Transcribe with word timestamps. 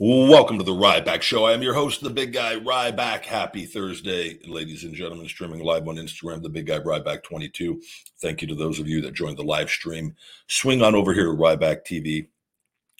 Welcome 0.00 0.58
to 0.58 0.64
the 0.64 0.70
Ryback 0.70 1.22
Show. 1.22 1.46
I 1.46 1.54
am 1.54 1.60
your 1.60 1.74
host, 1.74 2.02
the 2.02 2.08
big 2.08 2.32
guy 2.32 2.54
Ryback. 2.54 3.24
Happy 3.24 3.66
Thursday, 3.66 4.38
ladies 4.46 4.84
and 4.84 4.94
gentlemen. 4.94 5.26
Streaming 5.26 5.58
live 5.58 5.88
on 5.88 5.96
Instagram, 5.96 6.40
the 6.40 6.48
big 6.48 6.66
guy 6.68 6.78
Ryback 6.78 7.24
22. 7.24 7.82
Thank 8.22 8.40
you 8.40 8.46
to 8.46 8.54
those 8.54 8.78
of 8.78 8.86
you 8.86 9.00
that 9.00 9.14
joined 9.14 9.38
the 9.38 9.42
live 9.42 9.68
stream. 9.68 10.14
Swing 10.46 10.82
on 10.82 10.94
over 10.94 11.12
here 11.12 11.24
to 11.24 11.32
Ryback 11.32 11.84
TV, 11.84 12.28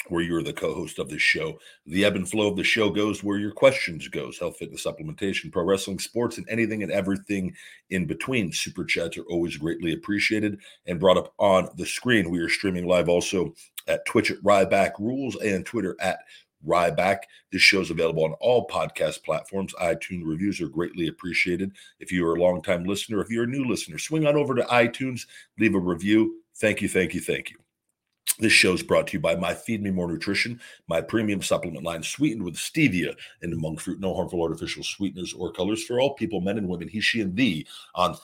where 0.08 0.24
you're 0.24 0.42
the 0.42 0.52
co-host 0.52 0.98
of 0.98 1.08
the 1.08 1.20
show. 1.20 1.60
The 1.86 2.04
ebb 2.04 2.16
and 2.16 2.28
flow 2.28 2.48
of 2.48 2.56
the 2.56 2.64
show 2.64 2.90
goes 2.90 3.22
where 3.22 3.38
your 3.38 3.52
questions 3.52 4.08
goes. 4.08 4.36
Health, 4.36 4.56
fitness, 4.56 4.84
supplementation, 4.84 5.52
pro 5.52 5.62
wrestling, 5.62 6.00
sports, 6.00 6.36
and 6.38 6.48
anything 6.48 6.82
and 6.82 6.90
everything 6.90 7.54
in 7.90 8.06
between. 8.06 8.50
Super 8.50 8.84
chats 8.84 9.16
are 9.18 9.26
always 9.30 9.56
greatly 9.56 9.92
appreciated 9.92 10.58
and 10.86 10.98
brought 10.98 11.16
up 11.16 11.32
on 11.38 11.68
the 11.76 11.86
screen. 11.86 12.28
We 12.28 12.40
are 12.40 12.48
streaming 12.48 12.88
live 12.88 13.08
also 13.08 13.54
at 13.86 14.04
Twitch 14.04 14.32
at 14.32 14.42
Ryback 14.42 14.98
Rules 14.98 15.36
and 15.36 15.64
Twitter 15.64 15.94
at 16.00 16.18
Ryback. 16.66 17.18
This 17.52 17.62
show 17.62 17.80
is 17.80 17.90
available 17.90 18.24
on 18.24 18.32
all 18.40 18.66
podcast 18.66 19.24
platforms. 19.24 19.74
iTunes 19.80 20.22
reviews 20.24 20.60
are 20.60 20.68
greatly 20.68 21.08
appreciated. 21.08 21.72
If 22.00 22.12
you 22.12 22.26
are 22.26 22.34
a 22.34 22.40
longtime 22.40 22.84
listener, 22.84 23.20
if 23.20 23.30
you're 23.30 23.44
a 23.44 23.48
new 23.48 23.64
listener, 23.64 23.98
swing 23.98 24.26
on 24.26 24.36
over 24.36 24.54
to 24.54 24.62
iTunes, 24.64 25.26
leave 25.58 25.74
a 25.74 25.78
review. 25.78 26.42
Thank 26.56 26.82
you, 26.82 26.88
thank 26.88 27.14
you, 27.14 27.20
thank 27.20 27.50
you. 27.50 27.56
This 28.40 28.52
show 28.52 28.72
is 28.72 28.84
brought 28.84 29.08
to 29.08 29.14
you 29.14 29.20
by 29.20 29.34
My 29.34 29.52
Feed 29.52 29.82
Me 29.82 29.90
More 29.90 30.06
Nutrition, 30.06 30.60
my 30.86 31.00
premium 31.00 31.42
supplement 31.42 31.84
line 31.84 32.04
sweetened 32.04 32.44
with 32.44 32.54
stevia 32.54 33.16
and 33.42 33.56
monk 33.56 33.80
fruit, 33.80 33.98
no 33.98 34.14
harmful 34.14 34.40
artificial 34.40 34.84
sweeteners 34.84 35.32
or 35.32 35.50
colors 35.50 35.82
for 35.82 36.00
all 36.00 36.14
people, 36.14 36.40
men 36.40 36.56
and 36.56 36.68
women, 36.68 36.86
he, 36.86 37.00
she, 37.00 37.20
and 37.20 37.34
thee 37.34 37.66
on 37.96 38.14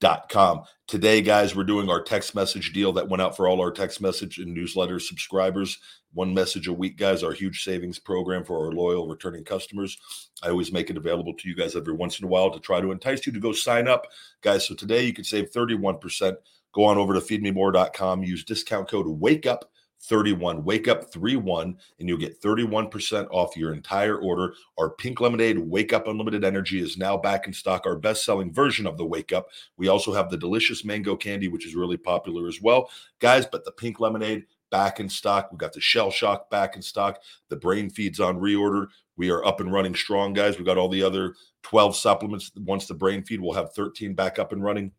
feedmemore.com. 0.00 0.62
Today, 0.86 1.20
guys, 1.20 1.56
we're 1.56 1.64
doing 1.64 1.90
our 1.90 2.02
text 2.02 2.34
message 2.34 2.72
deal 2.72 2.92
that 2.92 3.08
went 3.08 3.22
out 3.22 3.36
for 3.36 3.48
all 3.48 3.60
our 3.60 3.72
text 3.72 4.00
message 4.00 4.38
and 4.38 4.54
newsletter 4.54 4.98
subscribers. 4.98 5.78
One 6.12 6.32
message 6.32 6.68
a 6.68 6.72
week, 6.72 6.96
guys, 6.96 7.22
our 7.22 7.32
huge 7.32 7.62
savings 7.62 7.98
program 7.98 8.44
for 8.44 8.64
our 8.64 8.72
loyal 8.72 9.08
returning 9.08 9.44
customers. 9.44 9.98
I 10.42 10.48
always 10.48 10.72
make 10.72 10.88
it 10.90 10.96
available 10.96 11.34
to 11.34 11.48
you 11.48 11.54
guys 11.54 11.76
every 11.76 11.92
once 11.92 12.18
in 12.18 12.24
a 12.24 12.28
while 12.28 12.50
to 12.50 12.60
try 12.60 12.80
to 12.80 12.92
entice 12.92 13.26
you 13.26 13.32
to 13.32 13.40
go 13.40 13.52
sign 13.52 13.88
up, 13.88 14.06
guys. 14.42 14.66
So 14.66 14.74
today 14.74 15.04
you 15.04 15.12
can 15.12 15.24
save 15.24 15.50
31%. 15.50 16.36
Go 16.72 16.84
on 16.84 16.98
over 16.98 17.14
to 17.14 17.20
feedmemore.com, 17.20 18.22
use 18.22 18.44
discount 18.44 18.88
code 18.88 19.06
WAKE 19.06 19.46
UP 19.46 19.64
31 20.08 20.64
wake 20.64 20.88
up 20.88 21.04
31 21.12 21.76
and 21.98 22.08
you'll 22.08 22.18
get 22.18 22.40
31% 22.40 23.28
off 23.30 23.56
your 23.56 23.72
entire 23.72 24.18
order. 24.18 24.54
Our 24.78 24.90
pink 24.90 25.20
lemonade 25.20 25.58
wake 25.58 25.92
up 25.92 26.06
unlimited 26.06 26.44
energy 26.44 26.80
is 26.80 26.96
now 26.96 27.16
back 27.16 27.46
in 27.46 27.52
stock 27.52 27.86
our 27.86 27.96
best 27.96 28.24
selling 28.24 28.52
version 28.52 28.86
of 28.86 28.96
the 28.98 29.04
wake 29.04 29.32
up. 29.32 29.48
We 29.76 29.88
also 29.88 30.12
have 30.12 30.30
the 30.30 30.36
delicious 30.36 30.84
mango 30.84 31.16
candy 31.16 31.48
which 31.48 31.66
is 31.66 31.74
really 31.74 31.96
popular 31.96 32.48
as 32.48 32.60
well. 32.62 32.90
Guys 33.18 33.46
but 33.46 33.64
the 33.64 33.72
pink 33.72 34.00
lemonade 34.00 34.44
back 34.70 35.00
in 35.00 35.08
stock. 35.08 35.50
We 35.52 35.58
got 35.58 35.72
the 35.72 35.80
shell 35.80 36.10
shock 36.10 36.50
back 36.50 36.76
in 36.76 36.82
stock. 36.82 37.20
The 37.48 37.56
brain 37.56 37.90
feeds 37.90 38.20
on 38.20 38.38
reorder. 38.38 38.88
We 39.16 39.30
are 39.30 39.44
up 39.44 39.60
and 39.60 39.72
running 39.72 39.94
strong 39.94 40.32
guys. 40.32 40.58
We 40.58 40.64
got 40.64 40.78
all 40.78 40.88
the 40.88 41.02
other 41.02 41.34
12 41.62 41.96
supplements. 41.96 42.50
Once 42.56 42.86
the 42.86 42.94
brain 42.94 43.22
feed 43.22 43.40
we'll 43.40 43.54
have 43.54 43.72
13 43.74 44.14
back 44.14 44.38
up 44.38 44.52
and 44.52 44.62
running 44.62 44.92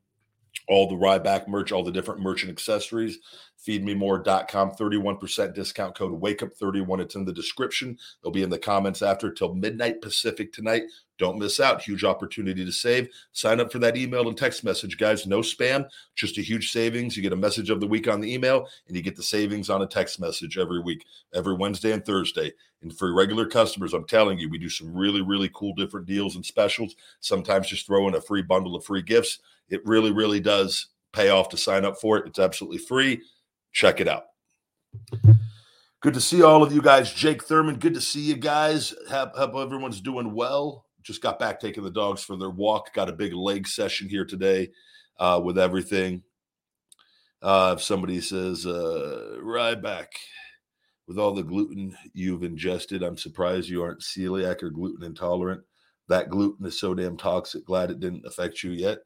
all 0.68 0.88
the 0.88 0.96
Ryback 0.96 1.48
merch, 1.48 1.72
all 1.72 1.84
the 1.84 1.92
different 1.92 2.22
merch 2.22 2.44
and 2.44 2.52
accessories. 2.52 3.20
Feedmemore.com, 3.66 4.72
31% 4.72 5.54
discount 5.54 5.96
code 5.96 6.12
wake 6.12 6.44
up 6.44 6.54
31. 6.54 7.00
It's 7.00 7.16
in 7.16 7.26
the 7.26 7.34
description. 7.34 7.98
It'll 8.22 8.32
be 8.32 8.44
in 8.44 8.50
the 8.50 8.60
comments 8.60 9.02
after 9.02 9.32
till 9.32 9.56
midnight 9.56 10.02
Pacific 10.02 10.54
tonight. 10.54 10.84
Don't 11.18 11.40
miss 11.40 11.60
out. 11.60 11.82
Huge 11.82 12.04
opportunity 12.04 12.64
to 12.64 12.72
save. 12.72 13.10
Sign 13.32 13.60
up 13.60 13.72
for 13.72 13.80
that 13.80 13.98
email 13.98 14.28
and 14.28 14.38
text 14.38 14.64
message, 14.64 14.98
guys. 14.98 15.26
No 15.26 15.40
spam, 15.40 15.88
just 16.16 16.38
a 16.38 16.42
huge 16.42 16.72
savings. 16.72 17.18
You 17.18 17.24
get 17.24 17.34
a 17.34 17.38
message 17.38 17.70
of 17.70 17.80
the 17.80 17.88
week 17.88 18.08
on 18.08 18.22
the 18.22 18.32
email, 18.32 18.68
and 18.88 18.96
you 18.96 19.02
get 19.02 19.16
the 19.16 19.24
savings 19.24 19.70
on 19.70 19.82
a 19.82 19.88
text 19.88 20.20
message 20.20 20.58
every 20.58 20.80
week, 20.80 21.06
every 21.34 21.56
Wednesday 21.56 21.92
and 21.92 22.06
Thursday. 22.06 22.54
And 22.82 22.96
for 22.96 23.14
regular 23.14 23.48
customers, 23.48 23.94
I'm 23.94 24.06
telling 24.06 24.38
you, 24.38 24.50
we 24.50 24.60
do 24.60 24.70
some 24.70 24.96
really, 24.96 25.22
really 25.22 25.50
cool 25.54 25.74
different 25.74 26.06
deals 26.06 26.36
and 26.36 26.46
specials. 26.46 26.96
Sometimes 27.20 27.68
just 27.68 27.88
throw 27.88 28.08
in 28.08 28.16
a 28.16 28.22
free 28.22 28.44
bundle 28.44 28.76
of 28.76 28.86
free 28.86 29.02
gifts. 29.02 29.40
It 29.70 29.86
really, 29.86 30.12
really 30.12 30.40
does 30.40 30.88
pay 31.14 31.30
off 31.30 31.50
to 31.50 31.58
sign 31.58 31.86
up 31.86 32.00
for 32.00 32.18
it. 32.18 32.28
It's 32.28 32.40
absolutely 32.40 32.78
free. 32.78 33.22
Check 33.74 34.00
it 34.00 34.08
out. 34.08 34.26
Good 36.00 36.14
to 36.14 36.22
see 36.22 36.44
all 36.44 36.62
of 36.62 36.72
you 36.72 36.82
guys. 36.82 37.12
Jake 37.12 37.44
Thurman, 37.44 37.80
good 37.80 37.96
to 37.96 38.02
see 38.02 38.22
you 38.22 38.36
guys. 38.36 38.94
Hope, 39.10 39.36
hope 39.36 39.56
everyone's 39.56 40.00
doing 40.00 40.34
well. 40.36 40.86
Just 41.08 41.22
got 41.22 41.40
back 41.40 41.62
taking 41.62 41.86
the 41.86 41.90
dogs 41.90 42.22
for 42.22 42.36
their 42.36 42.50
walk. 42.50 42.94
Got 42.94 43.08
a 43.08 43.14
big 43.14 43.32
leg 43.32 43.66
session 43.66 44.10
here 44.10 44.26
today 44.26 44.72
uh, 45.18 45.40
with 45.42 45.58
everything. 45.58 46.22
Uh, 47.42 47.76
if 47.78 47.82
somebody 47.82 48.20
says, 48.20 48.66
uh, 48.66 49.38
Ryback, 49.42 50.08
with 51.08 51.18
all 51.18 51.34
the 51.34 51.44
gluten 51.44 51.96
you've 52.14 52.44
ingested, 52.44 53.04
I'm 53.04 53.16
surprised 53.16 53.70
you 53.70 53.84
aren't 53.84 54.02
celiac 54.02 54.62
or 54.62 54.70
gluten 54.70 55.06
intolerant. 55.06 55.62
That 56.10 56.30
gluten 56.30 56.66
is 56.66 56.78
so 56.78 56.94
damn 56.94 57.16
toxic. 57.16 57.66
Glad 57.66 57.90
it 57.90 58.02
didn't 58.02 58.26
affect 58.26 58.62
you 58.62 58.72
yet. 58.72 58.98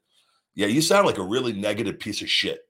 Yeah, 0.56 0.67
you 0.67 0.81
sound 0.81 1.06
like 1.06 1.19
a 1.19 1.23
really 1.23 1.53
negative 1.53 2.00
piece 2.00 2.23
of 2.23 2.29
shit. 2.31 2.61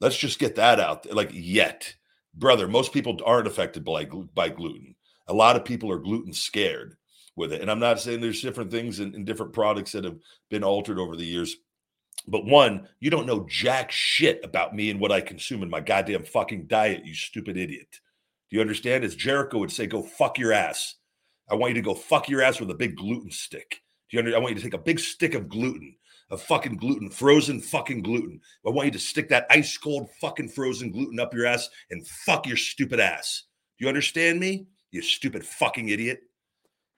Let's 0.00 0.16
just 0.16 0.38
get 0.38 0.54
that 0.54 0.78
out 0.78 1.02
there. 1.02 1.14
Like, 1.14 1.30
yet, 1.32 1.96
brother, 2.32 2.68
most 2.68 2.92
people 2.92 3.18
aren't 3.26 3.48
affected 3.48 3.84
by, 3.84 4.04
by 4.04 4.50
gluten. 4.50 4.94
A 5.26 5.34
lot 5.34 5.56
of 5.56 5.64
people 5.64 5.90
are 5.90 5.98
gluten 5.98 6.32
scared 6.32 6.96
with 7.40 7.52
it. 7.52 7.60
And 7.60 7.70
I'm 7.70 7.80
not 7.80 8.00
saying 8.00 8.20
there's 8.20 8.42
different 8.42 8.70
things 8.70 9.00
in, 9.00 9.14
in 9.14 9.24
different 9.24 9.52
products 9.52 9.92
that 9.92 10.04
have 10.04 10.18
been 10.48 10.62
altered 10.62 10.98
over 10.98 11.16
the 11.16 11.24
years. 11.24 11.56
But 12.28 12.44
one, 12.44 12.86
you 13.00 13.10
don't 13.10 13.26
know 13.26 13.46
jack 13.48 13.90
shit 13.90 14.40
about 14.44 14.74
me 14.74 14.90
and 14.90 15.00
what 15.00 15.10
I 15.10 15.20
consume 15.20 15.62
in 15.62 15.70
my 15.70 15.80
goddamn 15.80 16.24
fucking 16.24 16.66
diet, 16.66 17.04
you 17.04 17.14
stupid 17.14 17.56
idiot. 17.56 17.88
Do 18.50 18.56
you 18.56 18.60
understand? 18.60 19.04
As 19.04 19.16
Jericho 19.16 19.58
would 19.58 19.72
say, 19.72 19.86
go 19.86 20.02
fuck 20.02 20.38
your 20.38 20.52
ass. 20.52 20.96
I 21.50 21.54
want 21.54 21.70
you 21.70 21.82
to 21.82 21.86
go 21.86 21.94
fuck 21.94 22.28
your 22.28 22.42
ass 22.42 22.60
with 22.60 22.70
a 22.70 22.74
big 22.74 22.96
gluten 22.96 23.30
stick. 23.30 23.82
Do 24.10 24.16
you 24.16 24.18
understand? 24.20 24.40
I 24.40 24.42
want 24.42 24.54
you 24.54 24.60
to 24.60 24.64
take 24.64 24.78
a 24.78 24.84
big 24.84 25.00
stick 25.00 25.34
of 25.34 25.48
gluten 25.48 25.96
of 26.30 26.40
fucking 26.42 26.76
gluten, 26.76 27.10
frozen 27.10 27.60
fucking 27.60 28.02
gluten. 28.02 28.40
I 28.64 28.70
want 28.70 28.86
you 28.86 28.92
to 28.92 28.98
stick 28.98 29.28
that 29.30 29.46
ice 29.50 29.76
cold 29.76 30.08
fucking 30.20 30.50
frozen 30.50 30.92
gluten 30.92 31.18
up 31.18 31.34
your 31.34 31.46
ass 31.46 31.68
and 31.90 32.06
fuck 32.06 32.46
your 32.46 32.56
stupid 32.56 33.00
ass. 33.00 33.44
Do 33.78 33.84
you 33.84 33.88
understand 33.88 34.38
me? 34.38 34.66
You 34.92 35.02
stupid 35.02 35.44
fucking 35.44 35.88
idiot. 35.88 36.22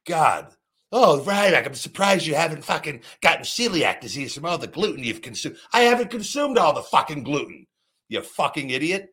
God, 0.07 0.55
Oh, 0.95 1.23
Ryback, 1.25 1.67
I'm 1.67 1.75
surprised 1.75 2.27
you 2.27 2.35
haven't 2.35 2.67
fucking 2.67 3.01
gotten 3.23 3.45
celiac 3.45 4.01
disease 4.01 4.35
from 4.35 4.45
all 4.45 4.59
the 4.59 4.67
gluten 4.67 5.03
you've 5.03 5.23
consumed. 5.23 5.57
I 5.73 5.81
haven't 5.81 6.11
consumed 6.11 6.59
all 6.59 6.75
the 6.75 6.83
fucking 6.83 7.23
gluten, 7.23 7.67
you 8.11 8.21
fucking 8.21 8.69
idiot. 8.69 9.09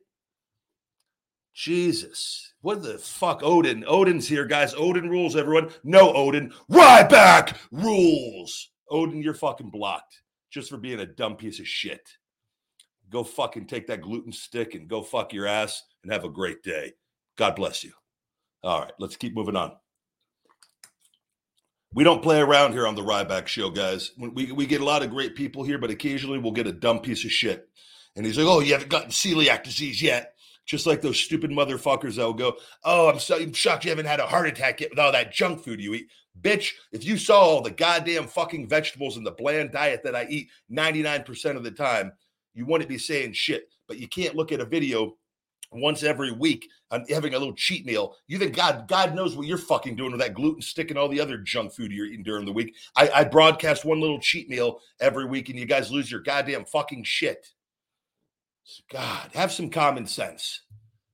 Jesus. 1.54 2.54
What 2.62 2.84
the 2.84 2.98
fuck? 2.98 3.42
Odin. 3.44 3.86
Odin's 3.88 4.28
here, 4.28 4.46
guys. 4.46 4.74
Odin 4.78 5.10
rules, 5.10 5.38
everyone. 5.38 5.70
No, 5.86 6.14
Odin. 6.14 6.54
Ryback 6.70 7.56
rules. 7.72 8.72
Odin, 8.90 9.22
you're 9.24 9.34
fucking 9.34 9.70
blocked 9.70 10.22
just 10.52 10.70
for 10.70 10.78
being 10.78 11.00
a 11.00 11.06
dumb 11.06 11.38
piece 11.38 11.60
of 11.60 11.68
shit. 11.68 12.10
Go 13.10 13.24
fucking 13.24 13.68
take 13.68 13.88
that 13.88 14.02
gluten 14.02 14.34
stick 14.34 14.76
and 14.76 14.88
go 14.88 15.02
fuck 15.02 15.32
your 15.32 15.48
ass 15.48 15.84
and 16.04 16.12
have 16.12 16.26
a 16.26 16.30
great 16.30 16.62
day. 16.62 16.94
God 17.38 17.56
bless 17.56 17.84
you. 17.84 17.94
All 18.64 18.82
right, 18.82 18.94
let's 19.00 19.16
keep 19.16 19.34
moving 19.34 19.56
on. 19.56 19.72
We 21.94 22.04
don't 22.04 22.22
play 22.22 22.40
around 22.40 22.74
here 22.74 22.86
on 22.86 22.94
the 22.94 23.02
Ryback 23.02 23.48
Show, 23.48 23.72
guys. 23.72 24.12
We, 24.18 24.52
we 24.52 24.68
get 24.68 24.82
a 24.82 24.86
lot 24.86 25.02
of 25.02 25.10
great 25.10 25.36
people 25.36 25.64
here, 25.64 25.80
but 25.80 25.90
occasionally 25.90 26.38
we'll 26.38 26.52
get 26.52 26.68
a 26.68 26.72
dumb 26.72 27.00
piece 27.00 27.26
of 27.26 27.32
shit. 27.32 27.68
And 28.16 28.26
he's 28.26 28.38
like, 28.38 28.48
oh, 28.48 28.60
you 28.60 28.74
haven't 28.74 28.92
gotten 28.92 29.10
celiac 29.10 29.64
disease 29.64 30.02
yet. 30.02 30.36
Just 30.66 30.86
like 30.86 31.02
those 31.02 31.20
stupid 31.20 31.50
motherfuckers 31.50 32.16
that 32.16 32.26
will 32.26 32.34
go, 32.34 32.58
oh, 32.84 33.10
I'm, 33.10 33.18
so, 33.18 33.38
I'm 33.38 33.54
shocked 33.54 33.86
you 33.86 33.90
haven't 33.90 34.06
had 34.06 34.20
a 34.20 34.28
heart 34.28 34.48
attack 34.48 34.82
yet 34.82 34.92
with 34.92 35.00
all 35.00 35.12
that 35.12 35.34
junk 35.34 35.64
food 35.64 35.82
you 35.82 35.96
eat. 35.96 36.10
Bitch, 36.40 36.74
if 36.92 37.04
you 37.04 37.18
saw 37.18 37.40
all 37.40 37.62
the 37.62 37.72
goddamn 37.72 38.28
fucking 38.28 38.70
vegetables 38.70 39.18
and 39.18 39.26
the 39.26 39.32
bland 39.32 39.72
diet 39.72 40.04
that 40.04 40.16
I 40.16 40.28
eat 40.30 40.50
99% 40.72 41.56
of 41.58 41.64
the 41.64 41.72
time, 41.72 42.12
you 42.54 42.68
wouldn't 42.68 42.90
be 42.90 43.00
saying 43.00 43.34
shit. 43.34 43.68
But 43.88 43.98
you 43.98 44.08
can't 44.08 44.36
look 44.36 44.52
at 44.52 44.62
a 44.62 44.66
video 44.66 45.18
once 45.72 46.04
every 46.04 46.32
week 46.32 46.70
I'm 46.92 47.06
having 47.10 47.34
a 47.34 47.40
little 47.40 47.54
cheat 47.54 47.86
meal. 47.86 48.16
You 48.28 48.40
think 48.40 48.56
God, 48.56 48.88
God 48.88 49.14
knows 49.14 49.36
what 49.36 49.48
you're 49.48 49.58
fucking 49.58 49.96
doing 49.96 50.12
with 50.12 50.22
that 50.22 50.34
gluten 50.34 50.62
stick 50.62 50.90
and 50.90 50.98
all 50.98 51.08
the 51.08 51.22
other 51.22 51.38
junk 51.38 51.74
food 51.74 51.92
you're 51.92 52.08
eating 52.08 52.24
during 52.24 52.46
the 52.46 52.54
week. 52.54 52.76
I, 52.96 53.10
I 53.10 53.24
broadcast 53.24 53.86
one 53.86 54.02
little 54.02 54.20
cheat 54.20 54.50
meal 54.50 54.80
every 55.00 55.26
week, 55.26 55.50
and 55.50 55.60
you 55.60 55.66
guys 55.66 55.92
lose 55.92 56.10
your 56.10 56.22
goddamn 56.22 56.66
fucking 56.66 57.04
shit. 57.04 57.48
God, 58.92 59.30
have 59.34 59.52
some 59.52 59.70
common 59.70 60.06
sense. 60.06 60.62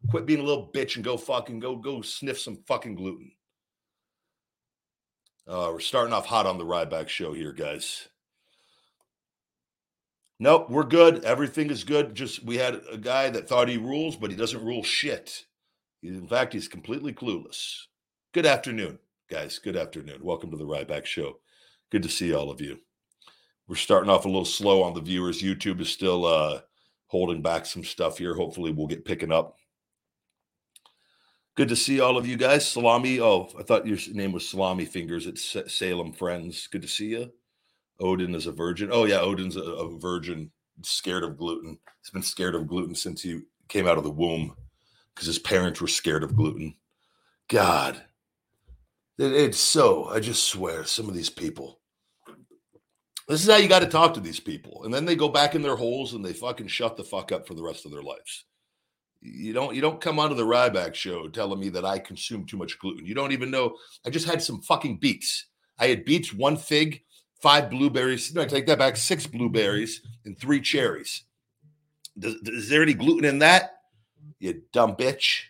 Quit 0.09 0.25
being 0.25 0.39
a 0.39 0.43
little 0.43 0.71
bitch 0.73 0.95
and 0.95 1.03
go 1.03 1.17
fucking 1.17 1.59
go 1.59 1.75
go 1.75 2.01
sniff 2.01 2.39
some 2.39 2.57
fucking 2.67 2.95
gluten. 2.95 3.31
Uh, 5.47 5.69
we're 5.71 5.79
starting 5.79 6.13
off 6.13 6.25
hot 6.25 6.45
on 6.45 6.57
the 6.57 6.65
Ryback 6.65 7.07
show 7.07 7.33
here, 7.33 7.53
guys. 7.53 8.07
Nope, 10.39 10.69
we're 10.69 10.83
good. 10.83 11.23
Everything 11.23 11.69
is 11.69 11.85
good. 11.85 12.13
Just 12.13 12.43
we 12.43 12.57
had 12.57 12.81
a 12.91 12.97
guy 12.97 13.29
that 13.29 13.47
thought 13.47 13.69
he 13.69 13.77
rules, 13.77 14.17
but 14.17 14.31
he 14.31 14.35
doesn't 14.35 14.65
rule 14.65 14.83
shit. 14.83 15.45
In 16.03 16.27
fact, 16.27 16.51
he's 16.51 16.67
completely 16.67 17.13
clueless. 17.13 17.83
Good 18.33 18.45
afternoon, 18.45 18.99
guys. 19.29 19.59
Good 19.59 19.77
afternoon. 19.77 20.19
Welcome 20.21 20.51
to 20.51 20.57
the 20.57 20.65
Ryback 20.65 21.05
Show. 21.05 21.39
Good 21.89 22.03
to 22.03 22.09
see 22.09 22.33
all 22.33 22.51
of 22.51 22.59
you. 22.59 22.79
We're 23.67 23.75
starting 23.77 24.09
off 24.09 24.25
a 24.25 24.27
little 24.27 24.43
slow 24.43 24.83
on 24.83 24.93
the 24.93 24.99
viewers. 25.01 25.41
YouTube 25.41 25.79
is 25.79 25.89
still 25.89 26.25
uh, 26.25 26.61
holding 27.07 27.41
back 27.41 27.65
some 27.65 27.85
stuff 27.85 28.17
here. 28.17 28.35
Hopefully, 28.35 28.71
we'll 28.71 28.87
get 28.87 29.05
picking 29.05 29.31
up. 29.31 29.55
Good 31.55 31.69
to 31.69 31.77
see 31.77 32.01
all 32.01 32.17
of 32.17 32.27
you 32.27 32.35
guys. 32.35 32.67
Salami. 32.67 33.21
Oh, 33.21 33.49
I 33.57 33.63
thought 33.63 33.87
your 33.87 33.97
name 34.11 34.33
was 34.33 34.49
Salami 34.49 34.83
Fingers. 34.83 35.27
It's 35.27 35.55
Salem 35.73 36.11
Friends. 36.11 36.67
Good 36.67 36.81
to 36.81 36.89
see 36.89 37.07
you. 37.07 37.31
Odin 37.99 38.35
is 38.35 38.47
a 38.47 38.51
virgin. 38.51 38.89
Oh 38.91 39.05
yeah, 39.05 39.19
Odin's 39.19 39.55
a, 39.55 39.61
a 39.61 39.97
virgin, 39.97 40.51
scared 40.83 41.23
of 41.23 41.37
gluten. 41.37 41.77
He's 42.01 42.11
been 42.11 42.21
scared 42.21 42.55
of 42.55 42.67
gluten 42.67 42.95
since 42.95 43.21
he 43.21 43.41
came 43.67 43.87
out 43.87 43.97
of 43.97 44.03
the 44.03 44.11
womb 44.11 44.55
because 45.13 45.27
his 45.27 45.39
parents 45.39 45.81
were 45.81 45.87
scared 45.87 46.23
of 46.23 46.35
gluten. 46.35 46.75
God, 47.47 48.01
it, 49.17 49.31
it's 49.33 49.59
so. 49.59 50.05
I 50.05 50.19
just 50.19 50.47
swear, 50.47 50.83
some 50.85 51.07
of 51.07 51.15
these 51.15 51.29
people. 51.29 51.79
This 53.27 53.43
is 53.43 53.49
how 53.49 53.57
you 53.57 53.67
got 53.67 53.79
to 53.79 53.87
talk 53.87 54.13
to 54.13 54.19
these 54.19 54.39
people, 54.39 54.83
and 54.83 54.93
then 54.93 55.05
they 55.05 55.15
go 55.15 55.29
back 55.29 55.55
in 55.55 55.63
their 55.63 55.75
holes 55.75 56.13
and 56.13 56.23
they 56.23 56.33
fucking 56.33 56.67
shut 56.67 56.95
the 56.95 57.03
fuck 57.03 57.31
up 57.31 57.47
for 57.47 57.55
the 57.55 57.63
rest 57.63 57.85
of 57.85 57.91
their 57.91 58.03
lives. 58.03 58.45
You 59.21 59.53
don't 59.53 59.73
you 59.73 59.81
don't 59.81 60.01
come 60.01 60.19
onto 60.19 60.35
the 60.35 60.45
Ryback 60.45 60.93
show 60.93 61.27
telling 61.29 61.59
me 61.59 61.69
that 61.69 61.85
I 61.85 61.97
consume 61.97 62.45
too 62.45 62.57
much 62.57 62.77
gluten. 62.77 63.05
You 63.05 63.15
don't 63.15 63.31
even 63.31 63.49
know. 63.49 63.75
I 64.05 64.11
just 64.11 64.27
had 64.27 64.43
some 64.43 64.61
fucking 64.61 64.97
beets. 64.97 65.47
I 65.79 65.87
had 65.87 66.05
beets, 66.05 66.31
one 66.33 66.55
fig, 66.55 67.01
five 67.45 67.69
blueberries. 67.69 68.33
No, 68.33 68.41
I 68.41 68.45
take 68.45 68.65
that 68.65 68.79
back. 68.79 68.97
Six 68.97 69.27
blueberries 69.27 70.01
and 70.25 70.35
three 70.35 70.59
cherries. 70.59 71.25
Does, 72.17 72.33
is 72.43 72.69
there 72.69 72.81
any 72.81 72.95
gluten 72.95 73.23
in 73.23 73.37
that? 73.37 73.81
You 74.39 74.63
dumb 74.73 74.95
bitch. 74.95 75.43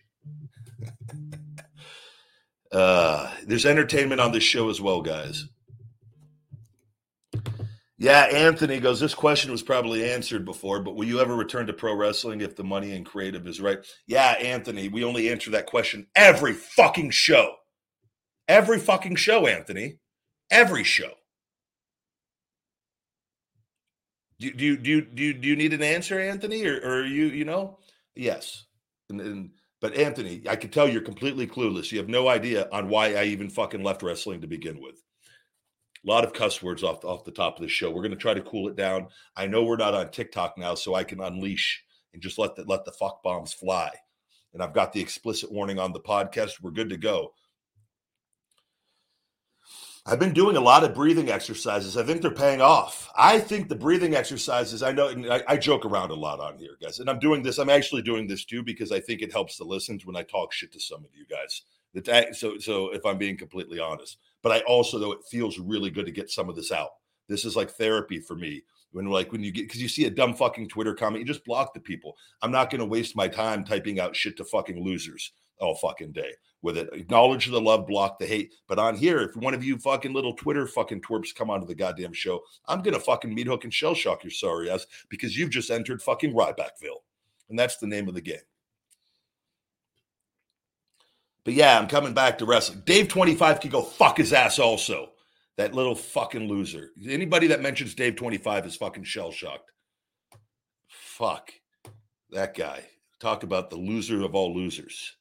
uh, 2.73 3.31
there's 3.47 3.65
entertainment 3.65 4.19
on 4.19 4.33
this 4.33 4.43
show 4.43 4.69
as 4.69 4.81
well, 4.81 5.01
guys. 5.01 5.45
Yeah, 7.97 8.23
Anthony 8.23 8.81
goes, 8.81 8.99
This 8.99 9.15
question 9.15 9.53
was 9.53 9.63
probably 9.63 10.11
answered 10.11 10.43
before, 10.43 10.81
but 10.81 10.97
will 10.97 11.07
you 11.07 11.21
ever 11.21 11.33
return 11.33 11.65
to 11.67 11.73
pro 11.73 11.95
wrestling 11.95 12.41
if 12.41 12.57
the 12.57 12.63
money 12.65 12.91
and 12.91 13.05
creative 13.05 13.47
is 13.47 13.61
right? 13.61 13.79
Yeah, 14.05 14.31
Anthony, 14.31 14.89
we 14.89 15.05
only 15.05 15.29
answer 15.29 15.49
that 15.51 15.65
question 15.65 16.07
every 16.13 16.51
fucking 16.51 17.11
show. 17.11 17.55
Every 18.49 18.79
fucking 18.79 19.15
show, 19.15 19.47
Anthony. 19.47 19.99
Every 20.51 20.83
show. 20.83 21.13
Do, 24.39 24.51
do, 24.51 24.77
do, 24.77 25.01
do, 25.01 25.23
you, 25.23 25.33
do 25.33 25.47
you 25.47 25.55
need 25.55 25.73
an 25.73 25.81
answer, 25.81 26.19
Anthony? 26.19 26.65
Or, 26.65 26.77
or 26.79 27.05
you, 27.05 27.27
you 27.27 27.45
know? 27.45 27.79
Yes. 28.15 28.65
And, 29.09 29.21
and 29.21 29.49
but 29.81 29.95
Anthony, 29.95 30.41
I 30.49 30.55
can 30.55 30.71
tell 30.71 30.87
you're 30.87 31.01
completely 31.01 31.47
clueless. 31.47 31.91
You 31.91 31.99
have 31.99 32.09
no 32.09 32.27
idea 32.27 32.67
on 32.71 32.89
why 32.89 33.13
I 33.13 33.25
even 33.25 33.49
fucking 33.49 33.83
left 33.83 34.03
wrestling 34.03 34.41
to 34.41 34.47
begin 34.47 34.81
with. 34.81 35.03
A 36.05 36.09
lot 36.09 36.23
of 36.23 36.33
cuss 36.33 36.61
words 36.61 36.83
off, 36.83 37.03
off 37.03 37.23
the 37.23 37.31
top 37.31 37.57
of 37.57 37.61
the 37.61 37.67
show. 37.67 37.89
We're 37.89 38.01
going 38.01 38.11
to 38.11 38.17
try 38.17 38.33
to 38.33 38.41
cool 38.41 38.67
it 38.67 38.75
down. 38.75 39.07
I 39.35 39.47
know 39.47 39.63
we're 39.63 39.75
not 39.75 39.93
on 39.93 40.11
TikTok 40.11 40.57
now, 40.57 40.75
so 40.75 40.95
I 40.95 41.03
can 41.03 41.19
unleash 41.19 41.83
and 42.13 42.21
just 42.21 42.37
let 42.37 42.55
the 42.55 42.63
let 42.63 42.85
the 42.85 42.91
fuck 42.93 43.21
bombs 43.23 43.53
fly. 43.53 43.91
And 44.53 44.63
I've 44.63 44.73
got 44.73 44.93
the 44.93 45.01
explicit 45.01 45.51
warning 45.51 45.79
on 45.79 45.91
the 45.91 45.99
podcast. 45.99 46.61
We're 46.61 46.71
good 46.71 46.89
to 46.89 46.97
go. 46.97 47.33
I've 50.07 50.19
been 50.19 50.33
doing 50.33 50.55
a 50.55 50.61
lot 50.61 50.83
of 50.83 50.93
breathing 50.93 51.31
exercises. 51.31 51.97
I 51.97 52.03
think 52.03 52.21
they're 52.21 52.29
paying 52.29 52.61
off. 52.61 53.11
I 53.17 53.39
think 53.39 53.69
the 53.69 53.75
breathing 53.75 54.13
exercises, 54.13 54.83
I 54.83 54.91
know, 54.91 55.09
I, 55.09 55.41
I, 55.47 55.57
joke 55.57 55.83
around 55.83 56.11
a 56.11 56.15
lot 56.15 56.39
on 56.39 56.59
here, 56.59 56.77
guys. 56.79 56.99
And 56.99 57.09
I'm 57.09 57.17
doing 57.17 57.41
this, 57.41 57.57
I'm 57.57 57.71
actually 57.71 58.03
doing 58.03 58.27
this 58.27 58.45
too 58.45 58.61
because 58.61 58.91
I 58.91 58.99
think 58.99 59.23
it 59.23 59.31
helps 59.31 59.57
the 59.57 59.63
listens 59.63 60.05
when 60.05 60.15
I 60.15 60.21
talk 60.21 60.53
shit 60.53 60.71
to 60.73 60.79
some 60.79 61.03
of 61.03 61.09
you 61.15 61.25
guys. 61.25 61.63
So, 62.35 62.59
so 62.59 62.89
if 62.89 63.03
I'm 63.03 63.17
being 63.17 63.35
completely 63.35 63.79
honest, 63.79 64.19
but 64.43 64.51
I 64.51 64.59
also, 64.67 64.99
though, 64.99 65.11
it 65.11 65.25
feels 65.31 65.57
really 65.57 65.89
good 65.89 66.05
to 66.05 66.11
get 66.11 66.29
some 66.29 66.49
of 66.49 66.55
this 66.55 66.71
out. 66.71 66.89
This 67.27 67.43
is 67.43 67.55
like 67.55 67.71
therapy 67.71 68.19
for 68.19 68.35
me. 68.35 68.61
When, 68.91 69.07
like, 69.07 69.31
when 69.31 69.43
you 69.43 69.51
get, 69.51 69.63
because 69.63 69.81
you 69.81 69.89
see 69.89 70.05
a 70.05 70.11
dumb 70.11 70.35
fucking 70.35 70.69
Twitter 70.69 70.93
comment, 70.93 71.21
you 71.21 71.25
just 71.25 71.43
block 71.45 71.73
the 71.73 71.79
people. 71.79 72.15
I'm 72.43 72.51
not 72.51 72.69
going 72.69 72.79
to 72.79 72.85
waste 72.85 73.15
my 73.15 73.27
time 73.27 73.63
typing 73.65 73.99
out 73.99 74.15
shit 74.15 74.37
to 74.37 74.45
fucking 74.45 74.81
losers 74.81 75.31
all 75.59 75.75
fucking 75.75 76.11
day 76.11 76.31
with 76.65 76.77
it. 76.77 76.89
Acknowledge 76.91 77.45
the 77.45 77.61
love, 77.61 77.87
block 77.87 78.19
the 78.19 78.25
hate. 78.25 78.53
But 78.67 78.79
on 78.79 78.97
here, 78.97 79.19
if 79.19 79.37
one 79.37 79.53
of 79.53 79.63
you 79.63 79.77
fucking 79.77 80.11
little 80.11 80.33
Twitter 80.33 80.67
fucking 80.67 81.01
twerps 81.01 81.33
come 81.33 81.49
onto 81.49 81.65
the 81.65 81.75
goddamn 81.75 82.11
show, 82.11 82.41
I'm 82.67 82.81
gonna 82.81 82.99
fucking 82.99 83.33
meat 83.33 83.47
hook 83.47 83.63
and 83.63 83.73
shell 83.73 83.93
shock 83.93 84.23
your 84.23 84.31
sorry 84.31 84.69
ass 84.69 84.85
because 85.07 85.37
you've 85.37 85.51
just 85.51 85.71
entered 85.71 86.01
fucking 86.01 86.33
Rybackville. 86.33 87.03
And 87.49 87.57
that's 87.57 87.77
the 87.77 87.87
name 87.87 88.09
of 88.09 88.15
the 88.15 88.21
game. 88.21 88.39
But 91.45 91.53
yeah, 91.53 91.77
I'm 91.79 91.87
coming 91.87 92.13
back 92.13 92.39
to 92.39 92.45
wrestling. 92.45 92.81
Dave 92.85 93.07
25 93.07 93.59
can 93.61 93.69
go 93.69 93.83
fuck 93.83 94.17
his 94.17 94.33
ass 94.33 94.57
also. 94.59 95.11
That 95.57 95.75
little 95.75 95.95
fucking 95.95 96.49
loser. 96.49 96.89
Anybody 97.07 97.47
that 97.47 97.61
mentions 97.61 97.93
Dave 97.93 98.17
25 98.17 98.65
is 98.65 98.75
fucking 98.75 99.03
shell 99.05 99.31
shocked. 99.31 99.71
Fuck 100.87 101.53
that 102.31 102.55
guy. 102.55 102.83
Talk 103.19 103.43
about 103.43 103.69
the 103.69 103.77
loser 103.77 104.23
of 104.23 104.35
all 104.35 104.53
losers. 104.53 105.15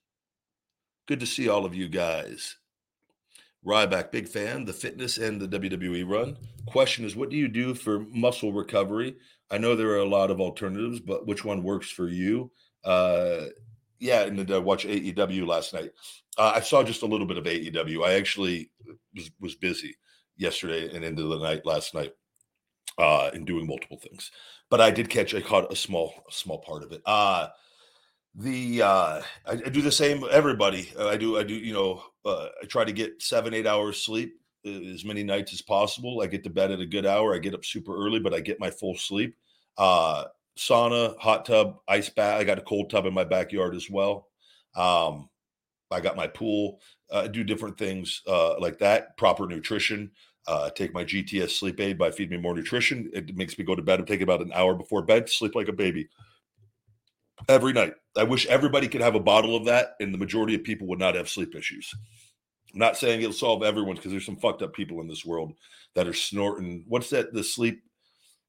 Good 1.07 1.21
to 1.21 1.27
see 1.27 1.49
all 1.49 1.65
of 1.65 1.75
you 1.75 1.89
guys. 1.89 2.57
Ryback, 3.65 4.11
big 4.11 4.29
fan, 4.29 4.65
the 4.65 4.73
fitness 4.73 5.19
and 5.19 5.41
the 5.41 5.59
WWE 5.59 6.09
run. 6.09 6.37
Question 6.67 7.05
is, 7.05 7.17
what 7.17 7.31
do 7.31 7.37
you 7.37 7.49
do 7.49 7.75
for 7.75 8.01
muscle 8.11 8.53
recovery? 8.53 9.17
I 9.51 9.59
know 9.59 9.75
there 9.75 9.91
are 9.91 9.99
a 9.99 10.05
lot 10.05 10.31
of 10.31 10.41
alternatives, 10.41 11.01
but 11.01 11.27
which 11.27 11.45
one 11.45 11.63
works 11.63 11.91
for 11.91 12.09
you? 12.09 12.51
Uh, 12.85 13.47
yeah, 13.99 14.23
and 14.23 14.51
I 14.51 14.59
watched 14.59 14.87
AEW 14.87 15.47
last 15.47 15.73
night. 15.73 15.93
Uh, 16.37 16.53
I 16.57 16.61
saw 16.61 16.83
just 16.83 17.03
a 17.03 17.07
little 17.07 17.27
bit 17.27 17.39
of 17.39 17.45
AEW. 17.45 18.05
I 18.05 18.15
actually 18.15 18.71
was, 19.15 19.31
was 19.41 19.55
busy 19.55 19.97
yesterday 20.37 20.95
and 20.95 21.05
into 21.05 21.23
the 21.23 21.39
night 21.39 21.65
last 21.65 21.95
night 21.95 22.13
uh, 22.99 23.31
in 23.33 23.45
doing 23.45 23.67
multiple 23.67 23.99
things, 23.99 24.31
but 24.69 24.81
I 24.81 24.91
did 24.91 25.09
catch. 25.09 25.35
I 25.35 25.41
caught 25.41 25.73
a 25.73 25.77
small, 25.77 26.13
a 26.29 26.33
small 26.33 26.59
part 26.59 26.83
of 26.83 26.93
it. 26.93 27.03
Uh, 27.07 27.49
the 28.35 28.83
uh 28.83 29.23
I, 29.47 29.53
I, 29.53 29.55
do 29.55 29.81
the 29.81 29.93
same 29.93 30.25
everybody. 30.31 30.91
Uh, 30.99 31.09
i 31.09 31.17
do 31.17 31.39
i 31.39 31.43
do 31.45 31.55
you 31.55 31.73
know 31.73 32.03
uh, 32.25 32.49
i 32.63 32.67
try 32.67 32.85
to 32.85 32.93
get 32.93 33.23
seven 33.23 33.55
eight 33.55 33.67
hours 33.67 34.03
sleep 34.03 34.35
uh, 34.67 34.71
as 34.71 35.05
many 35.05 35.23
nights 35.23 35.53
as 35.53 35.63
possible. 35.63 36.21
I 36.21 36.27
get 36.27 36.43
to 36.45 36.51
bed 36.51 36.71
at 36.71 36.81
a 36.81 36.87
good 36.87 37.07
hour. 37.07 37.35
I 37.35 37.39
get 37.39 37.55
up 37.55 37.65
super 37.65 37.97
early 37.97 38.19
but 38.19 38.35
i 38.35 38.41
get 38.41 38.61
my 38.61 38.71
full 38.71 38.97
sleep. 38.97 39.37
Uh 39.79 40.25
sauna 40.59 41.17
hot 41.19 41.45
tub 41.45 41.79
ice 41.89 42.09
bath 42.09 42.41
i 42.41 42.45
got 42.45 42.59
a 42.59 42.63
cold 42.63 42.89
tub 42.89 43.07
in 43.07 43.15
my 43.15 43.25
backyard 43.25 43.75
as 43.75 43.89
well. 43.89 44.29
Um 44.75 45.29
I 45.91 46.01
got 46.01 46.17
my 46.17 46.27
pool, 46.27 46.81
uh, 47.13 47.29
do 47.29 47.45
different 47.45 47.79
things 47.79 48.23
uh, 48.27 48.59
like 48.59 48.79
that. 48.81 49.17
Proper 49.17 49.47
nutrition. 49.47 50.11
Uh, 50.49 50.69
take 50.71 50.93
my 50.93 51.05
GTS 51.05 51.51
sleep 51.51 51.79
aid 51.79 51.97
by 51.97 52.11
Feed 52.11 52.31
Me 52.31 52.37
More 52.37 52.55
Nutrition. 52.55 53.11
It 53.15 53.37
makes 53.37 53.57
me 53.57 53.65
go 53.65 53.77
to 53.77 53.83
bed. 53.83 54.01
And 54.01 54.09
take 54.09 54.21
about 54.21 54.43
an 54.43 54.51
hour 54.55 54.75
before 54.75 55.03
bed, 55.03 55.31
sleep 55.31 55.55
like 55.55 55.69
a 55.69 55.73
baby 55.73 56.09
every 57.49 57.73
night. 57.73 57.95
I 58.17 58.25
wish 58.25 58.47
everybody 58.47 58.89
could 58.89 59.01
have 59.01 59.15
a 59.15 59.21
bottle 59.21 59.57
of 59.57 59.65
that, 59.67 59.95
and 60.01 60.13
the 60.13 60.19
majority 60.19 60.55
of 60.55 60.65
people 60.65 60.87
would 60.89 60.99
not 60.99 61.15
have 61.15 61.29
sleep 61.29 61.55
issues. 61.55 61.93
I'm 62.73 62.79
not 62.81 62.97
saying 62.97 63.21
it'll 63.21 63.33
solve 63.33 63.63
everyone's 63.63 63.99
because 63.99 64.13
there's 64.13 64.27
some 64.27 64.37
fucked 64.37 64.63
up 64.63 64.73
people 64.73 65.01
in 65.01 65.09
this 65.09 65.25
world 65.25 65.53
that 65.95 66.09
are 66.09 66.15
snorting. 66.15 66.85
What's 66.89 67.11
that? 67.11 67.33
The 67.33 67.45
sleep 67.45 67.83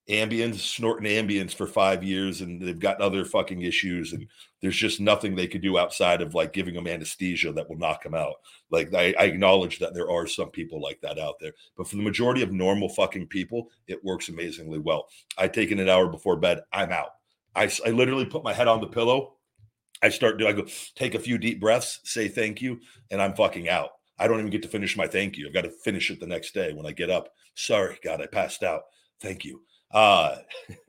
Ambiens, 0.10 0.60
snorting 0.60 1.10
Ambiens 1.10 1.54
for 1.54 1.66
five 1.66 2.04
years, 2.04 2.42
and 2.42 2.62
they've 2.62 2.80
got 2.80 3.02
other 3.02 3.25
fucking 3.25 3.62
issues, 3.62 4.14
and 4.14 4.28
there's 4.62 4.75
just 4.75 5.00
nothing 5.00 5.36
they 5.36 5.48
could 5.48 5.64
do 5.64 5.80
outside 5.80 6.22
of 6.22 6.36
like 6.36 6.54
giving 6.54 6.75
them 6.75 6.88
anesthesia 6.88 7.52
that 7.54 7.68
will 7.68 7.78
knock 7.78 8.04
them 8.04 8.14
out. 8.14 8.36
Like 8.70 8.94
I, 8.94 9.16
I 9.20 9.25
acknowledge 9.25 9.80
that 9.80 9.96
there 9.96 10.10
are 10.12 10.28
some 10.28 10.52
people 10.52 10.80
like 10.80 11.02
that 11.02 11.18
out 11.18 11.36
there, 11.40 11.54
but 11.75 11.88
for 11.88 11.96
the 11.96 12.04
majority 12.04 12.44
of 12.44 12.52
normal 12.52 12.90
fucking 12.90 13.28
people, 13.28 13.70
it 13.88 14.04
works 14.04 14.30
amazingly 14.30 14.78
well. 14.78 15.08
I 15.40 15.48
take 15.48 15.72
it 15.72 15.80
an 15.80 15.90
hour 15.90 16.08
before 16.08 16.38
bed, 16.38 16.62
I'm 16.72 16.92
out. 16.92 17.10
I, 17.56 17.70
I 17.86 17.90
literally 17.90 18.26
put 18.26 18.44
my 18.44 18.54
head 18.54 18.68
on 18.68 18.82
the 18.82 18.88
pillow. 18.88 19.34
I 20.02 20.10
start 20.10 20.38
doing, 20.38 20.54
I 20.54 20.58
go 20.58 20.68
take 20.96 21.16
a 21.16 21.20
few 21.20 21.38
deep 21.38 21.60
breaths, 21.60 22.02
say 22.04 22.28
thank 22.28 22.62
you, 22.62 22.80
and 23.12 23.22
I'm 23.22 23.34
fucking 23.34 23.70
out. 23.70 23.92
I 24.18 24.28
don't 24.28 24.40
even 24.40 24.52
get 24.52 24.62
to 24.64 24.68
finish 24.68 24.96
my 24.96 25.08
thank 25.08 25.38
you. 25.38 25.48
I've 25.48 25.54
got 25.54 25.64
to 25.64 25.72
finish 25.84 26.10
it 26.10 26.20
the 26.20 26.28
next 26.28 26.54
day 26.54 26.74
when 26.74 26.86
I 26.86 26.92
get 26.92 27.10
up. 27.10 27.30
Sorry, 27.56 27.98
God, 28.04 28.22
I 28.22 28.28
passed 28.28 28.64
out. 28.64 28.84
Thank 29.22 29.46
you. 29.46 29.62
Uh, 29.92 30.38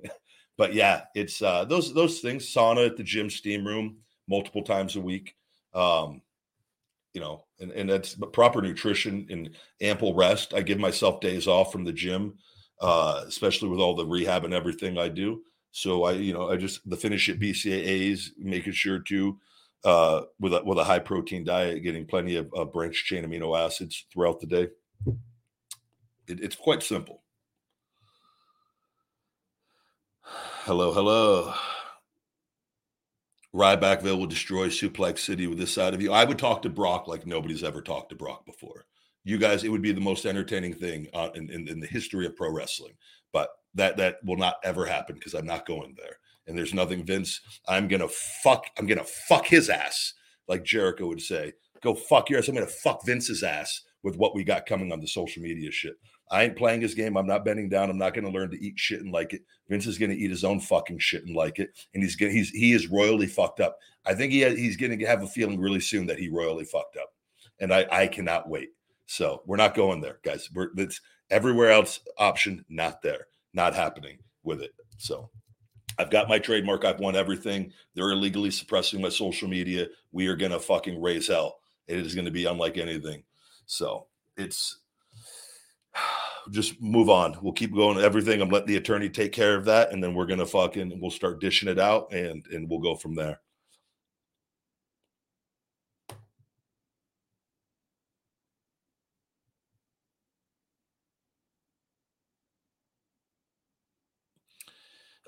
but 0.59 0.75
yeah, 0.75 1.03
it's 1.15 1.43
uh, 1.43 1.65
those 1.65 1.93
those 1.95 2.21
things. 2.21 2.53
Sauna 2.53 2.87
at 2.87 2.97
the 2.97 3.03
gym, 3.03 3.31
steam 3.31 3.67
room, 3.67 3.99
multiple 4.29 4.63
times 4.63 4.97
a 4.97 5.01
week. 5.01 5.35
Um, 5.75 6.23
you 7.15 7.21
know, 7.21 7.45
and 7.61 7.73
and 7.73 7.89
that's 7.89 8.17
proper 8.33 8.61
nutrition 8.63 9.27
and 9.31 9.51
ample 9.81 10.15
rest. 10.15 10.55
I 10.55 10.63
give 10.63 10.79
myself 10.79 11.21
days 11.21 11.47
off 11.47 11.73
from 11.73 11.85
the 11.85 11.93
gym, 11.93 12.35
uh, 12.81 13.25
especially 13.27 13.69
with 13.69 13.81
all 13.81 13.95
the 13.95 14.07
rehab 14.07 14.45
and 14.45 14.55
everything 14.55 14.99
I 14.99 15.09
do. 15.09 15.43
So 15.77 16.05
I, 16.05 16.13
you 16.13 16.33
know, 16.33 16.51
I 16.51 16.57
just 16.57 16.89
the 16.89 16.97
Finish 16.97 17.29
It 17.29 17.39
BCAAs, 17.39 18.31
making 18.39 18.73
sure 18.73 18.99
to 18.99 19.39
uh, 19.85 20.23
with 20.41 20.55
a 20.55 20.65
with 20.65 20.79
a 20.79 20.85
high 20.85 21.01
protein 21.01 21.45
diet, 21.45 21.83
getting 21.83 22.07
plenty 22.07 22.37
of 22.37 22.51
uh, 22.57 22.65
branched 22.65 23.05
chain 23.05 23.27
amino 23.27 23.55
acids 23.63 24.07
throughout 24.11 24.41
the 24.41 24.47
day. 24.47 24.69
It, 26.29 26.41
it's 26.41 26.57
quite 26.57 26.83
simple. 26.83 27.21
Hello, 30.65 30.95
hello. 30.95 31.53
Rybackville 33.55 34.19
will 34.19 34.27
destroy 34.27 34.69
Suplex 34.69 35.19
City 35.19 35.47
with 35.47 35.59
this 35.59 35.75
side 35.75 35.93
of 35.93 36.01
you. 36.01 36.11
I 36.11 36.25
would 36.25 36.39
talk 36.39 36.63
to 36.63 36.71
Brock 36.71 37.07
like 37.07 37.27
nobody's 37.27 37.63
ever 37.63 37.83
talked 37.83 38.09
to 38.11 38.17
Brock 38.17 38.47
before. 38.47 38.87
You 39.25 39.37
guys, 39.37 39.63
it 39.63 39.69
would 39.69 39.83
be 39.83 39.93
the 39.93 40.01
most 40.01 40.25
entertaining 40.25 40.73
thing 40.73 41.09
uh, 41.13 41.29
in, 41.35 41.51
in, 41.51 41.69
in 41.69 41.81
the 41.81 41.87
history 41.87 42.25
of 42.25 42.35
pro 42.35 42.51
wrestling. 42.51 42.95
But 43.31 43.51
that 43.77 43.97
that 43.97 44.17
will 44.25 44.37
not 44.37 44.57
ever 44.65 44.85
happen 44.85 45.15
because 45.15 45.35
I'm 45.35 45.47
not 45.47 45.67
going 45.67 45.95
there. 45.97 46.19
And 46.47 46.57
there's 46.57 46.75
nothing, 46.75 47.05
Vince. 47.05 47.41
I'm 47.67 47.89
gonna 47.89 48.09
fuck. 48.43 48.67
I'm 48.79 48.87
gonna 48.87 49.05
fuck 49.05 49.47
his 49.47 49.71
ass, 49.71 50.15
like 50.49 50.65
Jericho 50.65 51.07
would 51.07 51.23
say. 51.23 51.55
Go 51.83 51.95
fuck 51.95 52.29
your 52.31 52.39
ass. 52.39 52.49
I'm 52.49 52.55
gonna 52.55 52.67
fuck 52.67 53.05
Vince's 53.07 53.43
ass 53.43 53.83
with 54.03 54.17
what 54.17 54.35
we 54.35 54.45
got 54.45 54.67
coming 54.67 54.93
on 54.93 55.01
the 55.01 55.09
social 55.09 55.43
media 55.43 55.71
shit. 55.71 55.97
I 56.31 56.45
ain't 56.45 56.57
playing 56.57 56.81
his 56.81 56.95
game. 56.95 57.17
I'm 57.17 57.27
not 57.27 57.45
bending 57.45 57.69
down. 57.69 57.89
I'm 57.89 57.99
not 57.99 58.15
going 58.15 58.25
to 58.25 58.31
learn 58.31 58.51
to 58.51 58.61
eat 58.61 58.79
shit 58.79 59.01
and 59.01 59.13
like 59.13 59.33
it. 59.33 59.43
Vince 59.69 59.87
is 59.87 59.99
going 59.99 60.11
to 60.11 60.17
eat 60.17 60.31
his 60.31 60.45
own 60.45 60.61
fucking 60.61 60.99
shit 60.99 61.25
and 61.25 61.37
like 61.37 61.59
it, 61.59 61.71
and 61.95 62.03
he's 62.03 62.17
going 62.17 62.33
he's 62.33 62.51
he 62.51 62.73
is 62.73 62.89
royally 62.89 63.27
fucked 63.27 63.61
up. 63.61 63.79
I 64.05 64.15
think 64.15 64.33
he 64.33 64.41
has, 64.41 64.57
he's 64.57 64.77
going 64.77 64.97
to 64.99 65.07
have 65.07 65.23
a 65.23 65.29
feeling 65.29 65.61
really 65.61 65.81
soon 65.81 66.07
that 66.07 66.19
he 66.19 66.29
royally 66.29 66.65
fucked 66.65 66.97
up, 66.97 67.13
and 67.61 67.73
I 67.73 67.87
I 67.91 68.07
cannot 68.07 68.49
wait. 68.49 68.71
So 69.07 69.43
we're 69.47 69.57
not 69.57 69.75
going 69.75 70.01
there, 70.01 70.19
guys. 70.25 70.49
We're 70.53 70.71
it's 70.77 71.01
everywhere 71.31 71.71
else 71.71 72.01
option 72.19 72.65
not 72.69 73.03
there, 73.03 73.27
not 73.57 73.75
happening 73.75 74.19
with 74.45 74.61
it. 74.63 74.73
So 74.99 75.31
I've 75.99 76.11
got 76.11 76.29
my 76.29 76.39
trademark. 76.39 76.85
I've 76.85 77.01
won 77.01 77.17
everything. 77.17 77.73
They're 77.95 78.11
illegally 78.11 78.51
suppressing 78.51 79.01
my 79.01 79.09
social 79.09 79.49
media. 79.49 79.89
We 80.13 80.29
are 80.29 80.37
going 80.37 80.53
to 80.53 80.61
fucking 80.61 81.01
raise 81.01 81.27
hell. 81.27 81.59
It 81.89 81.99
is 81.99 82.15
going 82.15 82.27
to 82.27 82.31
be 82.31 82.45
unlike 82.45 82.77
anything. 82.77 83.23
So 83.65 84.07
it's 84.37 84.79
just 86.51 86.81
move 86.81 87.09
on. 87.09 87.37
We'll 87.43 87.53
keep 87.53 87.75
going 87.75 87.99
everything. 87.99 88.41
I'm 88.41 88.51
letting 88.51 88.69
the 88.69 88.77
attorney 88.77 89.09
take 89.09 89.33
care 89.33 89.57
of 89.57 89.65
that, 89.65 89.93
and 89.93 90.03
then 90.03 90.15
we're 90.15 90.27
gonna 90.27 90.47
fucking 90.47 91.01
we'll 91.01 91.11
start 91.11 91.41
dishing 91.41 91.69
it 91.69 91.79
out, 91.79 92.13
and 92.13 92.47
and 92.53 92.69
we'll 92.69 92.81
go 92.81 92.95
from 92.95 93.15
there. 93.15 93.41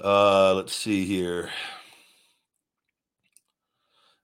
Uh, 0.02 0.54
let's 0.54 0.74
see 0.74 1.04
here. 1.04 1.50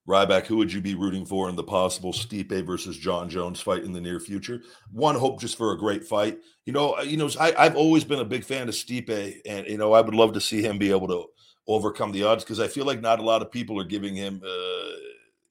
Ryback, 0.06 0.44
who 0.44 0.58
would 0.58 0.72
you 0.72 0.82
be 0.82 0.94
rooting 0.94 1.24
for 1.24 1.48
in 1.48 1.56
the 1.56 1.62
possible 1.62 2.12
Stipe 2.12 2.66
versus 2.66 2.98
Jon 2.98 3.28
Jones 3.28 3.60
fight 3.60 3.84
in 3.84 3.92
the 3.92 4.00
near 4.00 4.20
future? 4.20 4.60
One 4.92 5.14
hope 5.14 5.40
just 5.40 5.56
for 5.56 5.72
a 5.72 5.78
great 5.78 6.04
fight. 6.04 6.38
You 6.66 6.74
know, 6.74 6.98
uh, 6.98 7.02
you 7.02 7.16
know, 7.16 7.30
I, 7.40 7.64
have 7.64 7.76
always 7.76 8.04
been 8.04 8.18
a 8.18 8.24
big 8.24 8.44
fan 8.44 8.68
of 8.68 8.74
Stipe, 8.74 9.40
and 9.46 9.66
you 9.66 9.78
know, 9.78 9.94
I 9.94 10.02
would 10.02 10.14
love 10.14 10.34
to 10.34 10.42
see 10.42 10.62
him 10.62 10.76
be 10.76 10.90
able 10.90 11.08
to 11.08 11.24
overcome 11.66 12.12
the 12.12 12.22
odds 12.22 12.44
because 12.44 12.60
I 12.60 12.68
feel 12.68 12.84
like 12.84 13.00
not 13.00 13.18
a 13.18 13.22
lot 13.24 13.40
of 13.40 13.50
people 13.50 13.80
are 13.80 13.84
giving 13.84 14.14
him 14.14 14.42
uh, 14.46 14.90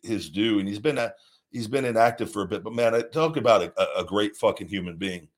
his 0.03 0.29
due, 0.29 0.59
and 0.59 0.67
he's 0.67 0.79
been 0.79 0.99
a, 0.99 1.13
he's 1.51 1.67
been 1.67 1.85
inactive 1.85 2.31
for 2.31 2.43
a 2.43 2.47
bit. 2.47 2.63
But 2.63 2.73
man, 2.73 2.93
I 2.93 3.01
talk 3.01 3.37
about 3.37 3.63
a, 3.63 3.99
a 3.99 4.05
great 4.05 4.35
fucking 4.35 4.67
human 4.67 4.97
being. 4.97 5.29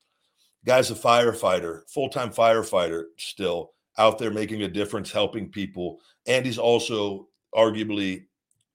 Guy's 0.66 0.92
a 0.92 0.96
firefighter, 0.96 1.90
full 1.90 2.10
time 2.10 2.32
firefighter, 2.32 3.06
still 3.18 3.75
out 3.98 4.18
there 4.20 4.32
making 4.32 4.64
a 4.64 4.68
difference, 4.68 5.12
helping 5.12 5.50
people, 5.50 6.00
and 6.28 6.46
he's 6.46 6.58
also 6.58 7.28
arguably 7.56 8.26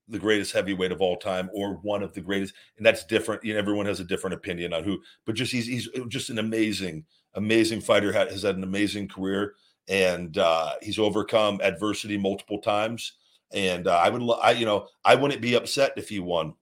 the 0.08 0.18
greatest 0.18 0.52
heavyweight 0.52 0.92
of 0.92 1.00
all 1.00 1.16
time 1.16 1.48
or 1.54 1.74
one 1.82 2.02
of 2.02 2.12
the 2.14 2.20
greatest 2.20 2.52
and 2.76 2.84
that's 2.84 3.04
different 3.04 3.44
you 3.44 3.52
know 3.52 3.58
everyone 3.58 3.86
has 3.86 4.00
a 4.00 4.04
different 4.04 4.34
opinion 4.34 4.72
on 4.72 4.82
who 4.82 5.00
but 5.24 5.36
just 5.36 5.52
he's 5.52 5.66
he's 5.66 5.88
just 6.08 6.30
an 6.30 6.38
amazing 6.38 7.04
amazing 7.34 7.80
fighter 7.80 8.12
has 8.12 8.42
had 8.42 8.56
an 8.56 8.64
amazing 8.64 9.06
career 9.06 9.54
and 9.88 10.38
uh, 10.38 10.72
he's 10.82 10.98
overcome 10.98 11.60
adversity 11.62 12.18
multiple 12.18 12.58
times 12.58 13.12
and 13.52 13.86
uh, 13.86 13.96
i 13.96 14.08
would 14.08 14.22
i 14.42 14.50
you 14.50 14.66
know 14.66 14.86
i 15.04 15.14
wouldn't 15.14 15.40
be 15.40 15.54
upset 15.54 15.92
if 15.96 16.08
he 16.08 16.18
won. 16.18 16.52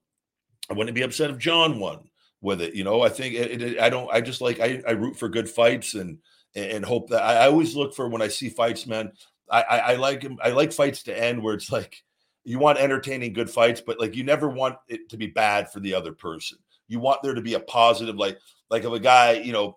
I 0.71 0.75
wouldn't 0.75 0.95
be 0.95 1.03
upset 1.03 1.31
if 1.31 1.39
Jon 1.39 1.79
won 1.79 2.09
with 2.41 2.61
it 2.61 2.75
you 2.75 2.85
know 2.85 3.03
i 3.03 3.09
think 3.09 3.35
it, 3.35 3.63
it, 3.63 3.81
i 3.81 3.91
don't 3.91 4.09
i 4.13 4.21
just 4.21 4.41
like 4.41 4.61
I, 4.61 4.81
I 4.87 4.93
root 4.93 5.17
for 5.17 5.29
good 5.29 5.49
fights 5.49 5.95
and 5.95 6.19
and 6.55 6.85
hope 6.85 7.11
that 7.11 7.23
I, 7.23 7.45
I 7.45 7.47
always 7.47 7.77
look 7.77 7.95
for 7.95 8.09
when 8.09 8.23
i 8.23 8.29
see 8.29 8.49
fights 8.49 8.87
man 8.87 9.13
I, 9.51 9.63
I, 9.63 9.79
I 9.79 9.95
like 9.97 10.27
i 10.43 10.51
like 10.51 10.73
fights 10.73 11.03
to 11.05 11.19
end 11.19 11.43
where 11.43 11.55
it's 11.55 11.71
like 11.73 12.03
you 12.49 12.59
want 12.59 12.79
entertaining 12.79 13.35
good 13.35 13.51
fights 13.51 13.83
but 13.83 14.01
like 14.01 14.17
you 14.17 14.25
never 14.25 14.49
want 14.49 14.77
it 14.89 15.11
to 15.11 15.19
be 15.19 15.27
bad 15.27 15.71
for 15.71 15.81
the 15.81 15.93
other 15.95 16.13
person. 16.13 16.57
You 16.89 16.99
want 16.99 17.23
there 17.23 17.35
to 17.35 17.43
be 17.43 17.53
a 17.53 17.61
positive 17.61 18.17
like 18.17 18.39
like 18.71 18.85
if 18.85 18.93
a 18.93 18.99
guy 18.99 19.33
you 19.33 19.53
know 19.53 19.77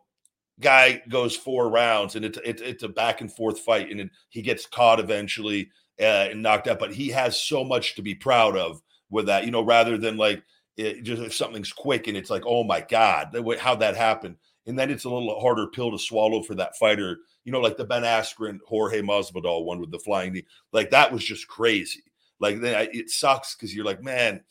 guy 0.61 1.01
goes 1.09 1.35
four 1.35 1.69
rounds 1.69 2.15
and 2.15 2.23
it's 2.23 2.39
it's, 2.45 2.61
it's 2.61 2.83
a 2.83 2.87
back 2.87 3.19
and 3.19 3.29
forth 3.29 3.59
fight 3.59 3.91
and 3.91 3.99
it, 3.99 4.09
he 4.29 4.41
gets 4.41 4.65
caught 4.65 5.01
eventually 5.01 5.69
uh, 5.99 6.29
and 6.31 6.41
knocked 6.41 6.69
out 6.69 6.79
but 6.79 6.93
he 6.93 7.09
has 7.09 7.37
so 7.37 7.65
much 7.65 7.95
to 7.95 8.01
be 8.01 8.15
proud 8.15 8.55
of 8.55 8.81
with 9.09 9.25
that 9.25 9.43
you 9.43 9.51
know 9.51 9.63
rather 9.63 9.97
than 9.97 10.15
like 10.15 10.41
it, 10.77 11.03
just 11.03 11.21
if 11.21 11.33
something's 11.33 11.73
quick 11.73 12.07
and 12.07 12.15
it's 12.15 12.29
like 12.29 12.43
oh 12.45 12.63
my 12.63 12.79
god 12.79 13.35
how 13.59 13.75
that 13.75 13.97
happened 13.97 14.37
and 14.67 14.77
then 14.77 14.91
it's 14.91 15.05
a 15.05 15.09
little 15.09 15.39
harder 15.39 15.67
pill 15.67 15.91
to 15.91 15.97
swallow 15.97 16.41
for 16.43 16.55
that 16.55 16.77
fighter 16.77 17.17
you 17.43 17.51
know 17.51 17.59
like 17.59 17.77
the 17.77 17.85
ben 17.85 18.03
askren 18.03 18.59
jorge 18.67 19.01
masvidal 19.01 19.65
one 19.65 19.79
with 19.79 19.91
the 19.91 19.99
flying 19.99 20.33
knee 20.33 20.45
like 20.71 20.89
that 20.89 21.11
was 21.11 21.23
just 21.23 21.47
crazy 21.47 22.03
like 22.41 22.59
then 22.59 22.89
it 22.91 23.09
sucks 23.09 23.55
because 23.55 23.73
you're 23.73 23.85
like, 23.85 24.03
man, 24.03 24.41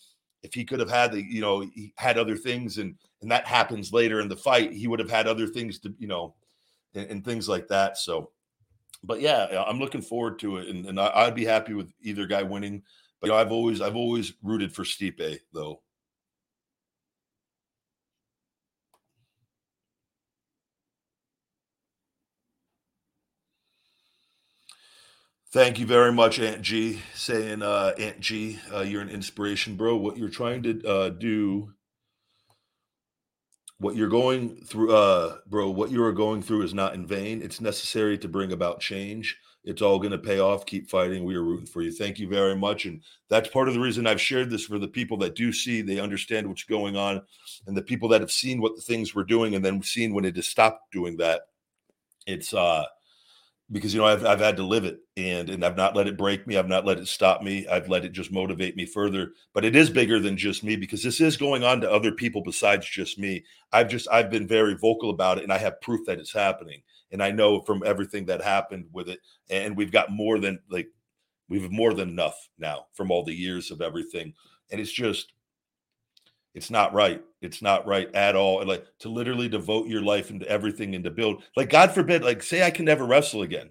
if 0.42 0.54
he 0.54 0.64
could 0.64 0.80
have 0.80 0.88
had 0.88 1.12
the, 1.12 1.20
you 1.20 1.40
know, 1.40 1.60
he 1.60 1.92
had 1.96 2.16
other 2.16 2.36
things 2.36 2.78
and 2.78 2.94
and 3.20 3.30
that 3.30 3.46
happens 3.46 3.92
later 3.92 4.20
in 4.20 4.28
the 4.28 4.36
fight, 4.36 4.72
he 4.72 4.86
would 4.86 5.00
have 5.00 5.10
had 5.10 5.26
other 5.26 5.46
things 5.46 5.78
to, 5.80 5.92
you 5.98 6.06
know, 6.06 6.34
and, 6.94 7.10
and 7.10 7.24
things 7.24 7.50
like 7.50 7.68
that. 7.68 7.98
So, 7.98 8.30
but 9.04 9.20
yeah, 9.20 9.48
uh, 9.52 9.64
I'm 9.66 9.78
looking 9.78 10.00
forward 10.00 10.38
to 10.38 10.56
it, 10.56 10.68
and, 10.68 10.86
and 10.86 10.98
I, 10.98 11.26
would 11.26 11.34
be 11.34 11.44
happy 11.44 11.74
with 11.74 11.92
either 12.00 12.26
guy 12.26 12.42
winning. 12.42 12.82
But 13.20 13.26
you 13.26 13.32
know, 13.32 13.38
I've 13.38 13.52
always 13.52 13.80
I've 13.82 13.96
always 13.96 14.32
rooted 14.42 14.72
for 14.72 14.84
Stipe 14.84 15.40
though. 15.52 15.82
Thank 25.52 25.80
you 25.80 25.86
very 25.86 26.12
much, 26.12 26.38
Aunt 26.38 26.62
G. 26.62 27.02
Saying, 27.12 27.60
uh, 27.60 27.92
Aunt 27.98 28.20
G, 28.20 28.60
uh, 28.72 28.82
you're 28.82 29.02
an 29.02 29.08
inspiration, 29.08 29.74
bro. 29.74 29.96
What 29.96 30.16
you're 30.16 30.28
trying 30.28 30.62
to 30.62 30.86
uh, 30.86 31.08
do 31.08 31.72
what 33.78 33.96
you're 33.96 34.08
going 34.08 34.62
through, 34.64 34.94
uh, 34.94 35.38
bro, 35.48 35.70
what 35.70 35.90
you 35.90 36.04
are 36.04 36.12
going 36.12 36.40
through 36.40 36.62
is 36.62 36.72
not 36.72 36.94
in 36.94 37.04
vain. 37.04 37.42
It's 37.42 37.60
necessary 37.60 38.16
to 38.18 38.28
bring 38.28 38.52
about 38.52 38.78
change. 38.78 39.36
It's 39.64 39.82
all 39.82 39.98
going 39.98 40.12
to 40.12 40.18
pay 40.18 40.38
off. 40.38 40.66
Keep 40.66 40.88
fighting. 40.88 41.24
We 41.24 41.34
are 41.34 41.42
rooting 41.42 41.66
for 41.66 41.82
you. 41.82 41.90
Thank 41.90 42.20
you 42.20 42.28
very 42.28 42.54
much. 42.54 42.84
And 42.84 43.02
that's 43.28 43.48
part 43.48 43.66
of 43.66 43.74
the 43.74 43.80
reason 43.80 44.06
I've 44.06 44.20
shared 44.20 44.50
this 44.50 44.66
for 44.66 44.78
the 44.78 44.86
people 44.86 45.16
that 45.18 45.34
do 45.34 45.52
see, 45.52 45.82
they 45.82 45.98
understand 45.98 46.46
what's 46.46 46.62
going 46.62 46.96
on, 46.96 47.22
and 47.66 47.76
the 47.76 47.82
people 47.82 48.08
that 48.10 48.20
have 48.20 48.30
seen 48.30 48.60
what 48.60 48.76
the 48.76 48.82
things 48.82 49.16
we're 49.16 49.24
doing 49.24 49.56
and 49.56 49.64
then 49.64 49.82
seen 49.82 50.14
when 50.14 50.24
it 50.24 50.36
has 50.36 50.46
stopped 50.46 50.92
doing 50.92 51.16
that. 51.16 51.42
It's 52.26 52.54
uh 52.54 52.84
because 53.72 53.94
you 53.94 54.00
know 54.00 54.06
I've 54.06 54.24
I've 54.24 54.40
had 54.40 54.56
to 54.56 54.64
live 54.64 54.84
it 54.84 55.00
and 55.16 55.48
and 55.48 55.64
I've 55.64 55.76
not 55.76 55.94
let 55.94 56.06
it 56.06 56.16
break 56.16 56.46
me. 56.46 56.56
I've 56.56 56.68
not 56.68 56.84
let 56.84 56.98
it 56.98 57.08
stop 57.08 57.42
me. 57.42 57.66
I've 57.68 57.88
let 57.88 58.04
it 58.04 58.12
just 58.12 58.32
motivate 58.32 58.76
me 58.76 58.84
further. 58.84 59.32
But 59.54 59.64
it 59.64 59.76
is 59.76 59.90
bigger 59.90 60.18
than 60.18 60.36
just 60.36 60.64
me 60.64 60.76
because 60.76 61.02
this 61.02 61.20
is 61.20 61.36
going 61.36 61.62
on 61.62 61.80
to 61.80 61.90
other 61.90 62.12
people 62.12 62.42
besides 62.42 62.88
just 62.88 63.18
me. 63.18 63.44
I've 63.72 63.88
just 63.88 64.08
I've 64.10 64.30
been 64.30 64.46
very 64.46 64.74
vocal 64.74 65.10
about 65.10 65.38
it 65.38 65.44
and 65.44 65.52
I 65.52 65.58
have 65.58 65.80
proof 65.80 66.06
that 66.06 66.18
it's 66.18 66.32
happening. 66.32 66.82
And 67.12 67.22
I 67.22 67.30
know 67.30 67.60
from 67.60 67.82
everything 67.84 68.26
that 68.26 68.42
happened 68.42 68.86
with 68.92 69.08
it 69.08 69.20
and 69.48 69.76
we've 69.76 69.92
got 69.92 70.10
more 70.10 70.38
than 70.38 70.60
like 70.68 70.88
we've 71.48 71.70
more 71.70 71.94
than 71.94 72.08
enough 72.08 72.48
now 72.58 72.86
from 72.92 73.10
all 73.10 73.24
the 73.24 73.34
years 73.34 73.70
of 73.70 73.80
everything. 73.80 74.34
And 74.70 74.80
it's 74.80 74.92
just 74.92 75.32
it's 76.54 76.70
not 76.70 76.92
right. 76.92 77.22
It's 77.40 77.62
not 77.62 77.86
right 77.86 78.12
at 78.14 78.36
all. 78.36 78.60
And 78.60 78.68
like 78.68 78.84
to 79.00 79.08
literally 79.08 79.48
devote 79.48 79.88
your 79.88 80.02
life 80.02 80.30
into 80.30 80.48
everything 80.48 80.94
and 80.94 81.04
to 81.04 81.10
build, 81.10 81.42
like 81.56 81.70
God 81.70 81.92
forbid, 81.92 82.24
like 82.24 82.42
say 82.42 82.64
I 82.64 82.70
can 82.70 82.84
never 82.84 83.04
wrestle 83.04 83.42
again. 83.42 83.70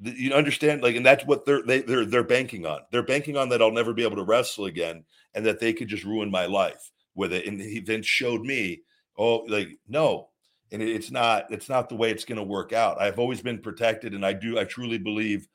You 0.00 0.34
understand, 0.34 0.82
like, 0.82 0.94
and 0.94 1.06
that's 1.06 1.24
what 1.24 1.46
they're 1.46 1.62
they, 1.62 1.80
they're 1.80 2.04
they're 2.04 2.22
banking 2.22 2.66
on. 2.66 2.80
They're 2.90 3.02
banking 3.02 3.38
on 3.38 3.48
that 3.48 3.62
I'll 3.62 3.72
never 3.72 3.94
be 3.94 4.02
able 4.02 4.16
to 4.16 4.24
wrestle 4.24 4.66
again, 4.66 5.04
and 5.34 5.46
that 5.46 5.58
they 5.58 5.72
could 5.72 5.88
just 5.88 6.04
ruin 6.04 6.30
my 6.30 6.44
life 6.44 6.90
with 7.14 7.32
it. 7.32 7.46
And 7.46 7.58
he 7.58 7.80
then 7.80 8.02
showed 8.02 8.42
me, 8.42 8.82
oh, 9.16 9.36
like 9.48 9.78
no, 9.88 10.28
and 10.70 10.82
it's 10.82 11.10
not 11.10 11.46
it's 11.50 11.70
not 11.70 11.88
the 11.88 11.96
way 11.96 12.10
it's 12.10 12.26
going 12.26 12.36
to 12.36 12.44
work 12.44 12.74
out. 12.74 13.00
I've 13.00 13.18
always 13.18 13.40
been 13.40 13.58
protected, 13.58 14.12
and 14.12 14.26
I 14.26 14.34
do 14.34 14.58
I 14.58 14.64
truly 14.64 14.98
believe 14.98 15.48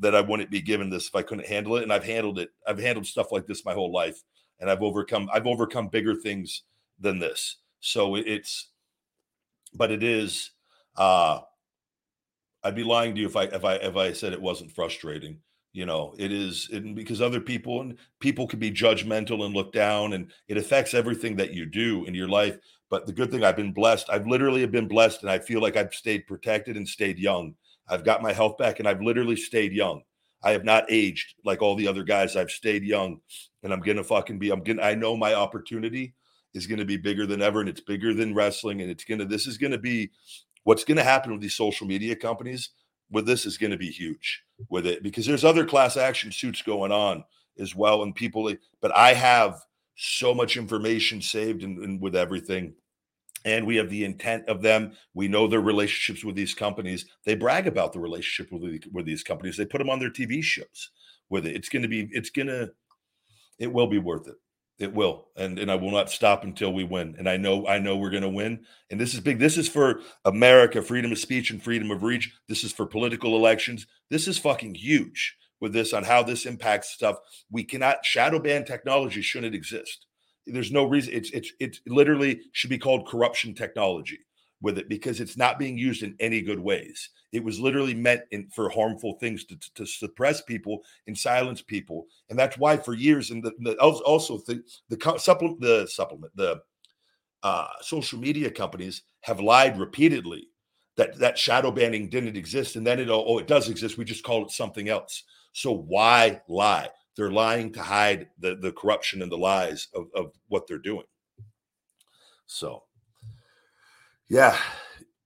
that 0.00 0.16
I 0.16 0.22
wouldn't 0.22 0.50
be 0.50 0.60
given 0.60 0.90
this 0.90 1.06
if 1.06 1.14
I 1.14 1.22
couldn't 1.22 1.46
handle 1.46 1.76
it, 1.76 1.84
and 1.84 1.92
I've 1.92 2.04
handled 2.04 2.40
it. 2.40 2.50
I've 2.66 2.80
handled 2.80 3.06
stuff 3.06 3.30
like 3.30 3.46
this 3.46 3.64
my 3.64 3.74
whole 3.74 3.92
life 3.92 4.20
and 4.60 4.70
I've 4.70 4.82
overcome 4.82 5.28
I've 5.32 5.46
overcome 5.46 5.88
bigger 5.88 6.14
things 6.14 6.62
than 6.98 7.18
this. 7.18 7.56
So 7.80 8.16
it's 8.16 8.68
but 9.74 9.90
it 9.90 10.02
is 10.02 10.50
uh 10.96 11.40
I'd 12.62 12.74
be 12.74 12.84
lying 12.84 13.14
to 13.14 13.20
you 13.20 13.26
if 13.26 13.36
I 13.36 13.44
if 13.44 13.64
I 13.64 13.74
if 13.74 13.96
I 13.96 14.12
said 14.12 14.32
it 14.32 14.40
wasn't 14.40 14.72
frustrating. 14.72 15.38
You 15.72 15.86
know, 15.86 16.14
it 16.18 16.30
is 16.30 16.68
it, 16.72 16.94
because 16.94 17.20
other 17.20 17.40
people 17.40 17.80
and 17.80 17.98
people 18.20 18.46
can 18.46 18.60
be 18.60 18.70
judgmental 18.70 19.44
and 19.44 19.52
look 19.54 19.72
down, 19.72 20.12
and 20.12 20.30
it 20.46 20.56
affects 20.56 20.94
everything 20.94 21.34
that 21.36 21.52
you 21.52 21.66
do 21.66 22.04
in 22.04 22.14
your 22.14 22.28
life. 22.28 22.56
But 22.90 23.06
the 23.06 23.12
good 23.12 23.30
thing, 23.32 23.42
I've 23.42 23.56
been 23.56 23.72
blessed. 23.72 24.08
I've 24.08 24.28
literally 24.28 24.60
have 24.60 24.70
been 24.70 24.86
blessed, 24.86 25.22
and 25.22 25.30
I 25.30 25.40
feel 25.40 25.60
like 25.60 25.76
I've 25.76 25.92
stayed 25.92 26.28
protected 26.28 26.76
and 26.76 26.88
stayed 26.88 27.18
young. 27.18 27.56
I've 27.88 28.04
got 28.04 28.22
my 28.22 28.32
health 28.32 28.56
back, 28.56 28.78
and 28.78 28.88
I've 28.88 29.02
literally 29.02 29.34
stayed 29.34 29.72
young. 29.72 30.02
I 30.44 30.52
have 30.52 30.64
not 30.64 30.84
aged 30.90 31.34
like 31.44 31.60
all 31.60 31.74
the 31.74 31.88
other 31.88 32.04
guys. 32.04 32.36
I've 32.36 32.52
stayed 32.52 32.84
young, 32.84 33.20
and 33.64 33.72
I'm 33.72 33.80
gonna 33.80 34.04
fucking 34.04 34.38
be. 34.38 34.50
I'm 34.50 34.62
gonna. 34.62 34.82
I 34.82 34.94
know 34.94 35.16
my 35.16 35.34
opportunity 35.34 36.14
is 36.52 36.66
gonna 36.66 36.84
be 36.84 36.96
bigger 36.96 37.26
than 37.26 37.42
ever, 37.42 37.60
and 37.60 37.68
it's 37.68 37.80
bigger 37.80 38.14
than 38.14 38.34
wrestling. 38.34 38.80
And 38.80 38.90
it's 38.90 39.04
gonna. 39.04 39.24
This 39.24 39.46
is 39.46 39.58
gonna 39.58 39.78
be 39.78 40.10
what's 40.62 40.84
gonna 40.84 41.02
happen 41.02 41.32
with 41.32 41.40
these 41.40 41.54
social 41.54 41.86
media 41.86 42.14
companies. 42.14 42.70
With 43.10 43.26
this 43.26 43.46
is 43.46 43.58
gonna 43.58 43.76
be 43.76 43.90
huge 43.90 44.42
with 44.70 44.86
it 44.86 45.02
because 45.02 45.26
there's 45.26 45.44
other 45.44 45.64
class 45.64 45.96
action 45.96 46.30
suits 46.30 46.62
going 46.62 46.92
on 46.92 47.24
as 47.58 47.74
well, 47.74 48.02
and 48.02 48.14
people. 48.14 48.52
But 48.80 48.96
I 48.96 49.14
have 49.14 49.60
so 49.96 50.34
much 50.34 50.56
information 50.56 51.22
saved 51.22 51.62
and, 51.62 51.78
and 51.78 52.00
with 52.00 52.14
everything 52.14 52.74
and 53.44 53.66
we 53.66 53.76
have 53.76 53.90
the 53.90 54.04
intent 54.04 54.48
of 54.48 54.62
them. 54.62 54.92
We 55.12 55.28
know 55.28 55.46
their 55.46 55.60
relationships 55.60 56.24
with 56.24 56.34
these 56.34 56.54
companies. 56.54 57.04
They 57.24 57.34
brag 57.34 57.66
about 57.66 57.92
the 57.92 58.00
relationship 58.00 58.50
with, 58.52 58.62
the, 58.62 58.82
with 58.92 59.06
these 59.06 59.22
companies. 59.22 59.56
They 59.56 59.66
put 59.66 59.78
them 59.78 59.90
on 59.90 59.98
their 59.98 60.10
TV 60.10 60.42
shows 60.42 60.90
with 61.28 61.46
it. 61.46 61.54
It's 61.54 61.68
going 61.68 61.82
to 61.82 61.88
be, 61.88 62.08
it's 62.10 62.30
going 62.30 62.48
to, 62.48 62.70
it 63.58 63.72
will 63.72 63.86
be 63.86 63.98
worth 63.98 64.28
it. 64.28 64.36
It 64.78 64.92
will, 64.92 65.28
and 65.36 65.58
and 65.58 65.70
I 65.70 65.76
will 65.76 65.92
not 65.92 66.10
stop 66.10 66.42
until 66.42 66.72
we 66.72 66.82
win. 66.82 67.14
And 67.16 67.28
I 67.28 67.36
know, 67.36 67.66
I 67.66 67.78
know 67.78 67.96
we're 67.96 68.10
going 68.10 68.24
to 68.24 68.28
win. 68.28 68.64
And 68.90 69.00
this 69.00 69.14
is 69.14 69.20
big. 69.20 69.38
This 69.38 69.56
is 69.56 69.68
for 69.68 70.00
America, 70.24 70.82
freedom 70.82 71.12
of 71.12 71.18
speech 71.18 71.50
and 71.50 71.62
freedom 71.62 71.92
of 71.92 72.02
reach. 72.02 72.34
This 72.48 72.64
is 72.64 72.72
for 72.72 72.84
political 72.84 73.36
elections. 73.36 73.86
This 74.10 74.26
is 74.26 74.36
fucking 74.36 74.74
huge 74.74 75.36
with 75.60 75.72
this 75.72 75.92
on 75.92 76.02
how 76.02 76.24
this 76.24 76.44
impacts 76.44 76.90
stuff. 76.90 77.18
We 77.52 77.62
cannot 77.62 78.04
shadow 78.04 78.40
ban 78.40 78.64
technology 78.64 79.22
shouldn't 79.22 79.54
exist 79.54 80.06
there's 80.46 80.72
no 80.72 80.84
reason 80.84 81.14
it's 81.14 81.30
it's 81.30 81.52
it 81.58 81.78
literally 81.86 82.40
should 82.52 82.70
be 82.70 82.78
called 82.78 83.08
corruption 83.08 83.54
technology 83.54 84.18
with 84.64 84.78
it 84.78 84.88
because 84.88 85.20
it's 85.20 85.36
not 85.36 85.58
being 85.58 85.78
used 85.78 86.02
in 86.02 86.16
any 86.18 86.42
good 86.42 86.58
ways. 86.58 87.10
It 87.32 87.44
was 87.44 87.60
literally 87.60 87.94
meant 87.94 88.22
in, 88.32 88.48
for 88.48 88.68
harmful 88.68 89.14
things 89.20 89.44
to, 89.44 89.56
to, 89.74 89.86
suppress 89.86 90.42
people 90.42 90.82
and 91.06 91.16
silence 91.16 91.62
people, 91.62 92.06
and 92.30 92.38
that's 92.38 92.58
why 92.58 92.76
for 92.76 92.94
years 92.94 93.30
and 93.30 93.44
the, 93.44 93.52
the 93.60 93.76
also 93.76 94.38
the 94.38 94.62
the 94.88 95.18
supplement 95.18 95.60
the 95.60 95.86
supplement 95.86 96.34
the 96.36 96.60
uh, 97.42 97.68
social 97.82 98.18
media 98.18 98.50
companies 98.50 99.02
have 99.20 99.38
lied 99.38 99.78
repeatedly 99.78 100.48
that 100.96 101.16
that 101.18 101.38
shadow 101.38 101.70
banning 101.70 102.08
didn't 102.08 102.36
exist, 102.36 102.74
and 102.74 102.86
then 102.86 102.98
it 102.98 103.08
oh 103.08 103.38
it 103.38 103.46
does 103.46 103.68
exist. 103.68 103.98
We 103.98 104.04
just 104.04 104.24
call 104.24 104.44
it 104.44 104.50
something 104.50 104.88
else. 104.88 105.22
So 105.52 105.72
why 105.72 106.40
lie? 106.48 106.88
they're 107.16 107.30
lying 107.30 107.72
to 107.72 107.82
hide 107.82 108.28
the 108.38 108.56
the 108.56 108.72
corruption 108.72 109.22
and 109.22 109.30
the 109.30 109.38
lies 109.38 109.88
of, 109.94 110.06
of 110.14 110.32
what 110.48 110.66
they're 110.66 110.78
doing 110.78 111.06
so 112.46 112.83
yeah 114.28 114.56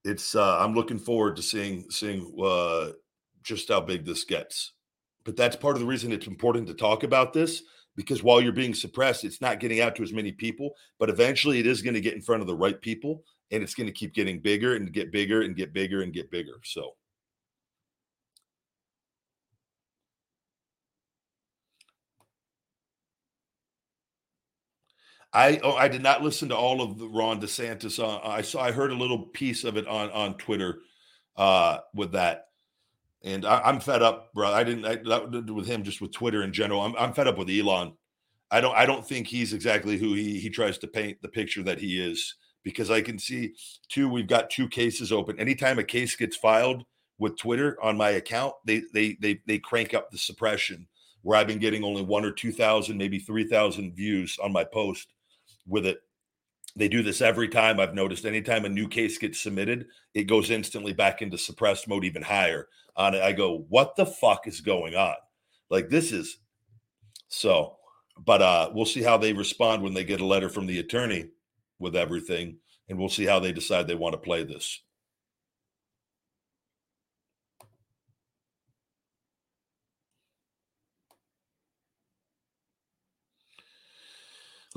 it's 0.04 0.34
uh 0.34 0.58
i'm 0.58 0.74
looking 0.74 0.98
forward 0.98 1.36
to 1.36 1.42
seeing 1.42 1.88
seeing 1.90 2.32
uh 2.42 2.90
just 3.48 3.68
how 3.68 3.80
big 3.80 4.04
this 4.04 4.24
gets. 4.24 4.72
But 5.24 5.36
that's 5.36 5.56
part 5.56 5.74
of 5.74 5.80
the 5.80 5.86
reason 5.86 6.12
it's 6.12 6.26
important 6.26 6.66
to 6.68 6.74
talk 6.74 7.02
about 7.02 7.32
this 7.32 7.62
because 7.96 8.22
while 8.22 8.40
you're 8.40 8.52
being 8.52 8.74
suppressed 8.74 9.24
it's 9.24 9.40
not 9.40 9.58
getting 9.60 9.80
out 9.80 9.96
to 9.96 10.02
as 10.02 10.12
many 10.12 10.32
people 10.32 10.70
but 10.98 11.10
eventually 11.10 11.58
it 11.58 11.66
is 11.66 11.82
going 11.82 11.94
to 11.94 12.00
get 12.00 12.14
in 12.14 12.22
front 12.22 12.40
of 12.40 12.46
the 12.46 12.54
right 12.54 12.80
people 12.80 13.24
and 13.50 13.62
it's 13.62 13.74
going 13.74 13.86
to 13.86 13.92
keep 13.92 14.14
getting 14.14 14.38
bigger 14.38 14.76
and 14.76 14.92
get 14.92 15.10
bigger 15.10 15.42
and 15.42 15.56
get 15.56 15.72
bigger 15.72 16.02
and 16.02 16.12
get 16.12 16.30
bigger 16.30 16.60
so 16.62 16.92
I 25.32 25.60
oh, 25.62 25.74
I 25.74 25.88
did 25.88 26.02
not 26.02 26.22
listen 26.22 26.48
to 26.48 26.56
all 26.56 26.80
of 26.80 27.00
Ron 27.00 27.40
DeSantis. 27.40 28.02
Uh, 28.02 28.26
I 28.26 28.42
saw 28.42 28.62
I 28.62 28.72
heard 28.72 28.92
a 28.92 28.96
little 28.96 29.26
piece 29.26 29.64
of 29.64 29.76
it 29.76 29.86
on 29.86 30.10
on 30.10 30.38
Twitter 30.38 30.80
uh, 31.36 31.78
with 31.94 32.12
that, 32.12 32.46
and 33.22 33.44
I, 33.44 33.68
am 33.68 33.80
fed 33.80 34.02
up, 34.02 34.32
bro. 34.32 34.50
I 34.50 34.64
didn't 34.64 34.86
I, 34.86 34.96
that, 34.96 35.52
with 35.52 35.66
him 35.66 35.82
just 35.82 36.00
with 36.00 36.12
Twitter 36.12 36.42
in 36.42 36.52
general. 36.52 36.80
I'm 36.80 36.94
I'm 36.96 37.12
fed 37.12 37.28
up 37.28 37.36
with 37.36 37.50
Elon. 37.50 37.92
I 38.50 38.62
don't 38.62 38.74
I 38.74 38.86
don't 38.86 39.06
think 39.06 39.26
he's 39.26 39.52
exactly 39.52 39.98
who 39.98 40.14
he 40.14 40.40
he 40.40 40.48
tries 40.48 40.78
to 40.78 40.86
paint 40.86 41.20
the 41.20 41.28
picture 41.28 41.62
that 41.62 41.78
he 41.78 42.00
is 42.00 42.34
because 42.62 42.90
I 42.90 43.02
can 43.02 43.18
see 43.18 43.54
two. 43.90 44.08
We've 44.08 44.26
got 44.26 44.48
two 44.48 44.66
cases 44.66 45.12
open. 45.12 45.38
Anytime 45.38 45.78
a 45.78 45.84
case 45.84 46.16
gets 46.16 46.36
filed 46.36 46.84
with 47.18 47.36
Twitter 47.36 47.76
on 47.82 47.98
my 47.98 48.10
account, 48.10 48.54
they 48.64 48.82
they 48.94 49.18
they 49.20 49.40
they 49.46 49.58
crank 49.58 49.92
up 49.92 50.10
the 50.10 50.18
suppression. 50.18 50.86
Where 51.22 51.36
I've 51.36 51.48
been 51.48 51.58
getting 51.58 51.84
only 51.84 52.02
one 52.02 52.24
or 52.24 52.30
two 52.30 52.52
thousand, 52.52 52.96
maybe 52.96 53.18
three 53.18 53.44
thousand 53.44 53.94
views 53.94 54.38
on 54.42 54.52
my 54.52 54.64
post 54.64 55.12
with 55.68 55.86
it. 55.86 55.98
They 56.76 56.88
do 56.88 57.02
this 57.02 57.20
every 57.20 57.48
time. 57.48 57.80
I've 57.80 57.94
noticed 57.94 58.24
anytime 58.24 58.64
a 58.64 58.68
new 58.68 58.88
case 58.88 59.18
gets 59.18 59.40
submitted, 59.40 59.86
it 60.14 60.24
goes 60.24 60.50
instantly 60.50 60.92
back 60.92 61.22
into 61.22 61.38
suppressed 61.38 61.88
mode, 61.88 62.04
even 62.04 62.22
higher 62.22 62.68
on 62.96 63.14
it. 63.14 63.22
I 63.22 63.32
go, 63.32 63.66
what 63.68 63.96
the 63.96 64.06
fuck 64.06 64.46
is 64.46 64.60
going 64.60 64.94
on? 64.94 65.14
Like 65.70 65.88
this 65.88 66.12
is 66.12 66.38
so, 67.28 67.76
but 68.24 68.42
uh 68.42 68.70
we'll 68.72 68.86
see 68.86 69.02
how 69.02 69.18
they 69.18 69.32
respond 69.32 69.82
when 69.82 69.94
they 69.94 70.04
get 70.04 70.20
a 70.20 70.26
letter 70.26 70.48
from 70.48 70.66
the 70.66 70.78
attorney 70.78 71.28
with 71.78 71.94
everything, 71.96 72.58
and 72.88 72.98
we'll 72.98 73.08
see 73.08 73.26
how 73.26 73.38
they 73.38 73.52
decide 73.52 73.86
they 73.86 73.94
want 73.94 74.14
to 74.14 74.18
play 74.18 74.44
this. 74.44 74.80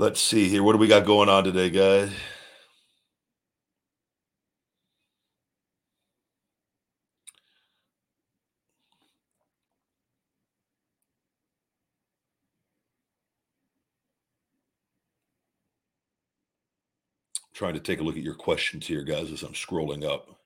Let's 0.02 0.20
see 0.20 0.50
here. 0.50 0.64
What 0.64 0.72
do 0.72 0.80
we 0.80 0.88
got 0.88 1.06
going 1.06 1.30
on 1.30 1.44
today, 1.44 1.70
guys? 1.70 2.12
trying 17.54 17.76
to 17.76 17.80
take 17.80 18.00
a 18.00 18.04
look 18.04 18.18
at 18.18 18.24
your 18.24 18.34
questions 18.34 18.88
here, 18.88 19.04
guys, 19.04 19.32
as 19.32 19.44
I'm 19.44 19.54
scrolling 19.54 20.04
up. 20.04 20.41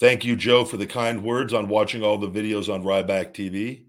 Thank 0.00 0.24
you, 0.24 0.34
Joe, 0.34 0.64
for 0.64 0.78
the 0.78 0.86
kind 0.86 1.22
words 1.22 1.52
on 1.52 1.68
watching 1.68 2.02
all 2.02 2.16
the 2.16 2.30
videos 2.30 2.72
on 2.72 2.82
Ryback 2.82 3.34
TV. 3.34 3.84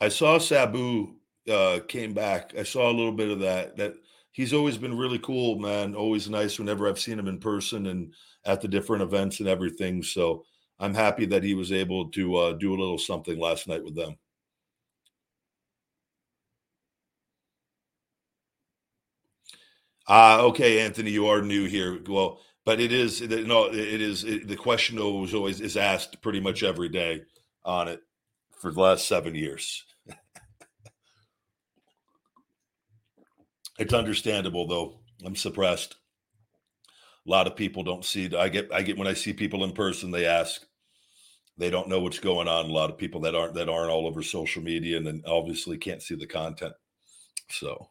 I 0.00 0.08
saw 0.08 0.38
Sabu 0.38 1.14
uh, 1.48 1.78
came 1.86 2.12
back. 2.12 2.52
I 2.58 2.64
saw 2.64 2.90
a 2.90 2.92
little 2.92 3.12
bit 3.12 3.30
of 3.30 3.38
that. 3.40 3.76
That 3.76 3.94
he's 4.32 4.52
always 4.52 4.76
been 4.76 4.98
really 4.98 5.20
cool, 5.20 5.60
man. 5.60 5.94
Always 5.94 6.28
nice 6.28 6.58
whenever 6.58 6.88
I've 6.88 6.98
seen 6.98 7.20
him 7.20 7.28
in 7.28 7.38
person 7.38 7.86
and 7.86 8.12
at 8.44 8.60
the 8.60 8.68
different 8.68 9.04
events 9.04 9.38
and 9.38 9.48
everything. 9.48 10.02
So 10.02 10.44
I'm 10.80 10.94
happy 10.94 11.26
that 11.26 11.44
he 11.44 11.54
was 11.54 11.70
able 11.70 12.10
to 12.10 12.36
uh, 12.36 12.52
do 12.54 12.70
a 12.74 12.80
little 12.80 12.98
something 12.98 13.38
last 13.38 13.68
night 13.68 13.84
with 13.84 13.94
them. 13.94 14.16
Ah, 20.12 20.40
okay, 20.40 20.80
Anthony, 20.80 21.12
you 21.12 21.28
are 21.28 21.40
new 21.40 21.66
here. 21.66 22.00
Well, 22.08 22.40
but 22.64 22.80
it 22.80 22.90
is 22.92 23.22
no, 23.22 23.66
it 23.66 24.00
is 24.00 24.24
it, 24.24 24.48
the 24.48 24.56
question 24.56 24.98
always 24.98 25.32
always 25.34 25.60
is 25.60 25.76
asked 25.76 26.20
pretty 26.20 26.40
much 26.40 26.64
every 26.64 26.88
day 26.88 27.22
on 27.64 27.86
it 27.86 28.00
for 28.60 28.72
the 28.72 28.80
last 28.80 29.06
seven 29.06 29.36
years. 29.36 29.84
it's 33.78 33.94
understandable 33.94 34.66
though. 34.66 34.98
I'm 35.24 35.36
suppressed. 35.36 35.94
A 37.26 37.30
lot 37.30 37.46
of 37.46 37.54
people 37.54 37.84
don't 37.84 38.04
see. 38.04 38.34
I 38.34 38.48
get 38.48 38.68
I 38.74 38.82
get 38.82 38.98
when 38.98 39.06
I 39.06 39.14
see 39.14 39.32
people 39.32 39.62
in 39.62 39.72
person, 39.74 40.10
they 40.10 40.26
ask. 40.26 40.60
They 41.56 41.70
don't 41.70 41.88
know 41.88 42.00
what's 42.00 42.18
going 42.18 42.48
on. 42.48 42.64
A 42.66 42.72
lot 42.72 42.90
of 42.90 42.98
people 42.98 43.20
that 43.20 43.36
aren't 43.36 43.54
that 43.54 43.68
aren't 43.68 43.92
all 43.92 44.08
over 44.08 44.24
social 44.24 44.62
media 44.62 44.96
and 44.96 45.06
then 45.06 45.22
obviously 45.24 45.78
can't 45.78 46.02
see 46.02 46.16
the 46.16 46.26
content. 46.26 46.72
So 47.50 47.89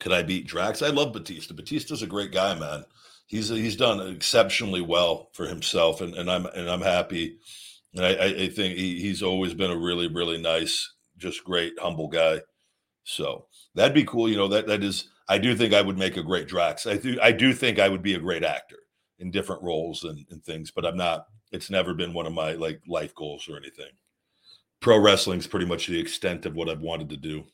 could 0.00 0.12
I 0.12 0.22
beat 0.22 0.46
Drax? 0.46 0.82
I 0.82 0.88
love 0.88 1.12
Batista. 1.12 1.54
Batista's 1.54 2.02
a 2.02 2.06
great 2.06 2.32
guy, 2.32 2.58
man. 2.58 2.84
He's 3.26 3.48
he's 3.50 3.76
done 3.76 4.00
exceptionally 4.08 4.80
well 4.80 5.28
for 5.34 5.46
himself, 5.46 6.00
and, 6.00 6.14
and 6.16 6.28
I'm 6.28 6.46
and 6.46 6.68
I'm 6.68 6.80
happy. 6.80 7.38
And 7.94 8.04
I, 8.04 8.10
I 8.10 8.48
think 8.48 8.76
he, 8.76 9.00
he's 9.00 9.22
always 9.22 9.54
been 9.54 9.70
a 9.70 9.76
really 9.76 10.08
really 10.08 10.40
nice, 10.40 10.92
just 11.16 11.44
great, 11.44 11.74
humble 11.78 12.08
guy. 12.08 12.40
So 13.04 13.46
that'd 13.74 13.94
be 13.94 14.04
cool. 14.04 14.28
You 14.28 14.36
know 14.36 14.48
that 14.48 14.66
that 14.66 14.82
is. 14.82 15.08
I 15.28 15.38
do 15.38 15.54
think 15.54 15.74
I 15.74 15.82
would 15.82 15.98
make 15.98 16.16
a 16.16 16.24
great 16.24 16.48
Drax. 16.48 16.86
I 16.86 16.96
do. 16.96 17.18
I 17.22 17.30
do 17.30 17.52
think 17.52 17.78
I 17.78 17.88
would 17.88 18.02
be 18.02 18.14
a 18.14 18.20
great 18.20 18.42
actor 18.42 18.78
in 19.20 19.30
different 19.30 19.62
roles 19.62 20.02
and, 20.02 20.26
and 20.30 20.42
things. 20.42 20.72
But 20.72 20.86
I'm 20.86 20.96
not. 20.96 21.26
It's 21.52 21.70
never 21.70 21.94
been 21.94 22.14
one 22.14 22.26
of 22.26 22.32
my 22.32 22.52
like 22.52 22.80
life 22.88 23.14
goals 23.14 23.48
or 23.48 23.56
anything. 23.56 23.92
Pro 24.80 24.98
wrestling's 24.98 25.46
pretty 25.46 25.66
much 25.66 25.86
the 25.86 26.00
extent 26.00 26.46
of 26.46 26.54
what 26.54 26.70
I've 26.70 26.80
wanted 26.80 27.10
to 27.10 27.16
do 27.16 27.44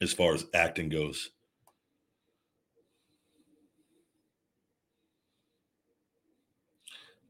as 0.00 0.12
far 0.12 0.34
as 0.34 0.44
acting 0.54 0.88
goes. 0.88 1.30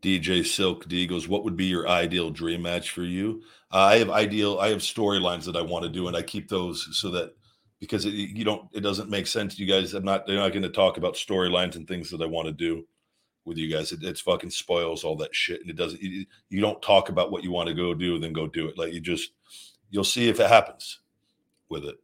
DJ 0.02 0.46
Silk 0.46 0.88
D 0.88 1.06
goes, 1.06 1.28
What 1.28 1.44
would 1.44 1.56
be 1.56 1.66
your 1.66 1.88
ideal 1.88 2.30
dream 2.30 2.62
match 2.62 2.90
for 2.90 3.02
you? 3.02 3.42
Uh, 3.72 3.78
I 3.78 3.98
have 3.98 4.10
ideal, 4.10 4.58
I 4.58 4.68
have 4.68 4.78
storylines 4.78 5.44
that 5.44 5.56
I 5.56 5.62
want 5.62 5.84
to 5.84 5.90
do, 5.90 6.08
and 6.08 6.16
I 6.16 6.22
keep 6.22 6.48
those 6.48 6.88
so 6.92 7.10
that 7.10 7.34
because 7.80 8.04
it, 8.04 8.10
you 8.10 8.44
don't, 8.44 8.68
it 8.72 8.80
doesn't 8.80 9.10
make 9.10 9.26
sense. 9.26 9.58
You 9.58 9.66
guys, 9.66 9.94
I'm 9.94 10.04
not, 10.04 10.26
they're 10.26 10.36
not 10.36 10.52
going 10.52 10.62
to 10.62 10.68
talk 10.68 10.96
about 10.96 11.14
storylines 11.14 11.76
and 11.76 11.86
things 11.86 12.10
that 12.10 12.22
I 12.22 12.26
want 12.26 12.46
to 12.46 12.52
do 12.52 12.86
with 13.44 13.56
you 13.56 13.70
guys. 13.70 13.92
It, 13.92 14.02
it's 14.02 14.20
fucking 14.20 14.50
spoils 14.50 15.04
all 15.04 15.16
that 15.16 15.34
shit, 15.34 15.60
and 15.60 15.70
it 15.70 15.76
doesn't. 15.76 16.00
You, 16.00 16.26
you 16.48 16.60
don't 16.60 16.82
talk 16.82 17.08
about 17.08 17.30
what 17.30 17.44
you 17.44 17.50
want 17.50 17.68
to 17.68 17.74
go 17.74 17.94
do, 17.94 18.18
then 18.18 18.32
go 18.32 18.46
do 18.46 18.68
it. 18.68 18.78
Like 18.78 18.92
you 18.92 19.00
just, 19.00 19.32
you'll 19.90 20.04
see 20.04 20.28
if 20.28 20.38
it 20.38 20.48
happens 20.48 21.00
with 21.68 21.84
it. 21.84 21.96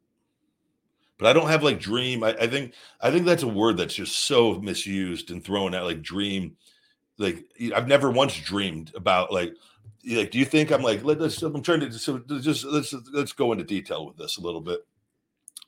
But 1.18 1.28
I 1.28 1.32
don't 1.32 1.48
have 1.48 1.62
like 1.62 1.78
dream. 1.78 2.24
I, 2.24 2.30
I 2.40 2.46
think, 2.48 2.74
I 3.00 3.10
think 3.10 3.24
that's 3.24 3.44
a 3.44 3.48
word 3.48 3.76
that's 3.76 3.94
just 3.94 4.18
so 4.26 4.54
misused 4.54 5.30
and 5.30 5.44
thrown 5.44 5.74
out. 5.74 5.84
Like 5.84 6.02
dream 6.02 6.56
like 7.18 7.44
I've 7.74 7.88
never 7.88 8.10
once 8.10 8.38
dreamed 8.38 8.92
about 8.94 9.32
like 9.32 9.54
like 10.06 10.30
do 10.30 10.38
you 10.38 10.44
think 10.44 10.70
I'm 10.70 10.82
like 10.82 11.04
let, 11.04 11.20
us 11.20 11.42
I'm 11.42 11.62
trying 11.62 11.80
to 11.80 11.92
so 11.92 12.18
just 12.40 12.64
let's 12.64 12.94
let's 13.12 13.32
go 13.32 13.52
into 13.52 13.64
detail 13.64 14.06
with 14.06 14.16
this 14.16 14.36
a 14.36 14.40
little 14.40 14.60
bit. 14.60 14.80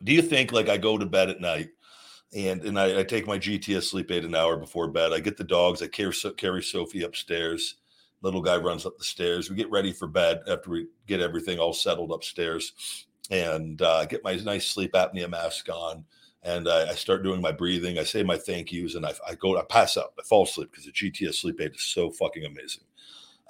Do 0.02 0.12
you 0.12 0.22
think 0.22 0.52
like 0.52 0.68
I 0.68 0.76
go 0.76 0.98
to 0.98 1.06
bed 1.06 1.30
at 1.30 1.40
night 1.40 1.70
and 2.34 2.62
and 2.62 2.78
I, 2.78 3.00
I 3.00 3.02
take 3.02 3.26
my 3.26 3.38
GTS 3.38 3.84
sleep 3.84 4.10
aid 4.10 4.24
an 4.24 4.34
hour 4.34 4.56
before 4.56 4.88
bed. 4.88 5.12
I 5.12 5.20
get 5.20 5.36
the 5.36 5.44
dogs. 5.44 5.82
I 5.82 5.86
carry 5.88 6.12
carry 6.36 6.62
Sophie 6.62 7.02
upstairs. 7.02 7.76
Little 8.22 8.42
guy 8.42 8.56
runs 8.56 8.86
up 8.86 8.98
the 8.98 9.04
stairs. 9.04 9.48
We 9.48 9.56
get 9.56 9.70
ready 9.70 9.92
for 9.92 10.08
bed 10.08 10.40
after 10.48 10.70
we 10.70 10.86
get 11.06 11.20
everything 11.20 11.58
all 11.58 11.72
settled 11.72 12.12
upstairs, 12.12 13.06
and 13.30 13.80
uh, 13.80 14.06
get 14.06 14.24
my 14.24 14.34
nice 14.36 14.66
sleep 14.66 14.92
apnea 14.92 15.28
mask 15.28 15.68
on 15.68 16.04
and 16.46 16.68
I, 16.68 16.90
I, 16.90 16.94
start 16.94 17.24
doing 17.24 17.40
my 17.40 17.50
breathing. 17.50 17.98
I 17.98 18.04
say 18.04 18.22
my 18.22 18.36
thank 18.36 18.70
yous, 18.70 18.94
and 18.94 19.04
I, 19.04 19.12
I 19.28 19.34
go, 19.34 19.58
I 19.58 19.62
pass 19.64 19.96
out, 19.98 20.12
I 20.18 20.22
fall 20.22 20.44
asleep 20.44 20.70
because 20.70 20.86
the 20.86 20.92
GTS 20.92 21.34
sleep 21.34 21.60
aid 21.60 21.74
is 21.74 21.82
so 21.82 22.10
fucking 22.10 22.44
amazing. 22.44 22.84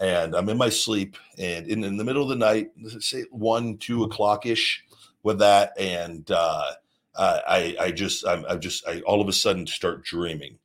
And 0.00 0.34
I'm 0.34 0.48
in 0.48 0.56
my 0.56 0.70
sleep, 0.70 1.16
and 1.38 1.66
in, 1.66 1.84
in 1.84 1.98
the 1.98 2.04
middle 2.04 2.22
of 2.22 2.30
the 2.30 2.36
night, 2.36 2.70
say 3.00 3.24
one, 3.30 3.76
two 3.76 4.04
o'clock 4.04 4.46
ish, 4.46 4.82
with 5.22 5.38
that, 5.40 5.72
and 5.78 6.30
uh, 6.30 6.70
I, 7.16 7.76
I 7.80 7.90
just, 7.90 8.26
I'm, 8.26 8.44
I 8.48 8.56
just, 8.56 8.86
I 8.86 9.00
all 9.00 9.20
of 9.20 9.28
a 9.28 9.32
sudden 9.32 9.66
start 9.66 10.04
dreaming, 10.04 10.58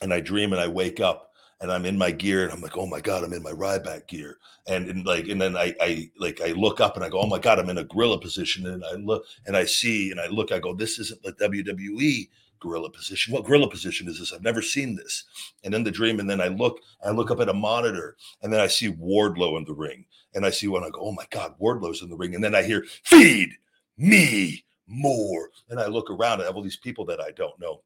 and 0.00 0.12
I 0.12 0.20
dream, 0.20 0.52
and 0.52 0.60
I 0.60 0.68
wake 0.68 1.00
up, 1.00 1.27
and 1.60 1.72
I'm 1.72 1.84
in 1.84 1.98
my 1.98 2.10
gear 2.10 2.44
and 2.44 2.52
I'm 2.52 2.60
like, 2.60 2.76
oh 2.76 2.86
my 2.86 3.00
God, 3.00 3.24
I'm 3.24 3.32
in 3.32 3.42
my 3.42 3.50
Ryback 3.50 4.06
gear. 4.06 4.38
And, 4.66 4.88
and 4.88 5.04
like, 5.04 5.28
and 5.28 5.40
then 5.40 5.56
I, 5.56 5.74
I 5.80 6.10
like, 6.18 6.40
I 6.40 6.52
look 6.52 6.80
up 6.80 6.96
and 6.96 7.04
I 7.04 7.08
go, 7.08 7.20
oh 7.20 7.26
my 7.26 7.38
God, 7.38 7.58
I'm 7.58 7.70
in 7.70 7.78
a 7.78 7.84
gorilla 7.84 8.20
position. 8.20 8.66
And 8.66 8.84
I 8.84 8.94
look 8.94 9.24
and 9.46 9.56
I 9.56 9.64
see 9.64 10.10
and 10.10 10.20
I 10.20 10.28
look, 10.28 10.52
I 10.52 10.58
go, 10.58 10.74
this 10.74 10.98
isn't 10.98 11.22
the 11.22 11.32
WWE 11.32 12.28
gorilla 12.60 12.90
position. 12.90 13.32
What 13.32 13.44
gorilla 13.44 13.68
position 13.68 14.08
is 14.08 14.18
this? 14.18 14.32
I've 14.32 14.42
never 14.42 14.62
seen 14.62 14.94
this. 14.94 15.24
And 15.64 15.74
in 15.74 15.84
the 15.84 15.90
dream, 15.90 16.20
and 16.20 16.30
then 16.30 16.40
I 16.40 16.48
look, 16.48 16.80
I 17.04 17.10
look 17.10 17.30
up 17.30 17.40
at 17.40 17.48
a 17.48 17.54
monitor 17.54 18.16
and 18.42 18.52
then 18.52 18.60
I 18.60 18.66
see 18.66 18.92
Wardlow 18.92 19.58
in 19.58 19.64
the 19.64 19.74
ring. 19.74 20.04
And 20.34 20.44
I 20.44 20.50
see 20.50 20.68
one, 20.68 20.84
I 20.84 20.90
go, 20.90 21.00
oh 21.00 21.12
my 21.12 21.26
God, 21.30 21.54
Wardlow's 21.60 22.02
in 22.02 22.10
the 22.10 22.16
ring. 22.16 22.34
And 22.34 22.44
then 22.44 22.54
I 22.54 22.62
hear, 22.62 22.84
feed 23.02 23.50
me 23.96 24.64
more. 24.86 25.50
And 25.70 25.80
I 25.80 25.86
look 25.86 26.10
around, 26.10 26.34
and 26.34 26.42
I 26.42 26.46
have 26.46 26.56
all 26.56 26.62
these 26.62 26.76
people 26.76 27.04
that 27.06 27.20
I 27.20 27.30
don't 27.32 27.58
know. 27.60 27.82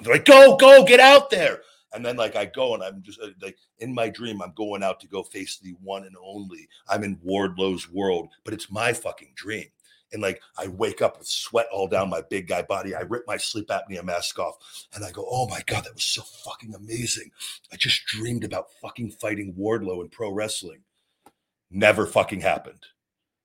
They're 0.00 0.14
like, 0.14 0.24
go, 0.24 0.56
go, 0.56 0.84
get 0.84 1.00
out 1.00 1.30
there. 1.30 1.60
And 1.94 2.04
then 2.04 2.16
like 2.16 2.36
I 2.36 2.46
go 2.46 2.74
and 2.74 2.82
I'm 2.82 3.02
just 3.02 3.20
uh, 3.20 3.28
like 3.40 3.58
in 3.78 3.94
my 3.94 4.08
dream, 4.08 4.40
I'm 4.42 4.54
going 4.56 4.82
out 4.82 5.00
to 5.00 5.06
go 5.06 5.22
face 5.22 5.58
the 5.58 5.74
one 5.82 6.04
and 6.04 6.16
only. 6.22 6.68
I'm 6.88 7.04
in 7.04 7.16
Wardlow's 7.16 7.90
world, 7.90 8.28
but 8.44 8.54
it's 8.54 8.70
my 8.70 8.92
fucking 8.92 9.32
dream. 9.34 9.66
And 10.12 10.20
like 10.20 10.40
I 10.58 10.68
wake 10.68 11.00
up 11.00 11.18
with 11.18 11.26
sweat 11.26 11.66
all 11.72 11.88
down 11.88 12.10
my 12.10 12.22
big 12.28 12.46
guy 12.46 12.62
body. 12.62 12.94
I 12.94 13.00
rip 13.00 13.24
my 13.26 13.36
sleep 13.36 13.68
apnea 13.68 14.04
mask 14.04 14.38
off 14.38 14.56
and 14.94 15.04
I 15.04 15.10
go, 15.10 15.26
oh 15.28 15.48
my 15.48 15.62
God, 15.66 15.84
that 15.84 15.94
was 15.94 16.04
so 16.04 16.22
fucking 16.22 16.74
amazing. 16.74 17.30
I 17.72 17.76
just 17.76 18.04
dreamed 18.06 18.44
about 18.44 18.72
fucking 18.82 19.12
fighting 19.12 19.54
Wardlow 19.58 20.02
in 20.02 20.08
pro 20.08 20.30
wrestling. 20.30 20.80
Never 21.70 22.06
fucking 22.06 22.40
happened. 22.40 22.84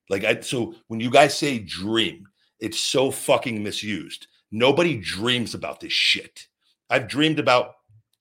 Like 0.09 0.23
I 0.23 0.39
so 0.41 0.75
when 0.87 0.99
you 0.99 1.09
guys 1.09 1.37
say 1.37 1.59
dream, 1.59 2.27
it's 2.59 2.79
so 2.79 3.11
fucking 3.11 3.63
misused. 3.63 4.27
Nobody 4.51 4.97
dreams 4.97 5.53
about 5.53 5.79
this 5.79 5.93
shit. 5.93 6.47
I've 6.89 7.07
dreamed 7.07 7.39
about 7.39 7.75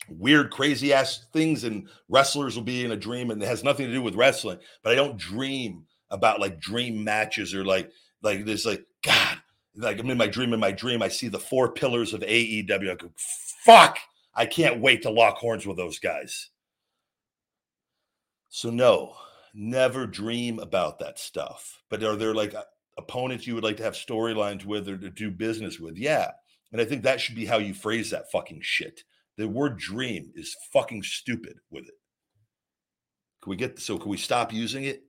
weird, 0.09 0.51
crazy 0.51 0.93
ass 0.93 1.27
things, 1.33 1.65
and 1.65 1.89
wrestlers 2.09 2.57
will 2.57 2.65
be 2.65 2.85
in 2.85 2.93
a 2.93 2.97
dream, 2.97 3.31
and 3.31 3.43
it 3.43 3.47
has 3.47 3.65
nothing 3.65 3.87
to 3.87 3.93
do 3.93 4.03
with 4.03 4.15
wrestling. 4.15 4.59
But 4.83 4.93
I 4.93 4.97
don't 4.97 5.17
dream 5.17 5.85
about 6.11 6.41
like 6.41 6.61
dream 6.61 7.03
matches 7.03 7.55
or 7.55 7.65
like 7.65 7.91
like 8.23 8.45
this 8.45 8.65
like 8.65 8.85
God. 9.05 9.39
Like 9.75 9.99
I'm 9.99 10.11
in 10.11 10.19
my 10.19 10.27
dream. 10.27 10.53
In 10.53 10.61
my 10.61 10.73
dream, 10.73 11.03
I 11.03 11.09
see 11.09 11.29
the 11.29 11.39
four 11.39 11.73
pillars 11.73 12.15
of 12.15 12.23
AEW. 12.23 12.91
I 12.91 12.95
go, 12.95 13.11
fuck! 13.65 13.99
I 14.35 14.47
can't 14.47 14.81
wait 14.81 15.03
to 15.03 15.11
lock 15.11 15.37
horns 15.37 15.67
with 15.67 15.77
those 15.77 15.99
guys. 15.99 16.51
So 18.49 18.71
no, 18.71 19.15
never 19.55 20.07
dream 20.07 20.59
about 20.59 20.99
that 21.01 21.19
stuff. 21.19 21.83
But 21.91 22.03
are 22.03 22.17
there 22.17 22.35
like 22.35 22.55
opponents 22.97 23.47
you 23.47 23.55
would 23.55 23.65
like 23.65 23.77
to 23.79 23.83
have 23.83 23.95
storylines 23.95 24.65
with 24.65 24.89
or 24.89 24.97
to 24.97 25.11
do 25.11 25.31
business 25.31 25.79
with? 25.79 25.99
Yeah. 25.99 26.31
And 26.73 26.81
I 26.81 26.85
think 26.85 27.03
that 27.03 27.21
should 27.21 27.35
be 27.35 27.47
how 27.47 27.59
you 27.59 27.75
phrase 27.75 28.11
that 28.11 28.31
fucking 28.31 28.61
shit. 28.63 29.03
The 29.37 29.49
word 29.49 29.79
dream 29.79 30.33
is 30.35 30.57
fucking 30.73 31.03
stupid 31.03 31.59
with 31.71 31.85
it. 31.85 31.95
Can 33.43 33.51
we 33.51 33.57
get 33.57 33.79
so 33.79 33.99
can 33.99 34.11
we 34.11 34.17
stop 34.17 34.53
using 34.53 34.85
it? 34.85 35.03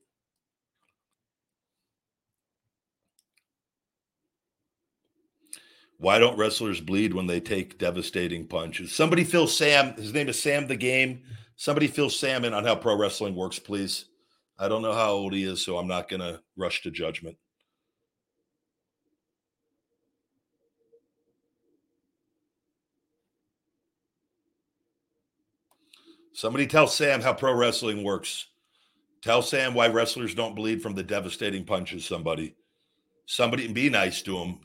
Why 5.99 6.19
don't 6.19 6.37
wrestlers 6.37 6.79
bleed 6.79 7.13
when 7.13 7.25
they 7.25 7.39
take 7.39 7.79
devastating 7.79 8.47
punches? 8.47 8.93
Somebody 8.93 9.23
fill 9.23 9.47
Sam. 9.47 9.93
His 9.93 10.13
name 10.13 10.29
is 10.29 10.39
Sam 10.39 10.67
the 10.67 10.75
Game. 10.75 11.23
Somebody 11.55 11.87
fill 11.87 12.11
Sam 12.11 12.45
in 12.45 12.53
on 12.53 12.63
how 12.63 12.75
pro 12.75 12.95
wrestling 12.95 13.33
works, 13.35 13.57
please. 13.57 14.05
I 14.59 14.67
don't 14.67 14.83
know 14.83 14.93
how 14.93 15.11
old 15.11 15.33
he 15.33 15.43
is, 15.43 15.63
so 15.63 15.77
I'm 15.77 15.87
not 15.87 16.07
going 16.07 16.19
to 16.19 16.39
rush 16.55 16.83
to 16.83 16.91
judgment. 16.91 17.37
Somebody 26.37 26.67
tell 26.67 26.85
Sam 26.85 27.21
how 27.21 27.33
pro 27.33 27.51
wrestling 27.51 28.03
works. 28.03 28.45
Tell 29.23 29.41
Sam 29.41 29.73
why 29.73 29.87
wrestlers 29.87 30.35
don't 30.35 30.53
bleed 30.53 30.83
from 30.83 30.93
the 30.93 31.01
devastating 31.01 31.65
punches. 31.65 32.05
Somebody, 32.05 32.53
somebody, 33.25 33.67
be 33.73 33.89
nice 33.89 34.21
to 34.21 34.37
him. 34.37 34.59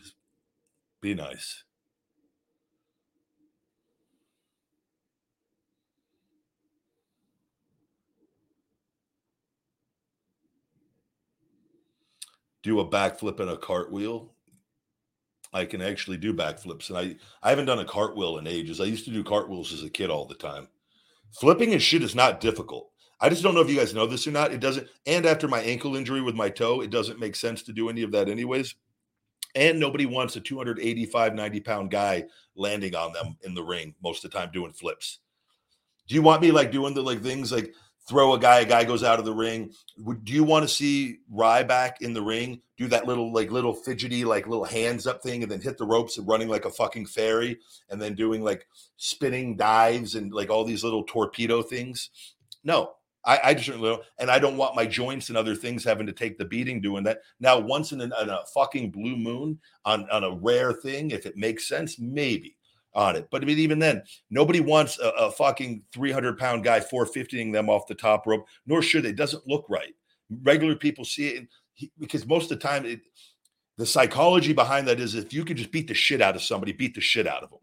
Be 1.01 1.15
nice. 1.15 1.65
do 12.63 12.81
a 12.81 12.87
backflip 12.87 13.41
and 13.41 13.49
a 13.49 13.57
cartwheel. 13.57 14.35
I 15.55 15.65
can 15.65 15.81
actually 15.81 16.19
do 16.19 16.35
backflips, 16.35 16.91
and 16.91 16.99
I 16.99 17.17
I 17.43 17.49
haven't 17.49 17.65
done 17.65 17.79
a 17.79 17.85
cartwheel 17.87 18.37
in 18.37 18.47
ages. 18.47 18.79
I 18.79 18.85
used 18.85 19.07
to 19.07 19.11
do 19.11 19.25
cartwheels 19.25 19.73
as 19.73 19.83
a 19.83 19.91
kid 19.91 20.11
all 20.11 20.27
the 20.27 20.35
time. 20.35 20.69
Flipping 21.33 21.73
and 21.73 21.83
shit 21.83 22.03
is 22.03 22.15
not 22.15 22.41
difficult. 22.41 22.91
I 23.21 23.29
just 23.29 23.43
don't 23.43 23.55
know 23.55 23.61
if 23.61 23.71
you 23.71 23.77
guys 23.77 23.95
know 23.95 24.07
this 24.07 24.27
or 24.27 24.33
not. 24.33 24.53
It 24.53 24.61
doesn't. 24.61 24.89
And 25.07 25.27
after 25.27 25.49
my 25.49 25.61
ankle 25.61 25.97
injury 25.97 26.21
with 26.21 26.35
my 26.35 26.49
toe, 26.49 26.81
it 26.81 26.91
doesn't 26.91 27.21
make 27.21 27.37
sense 27.37 27.63
to 27.65 27.73
do 27.73 27.89
any 27.89 28.03
of 28.03 28.13
that 28.13 28.29
anyways. 28.29 28.75
And 29.55 29.79
nobody 29.79 30.07
wants 30.07 30.35
a 30.37 30.41
285, 30.41 31.35
90 31.35 31.61
pound 31.61 31.91
guy 31.91 32.25
landing 32.57 32.95
on 32.95 33.13
them 33.13 33.37
in 33.43 33.55
the 33.55 33.63
ring 33.63 33.95
most 34.03 34.25
of 34.25 34.31
the 34.31 34.39
time 34.39 34.51
doing 34.53 34.73
flips. 34.73 35.21
Do 36.09 36.15
you 36.15 36.23
want 36.23 36.43
me 36.43 36.51
like 36.51 36.73
doing 36.73 36.95
the 36.95 37.03
like 37.03 37.23
things 37.23 37.53
like 37.53 37.73
throw 38.09 38.35
a 38.35 38.39
guy, 38.39 38.61
a 38.61 38.65
guy 38.65 38.85
goes 38.85 39.03
out 39.03 39.19
of 39.19 39.25
the 39.25 39.35
ring. 39.35 39.73
Would, 39.99 40.25
do 40.25 40.33
you 40.33 40.45
want 40.45 40.65
to 40.65 40.75
see 40.75 41.19
Ryback 41.33 42.01
in 42.01 42.15
the 42.15 42.23
ring 42.23 42.61
do 42.77 42.89
that 42.89 43.07
little 43.07 43.33
like 43.33 43.51
little 43.51 43.75
fidgety 43.75 44.25
like 44.25 44.49
little 44.49 44.65
hands 44.65 45.07
up 45.07 45.23
thing 45.23 45.43
and 45.43 45.53
then 45.53 45.61
hit 45.61 45.79
the 45.79 45.87
ropes 45.87 46.19
and 46.19 46.27
running 46.27 46.49
like 46.49 46.65
a 46.65 46.71
fucking 46.71 47.07
fairy 47.07 47.59
and 47.91 48.01
then 48.03 48.15
doing 48.15 48.43
like 48.43 48.67
spinning 48.97 49.57
dives 49.57 50.15
and 50.15 50.33
like 50.33 50.51
all 50.51 50.65
these 50.65 50.85
little 50.85 51.05
torpedo 51.05 51.63
things? 51.63 52.11
No. 52.65 52.93
I, 53.25 53.39
I 53.45 53.55
just 53.55 53.69
don't 53.69 54.03
and 54.19 54.33
I 54.33 54.41
don't 54.41 54.57
want 54.57 54.75
my 54.75 54.85
joints 54.85 55.29
and 55.29 55.39
other 55.39 55.55
things 55.55 55.85
having 55.85 56.07
to 56.09 56.13
take 56.13 56.39
the 56.39 56.45
beating 56.45 56.81
doing 56.81 57.05
that. 57.05 57.21
Now, 57.39 57.61
once 57.61 57.93
in, 57.93 58.01
in 58.01 58.13
a 58.13 58.41
fucking 58.53 58.91
blue 58.91 59.17
moon 59.17 59.61
on, 59.85 60.11
on 60.11 60.25
a 60.25 60.35
rare 60.35 60.73
thing, 60.73 61.13
if 61.13 61.25
it 61.25 61.37
makes 61.37 61.69
sense, 61.69 62.01
maybe 62.01 62.57
on 62.95 63.17
it. 63.17 63.29
But 63.31 63.43
I 63.43 63.47
mean, 63.47 63.59
even 63.59 63.79
then, 63.79 64.03
nobody 64.31 64.61
wants 64.61 64.99
a, 64.99 65.09
a 65.11 65.31
fucking 65.31 65.83
300 65.93 66.39
pound 66.39 66.65
guy 66.65 66.81
450ing 66.81 67.53
them 67.53 67.69
off 67.69 67.87
the 67.87 67.95
top 67.95 68.27
rope, 68.27 68.47
nor 68.67 68.83
should 68.83 69.05
they. 69.05 69.11
It 69.11 69.17
doesn't 69.17 69.47
look 69.47 69.67
right. 69.69 69.95
Regular 70.43 70.75
people 70.75 71.05
see 71.05 71.29
it 71.29 71.49
he, 71.75 71.91
because 71.99 72.27
most 72.27 72.51
of 72.51 72.59
the 72.59 72.69
time, 72.69 72.85
it, 72.85 73.01
the 73.79 73.87
psychology 73.87 74.53
behind 74.53 74.87
that 74.89 75.01
is 75.01 75.15
if 75.15 75.33
you 75.33 75.45
can 75.45 75.57
just 75.57 75.73
beat 75.73 75.89
the 75.89 75.95
shit 75.95 76.21
out 76.21 76.37
of 76.37 76.43
somebody, 76.43 76.73
beat 76.73 76.95
the 76.95 77.01
shit 77.01 77.27
out 77.27 77.43
of 77.43 77.51
them. 77.51 77.61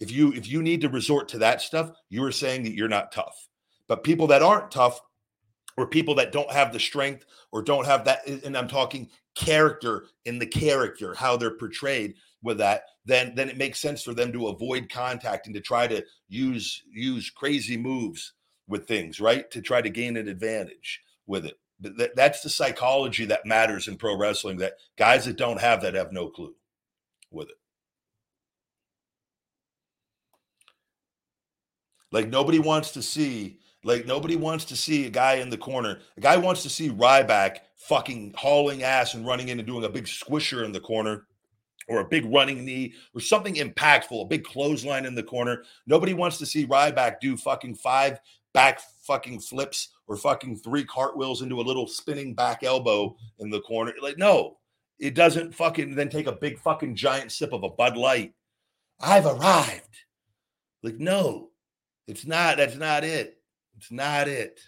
If 0.00 0.12
you 0.12 0.32
if 0.32 0.48
you 0.48 0.62
need 0.62 0.80
to 0.82 0.88
resort 0.88 1.28
to 1.30 1.38
that 1.38 1.60
stuff, 1.60 1.90
you 2.08 2.24
are 2.24 2.32
saying 2.32 2.62
that 2.64 2.74
you're 2.74 2.88
not 2.88 3.12
tough. 3.12 3.48
But 3.88 4.04
people 4.04 4.28
that 4.28 4.42
aren't 4.42 4.70
tough, 4.70 5.00
or 5.76 5.86
people 5.86 6.14
that 6.16 6.32
don't 6.32 6.50
have 6.52 6.72
the 6.72 6.78
strength, 6.78 7.24
or 7.50 7.62
don't 7.62 7.86
have 7.86 8.04
that, 8.04 8.26
and 8.26 8.56
I'm 8.56 8.68
talking 8.68 9.08
character 9.34 10.06
in 10.24 10.38
the 10.38 10.46
character, 10.46 11.14
how 11.14 11.36
they're 11.36 11.56
portrayed 11.56 12.14
with 12.42 12.58
that, 12.58 12.82
then 13.08 13.34
then 13.34 13.48
it 13.48 13.56
makes 13.56 13.80
sense 13.80 14.02
for 14.02 14.12
them 14.12 14.32
to 14.32 14.48
avoid 14.48 14.90
contact 14.90 15.46
and 15.46 15.54
to 15.54 15.60
try 15.60 15.86
to 15.86 16.04
use 16.28 16.82
use 16.92 17.30
crazy 17.30 17.76
moves 17.76 18.34
with 18.68 18.86
things, 18.86 19.18
right? 19.18 19.50
To 19.50 19.62
try 19.62 19.80
to 19.80 19.88
gain 19.88 20.16
an 20.16 20.28
advantage 20.28 21.00
with 21.26 21.46
it. 21.46 21.58
That, 21.80 22.14
that's 22.14 22.42
the 22.42 22.50
psychology 22.50 23.24
that 23.24 23.46
matters 23.46 23.88
in 23.88 23.96
pro 23.96 24.16
wrestling. 24.16 24.58
That 24.58 24.74
guys 24.96 25.24
that 25.24 25.38
don't 25.38 25.60
have 25.60 25.82
that 25.82 25.94
have 25.94 26.12
no 26.12 26.28
clue 26.28 26.54
with 27.30 27.48
it. 27.48 27.56
Like 32.12 32.28
nobody 32.28 32.58
wants 32.58 32.90
to 32.92 33.02
see, 33.02 33.58
like 33.84 34.06
nobody 34.06 34.36
wants 34.36 34.66
to 34.66 34.76
see 34.76 35.06
a 35.06 35.10
guy 35.10 35.34
in 35.34 35.48
the 35.48 35.56
corner. 35.56 36.00
A 36.18 36.20
guy 36.20 36.36
wants 36.36 36.62
to 36.64 36.68
see 36.68 36.90
Ryback 36.90 37.58
fucking 37.76 38.34
hauling 38.36 38.82
ass 38.82 39.14
and 39.14 39.26
running 39.26 39.48
in 39.48 39.58
and 39.58 39.66
doing 39.66 39.84
a 39.84 39.88
big 39.88 40.04
squisher 40.04 40.62
in 40.64 40.72
the 40.72 40.80
corner 40.80 41.24
or 41.88 42.00
a 42.00 42.04
big 42.04 42.24
running 42.26 42.64
knee 42.64 42.94
or 43.14 43.20
something 43.20 43.54
impactful, 43.54 44.22
a 44.22 44.26
big 44.26 44.44
clothesline 44.44 45.06
in 45.06 45.14
the 45.14 45.22
corner. 45.22 45.64
Nobody 45.86 46.14
wants 46.14 46.38
to 46.38 46.46
see 46.46 46.66
Ryback 46.66 47.20
do 47.20 47.36
fucking 47.36 47.76
five 47.76 48.20
back 48.54 48.80
fucking 49.02 49.40
flips 49.40 49.90
or 50.06 50.16
fucking 50.16 50.56
three 50.56 50.84
cartwheels 50.84 51.42
into 51.42 51.60
a 51.60 51.62
little 51.62 51.86
spinning 51.86 52.34
back 52.34 52.62
elbow 52.62 53.16
in 53.38 53.50
the 53.50 53.60
corner. 53.60 53.92
Like, 54.02 54.18
no, 54.18 54.58
it 54.98 55.14
doesn't 55.14 55.54
fucking 55.54 55.94
then 55.94 56.08
take 56.08 56.26
a 56.26 56.32
big 56.32 56.58
fucking 56.58 56.96
giant 56.96 57.32
sip 57.32 57.52
of 57.52 57.62
a 57.62 57.68
Bud 57.68 57.96
Light. 57.96 58.34
I've 59.00 59.26
arrived. 59.26 59.96
Like, 60.82 60.98
no, 60.98 61.50
it's 62.06 62.26
not. 62.26 62.56
That's 62.56 62.76
not 62.76 63.04
it. 63.04 63.38
It's 63.76 63.92
not 63.92 64.28
it. 64.28 64.60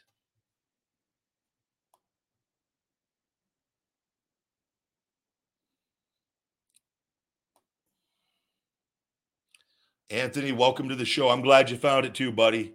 Anthony, 10.10 10.50
welcome 10.50 10.88
to 10.88 10.96
the 10.96 11.04
show. 11.04 11.28
I'm 11.28 11.40
glad 11.40 11.70
you 11.70 11.76
found 11.76 12.04
it 12.04 12.14
too, 12.14 12.32
buddy. 12.32 12.74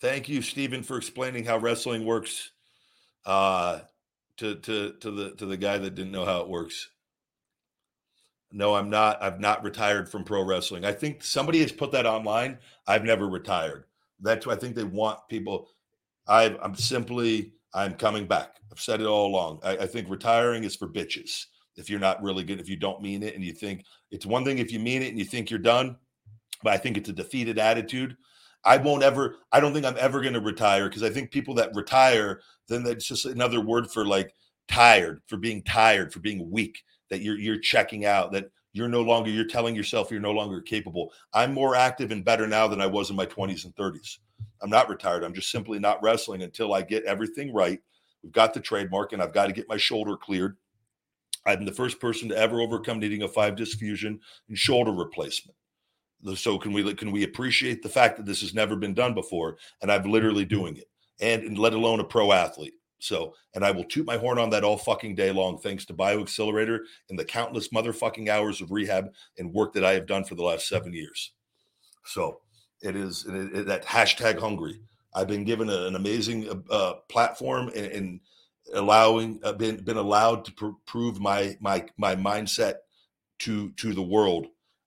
Thank 0.00 0.28
you, 0.28 0.42
Stephen, 0.42 0.84
for 0.84 0.96
explaining 0.96 1.44
how 1.44 1.58
wrestling 1.58 2.04
works 2.04 2.52
uh, 3.26 3.80
to 4.36 4.54
to 4.56 4.92
to 5.00 5.10
the 5.10 5.30
to 5.32 5.46
the 5.46 5.56
guy 5.56 5.78
that 5.78 5.96
didn't 5.96 6.12
know 6.12 6.24
how 6.24 6.40
it 6.40 6.48
works. 6.48 6.88
No, 8.52 8.76
I'm 8.76 8.90
not. 8.90 9.20
I've 9.20 9.40
not 9.40 9.64
retired 9.64 10.08
from 10.08 10.22
pro 10.22 10.44
wrestling. 10.44 10.84
I 10.84 10.92
think 10.92 11.24
somebody 11.24 11.60
has 11.60 11.72
put 11.72 11.90
that 11.92 12.06
online. 12.06 12.58
I've 12.86 13.04
never 13.04 13.28
retired. 13.28 13.86
That's 14.20 14.46
why 14.46 14.52
I 14.52 14.56
think 14.56 14.76
they 14.76 14.84
want 14.84 15.18
people. 15.28 15.68
I, 16.28 16.56
I'm 16.62 16.76
simply 16.76 17.54
I'm 17.74 17.94
coming 17.94 18.26
back. 18.26 18.56
I've 18.70 18.78
said 18.78 19.00
it 19.00 19.06
all 19.06 19.26
along. 19.26 19.60
I, 19.64 19.78
I 19.78 19.86
think 19.86 20.08
retiring 20.08 20.62
is 20.62 20.76
for 20.76 20.86
bitches 20.86 21.46
if 21.76 21.88
you're 21.88 22.00
not 22.00 22.22
really 22.22 22.44
good, 22.44 22.60
if 22.60 22.68
you 22.68 22.76
don't 22.76 23.02
mean 23.02 23.22
it 23.22 23.34
and 23.34 23.44
you 23.44 23.52
think 23.52 23.84
it's 24.12 24.26
one 24.26 24.44
thing 24.44 24.58
if 24.58 24.70
you 24.70 24.78
mean 24.78 25.02
it 25.02 25.08
and 25.08 25.18
you 25.18 25.24
think 25.24 25.50
you're 25.50 25.58
done, 25.58 25.96
but 26.62 26.72
I 26.72 26.76
think 26.76 26.96
it's 26.96 27.08
a 27.08 27.14
defeated 27.14 27.58
attitude. 27.58 28.16
I 28.64 28.76
won't 28.76 29.02
ever, 29.02 29.36
I 29.50 29.58
don't 29.58 29.72
think 29.72 29.86
I'm 29.86 29.96
ever 29.98 30.20
going 30.20 30.34
to 30.34 30.40
retire 30.40 30.88
because 30.88 31.02
I 31.02 31.10
think 31.10 31.32
people 31.32 31.54
that 31.54 31.74
retire, 31.74 32.42
then 32.68 32.84
that's 32.84 33.06
just 33.06 33.24
another 33.24 33.60
word 33.60 33.90
for 33.90 34.06
like 34.06 34.34
tired, 34.68 35.22
for 35.26 35.38
being 35.38 35.62
tired, 35.62 36.12
for 36.12 36.20
being 36.20 36.48
weak, 36.50 36.84
that 37.10 37.22
you're 37.22 37.38
you're 37.38 37.58
checking 37.58 38.04
out, 38.04 38.30
that 38.32 38.50
you're 38.72 38.88
no 38.88 39.02
longer, 39.02 39.30
you're 39.30 39.46
telling 39.46 39.74
yourself 39.74 40.10
you're 40.10 40.20
no 40.20 40.30
longer 40.30 40.60
capable. 40.60 41.12
I'm 41.34 41.52
more 41.52 41.74
active 41.74 42.10
and 42.10 42.24
better 42.24 42.46
now 42.46 42.68
than 42.68 42.80
I 42.80 42.86
was 42.86 43.10
in 43.10 43.16
my 43.16 43.26
20s 43.26 43.64
and 43.64 43.74
30s. 43.74 44.18
I'm 44.62 44.70
not 44.70 44.88
retired. 44.88 45.24
I'm 45.24 45.34
just 45.34 45.50
simply 45.50 45.78
not 45.78 46.02
wrestling 46.02 46.42
until 46.42 46.72
I 46.72 46.82
get 46.82 47.04
everything 47.04 47.52
right. 47.52 47.80
We've 48.22 48.32
got 48.32 48.54
the 48.54 48.60
trademark 48.60 49.12
and 49.12 49.22
I've 49.22 49.34
got 49.34 49.46
to 49.46 49.52
get 49.52 49.68
my 49.68 49.76
shoulder 49.76 50.16
cleared. 50.16 50.56
I'm 51.46 51.64
the 51.64 51.72
first 51.72 52.00
person 52.00 52.28
to 52.28 52.36
ever 52.36 52.60
overcome 52.60 52.98
needing 52.98 53.22
a 53.22 53.28
five 53.28 53.56
disc 53.56 53.78
fusion 53.78 54.20
and 54.48 54.58
shoulder 54.58 54.92
replacement. 54.92 55.56
So 56.36 56.58
can 56.58 56.72
we 56.72 56.94
can 56.94 57.10
we 57.10 57.24
appreciate 57.24 57.82
the 57.82 57.88
fact 57.88 58.16
that 58.16 58.26
this 58.26 58.40
has 58.42 58.54
never 58.54 58.76
been 58.76 58.94
done 58.94 59.12
before, 59.12 59.56
and 59.80 59.90
I'm 59.90 60.04
literally 60.04 60.44
doing 60.44 60.76
it, 60.76 60.88
and, 61.20 61.42
and 61.42 61.58
let 61.58 61.74
alone 61.74 61.98
a 62.00 62.04
pro 62.04 62.32
athlete. 62.32 62.74
So, 63.00 63.34
and 63.56 63.64
I 63.64 63.72
will 63.72 63.82
toot 63.82 64.06
my 64.06 64.16
horn 64.16 64.38
on 64.38 64.48
that 64.50 64.62
all 64.62 64.76
fucking 64.78 65.16
day 65.16 65.32
long, 65.32 65.58
thanks 65.58 65.84
to 65.86 65.94
BioAccelerator 65.94 66.78
and 67.10 67.18
the 67.18 67.24
countless 67.24 67.70
motherfucking 67.70 68.28
hours 68.28 68.60
of 68.60 68.70
rehab 68.70 69.08
and 69.38 69.52
work 69.52 69.72
that 69.72 69.84
I 69.84 69.94
have 69.94 70.06
done 70.06 70.22
for 70.22 70.36
the 70.36 70.44
last 70.44 70.68
seven 70.68 70.92
years. 70.92 71.32
So, 72.04 72.38
it 72.80 72.94
is 72.94 73.26
it, 73.28 73.56
it, 73.56 73.66
that 73.66 73.84
hashtag 73.84 74.38
hungry. 74.38 74.80
I've 75.14 75.26
been 75.26 75.44
given 75.44 75.68
a, 75.68 75.86
an 75.86 75.96
amazing 75.96 76.48
uh, 76.48 76.72
uh 76.72 76.94
platform 77.08 77.68
and, 77.74 77.86
and 77.86 78.20
allowing 78.72 79.40
uh, 79.42 79.52
been 79.52 79.82
been 79.84 79.96
allowed 79.96 80.44
to 80.44 80.52
pr- 80.52 80.78
prove 80.86 81.20
my 81.20 81.56
my 81.60 81.84
my 81.96 82.16
mindset 82.16 82.76
to 83.40 83.70
to 83.72 83.92
the 83.92 84.02
world 84.02 84.46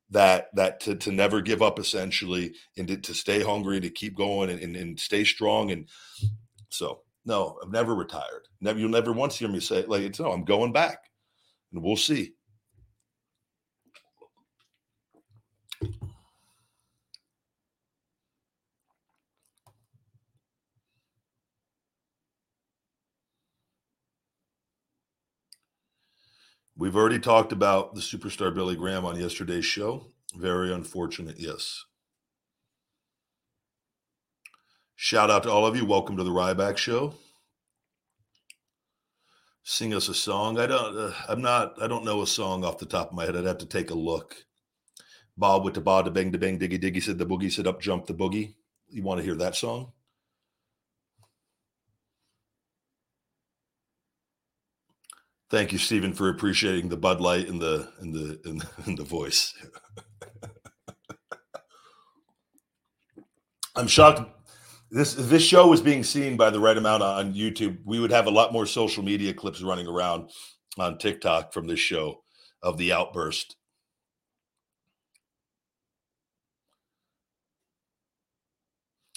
that 0.10 0.48
that 0.56 0.80
to, 0.82 0.96
to 0.96 1.12
never 1.12 1.42
give 1.42 1.62
up 1.62 1.80
essentially 1.80 2.54
and 2.78 2.88
to, 2.88 2.98
to 2.98 3.14
stay 3.14 3.42
hungry 3.42 3.78
and 3.78 3.84
to 3.84 3.90
keep 3.90 4.16
going 4.16 4.50
and, 4.50 4.60
and, 4.62 4.76
and 4.76 5.00
stay 5.00 5.24
strong 5.24 5.72
and 5.72 5.90
so 6.70 7.02
no 7.26 7.58
i've 7.64 7.72
never 7.72 7.96
retired. 7.96 8.48
Never 8.62 8.80
you'll 8.80 8.90
never 8.90 9.12
once 9.12 9.38
hear 9.38 9.50
me 9.50 9.60
say 9.60 9.84
like 9.86 10.04
it's 10.04 10.20
no 10.20 10.32
i'm 10.32 10.46
going 10.46 10.72
back 10.72 11.00
and 11.74 11.84
we'll 11.84 11.98
see 11.98 12.34
We've 26.78 26.96
already 26.96 27.20
talked 27.20 27.54
about 27.54 27.96
the 27.96 28.02
superstar 28.02 28.54
Billy 28.54 28.76
Graham 28.76 29.06
on 29.06 29.18
yesterday's 29.18 29.64
show. 29.64 30.08
Very 30.36 30.74
unfortunate, 30.74 31.40
yes. 31.40 31.86
Shout 34.98 35.32
out 35.32 35.44
to 35.44 35.52
all 35.52 35.66
of 35.66 35.78
you. 35.78 35.86
Welcome 35.86 36.18
to 36.18 36.24
the 36.24 36.32
Ryback 36.32 36.76
Show. 36.76 37.14
Sing 39.64 39.94
us 39.94 40.10
a 40.10 40.14
song. 40.14 40.60
I 40.60 40.68
don't. 40.68 40.98
Uh, 40.98 41.14
I'm 41.30 41.42
not. 41.42 41.82
I 41.82 41.88
don't 41.88 42.04
know 42.04 42.22
a 42.22 42.28
song 42.28 42.66
off 42.66 42.78
the 42.78 42.86
top 42.86 43.10
of 43.10 43.16
my 43.16 43.24
head. 43.24 43.38
I'd 43.38 43.46
have 43.46 43.60
to 43.60 43.66
take 43.66 43.90
a 43.90 43.96
look. 43.96 44.36
Bob 45.38 45.64
with 45.64 45.76
the 45.76 45.82
bob, 45.82 46.06
the 46.06 46.12
bang, 46.12 46.32
the 46.32 46.38
bang, 46.38 46.60
diggy, 46.60 46.82
diggy 46.82 47.02
said 47.02 47.18
the 47.18 47.26
boogie 47.26 47.52
said 47.52 47.68
up, 47.68 47.82
jump 47.82 48.06
the 48.06 48.14
boogie. 48.14 48.56
You 48.90 49.02
want 49.02 49.20
to 49.20 49.26
hear 49.26 49.36
that 49.36 49.56
song? 49.56 49.94
Thank 55.50 55.72
you, 55.72 55.78
Stephen, 55.78 56.12
for 56.14 56.30
appreciating 56.30 56.90
the 56.90 56.98
Bud 56.98 57.22
Light 57.22 57.48
and 57.48 57.62
the 57.62 57.92
and 58.00 58.14
the 58.14 58.40
and 58.46 58.62
the, 58.62 58.70
and 58.86 58.98
the 58.98 59.04
voice. 59.04 59.54
I'm 63.76 63.88
shocked. 63.88 64.22
this 64.90 65.14
this 65.14 65.44
show 65.44 65.68
was 65.68 65.82
being 65.82 66.04
seen 66.04 66.36
by 66.38 66.50
the 66.50 66.60
right 66.60 66.78
amount 66.78 67.04
on 67.04 67.34
YouTube, 67.34 67.78
we 67.86 68.00
would 68.00 68.12
have 68.12 68.26
a 68.28 68.32
lot 68.32 68.54
more 68.54 68.66
social 68.66 69.04
media 69.04 69.34
clips 69.34 69.62
running 69.62 69.88
around 69.88 70.30
on 70.78 70.98
TikTok 70.98 71.54
from 71.54 71.68
this 71.68 71.80
show 71.80 72.22
of 72.64 72.78
the 72.78 72.92
outburst. 72.92 73.56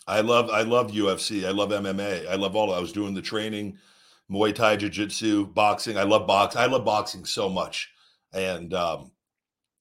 I 0.07 0.21
love 0.23 0.51
I 0.51 0.63
love 0.63 0.91
UFC. 0.91 1.47
I 1.47 1.51
love 1.51 1.71
MMA. 1.71 2.27
I 2.29 2.35
love 2.35 2.57
all. 2.57 2.75
I 2.75 2.81
was 2.81 2.93
doing 2.93 3.15
the 3.15 3.23
training, 3.23 3.79
Muay 4.31 4.55
Thai, 4.55 4.77
Jiu 4.77 4.89
Jitsu, 4.89 5.47
boxing. 5.47 5.97
I 5.97 6.03
love 6.03 6.27
box. 6.27 6.57
I 6.57 6.67
love 6.67 6.85
boxing 6.85 7.25
so 7.25 7.49
much, 7.49 7.91
and 8.33 8.75
um, 8.75 9.13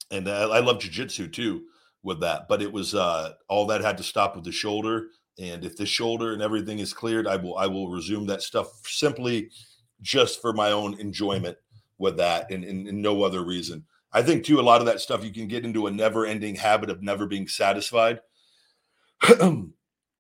and 0.10 0.30
I, 0.30 0.44
I 0.44 0.60
love 0.60 0.80
Jiu 0.80 0.90
Jitsu 0.90 1.28
too 1.28 1.66
with 2.04 2.22
that. 2.22 2.48
But 2.48 2.62
it 2.62 2.72
was 2.72 2.96
uh, 2.96 3.34
all 3.50 3.68
that 3.68 3.82
had 3.82 3.98
to 3.98 4.04
stop 4.04 4.36
with 4.36 4.46
the 4.46 4.52
shoulder. 4.52 5.08
And 5.40 5.64
if 5.64 5.78
the 5.78 5.86
shoulder 5.86 6.34
and 6.34 6.42
everything 6.42 6.80
is 6.80 6.94
cleared, 6.94 7.28
I 7.28 7.36
will 7.36 7.58
I 7.58 7.68
will 7.68 7.90
resume 7.90 8.26
that 8.28 8.42
stuff 8.42 8.68
simply 8.86 9.52
just 10.02 10.42
for 10.42 10.54
my 10.54 10.72
own 10.72 11.00
enjoyment 11.00 11.58
with 11.98 12.18
that, 12.18 12.52
and, 12.52 12.64
and, 12.64 12.88
and 12.88 13.02
no 13.02 13.24
other 13.24 13.44
reason. 13.44 13.84
I 14.14 14.22
think 14.22 14.46
too 14.46 14.60
a 14.60 14.62
lot 14.62 14.82
of 14.82 14.88
that 14.88 15.02
stuff 15.02 15.24
you 15.24 15.34
can 15.34 15.48
get 15.48 15.66
into 15.66 15.88
a 15.88 15.92
never 15.92 16.26
ending 16.26 16.56
habit 16.56 16.90
of 16.90 17.02
never 17.02 17.26
being 17.26 17.48
satisfied. 17.48 18.22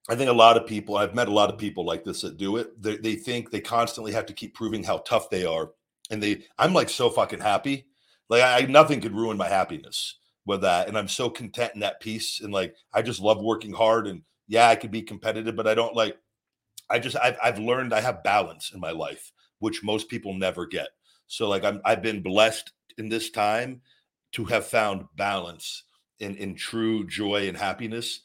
I 0.09 0.15
think 0.15 0.29
a 0.29 0.33
lot 0.33 0.55
of 0.55 0.65
people, 0.65 0.97
I've 0.97 1.15
met 1.15 1.27
a 1.27 1.33
lot 1.33 1.49
of 1.49 1.57
people 1.57 1.85
like 1.85 2.03
this 2.03 2.21
that 2.21 2.37
do 2.37 2.57
it. 2.57 2.81
They, 2.81 2.97
they 2.97 3.15
think 3.15 3.51
they 3.51 3.59
constantly 3.59 4.13
have 4.13 4.25
to 4.27 4.33
keep 4.33 4.53
proving 4.53 4.83
how 4.83 4.99
tough 4.99 5.29
they 5.29 5.45
are. 5.45 5.71
And 6.09 6.23
they, 6.23 6.43
I'm 6.57 6.73
like 6.73 6.89
so 6.89 7.09
fucking 7.09 7.41
happy. 7.41 7.87
Like 8.29 8.41
I, 8.41 8.65
nothing 8.67 9.01
could 9.01 9.15
ruin 9.15 9.37
my 9.37 9.49
happiness 9.49 10.19
with 10.45 10.61
that. 10.61 10.87
And 10.87 10.97
I'm 10.97 11.09
so 11.09 11.29
content 11.29 11.73
in 11.73 11.81
that 11.81 11.99
piece. 11.99 12.39
And 12.39 12.53
like, 12.53 12.73
I 12.93 13.01
just 13.01 13.19
love 13.19 13.41
working 13.41 13.73
hard. 13.73 14.07
And 14.07 14.21
yeah, 14.47 14.69
I 14.69 14.75
could 14.75 14.91
be 14.91 15.01
competitive, 15.01 15.57
but 15.57 15.67
I 15.67 15.75
don't 15.75 15.95
like, 15.95 16.17
I 16.89 16.99
just, 16.99 17.17
I've, 17.17 17.37
I've 17.43 17.59
learned 17.59 17.93
I 17.93 17.99
have 17.99 18.23
balance 18.23 18.71
in 18.73 18.79
my 18.79 18.91
life, 18.91 19.33
which 19.59 19.83
most 19.83 20.07
people 20.07 20.33
never 20.33 20.65
get. 20.65 20.87
So 21.27 21.49
like, 21.49 21.65
I'm, 21.65 21.81
I've 21.83 22.01
been 22.01 22.23
blessed 22.23 22.71
in 22.97 23.09
this 23.09 23.29
time 23.29 23.81
to 24.33 24.45
have 24.45 24.65
found 24.65 25.05
balance 25.17 25.83
in, 26.19 26.35
in 26.37 26.55
true 26.55 27.05
joy 27.05 27.49
and 27.49 27.57
happiness 27.57 28.21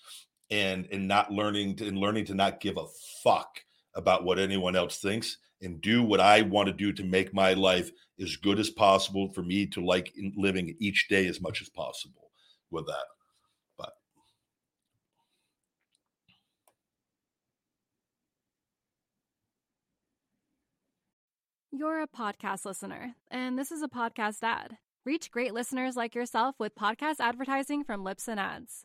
and 0.53 0.87
and 0.93 1.09
not 1.09 1.33
learning 1.33 1.75
to 1.75 1.89
and 1.89 1.99
learning 1.99 2.27
to 2.27 2.35
not 2.35 2.61
give 2.61 2.77
a 2.77 2.85
fuck 3.25 3.59
about 3.95 4.23
what 4.23 4.39
anyone 4.39 4.77
else 4.77 4.99
thinks 4.99 5.39
and 5.63 5.81
do 5.81 6.03
what 6.03 6.21
I 6.21 6.43
want 6.43 6.67
to 6.67 6.73
do 6.73 6.93
to 6.93 7.05
make 7.05 7.33
my 7.33 7.55
life 7.55 7.91
as 8.21 8.37
good 8.37 8.59
as 8.59 8.69
possible 8.69 9.33
for 9.33 9.43
me 9.43 9.67
to 9.69 9.85
like 9.85 10.13
living 10.37 10.77
each 10.79 11.09
day 11.09 11.27
as 11.27 11.41
much 11.41 11.63
as 11.63 11.71
possible 11.71 12.31
with 12.71 12.87
that. 12.87 13.05
But 13.79 13.93
You're 21.71 22.03
a 22.03 22.09
podcast 22.09 22.67
listener, 22.67 23.15
and 23.31 23.59
this 23.59 23.73
is 23.73 23.83
a 23.83 23.89
podcast 23.89 24.43
ad. 24.43 24.77
Reach 25.07 25.31
great 25.31 25.55
listeners 25.55 25.97
like 25.97 26.15
yourself 26.15 26.57
with 26.59 26.75
podcast 26.75 27.17
advertising 27.21 27.85
from 27.85 28.05
Libsyn 28.05 28.37
Ads. 28.37 28.85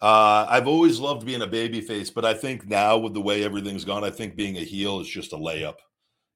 Uh, 0.00 0.46
I've 0.48 0.66
always 0.68 1.00
loved 1.00 1.24
being 1.24 1.42
a 1.42 1.46
baby 1.46 1.80
face, 1.80 2.10
but 2.10 2.24
I 2.24 2.34
think 2.34 2.68
now 2.68 2.98
with 2.98 3.14
the 3.14 3.20
way 3.20 3.42
everything's 3.42 3.84
gone, 3.84 4.04
I 4.04 4.10
think 4.10 4.36
being 4.36 4.56
a 4.56 4.60
heel 4.60 5.00
is 5.00 5.08
just 5.08 5.32
a 5.32 5.36
layup. 5.36 5.76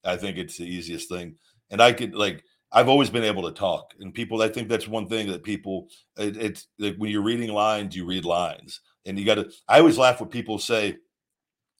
I 0.05 0.16
think 0.16 0.38
it's 0.38 0.57
the 0.57 0.64
easiest 0.64 1.09
thing. 1.09 1.37
And 1.70 1.83
I 1.83 1.92
could 1.92 2.14
like 2.14 2.42
I've 2.73 2.88
always 2.88 3.11
been 3.11 3.25
able 3.25 3.42
to 3.42 3.53
talk, 3.53 3.94
and 3.99 4.14
people. 4.14 4.42
I 4.42 4.49
think 4.49 4.68
that's 4.68 4.87
one 4.87 5.09
thing 5.09 5.29
that 5.29 5.42
people. 5.42 5.88
It, 6.16 6.37
it's 6.37 6.68
like 6.79 6.96
when 6.96 7.11
you're 7.11 7.23
reading 7.23 7.51
lines, 7.51 7.96
you 7.96 8.07
read 8.07 8.25
lines, 8.25 8.81
and 9.05 9.18
you 9.18 9.27
got 9.27 9.37
to. 9.37 9.51
I 9.68 9.81
always 9.81 9.99
laugh 9.99 10.20
when 10.20 10.29
people 10.31 10.59
say, 10.59 10.96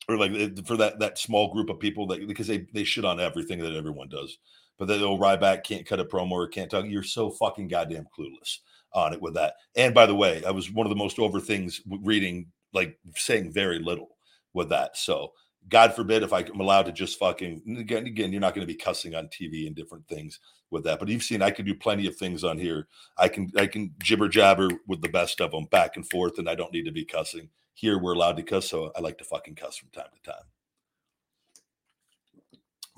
or 0.09 0.17
like 0.17 0.33
for 0.67 0.77
that 0.79 0.99
that 0.99 1.19
small 1.19 1.53
group 1.53 1.71
of 1.71 1.79
people 1.79 2.09
that 2.09 2.27
because 2.27 2.49
they 2.49 2.67
they 2.75 2.85
shit 2.85 3.05
on 3.05 3.21
everything 3.21 3.61
that 3.61 3.77
everyone 3.77 4.09
does, 4.09 4.39
but 4.81 4.89
that 4.89 5.03
oh 5.03 5.19
Ryback 5.19 5.63
can't 5.63 5.87
cut 5.87 6.01
a 6.01 6.05
promo 6.07 6.33
or 6.33 6.49
can't 6.49 6.71
talk. 6.71 6.87
You're 6.87 7.03
so 7.03 7.31
fucking 7.31 7.69
goddamn 7.69 8.07
clueless 8.19 8.61
on 8.95 9.13
it 9.13 9.21
with 9.21 9.35
that. 9.35 9.57
And 9.77 9.93
by 9.95 10.07
the 10.07 10.15
way, 10.15 10.43
I 10.45 10.51
was 10.51 10.73
one 10.73 10.87
of 10.87 10.91
the 10.91 10.97
most 10.97 11.19
over 11.19 11.39
things 11.39 11.83
reading, 11.87 12.47
like 12.73 12.99
saying 13.15 13.53
very 13.53 13.79
little 13.79 14.17
with 14.55 14.71
that. 14.71 14.97
So 14.97 15.33
God 15.69 15.95
forbid 15.95 16.23
if 16.23 16.33
I'm 16.33 16.59
allowed 16.59 16.87
to 16.87 16.93
just 16.93 17.19
fucking 17.19 17.63
again, 17.79 18.07
again, 18.07 18.33
you're 18.33 18.41
not 18.41 18.55
going 18.55 18.67
to 18.67 18.73
be 18.73 18.79
cussing 18.79 19.15
on 19.15 19.29
TV 19.29 19.67
and 19.67 19.77
different 19.77 20.09
things 20.09 20.41
with 20.71 20.83
that. 20.85 20.99
But 20.99 21.09
you've 21.09 21.25
seen 21.25 21.43
I 21.43 21.51
can 21.51 21.67
do 21.67 21.75
plenty 21.75 22.07
of 22.07 22.17
things 22.17 22.43
on 22.43 22.59
here. 22.59 22.89
I 23.19 23.29
can 23.29 23.53
I 23.59 23.67
can 23.67 23.95
jibber 24.03 24.29
jabber 24.29 24.71
with 24.87 25.03
the 25.03 25.11
best 25.11 25.43
of 25.43 25.51
them 25.51 25.67
back 25.67 25.97
and 25.97 26.09
forth, 26.09 26.39
and 26.39 26.49
I 26.49 26.55
don't 26.55 26.73
need 26.73 26.87
to 26.87 26.91
be 26.91 27.05
cussing. 27.05 27.51
Here 27.75 27.99
we're 27.99 28.15
allowed 28.15 28.39
to 28.39 28.43
cuss, 28.43 28.71
so 28.71 28.93
I 28.97 29.01
like 29.01 29.19
to 29.19 29.25
fucking 29.25 29.57
cuss 29.57 29.77
from 29.77 29.91
time 29.91 30.09
to 30.15 30.31
time. 30.31 30.45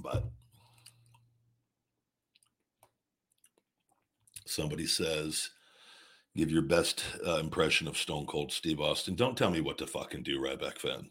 But 0.01 0.25
somebody 4.53 4.87
says 4.87 5.51
give 6.37 6.51
your 6.51 6.63
best 6.63 7.05
uh, 7.27 7.37
impression 7.39 7.89
of 7.89 7.97
Stone 7.97 8.27
Cold 8.27 8.53
Steve 8.53 8.81
Austin. 8.81 9.15
Don't 9.15 9.37
tell 9.37 9.51
me 9.51 9.61
what 9.61 9.79
to 9.79 9.87
fucking 9.87 10.23
do, 10.23 10.41
Ryback 10.41 10.79
fan. 10.79 11.11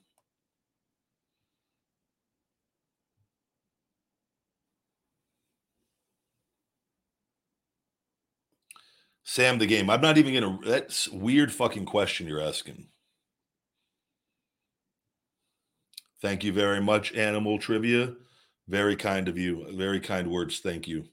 Sam 9.23 9.59
the 9.59 9.65
game. 9.65 9.89
I'm 9.89 10.01
not 10.01 10.17
even 10.17 10.33
gonna. 10.33 10.59
That's 10.65 11.07
weird 11.07 11.53
fucking 11.53 11.85
question 11.85 12.27
you're 12.27 12.41
asking. 12.41 12.87
Thank 16.21 16.43
you 16.43 16.51
very 16.51 16.81
much, 16.81 17.13
Animal 17.13 17.57
Trivia. 17.57 18.13
Very 18.67 18.95
kind 18.97 19.27
of 19.29 19.37
you. 19.37 19.65
Very 19.77 19.99
kind 20.01 20.29
words. 20.29 20.59
Thank 20.59 20.87
you. 20.87 21.05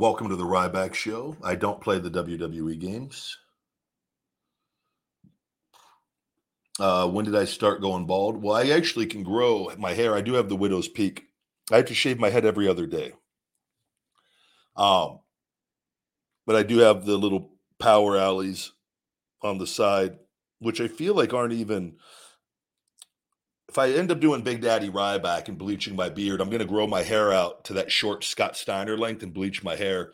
Welcome 0.00 0.30
to 0.30 0.36
the 0.36 0.44
Ryback 0.44 0.94
Show. 0.94 1.36
I 1.44 1.56
don't 1.56 1.82
play 1.82 1.98
the 1.98 2.10
WWE 2.10 2.80
games. 2.80 3.36
Uh, 6.78 7.06
when 7.06 7.26
did 7.26 7.36
I 7.36 7.44
start 7.44 7.82
going 7.82 8.06
bald? 8.06 8.42
Well, 8.42 8.56
I 8.56 8.70
actually 8.70 9.04
can 9.04 9.22
grow 9.22 9.70
my 9.76 9.92
hair. 9.92 10.14
I 10.14 10.22
do 10.22 10.32
have 10.32 10.48
the 10.48 10.56
widow's 10.56 10.88
peak. 10.88 11.24
I 11.70 11.76
have 11.76 11.84
to 11.84 11.94
shave 11.94 12.18
my 12.18 12.30
head 12.30 12.46
every 12.46 12.66
other 12.66 12.86
day. 12.86 13.12
Um, 14.74 15.18
but 16.46 16.56
I 16.56 16.62
do 16.62 16.78
have 16.78 17.04
the 17.04 17.18
little 17.18 17.50
power 17.78 18.16
alleys 18.16 18.72
on 19.42 19.58
the 19.58 19.66
side, 19.66 20.16
which 20.60 20.80
I 20.80 20.88
feel 20.88 21.14
like 21.14 21.34
aren't 21.34 21.52
even 21.52 21.96
if 23.70 23.78
I 23.78 23.90
end 23.90 24.10
up 24.10 24.18
doing 24.18 24.42
Big 24.42 24.60
Daddy 24.60 24.90
Ryback 24.90 25.46
and 25.46 25.56
bleaching 25.56 25.94
my 25.94 26.08
beard, 26.08 26.40
I'm 26.40 26.50
going 26.50 26.58
to 26.58 26.66
grow 26.66 26.88
my 26.88 27.04
hair 27.04 27.32
out 27.32 27.62
to 27.66 27.74
that 27.74 27.92
short 27.92 28.24
Scott 28.24 28.56
Steiner 28.56 28.98
length 28.98 29.22
and 29.22 29.32
bleach 29.32 29.62
my 29.62 29.76
hair. 29.76 30.10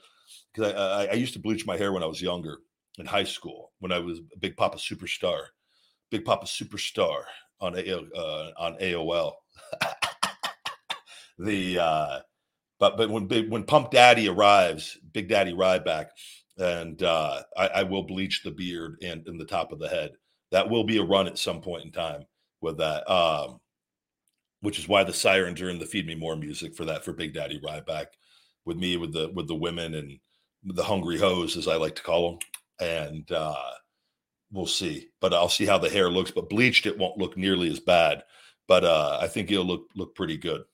Because 0.53 0.75
I, 0.75 0.77
I, 0.77 1.05
I, 1.07 1.13
used 1.15 1.33
to 1.33 1.39
bleach 1.39 1.65
my 1.65 1.79
hair 1.79 1.91
when 1.91 2.03
I 2.03 2.07
was 2.07 2.21
younger 2.21 2.59
in 2.99 3.07
high 3.07 3.25
school, 3.25 3.73
when 3.79 3.93
I 3.93 3.99
was 3.99 4.19
a 4.19 4.39
Big 4.39 4.59
Papa 4.59 4.77
Superstar, 4.77 5.39
Big 6.11 6.27
Papa 6.27 6.45
Superstar 6.45 7.23
on 7.59 7.79
uh, 7.79 8.51
on 8.59 8.77
AOL. 8.77 9.33
the 11.39 11.79
uh, 11.79 12.19
but 12.79 12.99
but 12.99 13.09
when 13.09 13.27
when 13.49 13.65
Pump 13.65 13.91
Daddy 13.91 14.29
arrives, 14.29 14.99
Big 15.13 15.31
Daddy 15.31 15.55
Ryback, 15.55 16.09
and 16.59 17.03
uh, 17.03 17.43
I, 17.57 17.69
I 17.69 17.83
will 17.85 18.03
bleach 18.03 18.43
the 18.43 18.51
beard 18.51 18.99
and, 19.03 19.27
and 19.27 19.41
the 19.41 19.47
top 19.47 19.73
of 19.73 19.79
the 19.79 19.89
head. 19.89 20.13
That 20.53 20.69
will 20.69 20.85
be 20.85 20.99
a 20.99 21.05
run 21.05 21.27
at 21.27 21.39
some 21.39 21.63
point 21.63 21.87
in 21.87 21.93
time 21.93 22.27
with 22.61 22.79
that. 22.79 23.09
Um, 23.11 23.61
which 24.63 24.79
is 24.79 24.89
why 24.89 25.05
the 25.05 25.13
sirens 25.13 25.61
are 25.61 25.69
in 25.69 25.79
the 25.79 25.87
feed 25.87 26.07
me 26.07 26.15
more 26.15 26.35
music 26.35 26.75
for 26.75 26.85
that 26.87 27.05
for 27.05 27.13
Big 27.13 27.35
Daddy 27.35 27.61
Ryback 27.61 28.07
with 28.65 28.77
me 28.77 28.97
with 28.97 29.13
the 29.13 29.31
with 29.35 29.49
the 29.49 29.55
women 29.55 29.95
and 29.95 30.19
the 30.65 30.83
hungry 30.83 31.19
hoes 31.19 31.57
as 31.57 31.69
I 31.69 31.77
like 31.77 31.95
to 31.97 32.03
call 32.03 32.31
them, 32.31 32.39
and 32.81 33.31
uh, 33.33 33.55
we'll 34.51 34.67
see. 34.67 35.09
But 35.21 35.33
I'll 35.33 35.49
see 35.49 35.67
how 35.67 35.79
the 35.79 35.89
hair 35.89 36.11
looks. 36.11 36.31
But 36.31 36.51
bleached, 36.51 36.87
it 36.87 36.99
won't 36.99 37.19
look 37.19 37.37
nearly 37.37 37.71
as 37.71 37.81
bad. 37.81 38.25
But 38.67 38.85
uh, 38.85 39.19
I 39.21 39.29
think 39.29 39.51
it'll 39.51 39.65
look 39.65 39.89
look 39.95 40.15
pretty 40.15 40.37
good. 40.37 40.65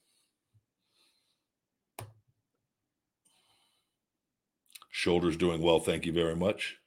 Shoulders 4.91 5.37
doing 5.37 5.61
well. 5.61 5.81
Thank 5.81 6.07
you 6.07 6.13
very 6.13 6.37
much. 6.37 6.79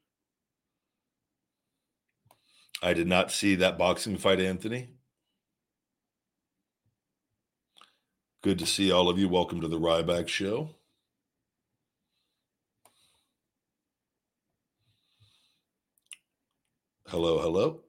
I 2.86 2.94
did 2.94 3.08
not 3.08 3.32
see 3.32 3.56
that 3.56 3.80
boxing 3.80 4.16
fight, 4.16 4.40
Anthony. 4.40 4.90
Good 8.44 8.60
to 8.60 8.68
see 8.68 8.92
all 8.92 9.10
of 9.10 9.18
you. 9.18 9.28
Welcome 9.28 9.60
to 9.62 9.68
the 9.68 9.80
Ryback 9.80 10.28
Show. 10.28 10.70
Hello, 17.08 17.40
hello. 17.40 17.82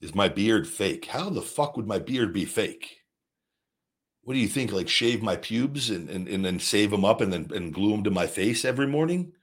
Is 0.00 0.14
my 0.14 0.30
beard 0.30 0.66
fake? 0.66 1.04
How 1.04 1.28
the 1.28 1.42
fuck 1.42 1.76
would 1.76 1.86
my 1.86 1.98
beard 1.98 2.32
be 2.32 2.46
fake? 2.46 3.00
What 4.22 4.32
do 4.32 4.40
you 4.40 4.48
think? 4.48 4.72
Like 4.72 4.88
shave 4.88 5.22
my 5.22 5.36
pubes 5.36 5.90
and, 5.90 6.08
and, 6.08 6.26
and 6.26 6.42
then 6.42 6.58
save 6.58 6.90
them 6.90 7.04
up 7.04 7.20
and 7.20 7.30
then 7.30 7.50
and 7.54 7.74
glue 7.74 7.90
them 7.90 8.04
to 8.04 8.10
my 8.10 8.26
face 8.26 8.64
every 8.64 8.86
morning? 8.86 9.34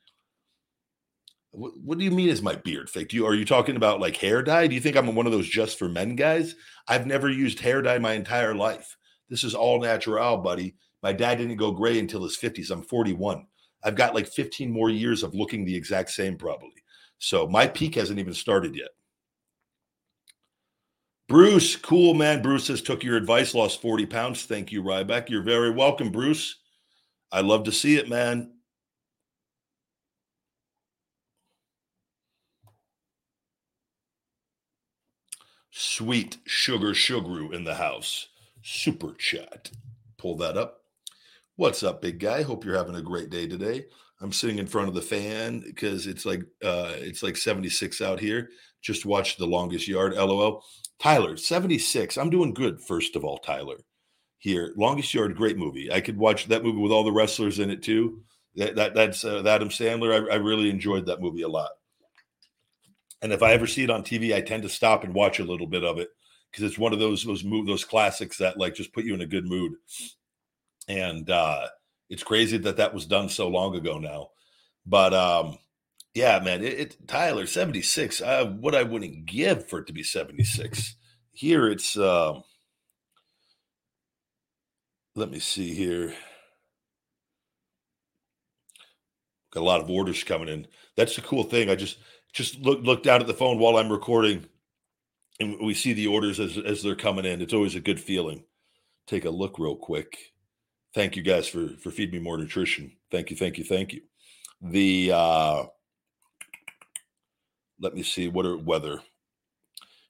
What, 1.54 1.74
what 1.78 1.98
do 2.00 2.04
you 2.04 2.12
mean 2.12 2.30
is 2.30 2.42
my 2.42 2.56
beard 2.56 2.90
fake? 2.90 3.10
Do 3.10 3.16
you 3.16 3.26
are 3.28 3.36
you 3.36 3.46
talking 3.46 3.76
about 3.76 4.00
like 4.00 4.18
hair 4.18 4.42
dye? 4.42 4.68
Do 4.68 4.76
you 4.76 4.82
think 4.82 4.98
I'm 4.98 5.14
one 5.16 5.28
of 5.28 5.32
those 5.32 5.48
just 5.48 5.78
for 5.78 5.88
men 5.88 6.16
guys? 6.16 6.56
I've 6.88 7.06
never 7.06 7.30
used 7.30 7.60
hair 7.60 7.82
dye 7.82 8.00
my 8.00 8.14
entire 8.14 8.56
life. 8.56 8.98
This 9.30 9.44
is 9.44 9.56
all 9.56 9.80
natural, 9.80 10.38
buddy. 10.38 10.76
My 11.04 11.14
dad 11.14 11.38
didn't 11.38 11.58
go 11.58 11.72
gray 11.72 12.00
until 12.00 12.24
his 12.24 12.38
50s. 12.38 12.72
I'm 12.72 12.82
41. 12.82 13.46
I've 13.84 13.96
got 13.96 14.16
like 14.16 14.28
15 14.28 14.72
more 14.72 14.90
years 14.90 15.22
of 15.22 15.36
looking 15.36 15.64
the 15.64 15.76
exact 15.76 16.10
same, 16.10 16.38
probably. 16.38 16.72
So 17.20 17.48
my 17.48 17.68
peak 17.68 17.96
hasn't 17.96 18.20
even 18.20 18.34
started 18.34 18.76
yet. 18.76 18.90
Bruce, 21.28 21.76
cool 21.76 22.14
man. 22.14 22.42
Bruce 22.42 22.66
says, 22.66 22.82
took 22.82 23.04
your 23.04 23.18
advice, 23.18 23.54
lost 23.54 23.82
40 23.82 24.06
pounds. 24.08 24.44
Thank 24.44 24.72
you, 24.72 24.84
Ryback. 24.84 25.30
You're 25.30 25.44
very 25.44 25.72
welcome, 25.72 26.12
Bruce. 26.12 26.58
I 27.32 27.42
love 27.42 27.64
to 27.66 27.72
see 27.72 27.98
it, 27.98 28.10
man. 28.10 28.53
Sweet 35.76 36.38
Sugar 36.46 36.90
Sugaru 36.90 37.52
in 37.52 37.64
the 37.64 37.74
house. 37.74 38.28
Super 38.62 39.16
chat. 39.16 39.72
Pull 40.20 40.38
that 40.38 40.56
up. 40.56 40.82
What's 41.56 41.82
up, 41.82 42.00
big 42.00 42.20
guy? 42.20 42.44
Hope 42.44 42.64
you're 42.64 42.78
having 42.78 42.96
a 42.96 43.02
great 43.02 43.32
day 43.32 43.48
today. 43.48 43.86
I'm 44.22 44.32
sitting 44.32 44.60
in 44.60 44.68
front 44.68 44.88
of 44.88 44.94
the 44.94 45.02
fan 45.02 45.62
because 45.62 46.06
it's 46.06 46.28
like 46.28 46.42
uh 46.64 46.94
it's 46.98 47.24
like 47.24 47.36
76 47.36 48.02
out 48.02 48.20
here. 48.20 48.50
Just 48.84 49.08
watched 49.08 49.40
the 49.40 49.48
longest 49.48 49.88
yard. 49.88 50.14
LOL. 50.14 50.64
Tyler, 51.00 51.38
76. 51.38 52.20
I'm 52.20 52.30
doing 52.30 52.54
good, 52.54 52.80
first 52.80 53.16
of 53.16 53.26
all, 53.26 53.40
Tyler. 53.40 53.78
Here. 54.38 54.74
Longest 54.78 55.12
yard, 55.12 55.36
great 55.36 55.58
movie. 55.58 55.92
I 55.92 56.02
could 56.02 56.18
watch 56.18 56.46
that 56.50 56.64
movie 56.64 56.82
with 56.82 56.92
all 56.92 57.04
the 57.04 57.12
wrestlers 57.12 57.58
in 57.58 57.72
it 57.72 57.82
too. 57.82 58.22
That, 58.58 58.76
that 58.76 58.94
that's 58.94 59.26
uh, 59.26 59.42
Adam 59.44 59.70
Sandler. 59.70 60.30
I, 60.30 60.34
I 60.34 60.36
really 60.36 60.70
enjoyed 60.70 61.08
that 61.08 61.20
movie 61.20 61.42
a 61.42 61.50
lot. 61.50 61.72
And 63.24 63.32
if 63.32 63.42
I 63.42 63.54
ever 63.54 63.66
see 63.66 63.86
it 63.86 63.90
on 63.90 64.04
TV, 64.04 64.36
I 64.36 64.42
tend 64.42 64.64
to 64.64 64.70
stop 64.70 65.06
and 65.06 65.14
watch 65.14 65.40
a 65.40 65.46
little 65.46 65.66
bit 65.66 65.86
of 65.86 65.98
it 65.98 66.10
because 66.52 66.66
it's 66.66 66.78
one 66.78 66.92
of 66.92 67.00
those 67.00 67.24
those 67.24 67.44
move 67.44 67.66
those 67.66 67.86
classics 67.86 68.38
that 68.38 68.60
like 68.60 68.76
just 68.76 68.92
put 68.92 69.06
you 69.06 69.14
in 69.14 69.22
a 69.22 69.26
good 69.26 69.48
mood. 69.48 69.72
And 70.90 71.30
uh 71.30 71.68
it's 72.10 72.22
crazy 72.22 72.58
that 72.58 72.78
that 72.78 72.94
was 72.94 73.06
done 73.06 73.30
so 73.30 73.48
long 73.48 73.76
ago 73.76 73.98
now. 73.98 74.32
But 74.86 75.14
um 75.14 75.58
yeah, 76.14 76.40
man, 76.44 76.64
it, 76.64 76.80
it 76.80 77.08
Tyler 77.08 77.48
76. 77.48 78.22
Uh, 78.22 78.46
what 78.60 78.76
I 78.76 78.84
wouldn't 78.84 79.26
give 79.26 79.70
for 79.70 79.80
it 79.80 79.88
to 79.88 79.94
be 79.94 80.04
76. 80.04 80.96
Here 81.32 81.70
it's 81.70 81.98
um 81.98 82.44
let 85.16 85.32
me 85.32 85.40
see 85.40 85.74
here. 85.74 86.14
Got 89.54 89.62
a 89.62 89.64
lot 89.64 89.82
of 89.82 89.90
orders 89.90 90.26
coming 90.26 90.50
in. 90.50 90.68
That's 90.98 91.16
the 91.16 91.22
cool 91.22 91.44
thing. 91.44 91.70
I 91.70 91.76
just 91.76 91.98
just 92.34 92.60
look 92.60 92.82
look 92.84 93.04
down 93.04 93.22
at 93.22 93.28
the 93.28 93.34
phone 93.34 93.60
while 93.60 93.78
I'm 93.78 93.92
recording, 93.92 94.46
and 95.40 95.60
we 95.62 95.74
see 95.74 95.94
the 95.94 96.08
orders 96.08 96.40
as 96.40 96.58
as 96.58 96.84
they're 96.84 96.96
coming 96.96 97.26
in. 97.26 97.42
It's 97.42 97.54
always 97.54 97.76
a 97.76 97.80
good 97.82 98.00
feeling. 98.00 98.44
Take 99.08 99.26
a 99.26 99.30
look 99.30 99.60
real 99.60 99.76
quick. 99.76 100.18
Thank 100.96 101.16
you 101.16 101.24
guys 101.24 101.48
for 101.48 101.70
for 101.82 101.92
feeding 101.92 102.16
me 102.20 102.24
more 102.24 102.38
nutrition. 102.38 102.94
Thank 103.12 103.32
you, 103.32 103.38
thank 103.38 103.58
you, 103.58 103.64
thank 103.64 103.94
you. 103.94 104.02
The 104.62 105.12
uh 105.14 105.64
let 107.80 107.94
me 107.94 108.04
see 108.04 108.28
what 108.28 108.46
are 108.46 108.58
weather. 108.58 109.02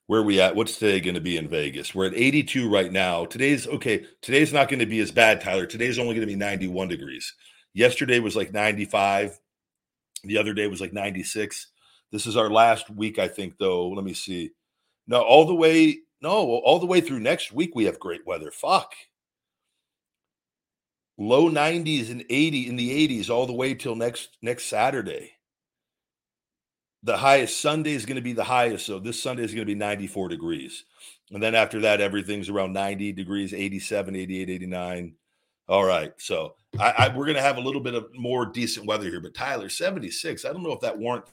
Where 0.07 0.19
are 0.21 0.25
we 0.25 0.41
at? 0.41 0.55
What's 0.55 0.77
today 0.77 0.99
going 0.99 1.15
to 1.15 1.21
be 1.21 1.37
in 1.37 1.47
Vegas? 1.47 1.95
We're 1.95 2.07
at 2.07 2.13
82 2.13 2.69
right 2.69 2.91
now. 2.91 3.25
Today's 3.25 3.67
okay. 3.67 4.05
Today's 4.21 4.51
not 4.53 4.69
going 4.69 4.79
to 4.79 4.85
be 4.85 4.99
as 4.99 5.11
bad, 5.11 5.41
Tyler. 5.41 5.65
Today's 5.65 5.97
only 5.97 6.13
going 6.13 6.27
to 6.27 6.33
be 6.33 6.35
91 6.35 6.89
degrees. 6.89 7.33
Yesterday 7.73 8.19
was 8.19 8.35
like 8.35 8.53
95. 8.53 9.39
The 10.25 10.37
other 10.37 10.53
day 10.53 10.67
was 10.67 10.81
like 10.81 10.93
96. 10.93 11.67
This 12.13 12.27
is 12.27 12.37
our 12.37 12.51
last 12.51 12.91
week, 12.91 13.17
I 13.17 13.27
think, 13.27 13.57
though. 13.57 13.89
Let 13.89 14.05
me 14.05 14.13
see. 14.13 14.51
No, 15.07 15.21
all 15.21 15.45
the 15.45 15.55
way, 15.55 15.97
no, 16.21 16.31
all 16.31 16.77
the 16.77 16.85
way 16.85 17.01
through 17.01 17.19
next 17.19 17.51
week, 17.51 17.71
we 17.73 17.85
have 17.85 17.99
great 17.99 18.21
weather. 18.27 18.51
Fuck. 18.51 18.93
Low 21.17 21.49
90s 21.49 22.11
and 22.11 22.23
80 22.29 22.69
in 22.69 22.75
the 22.75 23.07
80s 23.07 23.31
all 23.31 23.47
the 23.47 23.53
way 23.53 23.73
till 23.73 23.95
next 23.95 24.37
next 24.43 24.65
Saturday. 24.65 25.31
The 27.01 27.17
highest 27.17 27.59
Sunday 27.59 27.93
is 27.93 28.05
going 28.05 28.15
to 28.17 28.21
be 28.21 28.33
the 28.33 28.43
highest. 28.43 28.85
So 28.85 28.99
this 28.99 29.21
Sunday 29.21 29.43
is 29.43 29.51
going 29.51 29.65
to 29.65 29.73
be 29.73 29.75
94 29.75 30.29
degrees. 30.29 30.85
And 31.31 31.41
then 31.41 31.55
after 31.55 31.81
that, 31.81 31.99
everything's 31.99 32.47
around 32.47 32.73
90 32.73 33.11
degrees, 33.13 33.55
87, 33.55 34.15
88, 34.15 34.49
89. 34.51 35.15
All 35.67 35.83
right. 35.83 36.13
So 36.17 36.53
I, 36.79 36.91
I 36.91 37.07
we're 37.09 37.25
going 37.25 37.37
to 37.37 37.41
have 37.41 37.57
a 37.57 37.61
little 37.61 37.81
bit 37.81 37.95
of 37.95 38.07
more 38.13 38.45
decent 38.45 38.85
weather 38.85 39.09
here. 39.09 39.19
But 39.19 39.33
Tyler, 39.33 39.67
76. 39.67 40.45
I 40.45 40.53
don't 40.53 40.63
know 40.63 40.73
if 40.73 40.81
that 40.81 40.97
warrant 40.97 41.25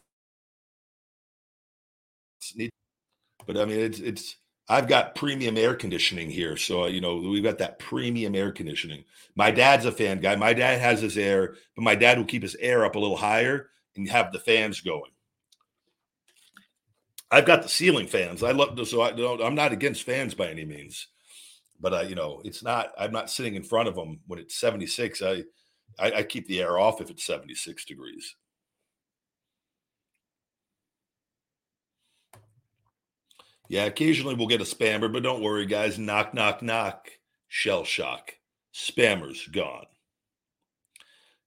but 3.47 3.57
I 3.57 3.64
mean, 3.64 3.80
it's 3.80 3.99
it's. 4.01 4.36
I've 4.68 4.86
got 4.86 5.16
premium 5.16 5.57
air 5.57 5.74
conditioning 5.74 6.30
here, 6.30 6.57
so 6.57 6.84
uh, 6.84 6.86
you 6.86 7.01
know 7.01 7.16
we've 7.16 7.43
got 7.43 7.59
that 7.59 7.78
premium 7.80 8.36
air 8.36 8.53
conditioning. 8.53 9.05
My 9.34 9.51
dad's 9.51 9.84
a 9.84 9.93
fan 9.93 10.20
guy. 10.20 10.36
My 10.36 10.53
dad 10.53 10.80
has 10.80 11.01
his 11.01 11.18
air, 11.18 11.57
but 11.74 11.82
my 11.82 11.97
dad 11.97 12.18
will 12.18 12.24
keep 12.24 12.43
his 12.43 12.55
air 12.57 12.84
up 12.84 12.95
a 12.95 12.99
little 12.99 13.16
higher 13.16 13.70
and 13.97 14.09
have 14.09 14.32
the 14.32 14.38
fans 14.38 14.80
going. 14.80 15.11
I've 17.30 17.47
got 17.47 17.62
the 17.62 17.68
ceiling 17.68 18.07
fans. 18.07 18.43
I 18.43 18.53
love 18.53 18.78
so 18.86 19.03
I 19.03 19.12
don't. 19.12 19.43
I'm 19.43 19.55
not 19.55 19.72
against 19.72 20.05
fans 20.05 20.34
by 20.34 20.49
any 20.49 20.64
means, 20.64 21.09
but 21.80 21.95
I, 21.95 22.03
you 22.03 22.14
know 22.14 22.41
it's 22.45 22.62
not. 22.62 22.93
I'm 22.99 23.12
not 23.12 23.30
sitting 23.30 23.55
in 23.55 23.62
front 23.62 23.88
of 23.88 23.95
them 23.95 24.20
when 24.26 24.38
it's 24.38 24.57
76. 24.57 25.22
I 25.22 25.45
I, 25.99 26.12
I 26.12 26.22
keep 26.22 26.47
the 26.47 26.61
air 26.61 26.78
off 26.78 27.01
if 27.01 27.11
it's 27.11 27.24
76 27.24 27.84
degrees. 27.84 28.36
Yeah, 33.71 33.85
occasionally 33.85 34.35
we'll 34.35 34.49
get 34.49 34.61
a 34.61 34.64
spammer, 34.64 35.12
but 35.12 35.23
don't 35.23 35.45
worry, 35.45 35.64
guys. 35.64 35.97
Knock, 35.97 36.35
knock, 36.35 36.61
knock. 36.61 37.09
Shell 37.47 37.85
shock. 37.85 38.33
Spammers 38.75 39.51
gone. 39.53 39.87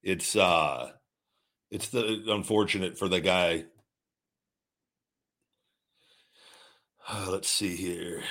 It's 0.02 0.34
uh 0.34 0.92
it's 1.70 1.90
the 1.90 2.24
unfortunate 2.28 2.98
for 2.98 3.08
the 3.08 3.20
guy. 3.20 3.66
Uh, 7.06 7.26
let's 7.30 7.50
see 7.50 7.76
here. 7.76 8.22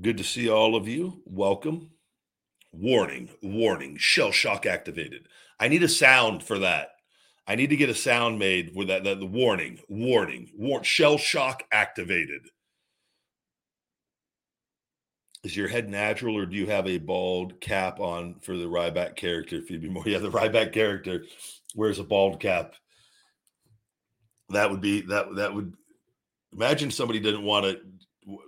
Good 0.00 0.16
to 0.16 0.24
see 0.24 0.50
all 0.50 0.74
of 0.74 0.88
you. 0.88 1.22
Welcome. 1.24 1.90
Warning, 2.72 3.30
warning, 3.44 3.96
shell 3.96 4.32
shock 4.32 4.66
activated. 4.66 5.28
I 5.60 5.68
need 5.68 5.84
a 5.84 5.88
sound 5.88 6.42
for 6.42 6.58
that. 6.58 6.88
I 7.46 7.54
need 7.56 7.70
to 7.70 7.76
get 7.76 7.90
a 7.90 7.94
sound 7.94 8.38
made 8.38 8.72
with 8.74 8.88
that, 8.88 9.04
that 9.04 9.18
the 9.18 9.26
warning, 9.26 9.80
warning, 9.88 10.50
war, 10.54 10.84
shell 10.84 11.18
shock 11.18 11.64
activated. 11.72 12.42
Is 15.42 15.56
your 15.56 15.68
head 15.68 15.88
natural, 15.88 16.36
or 16.36 16.44
do 16.44 16.54
you 16.54 16.66
have 16.66 16.86
a 16.86 16.98
bald 16.98 17.60
cap 17.60 17.98
on 17.98 18.36
for 18.42 18.56
the 18.56 18.66
Ryback 18.66 19.16
character? 19.16 19.56
If 19.56 19.70
you'd 19.70 19.80
be 19.80 19.88
more, 19.88 20.02
yeah, 20.06 20.18
the 20.18 20.30
Ryback 20.30 20.72
character 20.72 21.24
wears 21.74 21.98
a 21.98 22.04
bald 22.04 22.40
cap. 22.40 22.74
That 24.50 24.70
would 24.70 24.80
be 24.80 25.00
that. 25.02 25.34
That 25.36 25.54
would 25.54 25.74
imagine 26.52 26.90
somebody 26.90 27.20
didn't 27.20 27.42
want 27.42 27.64
to. 27.64 27.80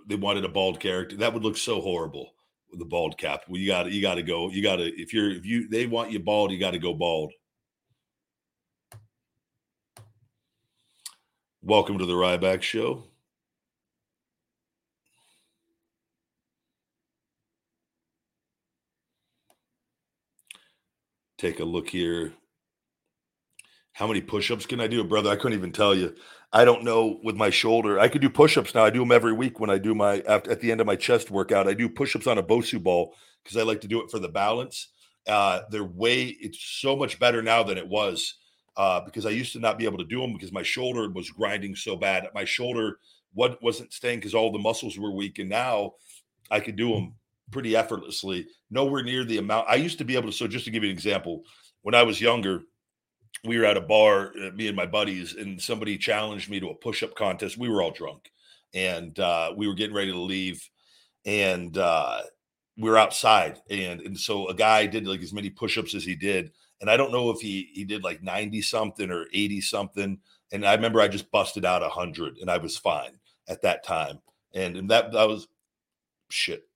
They 0.07 0.15
wanted 0.15 0.45
a 0.45 0.49
bald 0.49 0.79
character. 0.79 1.17
That 1.17 1.33
would 1.33 1.43
look 1.43 1.57
so 1.57 1.81
horrible 1.81 2.31
with 2.69 2.79
the 2.79 2.85
bald 2.85 3.17
cap. 3.17 3.41
Well, 3.47 3.59
you 3.59 3.67
got 3.67 3.83
to 3.83 3.91
you 3.91 4.01
got 4.01 4.15
to 4.15 4.23
go. 4.23 4.49
You 4.49 4.61
got 4.61 4.75
to 4.75 4.85
if 5.01 5.13
you're 5.13 5.31
if 5.31 5.45
you 5.45 5.67
they 5.69 5.87
want 5.87 6.11
you 6.11 6.19
bald, 6.19 6.51
you 6.51 6.59
got 6.59 6.71
to 6.71 6.79
go 6.79 6.93
bald. 6.93 7.33
Welcome 11.65 11.97
to 11.99 12.05
the 12.05 12.11
Ryback 12.11 12.61
Show. 12.61 13.05
Take 21.37 21.61
a 21.61 21.63
look 21.63 21.87
here. 21.87 22.33
How 23.93 24.07
many 24.07 24.19
push 24.19 24.51
ups 24.51 24.65
can 24.65 24.81
I 24.81 24.87
do? 24.87 25.05
Brother, 25.05 25.29
I 25.29 25.37
couldn't 25.37 25.57
even 25.57 25.71
tell 25.71 25.95
you. 25.95 26.13
I 26.51 26.65
don't 26.65 26.83
know 26.83 27.21
with 27.23 27.37
my 27.37 27.49
shoulder. 27.49 27.97
I 27.97 28.09
could 28.09 28.21
do 28.21 28.29
push 28.29 28.57
ups 28.57 28.75
now. 28.75 28.83
I 28.83 28.89
do 28.89 28.99
them 28.99 29.13
every 29.13 29.31
week 29.31 29.61
when 29.61 29.69
I 29.69 29.77
do 29.77 29.95
my, 29.95 30.17
at 30.17 30.59
the 30.59 30.69
end 30.69 30.81
of 30.81 30.87
my 30.87 30.97
chest 30.97 31.31
workout. 31.31 31.69
I 31.69 31.73
do 31.73 31.87
push 31.87 32.13
ups 32.13 32.27
on 32.27 32.37
a 32.37 32.43
Bosu 32.43 32.83
ball 32.83 33.15
because 33.41 33.55
I 33.55 33.63
like 33.63 33.79
to 33.81 33.87
do 33.87 34.03
it 34.03 34.11
for 34.11 34.19
the 34.19 34.27
balance. 34.27 34.89
Uh, 35.25 35.61
they're 35.69 35.85
way, 35.85 36.25
it's 36.25 36.59
so 36.59 36.97
much 36.97 37.19
better 37.19 37.41
now 37.41 37.63
than 37.63 37.77
it 37.77 37.87
was 37.87 38.35
uh, 38.77 39.01
because 39.01 39.25
I 39.25 39.29
used 39.29 39.53
to 39.53 39.59
not 39.59 39.77
be 39.77 39.85
able 39.85 39.97
to 39.99 40.05
do 40.05 40.21
them 40.21 40.33
because 40.33 40.51
my 40.51 40.63
shoulder 40.63 41.09
was 41.09 41.29
grinding 41.29 41.75
so 41.75 41.95
bad. 41.95 42.27
My 42.33 42.45
shoulder 42.45 42.99
what 43.33 43.61
wasn't 43.61 43.93
staying 43.93 44.19
because 44.19 44.35
all 44.35 44.51
the 44.51 44.59
muscles 44.59 44.97
were 44.97 45.11
weak, 45.11 45.39
and 45.39 45.49
now 45.49 45.93
I 46.51 46.59
could 46.59 46.75
do 46.75 46.93
them 46.93 47.15
pretty 47.51 47.75
effortlessly. 47.75 48.47
Nowhere 48.69 49.03
near 49.03 49.23
the 49.23 49.37
amount 49.37 49.67
I 49.69 49.75
used 49.75 49.97
to 49.99 50.05
be 50.05 50.15
able 50.15 50.29
to. 50.29 50.35
So 50.35 50.47
just 50.47 50.65
to 50.65 50.71
give 50.71 50.83
you 50.83 50.89
an 50.89 50.95
example, 50.95 51.43
when 51.81 51.95
I 51.95 52.03
was 52.03 52.21
younger, 52.21 52.61
we 53.43 53.57
were 53.57 53.65
at 53.65 53.77
a 53.77 53.81
bar, 53.81 54.33
uh, 54.41 54.51
me 54.51 54.67
and 54.67 54.75
my 54.75 54.85
buddies, 54.85 55.35
and 55.35 55.61
somebody 55.61 55.97
challenged 55.97 56.49
me 56.49 56.59
to 56.59 56.69
a 56.69 56.75
push-up 56.75 57.15
contest. 57.15 57.57
We 57.57 57.69
were 57.69 57.81
all 57.81 57.91
drunk, 57.91 58.31
and 58.73 59.17
uh, 59.19 59.53
we 59.55 59.67
were 59.67 59.73
getting 59.73 59.95
ready 59.95 60.11
to 60.11 60.19
leave, 60.19 60.67
and 61.25 61.77
uh, 61.77 62.21
we 62.77 62.89
were 62.89 62.97
outside, 62.97 63.61
and 63.69 64.01
and 64.01 64.17
so 64.17 64.47
a 64.47 64.53
guy 64.53 64.85
did 64.85 65.07
like 65.07 65.21
as 65.21 65.33
many 65.33 65.49
push-ups 65.49 65.93
as 65.95 66.05
he 66.05 66.15
did, 66.15 66.51
and 66.83 66.91
I 66.91 66.97
don't 66.97 67.13
know 67.13 67.29
if 67.29 67.39
he 67.39 67.69
he 67.73 67.85
did 67.85 68.03
like 68.03 68.21
ninety 68.21 68.61
something 68.61 69.09
or 69.09 69.27
eighty 69.31 69.61
something, 69.61 70.19
and 70.51 70.65
I 70.65 70.73
remember 70.75 70.99
I 70.99 71.07
just 71.07 71.31
busted 71.31 71.63
out 71.63 71.81
a 71.81 71.87
hundred, 71.87 72.39
and 72.39 72.51
I 72.51 72.57
was 72.57 72.75
fine 72.75 73.19
at 73.47 73.61
that 73.61 73.85
time, 73.85 74.19
and, 74.53 74.75
and 74.75 74.89
that 74.89 75.13
that 75.13 75.29
was 75.29 75.47
shit 76.29 76.67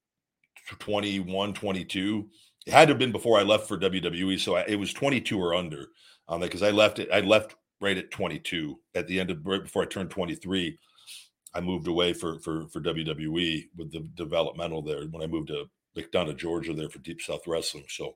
21 0.80 1.54
22 1.54 2.30
it 2.66 2.72
had 2.72 2.88
to 2.88 2.94
have 2.94 3.00
been 3.00 3.12
before 3.12 3.38
i 3.38 3.44
left 3.44 3.68
for 3.68 3.78
wwe 3.78 4.40
so 4.40 4.56
I, 4.56 4.62
it 4.68 4.76
was 4.76 4.94
22 4.94 5.38
or 5.38 5.56
under 5.56 5.88
um 6.30 6.42
because 6.42 6.64
i 6.64 6.70
left 6.70 7.00
it 7.00 7.10
i 7.12 7.20
left 7.20 7.56
right 7.82 7.98
at 7.98 8.12
22 8.12 8.80
at 8.96 9.08
the 9.08 9.20
end 9.20 9.32
of 9.32 9.46
right 9.46 9.64
before 9.64 9.84
i 9.84 9.88
turned 9.88 10.10
23 10.10 10.78
i 11.54 11.60
moved 11.60 11.88
away 11.88 12.14
for 12.14 12.40
for 12.40 12.68
for 12.68 12.82
wwe 12.82 13.64
with 13.76 13.92
the 13.92 14.08
developmental 14.16 14.82
there 14.82 15.04
when 15.06 15.24
i 15.24 15.28
moved 15.28 15.48
to 15.48 15.66
mcdonough 15.98 16.38
georgia 16.38 16.74
there 16.74 16.90
for 16.90 17.00
deep 17.00 17.22
south 17.22 17.48
wrestling 17.48 17.86
so 17.90 18.16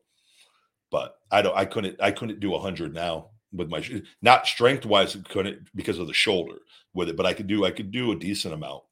but 0.91 1.15
i 1.31 1.41
don't 1.41 1.57
i 1.57 1.65
couldn't 1.65 1.99
i 2.01 2.11
couldn't 2.11 2.39
do 2.39 2.51
100 2.51 2.93
now 2.93 3.29
with 3.53 3.69
my 3.69 3.83
not 4.21 4.47
strength 4.47 4.85
wise 4.85 5.17
couldn't 5.29 5.67
because 5.75 5.99
of 5.99 6.07
the 6.07 6.13
shoulder 6.13 6.59
with 6.93 7.09
it 7.09 7.17
but 7.17 7.25
i 7.25 7.33
could 7.33 7.47
do 7.47 7.65
i 7.65 7.71
could 7.71 7.91
do 7.91 8.11
a 8.11 8.15
decent 8.15 8.53
amount 8.53 8.83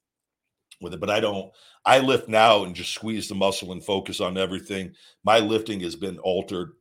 with 0.81 0.93
it. 0.93 0.99
But 0.99 1.09
I 1.09 1.19
don't, 1.19 1.51
I 1.85 1.99
lift 1.99 2.27
now 2.27 2.63
and 2.63 2.75
just 2.75 2.93
squeeze 2.93 3.27
the 3.27 3.35
muscle 3.35 3.71
and 3.71 3.83
focus 3.83 4.19
on 4.19 4.37
everything. 4.37 4.93
My 5.23 5.39
lifting 5.39 5.79
has 5.81 5.95
been 5.95 6.17
altered 6.19 6.71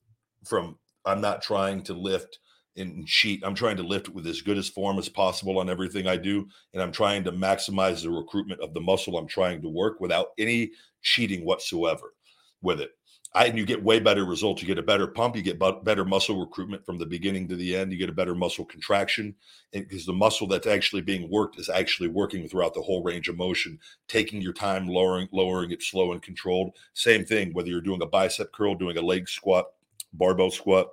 from, 0.44 0.78
I'm 1.04 1.20
not 1.20 1.42
trying 1.42 1.82
to 1.84 1.94
lift 1.94 2.38
and 2.76 3.06
cheat. 3.06 3.42
I'm 3.44 3.54
trying 3.54 3.76
to 3.78 3.82
lift 3.82 4.08
with 4.08 4.26
as 4.26 4.42
good 4.42 4.58
as 4.58 4.68
form 4.68 4.98
as 4.98 5.08
possible 5.08 5.58
on 5.58 5.68
everything 5.68 6.06
I 6.06 6.16
do. 6.16 6.46
And 6.72 6.82
I'm 6.82 6.92
trying 6.92 7.24
to 7.24 7.32
maximize 7.32 8.02
the 8.02 8.10
recruitment 8.10 8.60
of 8.60 8.72
the 8.72 8.80
muscle 8.80 9.18
I'm 9.18 9.26
trying 9.26 9.62
to 9.62 9.68
work 9.68 10.00
without 10.00 10.28
any 10.38 10.70
cheating 11.02 11.44
whatsoever 11.44 12.14
with 12.62 12.80
it. 12.80 12.90
And 13.34 13.58
you 13.58 13.66
get 13.66 13.84
way 13.84 14.00
better 14.00 14.24
results. 14.24 14.62
You 14.62 14.66
get 14.66 14.78
a 14.78 14.82
better 14.82 15.06
pump. 15.06 15.36
You 15.36 15.42
get 15.42 15.58
better 15.58 16.04
muscle 16.04 16.40
recruitment 16.40 16.84
from 16.84 16.98
the 16.98 17.06
beginning 17.06 17.46
to 17.48 17.56
the 17.56 17.76
end. 17.76 17.92
You 17.92 17.98
get 17.98 18.08
a 18.08 18.14
better 18.14 18.34
muscle 18.34 18.64
contraction 18.64 19.34
because 19.70 20.06
the 20.06 20.14
muscle 20.14 20.46
that's 20.46 20.66
actually 20.66 21.02
being 21.02 21.30
worked 21.30 21.58
is 21.58 21.68
actually 21.68 22.08
working 22.08 22.48
throughout 22.48 22.74
the 22.74 22.82
whole 22.82 23.02
range 23.02 23.28
of 23.28 23.36
motion, 23.36 23.78
taking 24.08 24.40
your 24.40 24.54
time, 24.54 24.88
lowering, 24.88 25.28
lowering 25.30 25.70
it 25.70 25.82
slow 25.82 26.12
and 26.12 26.22
controlled. 26.22 26.74
Same 26.94 27.24
thing 27.24 27.52
whether 27.52 27.68
you're 27.68 27.82
doing 27.82 28.02
a 28.02 28.06
bicep 28.06 28.50
curl, 28.52 28.74
doing 28.74 28.96
a 28.96 29.02
leg 29.02 29.28
squat, 29.28 29.66
barbell 30.14 30.50
squat, 30.50 30.88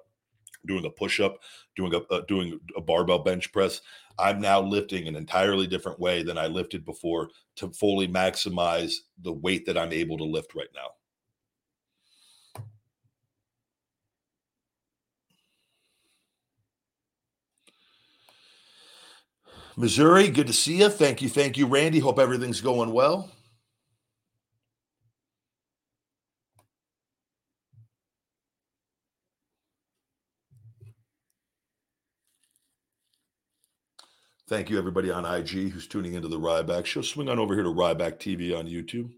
doing 0.65 0.85
a 0.85 0.89
push 0.89 1.19
up, 1.19 1.39
doing 1.75 1.93
a 1.93 1.99
uh, 2.13 2.21
doing 2.27 2.59
a 2.75 2.81
barbell 2.81 3.19
bench 3.19 3.51
press. 3.51 3.81
I'm 4.17 4.39
now 4.39 4.61
lifting 4.61 5.07
an 5.07 5.15
entirely 5.15 5.67
different 5.67 5.99
way 5.99 6.23
than 6.23 6.37
I 6.37 6.47
lifted 6.47 6.85
before 6.85 7.29
to 7.57 7.69
fully 7.69 8.07
maximize 8.07 8.95
the 9.21 9.33
weight 9.33 9.65
that 9.65 9.77
I'm 9.77 9.91
able 9.91 10.17
to 10.17 10.23
lift 10.23 10.55
right 10.55 10.69
now. 10.73 10.89
Missouri, 19.77 20.29
good 20.29 20.47
to 20.47 20.53
see 20.53 20.77
you. 20.77 20.89
Thank 20.89 21.21
you. 21.21 21.29
Thank 21.29 21.57
you, 21.57 21.67
Randy. 21.67 21.99
Hope 21.99 22.17
everything's 22.17 22.61
going 22.61 22.93
well. 22.93 23.29
Thank 34.47 34.69
you, 34.69 34.77
everybody 34.77 35.09
on 35.09 35.25
IG 35.25 35.71
who's 35.71 35.87
tuning 35.87 36.13
into 36.13 36.27
the 36.27 36.39
Ryback 36.39 36.85
Show. 36.85 37.01
Swing 37.01 37.29
on 37.29 37.39
over 37.39 37.55
here 37.55 37.63
to 37.63 37.69
Ryback 37.69 38.19
TV 38.19 38.57
on 38.57 38.67
YouTube. 38.67 39.11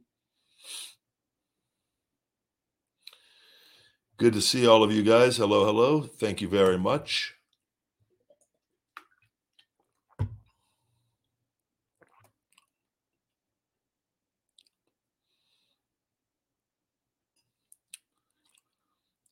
Good 4.18 4.34
to 4.34 4.42
see 4.42 4.66
all 4.66 4.84
of 4.84 4.92
you 4.92 5.04
guys. 5.04 5.38
Hello, 5.38 5.66
hello. 5.66 6.02
Thank 6.02 6.42
you 6.42 6.48
very 6.48 6.78
much. 6.78 7.37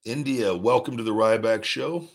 India, 0.06 0.56
welcome 0.56 0.97
to 0.97 1.03
the 1.03 1.10
Ryback 1.10 1.64
Show. 1.64 2.08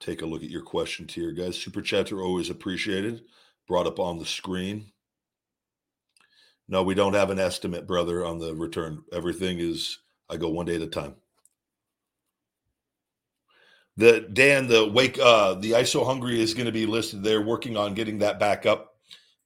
Take 0.00 0.22
a 0.22 0.26
look 0.26 0.42
at 0.42 0.50
your 0.50 0.62
questions 0.62 1.14
here, 1.14 1.30
guys. 1.30 1.56
Super 1.56 1.80
chats 1.80 2.10
are 2.10 2.20
always 2.20 2.50
appreciated. 2.50 3.22
Brought 3.68 3.86
up 3.86 4.00
on 4.00 4.18
the 4.18 4.26
screen. 4.26 4.90
No, 6.66 6.82
we 6.82 6.94
don't 6.96 7.14
have 7.14 7.30
an 7.30 7.38
estimate, 7.38 7.86
brother, 7.86 8.26
on 8.26 8.40
the 8.40 8.56
return. 8.56 9.04
Everything 9.12 9.60
is, 9.60 10.00
I 10.28 10.36
go 10.36 10.48
one 10.48 10.66
day 10.66 10.74
at 10.74 10.82
a 10.82 10.88
time 10.88 11.14
the 13.96 14.28
Dan, 14.32 14.66
the 14.66 14.88
wake, 14.88 15.18
uh, 15.18 15.54
the 15.54 15.72
ISO 15.72 16.04
hungry 16.04 16.40
is 16.40 16.54
going 16.54 16.66
to 16.66 16.72
be 16.72 16.86
listed. 16.86 17.22
They're 17.22 17.42
working 17.42 17.76
on 17.76 17.94
getting 17.94 18.18
that 18.18 18.40
back 18.40 18.66
up. 18.66 18.94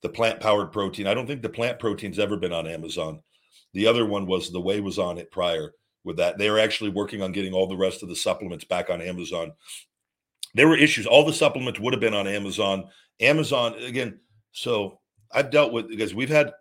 The 0.03 0.09
plant 0.09 0.41
powered 0.41 0.73
protein. 0.73 1.07
I 1.07 1.15
don't 1.15 1.27
think 1.27 1.43
the 1.43 1.49
plant 1.49 1.79
protein's 1.79 2.19
ever 2.19 2.37
been 2.37 2.53
on 2.53 2.67
Amazon. 2.67 3.21
The 3.75 3.87
other 3.87 4.07
one 4.07 4.27
was 4.27 4.51
the 4.51 4.61
way 4.61 4.81
was 4.81 4.99
on 4.99 5.19
it 5.19 5.31
prior 5.31 5.73
with 6.05 6.17
that. 6.17 6.39
They 6.39 6.49
are 6.49 6.59
actually 6.59 6.91
working 6.91 7.21
on 7.21 7.33
getting 7.33 7.53
all 7.53 7.67
the 7.67 7.77
rest 7.77 8.03
of 8.03 8.09
the 8.09 8.17
supplements 8.17 8.65
back 8.65 8.91
on 8.91 9.03
Amazon. 9.03 9.53
There 10.55 10.69
were 10.69 10.77
issues. 10.77 11.07
All 11.07 11.27
the 11.27 11.33
supplements 11.33 11.81
would 11.81 11.93
have 11.93 12.01
been 12.01 12.15
on 12.15 12.27
Amazon. 12.27 12.89
Amazon 13.21 13.75
again. 13.83 14.21
So 14.53 15.01
I've 15.33 15.51
dealt 15.51 15.73
with 15.73 15.89
because 15.89 16.15
we've 16.15 16.29
had 16.31 16.53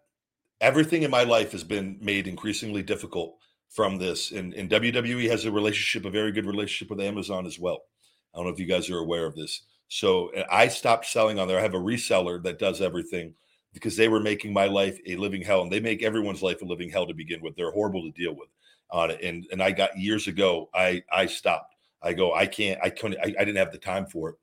everything 0.60 1.04
in 1.04 1.12
my 1.12 1.24
life 1.24 1.52
has 1.54 1.64
been 1.64 1.98
made 2.02 2.28
increasingly 2.28 2.84
difficult 2.84 3.38
from 3.70 3.98
this. 3.98 4.32
And, 4.32 4.54
and 4.54 4.70
WWE 4.70 5.30
has 5.30 5.46
a 5.46 5.52
relationship, 5.52 6.06
a 6.06 6.12
very 6.12 6.32
good 6.32 6.46
relationship 6.46 6.90
with 6.90 7.06
Amazon 7.06 7.46
as 7.46 7.60
well. 7.60 7.84
I 8.34 8.38
don't 8.38 8.48
know 8.48 8.54
if 8.54 8.60
you 8.60 8.66
guys 8.66 8.90
are 8.90 9.00
aware 9.00 9.26
of 9.26 9.36
this. 9.36 9.64
So 9.88 10.30
eh, 10.30 10.44
I 10.52 10.68
stopped 10.68 11.06
selling 11.06 11.40
on 11.40 11.48
there. 11.48 11.60
I 11.60 11.62
have 11.62 11.74
a 11.74 11.80
reseller 11.80 12.42
that 12.44 12.60
does 12.60 12.82
everything 12.82 13.34
because 13.74 13.96
they 13.96 14.08
were 14.08 14.20
making 14.20 14.54
my 14.54 14.66
life 14.66 15.00
a 15.06 15.16
living 15.16 15.42
hell, 15.42 15.62
and 15.62 15.72
they 15.72 15.80
make 15.80 16.04
everyone's 16.04 16.42
life 16.42 16.62
a 16.62 16.66
living 16.66 16.90
hell 16.90 17.08
to 17.08 17.14
begin 17.14 17.42
with. 17.42 17.56
They're 17.56 17.72
horrible 17.72 18.04
to 18.04 18.12
deal 18.12 18.36
with 18.36 18.50
on 18.90 19.12
it. 19.12 19.22
And 19.22 19.46
and 19.52 19.62
I 19.62 19.72
got 19.72 19.98
years 19.98 20.28
ago, 20.28 20.70
I 20.74 21.04
I 21.12 21.28
stopped. 21.28 21.76
I 22.02 22.14
go, 22.14 22.34
I 22.34 22.46
can't, 22.46 22.80
I 22.84 22.90
couldn't, 22.90 23.20
I, 23.20 23.34
I 23.40 23.46
didn't 23.46 23.58
have 23.58 23.72
the 23.72 23.78
time 23.78 24.06
for 24.06 24.30
it. 24.30 24.36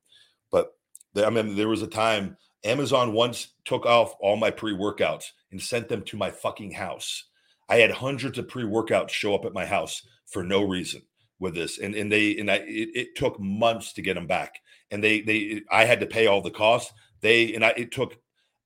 But 0.51 0.77
the, 1.15 1.27
I 1.27 1.31
mean, 1.31 1.55
there 1.55 1.69
was 1.69 1.83
a 1.83 1.87
time 1.87 2.37
Amazon 2.65 3.13
once 3.13 3.49
took 3.65 3.87
off 3.87 4.15
all 4.21 4.37
my 4.37 4.51
pre 4.51 4.73
workouts 4.73 5.31
and 5.53 5.63
sent 5.63 5.89
them 5.89 6.03
to 6.03 6.17
my 6.17 6.31
fucking 6.31 6.73
house. 6.73 7.25
I 7.69 7.77
had 7.77 7.91
hundreds 7.91 8.39
of 8.39 8.49
pre-workouts 8.49 9.11
show 9.11 9.35
up 9.35 9.45
at 9.45 9.55
my 9.55 9.67
house 9.67 10.03
for 10.27 10.43
no 10.43 10.63
reason 10.63 11.03
with 11.39 11.55
this, 11.55 11.79
and 11.79 11.95
and 11.95 12.11
they 12.11 12.37
and 12.39 12.51
I 12.51 12.57
it, 12.57 12.89
it 12.95 13.17
took 13.17 13.39
months 13.41 13.93
to 13.95 14.03
get 14.03 14.15
them 14.15 14.27
back, 14.27 14.61
and 14.91 15.03
they 15.03 15.21
they 15.21 15.63
I 15.71 15.85
had 15.85 16.01
to 16.01 16.07
pay 16.07 16.27
all 16.27 16.43
the 16.43 16.51
costs. 16.51 16.93
They 17.21 17.55
and 17.55 17.65
I 17.65 17.71
it 17.71 17.93
took 17.93 18.17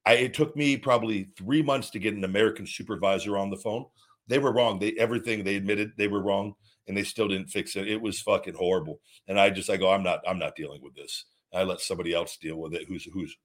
I 0.05 0.15
it 0.15 0.35
took 0.35 0.57
me 0.57 0.77
probably 0.77 1.29
three 1.37 1.63
months 1.63 1.91
to 1.91 1.99
get 1.99 2.15
an 2.15 2.25
American 2.25 2.67
supervisor 2.67 3.37
on 3.37 3.51
the 3.51 3.57
phone. 3.57 3.87
They 4.27 4.39
were 4.39 4.53
wrong. 4.53 4.79
They 4.79 4.93
everything 4.93 5.45
they 5.45 5.57
admitted 5.57 5.93
they 5.97 6.09
were 6.09 6.23
wrong, 6.23 6.55
and 6.87 6.97
they 6.97 7.05
still 7.05 7.29
didn't 7.29 7.51
fix 7.51 7.77
it. 7.77 7.89
It 7.89 8.01
was 8.01 8.21
fucking 8.21 8.55
horrible. 8.55 9.01
And 9.27 9.39
I 9.39 9.51
just 9.51 9.71
I 9.71 9.77
go 9.77 9.91
I'm 9.91 10.03
not 10.03 10.21
I'm 10.27 10.39
not 10.39 10.57
dealing 10.57 10.83
with 10.83 10.95
this. 10.95 11.25
I 11.55 11.63
let 11.63 11.81
somebody 11.81 12.15
else 12.15 12.37
deal 12.37 12.57
with 12.57 12.75
it. 12.75 12.87
Who's 12.89 13.05
who's 13.05 13.37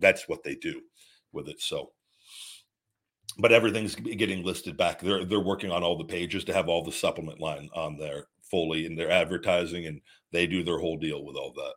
that's 0.00 0.28
what 0.28 0.42
they 0.42 0.54
do 0.54 0.80
with 1.32 1.48
it. 1.48 1.60
So 1.60 1.92
but 3.38 3.52
everything's 3.52 3.94
getting 3.94 4.44
listed 4.44 4.76
back. 4.76 5.00
They're 5.00 5.24
they're 5.24 5.40
working 5.40 5.70
on 5.70 5.82
all 5.82 5.98
the 5.98 6.04
pages 6.04 6.44
to 6.44 6.54
have 6.54 6.68
all 6.68 6.84
the 6.84 6.92
supplement 6.92 7.40
line 7.40 7.68
on 7.74 7.96
there 7.98 8.26
fully 8.50 8.86
in 8.86 8.94
their 8.96 9.10
advertising, 9.10 9.86
and 9.86 10.00
they 10.32 10.46
do 10.46 10.62
their 10.62 10.78
whole 10.78 10.96
deal 10.98 11.24
with 11.24 11.36
all 11.36 11.52
that. 11.54 11.74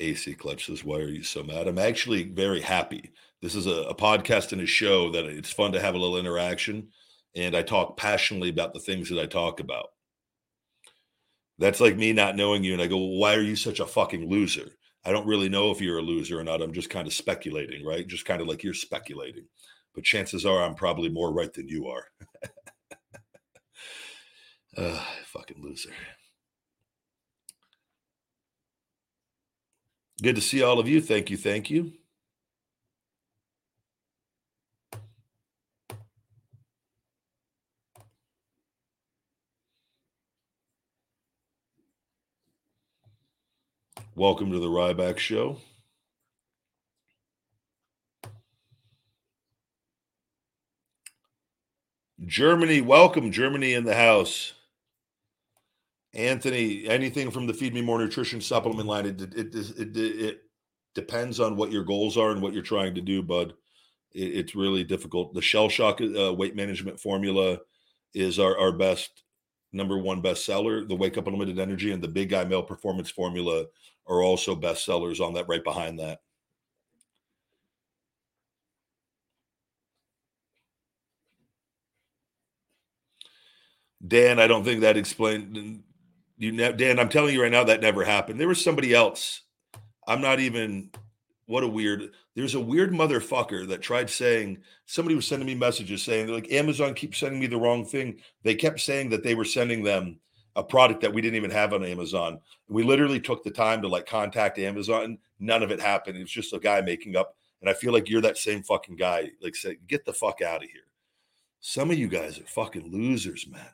AC 0.00 0.34
Clutch 0.34 0.66
says, 0.66 0.84
Why 0.84 0.98
are 0.98 1.08
you 1.08 1.22
so 1.22 1.42
mad? 1.42 1.68
I'm 1.68 1.78
actually 1.78 2.24
very 2.24 2.60
happy. 2.60 3.12
This 3.40 3.54
is 3.54 3.66
a, 3.66 3.82
a, 3.82 3.94
podcast 3.94 4.52
and 4.52 4.60
a 4.60 4.66
show 4.66 5.10
that 5.12 5.24
it's 5.26 5.52
fun 5.52 5.72
to 5.72 5.80
have 5.80 5.94
a 5.94 5.98
little 5.98 6.18
interaction. 6.18 6.88
and 7.36 7.56
I 7.56 7.62
talk 7.62 7.96
passionately 7.96 8.48
about 8.50 8.74
the 8.74 8.80
things 8.80 9.08
that 9.10 9.20
I 9.20 9.26
talk 9.26 9.60
about. 9.60 9.93
That's 11.58 11.80
like 11.80 11.96
me 11.96 12.12
not 12.12 12.36
knowing 12.36 12.64
you, 12.64 12.72
and 12.72 12.82
I 12.82 12.86
go, 12.86 12.98
well, 12.98 13.18
"Why 13.18 13.34
are 13.34 13.40
you 13.42 13.56
such 13.56 13.80
a 13.80 13.86
fucking 13.86 14.28
loser?" 14.28 14.70
I 15.04 15.12
don't 15.12 15.26
really 15.26 15.48
know 15.48 15.70
if 15.70 15.80
you're 15.80 15.98
a 15.98 16.02
loser 16.02 16.40
or 16.40 16.44
not. 16.44 16.62
I'm 16.62 16.72
just 16.72 16.90
kind 16.90 17.06
of 17.06 17.12
speculating, 17.14 17.84
right? 17.84 18.06
Just 18.06 18.24
kind 18.24 18.40
of 18.40 18.48
like 18.48 18.62
you're 18.64 18.74
speculating, 18.74 19.46
but 19.94 20.04
chances 20.04 20.46
are 20.46 20.62
I'm 20.64 20.74
probably 20.74 21.08
more 21.10 21.32
right 21.32 21.52
than 21.52 21.68
you 21.68 21.88
are. 21.88 22.06
uh, 24.76 25.04
fucking 25.26 25.62
loser. 25.62 25.90
Good 30.22 30.36
to 30.36 30.42
see 30.42 30.62
all 30.62 30.78
of 30.80 30.88
you. 30.88 31.00
Thank 31.00 31.30
you. 31.30 31.36
Thank 31.36 31.70
you. 31.70 31.92
Welcome 44.16 44.52
to 44.52 44.60
the 44.60 44.68
Ryback 44.68 45.18
Show. 45.18 45.58
Germany, 52.24 52.80
welcome. 52.80 53.32
Germany 53.32 53.74
in 53.74 53.82
the 53.82 53.96
house. 53.96 54.52
Anthony, 56.12 56.86
anything 56.86 57.32
from 57.32 57.48
the 57.48 57.54
Feed 57.54 57.74
Me 57.74 57.82
More 57.82 57.98
Nutrition 57.98 58.40
supplement 58.40 58.86
line, 58.86 59.06
it, 59.06 59.20
it, 59.20 59.52
it, 59.52 59.96
it, 59.96 60.40
depends 60.94 61.40
on 61.40 61.56
what 61.56 61.72
your 61.72 61.82
goals 61.82 62.16
are 62.16 62.30
and 62.30 62.40
what 62.40 62.52
you're 62.52 62.62
trying 62.62 62.94
to 62.94 63.00
do, 63.00 63.20
bud. 63.20 63.52
It, 64.12 64.36
it's 64.36 64.54
really 64.54 64.84
difficult. 64.84 65.34
The 65.34 65.42
Shell 65.42 65.70
Shock 65.70 66.00
uh, 66.00 66.32
weight 66.32 66.54
management 66.54 67.00
formula 67.00 67.58
is 68.14 68.38
our, 68.38 68.56
our 68.56 68.70
best, 68.70 69.23
number 69.74 69.98
one 69.98 70.22
bestseller. 70.22 70.86
The 70.88 70.94
Wake 70.94 71.18
Up 71.18 71.26
Unlimited 71.26 71.58
Energy 71.58 71.92
and 71.92 72.02
the 72.02 72.08
Big 72.08 72.30
Guy 72.30 72.44
Male 72.44 72.62
Performance 72.62 73.10
Formula 73.10 73.66
are 74.06 74.22
also 74.22 74.54
bestsellers 74.56 75.20
on 75.20 75.34
that 75.34 75.48
right 75.48 75.64
behind 75.64 75.98
that. 75.98 76.20
Dan, 84.06 84.38
I 84.38 84.46
don't 84.46 84.64
think 84.64 84.82
that 84.82 84.96
explained 84.96 85.82
you 86.36 86.52
ne- 86.52 86.72
Dan, 86.72 86.98
I'm 86.98 87.08
telling 87.08 87.34
you 87.34 87.42
right 87.42 87.52
now 87.52 87.64
that 87.64 87.80
never 87.80 88.04
happened. 88.04 88.40
There 88.40 88.48
was 88.48 88.62
somebody 88.62 88.92
else. 88.92 89.42
I'm 90.06 90.20
not 90.20 90.40
even 90.40 90.90
what 91.46 91.62
a 91.62 91.68
weird 91.68 92.10
there's 92.34 92.54
a 92.54 92.60
weird 92.60 92.90
motherfucker 92.90 93.68
that 93.68 93.82
tried 93.82 94.08
saying 94.08 94.58
somebody 94.86 95.14
was 95.14 95.26
sending 95.26 95.46
me 95.46 95.54
messages 95.54 96.02
saying 96.02 96.28
like 96.28 96.50
Amazon 96.52 96.94
keeps 96.94 97.18
sending 97.18 97.40
me 97.40 97.46
the 97.46 97.56
wrong 97.56 97.84
thing. 97.84 98.20
They 98.42 98.54
kept 98.54 98.80
saying 98.80 99.10
that 99.10 99.22
they 99.22 99.34
were 99.34 99.44
sending 99.44 99.82
them 99.82 100.18
a 100.56 100.62
product 100.62 101.00
that 101.00 101.12
we 101.12 101.20
didn't 101.20 101.36
even 101.36 101.50
have 101.50 101.72
on 101.72 101.84
Amazon. 101.84 102.40
We 102.68 102.82
literally 102.82 103.20
took 103.20 103.42
the 103.42 103.50
time 103.50 103.82
to 103.82 103.88
like 103.88 104.06
contact 104.06 104.58
Amazon. 104.58 105.18
None 105.40 105.62
of 105.62 105.70
it 105.70 105.80
happened. 105.80 106.16
It 106.16 106.22
was 106.22 106.30
just 106.30 106.52
a 106.52 106.58
guy 106.58 106.80
making 106.80 107.16
up. 107.16 107.36
And 107.60 107.68
I 107.68 107.74
feel 107.74 107.92
like 107.92 108.08
you're 108.08 108.20
that 108.20 108.38
same 108.38 108.62
fucking 108.62 108.96
guy. 108.96 109.30
Like, 109.40 109.56
say, 109.56 109.78
get 109.88 110.04
the 110.04 110.12
fuck 110.12 110.42
out 110.42 110.62
of 110.62 110.70
here. 110.70 110.82
Some 111.60 111.90
of 111.90 111.98
you 111.98 112.08
guys 112.08 112.38
are 112.38 112.44
fucking 112.44 112.92
losers, 112.92 113.46
man. 113.48 113.66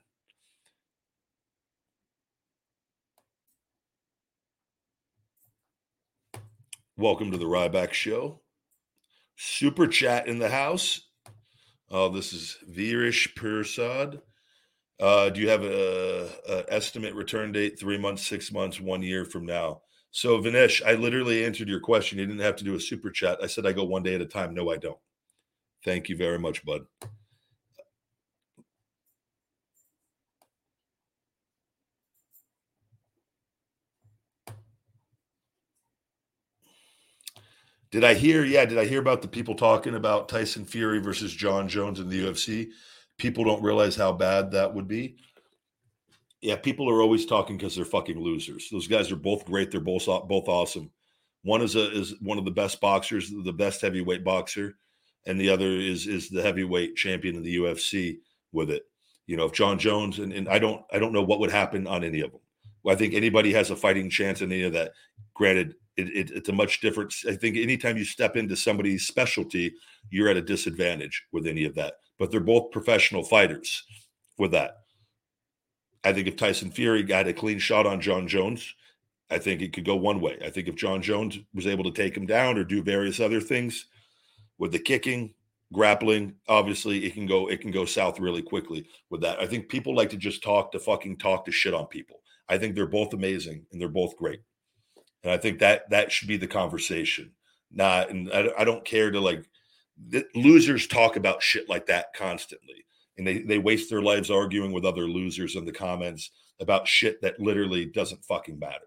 Welcome 7.01 7.30
to 7.30 7.38
the 7.38 7.46
Ryback 7.46 7.94
Show. 7.94 8.42
Super 9.34 9.86
chat 9.86 10.28
in 10.28 10.38
the 10.38 10.51
house. 10.51 11.01
Oh, 11.90 12.11
this 12.11 12.34
is 12.34 12.59
Virish 12.70 13.34
Persad. 13.34 14.20
Uh, 15.01 15.30
do 15.30 15.40
you 15.40 15.48
have 15.48 15.64
a, 15.64 16.28
a, 16.46 16.64
estimate 16.68 17.14
return 17.14 17.53
date? 17.53 17.80
Three 17.80 17.96
months, 17.96 18.26
six 18.26 18.53
months, 18.53 18.82
one 18.82 19.01
year 19.01 19.24
from 19.24 19.46
now. 19.46 19.80
So 20.11 20.42
Vinesh, 20.42 20.84
I 20.84 20.92
literally 20.92 21.42
answered 21.42 21.68
your 21.68 21.80
question. 21.80 22.18
You 22.18 22.26
didn't 22.26 22.42
have 22.42 22.57
to 22.57 22.64
do 22.64 22.74
a 22.74 22.80
super 22.80 23.11
chat. 23.11 23.38
I 23.42 23.46
said 23.46 23.64
I 23.64 23.72
go 23.72 23.84
one 23.84 24.03
day 24.03 24.14
at 24.14 24.20
a 24.20 24.26
time. 24.26 24.53
No, 24.53 24.70
I 24.70 24.76
don't. 24.76 25.01
Thank 25.82 26.11
you 26.11 26.18
very 26.18 26.38
much, 26.38 26.62
bud. 26.66 26.82
Did 37.91 38.05
I 38.05 38.14
hear? 38.14 38.45
Yeah, 38.45 38.64
did 38.64 38.78
I 38.78 38.84
hear 38.84 39.01
about 39.01 39.20
the 39.20 39.28
people 39.28 39.55
talking 39.55 39.97
about 39.97 40.28
Tyson 40.28 40.64
Fury 40.64 41.01
versus 41.01 41.34
Jon 41.34 41.68
Jones 41.68 41.99
in 41.99 42.09
the 42.09 42.24
UFC? 42.24 42.70
People 43.18 43.45
don't 43.45 43.62
realize 43.62 43.97
how 43.97 44.12
bad 44.12 44.53
that 44.53 44.72
would 44.72 44.86
be. 44.86 45.16
Yeah, 46.41 46.57
people 46.57 46.88
are 46.88 47.03
always 47.03 47.26
talking 47.26 47.57
because 47.57 47.74
they're 47.74 47.84
fucking 47.84 48.18
losers. 48.18 48.68
Those 48.70 48.86
guys 48.86 49.11
are 49.11 49.16
both 49.16 49.45
great. 49.45 49.70
They're 49.70 49.80
both 49.80 50.07
both 50.07 50.49
awesome. 50.49 50.91
One 51.43 51.62
is 51.62 51.74
a 51.74 51.91
is 51.91 52.14
one 52.20 52.38
of 52.38 52.45
the 52.45 52.51
best 52.51 52.80
boxers, 52.80 53.30
the 53.30 53.53
best 53.53 53.80
heavyweight 53.80 54.24
boxer, 54.24 54.76
and 55.26 55.41
the 55.41 55.51
other 55.51 55.68
is 55.68 56.07
is 56.07 56.28
the 56.28 56.43
heavyweight 56.43 56.97
champion 56.97 57.34
in 57.34 57.43
the 57.43 57.57
UFC 57.57 58.18
with 58.53 58.70
it. 58.70 58.84
You 59.26 59.36
know, 59.36 59.47
if 59.47 59.53
Jon 59.53 59.78
Jones 59.78 60.18
and, 60.18 60.32
and 60.32 60.49
I 60.49 60.59
don't 60.59 60.82
I 60.93 60.99
don't 60.99 61.12
know 61.12 61.22
what 61.22 61.41
would 61.41 61.51
happen 61.51 61.86
on 61.86 62.05
any 62.05 62.20
of 62.20 62.30
them. 62.30 62.41
I 62.88 62.95
think 62.95 63.14
anybody 63.14 63.53
has 63.53 63.70
a 63.70 63.76
fighting 63.76 64.09
chance 64.09 64.41
in 64.41 64.51
any 64.51 64.62
of 64.62 64.72
that. 64.72 64.93
Granted, 65.34 65.74
it, 65.97 66.09
it, 66.09 66.30
it's 66.30 66.49
a 66.49 66.53
much 66.53 66.80
different. 66.80 67.14
I 67.28 67.34
think 67.34 67.57
anytime 67.57 67.97
you 67.97 68.05
step 68.05 68.36
into 68.36 68.57
somebody's 68.57 69.07
specialty, 69.07 69.72
you're 70.11 70.28
at 70.28 70.36
a 70.36 70.43
disadvantage 70.43 71.22
with 71.32 71.47
any 71.47 71.64
of 71.64 71.74
that. 71.74 71.95
But 72.18 72.30
they're 72.30 72.41
both 72.41 72.70
professional 72.70 73.22
fighters 73.22 73.82
with 74.38 74.53
that. 74.53 74.78
I 76.05 76.12
think 76.12 76.28
if 76.28 76.36
Tyson 76.36 76.70
Fury 76.70 77.03
got 77.03 77.28
a 77.28 77.32
clean 77.32 77.59
shot 77.59 77.86
on 77.86 78.01
Jon 78.01 78.26
Jones, 78.26 78.74
I 79.30 79.38
think 79.38 79.61
it 79.61 79.72
could 79.72 79.84
go 79.84 79.97
one 79.97 80.20
way. 80.20 80.38
I 80.45 80.51
think 80.51 80.66
if 80.68 80.74
Jon 80.74 81.03
Jones 81.03 81.38
was 81.55 81.66
able 81.66 81.84
to 81.84 81.93
take 81.93 82.16
him 82.16 82.26
down 82.26 82.59
or 82.59 82.64
do 82.64 82.82
various 82.82 83.20
other 83.20 83.41
things 83.41 83.86
with 84.59 84.72
the 84.72 84.78
kicking, 84.78 85.34
grappling, 85.72 86.34
obviously 86.49 87.05
it 87.05 87.14
can 87.14 87.26
go 87.26 87.49
it 87.49 87.61
can 87.61 87.70
go 87.70 87.84
south 87.84 88.18
really 88.18 88.43
quickly 88.43 88.86
with 89.09 89.20
that. 89.20 89.41
I 89.41 89.47
think 89.47 89.68
people 89.68 89.95
like 89.95 90.11
to 90.11 90.16
just 90.16 90.43
talk 90.43 90.72
to 90.72 90.80
fucking 90.80 91.18
talk 91.18 91.45
to 91.45 91.53
shit 91.53 91.74
on 91.74 91.86
people. 91.86 92.16
I 92.49 92.59
think 92.59 92.74
they're 92.74 92.86
both 92.86 93.12
amazing 93.12 93.64
and 93.70 93.80
they're 93.80 93.88
both 93.88 94.16
great. 94.16 94.41
And 95.23 95.33
I 95.33 95.37
think 95.37 95.59
that 95.59 95.91
that 95.91 96.11
should 96.11 96.29
be 96.29 96.37
the 96.37 96.47
conversation. 96.47 97.33
Not, 97.73 98.11
and 98.11 98.31
I, 98.33 98.49
I 98.59 98.64
don't 98.64 98.85
care 98.85 99.11
to 99.11 99.21
like, 99.21 99.45
losers 100.35 100.87
talk 100.87 101.16
about 101.16 101.43
shit 101.43 101.68
like 101.68 101.87
that 101.87 102.14
constantly. 102.14 102.85
And 103.18 103.27
they, 103.27 103.39
they 103.41 103.59
waste 103.59 103.91
their 103.91 104.03
lives 104.03 104.31
arguing 104.31 104.73
with 104.73 104.87
other 104.87 105.07
losers 105.07 105.57
in 105.57 105.64
the 105.66 105.73
comments 105.73 106.31
about 106.59 106.89
shit 106.89 107.21
that 107.23 107.39
literally 107.39 107.85
doesn't 107.85 108.25
fucking 108.25 108.59
matter 108.59 108.87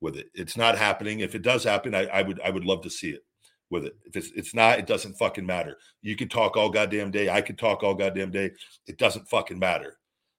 with 0.00 0.16
it. 0.16 0.30
It's 0.34 0.56
not 0.56 0.78
happening. 0.78 1.20
If 1.20 1.34
it 1.34 1.42
does 1.42 1.64
happen, 1.64 1.94
I, 1.94 2.06
I 2.06 2.22
would 2.22 2.40
I 2.40 2.50
would 2.50 2.64
love 2.64 2.82
to 2.82 2.90
see 2.90 3.10
it 3.10 3.24
with 3.70 3.84
it. 3.84 3.96
If 4.04 4.16
it's 4.16 4.30
it's 4.36 4.54
not, 4.54 4.78
it 4.78 4.86
doesn't 4.86 5.18
fucking 5.18 5.44
matter. 5.46 5.76
You 6.02 6.16
can 6.16 6.28
talk 6.28 6.56
all 6.56 6.70
goddamn 6.70 7.10
day. 7.10 7.28
I 7.28 7.40
could 7.40 7.58
talk 7.58 7.82
all 7.82 7.94
goddamn 7.94 8.30
day. 8.30 8.52
It 8.86 8.98
doesn't 8.98 9.28
fucking 9.28 9.58
matter 9.58 9.98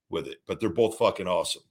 with 0.09 0.27
it. 0.27 0.37
But 0.47 0.59
they're 0.59 0.69
both 0.69 0.97
fucking 0.97 1.27
awesome. 1.27 1.63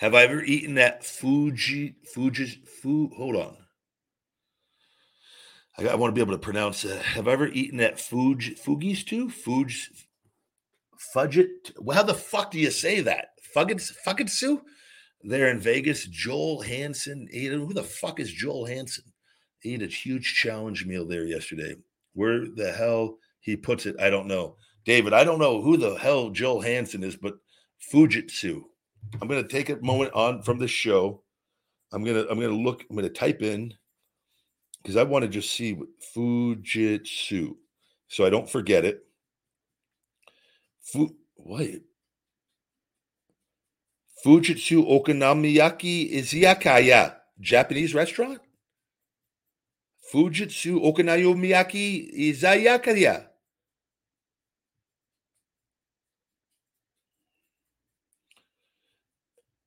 Have 0.00 0.14
I 0.14 0.22
ever 0.22 0.42
eaten 0.42 0.76
that 0.76 1.04
Fuji 1.04 1.94
Fuji 2.14 2.62
Fu? 2.80 3.10
Hold 3.18 3.36
on. 3.36 3.54
I, 5.76 5.88
I 5.88 5.94
want 5.94 6.10
to 6.10 6.14
be 6.14 6.22
able 6.22 6.32
to 6.32 6.38
pronounce 6.38 6.86
it. 6.86 7.02
Have 7.02 7.28
I 7.28 7.32
ever 7.32 7.48
eaten 7.48 7.76
that 7.78 8.00
Fuji 8.00 8.54
Fugies 8.54 9.04
too? 9.04 9.28
Fuji 9.28 9.78
Fudget? 11.14 11.72
Well, 11.78 11.98
how 11.98 12.02
the 12.02 12.14
fuck 12.14 12.50
do 12.50 12.58
you 12.58 12.70
say 12.70 13.02
that? 13.02 13.32
Fuggins 13.54 13.92
Fuggitsu? 14.06 14.62
There 15.22 15.48
in 15.48 15.60
Vegas, 15.60 16.06
Joel 16.06 16.62
Hansen 16.62 17.28
ate 17.30 17.52
Who 17.52 17.74
the 17.74 17.82
fuck 17.82 18.20
is 18.20 18.32
Joel 18.32 18.64
Hansen? 18.64 19.04
ate 19.66 19.82
a 19.82 19.86
huge 19.86 20.34
challenge 20.34 20.86
meal 20.86 21.06
there 21.06 21.26
yesterday. 21.26 21.74
Where 22.14 22.46
the 22.48 22.72
hell 22.72 23.18
he 23.40 23.54
puts 23.54 23.84
it, 23.84 24.00
I 24.00 24.08
don't 24.08 24.28
know. 24.28 24.56
David, 24.86 25.12
I 25.12 25.24
don't 25.24 25.38
know 25.38 25.60
who 25.60 25.76
the 25.76 25.96
hell 25.96 26.30
Joel 26.30 26.62
Hansen 26.62 27.04
is, 27.04 27.16
but 27.16 27.34
Fujitsu. 27.92 28.62
I'm 29.20 29.28
going 29.28 29.42
to 29.42 29.48
take 29.48 29.68
a 29.70 29.76
moment 29.76 30.12
on 30.14 30.42
from 30.42 30.58
the 30.58 30.68
show. 30.68 31.22
I'm 31.92 32.04
going 32.04 32.16
to 32.16 32.30
I'm 32.30 32.38
going 32.38 32.50
to 32.50 32.62
look 32.62 32.84
I'm 32.88 32.96
going 32.96 33.08
to 33.08 33.14
type 33.14 33.42
in 33.42 33.74
because 34.82 34.96
I 34.96 35.02
want 35.02 35.22
to 35.24 35.28
just 35.28 35.50
see 35.52 35.72
what 35.74 35.88
Fujitsu 36.14 37.54
so 38.10 38.26
I 38.26 38.30
don't 38.30 38.50
forget 38.50 38.84
it. 38.84 39.04
Fu 40.82 41.16
wait. 41.36 41.82
Fujitsu 44.24 44.84
Okonomiyaki 44.86 46.12
Izakaya, 46.12 47.16
Japanese 47.40 47.94
restaurant? 47.94 48.40
Fujitsu 50.12 50.82
Okonomiyaki 50.82 52.12
Izayakaya. 52.14 53.29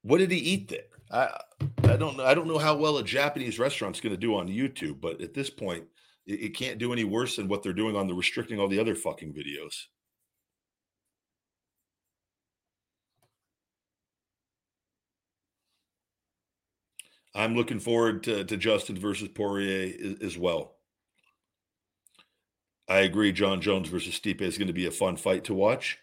What 0.04 0.20
did 0.20 0.32
he 0.32 0.38
eat 0.38 0.68
there? 0.68 0.80
I, 1.12 1.40
I 1.84 1.98
don't 1.98 2.18
know. 2.18 2.26
I 2.26 2.34
don't 2.34 2.48
know 2.48 2.58
how 2.58 2.76
well 2.76 2.98
a 2.98 3.04
Japanese 3.04 3.58
restaurant's 3.58 4.02
going 4.02 4.14
to 4.14 4.20
do 4.20 4.36
on 4.36 4.48
YouTube, 4.48 5.02
but 5.02 5.22
at 5.22 5.34
this 5.34 5.50
point, 5.50 5.86
it, 6.26 6.42
it 6.42 6.56
can't 6.56 6.78
do 6.78 6.94
any 6.94 7.04
worse 7.04 7.38
than 7.38 7.48
what 7.48 7.64
they're 7.64 7.74
doing 7.74 7.96
on 7.96 8.08
the 8.08 8.14
restricting 8.14 8.60
all 8.60 8.68
the 8.68 8.80
other 8.80 8.96
fucking 8.96 9.34
videos. 9.34 9.86
I'm 17.36 17.56
looking 17.56 17.80
forward 17.80 18.24
to, 18.24 18.44
to 18.44 18.58
Justin 18.58 18.98
versus 18.98 19.30
Poirier 19.30 20.16
as 20.22 20.38
well. 20.38 20.76
I 22.88 23.00
agree. 23.00 23.32
Jon 23.32 23.62
Jones 23.62 23.90
versus 23.90 24.20
Stipe 24.20 24.42
is 24.42 24.58
going 24.58 24.68
to 24.68 24.74
be 24.74 24.86
a 24.86 24.92
fun 24.92 25.16
fight 25.16 25.46
to 25.46 25.54
watch. 25.54 25.98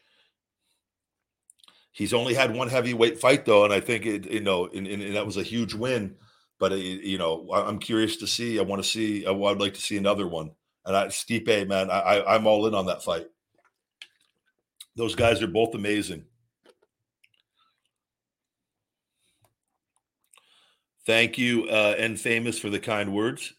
He's 1.93 2.15
only 2.15 2.35
had 2.35 2.55
one 2.55 2.69
heavyweight 2.69 3.19
fight 3.19 3.45
though, 3.45 3.65
and 3.65 3.73
I 3.73 3.81
think 3.81 4.07
it, 4.07 4.31
you 4.31 4.41
know, 4.41 4.67
and, 4.67 4.87
and, 4.87 5.03
and 5.03 5.17
that 5.17 5.27
was 5.27 5.37
a 5.37 5.43
huge 5.43 5.75
win. 5.75 6.17
But 6.59 6.73
it, 6.73 6.79
you 7.05 7.19
know, 7.19 7.49
I'm 7.53 7.79
curious 7.79 8.17
to 8.19 8.27
see. 8.27 8.59
I 8.59 8.63
want 8.63 8.83
to 8.83 8.89
see. 8.89 9.27
I 9.27 9.31
would 9.31 9.61
like 9.61 9.75
to 9.75 9.81
see 9.81 9.97
another 9.97 10.27
one. 10.29 10.53
And 10.85 10.97
I, 10.97 11.07
Stipe, 11.07 11.69
man, 11.69 11.91
I 11.91 12.23
I'm 12.23 12.47
all 12.47 12.67
in 12.67 12.75
on 12.75 12.87
that 12.87 13.03
fight. 13.03 13.27
Those 14.97 15.15
guys 15.15 15.43
are 15.43 15.47
both 15.47 15.75
amazing. 15.75 16.25
Thank 21.07 21.39
you, 21.39 21.67
uh, 21.69 21.95
and 21.99 22.21
famous 22.21 22.59
for 22.59 22.71
the 22.71 22.79
kind 22.79 23.13
words. 23.13 23.55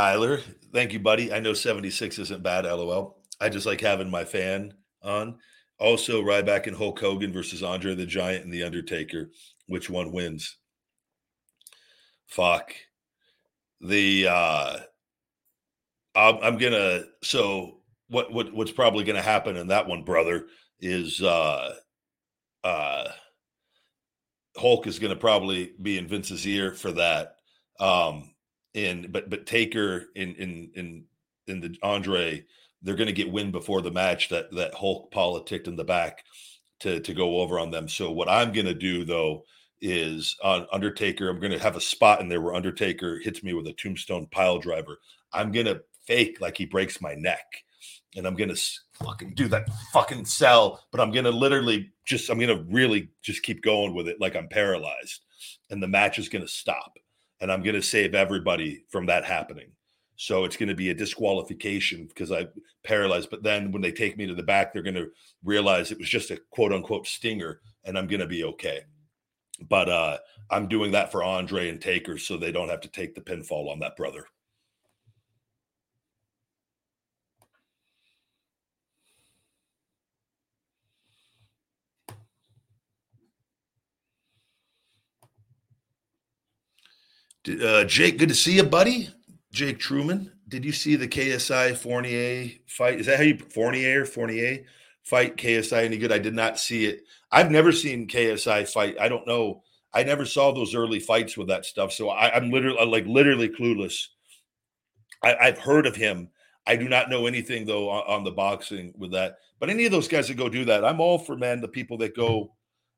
Tyler, 0.00 0.40
thank 0.72 0.94
you, 0.94 0.98
buddy. 0.98 1.30
I 1.30 1.40
know 1.40 1.52
76 1.52 2.18
isn't 2.18 2.42
bad, 2.42 2.64
lol. 2.64 3.18
I 3.38 3.50
just 3.50 3.66
like 3.66 3.82
having 3.82 4.08
my 4.08 4.24
fan 4.24 4.72
on. 5.02 5.38
Also, 5.78 6.22
Ryback 6.22 6.66
and 6.66 6.74
Hulk 6.74 6.98
Hogan 6.98 7.34
versus 7.34 7.62
Andre 7.62 7.94
the 7.94 8.06
Giant 8.06 8.44
and 8.46 8.50
The 8.50 8.62
Undertaker. 8.62 9.30
Which 9.66 9.90
one 9.90 10.10
wins? 10.10 10.56
Fuck. 12.28 12.72
The 13.82 14.26
uh 14.26 14.78
I'm, 16.14 16.38
I'm 16.42 16.56
gonna 16.56 17.02
so 17.22 17.82
what 18.08 18.32
what 18.32 18.54
what's 18.54 18.72
probably 18.72 19.04
gonna 19.04 19.20
happen 19.20 19.54
in 19.58 19.66
that 19.66 19.86
one, 19.86 20.04
brother, 20.04 20.46
is 20.80 21.20
uh 21.20 21.74
uh 22.64 23.04
Hulk 24.56 24.86
is 24.86 24.98
gonna 24.98 25.14
probably 25.14 25.74
be 25.82 25.98
in 25.98 26.08
Vince's 26.08 26.46
ear 26.46 26.72
for 26.72 26.90
that. 26.92 27.34
Um 27.78 28.30
and 28.74 29.12
but 29.12 29.30
but 29.30 29.46
Taker 29.46 30.06
in 30.14 30.34
in 30.36 30.70
in 30.74 31.04
in 31.46 31.60
the 31.60 31.76
Andre, 31.82 32.44
they're 32.82 32.96
going 32.96 33.06
to 33.06 33.12
get 33.12 33.32
win 33.32 33.50
before 33.50 33.82
the 33.82 33.90
match 33.90 34.28
that 34.28 34.50
that 34.52 34.74
Hulk 34.74 35.10
politicked 35.10 35.68
in 35.68 35.76
the 35.76 35.84
back 35.84 36.24
to 36.80 37.00
to 37.00 37.14
go 37.14 37.40
over 37.40 37.58
on 37.58 37.70
them. 37.70 37.88
So 37.88 38.10
what 38.10 38.28
I'm 38.28 38.52
going 38.52 38.66
to 38.66 38.74
do 38.74 39.04
though 39.04 39.44
is 39.80 40.36
on 40.42 40.66
Undertaker, 40.72 41.28
I'm 41.28 41.40
going 41.40 41.52
to 41.52 41.58
have 41.58 41.76
a 41.76 41.80
spot 41.80 42.20
in 42.20 42.28
there 42.28 42.40
where 42.40 42.54
Undertaker 42.54 43.18
hits 43.18 43.42
me 43.42 43.54
with 43.54 43.66
a 43.66 43.72
tombstone 43.72 44.26
pile 44.30 44.58
driver. 44.58 44.98
I'm 45.32 45.52
going 45.52 45.66
to 45.66 45.82
fake 46.06 46.40
like 46.40 46.56
he 46.56 46.66
breaks 46.66 47.00
my 47.00 47.14
neck, 47.14 47.46
and 48.14 48.26
I'm 48.26 48.36
going 48.36 48.54
to 48.54 48.60
fucking 49.02 49.34
do 49.34 49.48
that 49.48 49.68
fucking 49.92 50.26
sell. 50.26 50.84
But 50.90 51.00
I'm 51.00 51.12
going 51.12 51.24
to 51.24 51.30
literally 51.30 51.90
just 52.04 52.30
I'm 52.30 52.38
going 52.38 52.56
to 52.56 52.64
really 52.72 53.08
just 53.22 53.42
keep 53.42 53.62
going 53.62 53.94
with 53.94 54.08
it 54.08 54.20
like 54.20 54.36
I'm 54.36 54.48
paralyzed, 54.48 55.24
and 55.70 55.82
the 55.82 55.88
match 55.88 56.18
is 56.18 56.28
going 56.28 56.42
to 56.44 56.48
stop 56.48 56.92
and 57.40 57.50
I'm 57.50 57.62
going 57.62 57.74
to 57.74 57.82
save 57.82 58.14
everybody 58.14 58.84
from 58.90 59.06
that 59.06 59.24
happening. 59.24 59.70
So 60.16 60.44
it's 60.44 60.56
going 60.56 60.68
to 60.68 60.74
be 60.74 60.90
a 60.90 60.94
disqualification 60.94 62.06
because 62.06 62.30
I 62.30 62.48
paralyzed. 62.84 63.30
But 63.30 63.42
then 63.42 63.72
when 63.72 63.80
they 63.80 63.92
take 63.92 64.18
me 64.18 64.26
to 64.26 64.34
the 64.34 64.42
back, 64.42 64.72
they're 64.72 64.82
going 64.82 64.94
to 64.94 65.10
realize 65.42 65.90
it 65.90 65.98
was 65.98 66.08
just 66.08 66.30
a 66.30 66.38
quote 66.50 66.72
unquote 66.72 67.06
stinger, 67.06 67.60
and 67.84 67.96
I'm 67.96 68.06
going 68.06 68.20
to 68.20 68.26
be 68.26 68.44
okay. 68.44 68.82
But 69.68 69.88
uh, 69.88 70.18
I'm 70.50 70.68
doing 70.68 70.92
that 70.92 71.10
for 71.10 71.24
Andre 71.24 71.70
and 71.70 71.80
Taker 71.80 72.18
so 72.18 72.36
they 72.36 72.52
don't 72.52 72.68
have 72.68 72.82
to 72.82 72.88
take 72.88 73.14
the 73.14 73.20
pinfall 73.20 73.70
on 73.70 73.78
that 73.80 73.96
brother. 73.96 74.26
Uh, 87.48 87.84
Jake, 87.84 88.18
good 88.18 88.28
to 88.28 88.34
see 88.34 88.56
you, 88.56 88.64
buddy. 88.64 89.08
Jake 89.52 89.78
Truman. 89.78 90.30
Did 90.48 90.64
you 90.64 90.72
see 90.72 90.96
the 90.96 91.08
KSI 91.08 91.76
Fournier 91.76 92.50
fight? 92.66 93.00
Is 93.00 93.06
that 93.06 93.16
how 93.16 93.22
you 93.22 93.38
Fournier 93.38 94.02
or 94.02 94.04
Fournier 94.04 94.64
fight 95.02 95.36
KSI 95.36 95.84
any 95.84 95.96
good? 95.96 96.12
I 96.12 96.18
did 96.18 96.34
not 96.34 96.58
see 96.58 96.84
it. 96.84 97.02
I've 97.32 97.50
never 97.50 97.72
seen 97.72 98.08
KSI 98.08 98.68
fight. 98.68 98.96
I 99.00 99.08
don't 99.08 99.26
know. 99.26 99.62
I 99.94 100.02
never 100.02 100.26
saw 100.26 100.52
those 100.52 100.74
early 100.74 101.00
fights 101.00 101.36
with 101.36 101.48
that 101.48 101.64
stuff. 101.64 101.92
So 101.92 102.10
I, 102.10 102.36
am 102.36 102.50
literally 102.50 102.84
like 102.84 103.06
literally 103.06 103.48
clueless. 103.48 104.08
I, 105.22 105.46
have 105.46 105.58
heard 105.58 105.86
of 105.86 105.96
him. 105.96 106.28
I 106.66 106.76
do 106.76 106.88
not 106.88 107.10
know 107.10 107.26
anything 107.26 107.64
though 107.64 107.88
on, 107.88 108.02
on, 108.06 108.24
the 108.24 108.30
boxing 108.32 108.92
with 108.98 109.12
that. 109.12 109.36
But 109.58 109.70
any 109.70 109.86
of 109.86 109.92
those 109.92 110.08
guys 110.08 110.28
that 110.28 110.36
go 110.36 110.48
do 110.48 110.64
that, 110.66 110.84
I'm 110.84 111.00
all 111.00 111.18
for 111.18 111.36
man. 111.36 111.60
The 111.60 111.68
people 111.68 111.96
that 111.98 112.14
go 112.14 112.52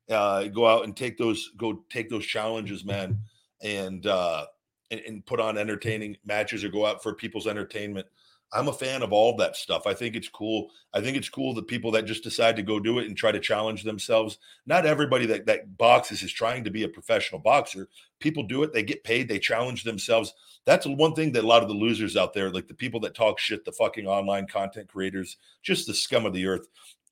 uh, 0.09 0.45
go 0.45 0.67
out 0.67 0.83
and 0.83 0.95
take 0.95 1.17
those 1.17 1.51
go 1.57 1.83
take 1.89 2.09
those 2.09 2.25
challenges, 2.25 2.83
man 2.83 3.19
and 3.63 4.05
uh, 4.05 4.45
and, 4.91 5.01
and 5.07 5.25
put 5.25 5.39
on 5.39 5.57
entertaining 5.57 6.17
matches 6.25 6.63
or 6.63 6.69
go 6.69 6.85
out 6.85 7.01
for 7.01 7.13
people's 7.13 7.47
entertainment. 7.47 8.07
I'm 8.55 8.67
a 8.67 8.73
fan 8.73 9.01
of 9.01 9.11
all 9.11 9.35
that 9.37 9.55
stuff. 9.55 9.87
I 9.87 9.95
think 9.95 10.15
it's 10.15 10.29
cool. 10.29 10.69
I 10.93 11.01
think 11.01 11.17
it's 11.17 11.29
cool 11.29 11.55
that 11.55 11.67
people 11.67 11.89
that 11.91 12.05
just 12.05 12.23
decide 12.23 12.55
to 12.57 12.61
go 12.61 12.79
do 12.79 12.99
it 12.99 13.07
and 13.07 13.17
try 13.17 13.31
to 13.31 13.39
challenge 13.39 13.81
themselves. 13.81 14.37
Not 14.67 14.85
everybody 14.85 15.25
that 15.25 15.47
that 15.47 15.75
boxes 15.77 16.21
is 16.21 16.31
trying 16.31 16.63
to 16.65 16.69
be 16.69 16.83
a 16.83 16.87
professional 16.87 17.41
boxer. 17.41 17.89
People 18.19 18.43
do 18.43 18.61
it. 18.61 18.71
They 18.71 18.83
get 18.83 19.03
paid. 19.03 19.27
They 19.27 19.39
challenge 19.39 19.83
themselves. 19.83 20.33
That's 20.65 20.85
one 20.85 21.15
thing 21.15 21.31
that 21.31 21.43
a 21.43 21.47
lot 21.47 21.63
of 21.63 21.67
the 21.67 21.73
losers 21.73 22.15
out 22.15 22.33
there, 22.33 22.51
like 22.51 22.67
the 22.67 22.75
people 22.75 22.99
that 23.01 23.15
talk 23.15 23.39
shit, 23.39 23.65
the 23.65 23.71
fucking 23.71 24.05
online 24.05 24.45
content 24.45 24.87
creators, 24.87 25.37
just 25.63 25.87
the 25.87 25.93
scum 25.93 26.25
of 26.25 26.33
the 26.33 26.45
earth 26.45 26.67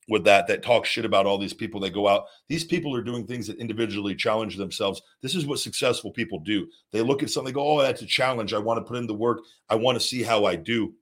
with 0.08 0.24
that 0.26 0.47
that 0.47 0.64
talk 0.64 0.86
shit 0.86 1.06
about 1.06 1.26
all 1.26 1.38
these 1.38 1.54
people 1.54 1.80
that 1.82 1.93
go 1.93 2.08
out. 2.08 2.26
These 2.47 2.64
people 2.64 2.95
are 2.95 3.04
doing 3.04 3.26
things 3.26 3.47
that 3.47 3.58
individually 3.58 4.16
challenge 4.16 4.58
themselves. 4.58 5.02
This 5.22 5.36
is 5.36 5.45
what 5.45 5.60
successful 5.60 6.12
people 6.12 6.39
do. 6.39 6.68
They 6.91 7.02
look 7.02 7.24
at 7.24 7.30
something, 7.30 7.54
go, 7.54 7.80
"Oh, 7.80 7.82
that's 7.82 8.02
a 8.02 8.08
challenge. 8.08 8.54
I 8.54 8.60
want 8.60 8.80
to 8.80 8.88
put 8.88 8.97
in 8.97 9.08
the 9.08 9.14
work. 9.14 9.41
I 9.70 9.76
want 9.76 9.99
to 9.99 10.06
see 10.06 10.24
how 10.24 10.45
I 10.45 10.56
do." 10.56 10.93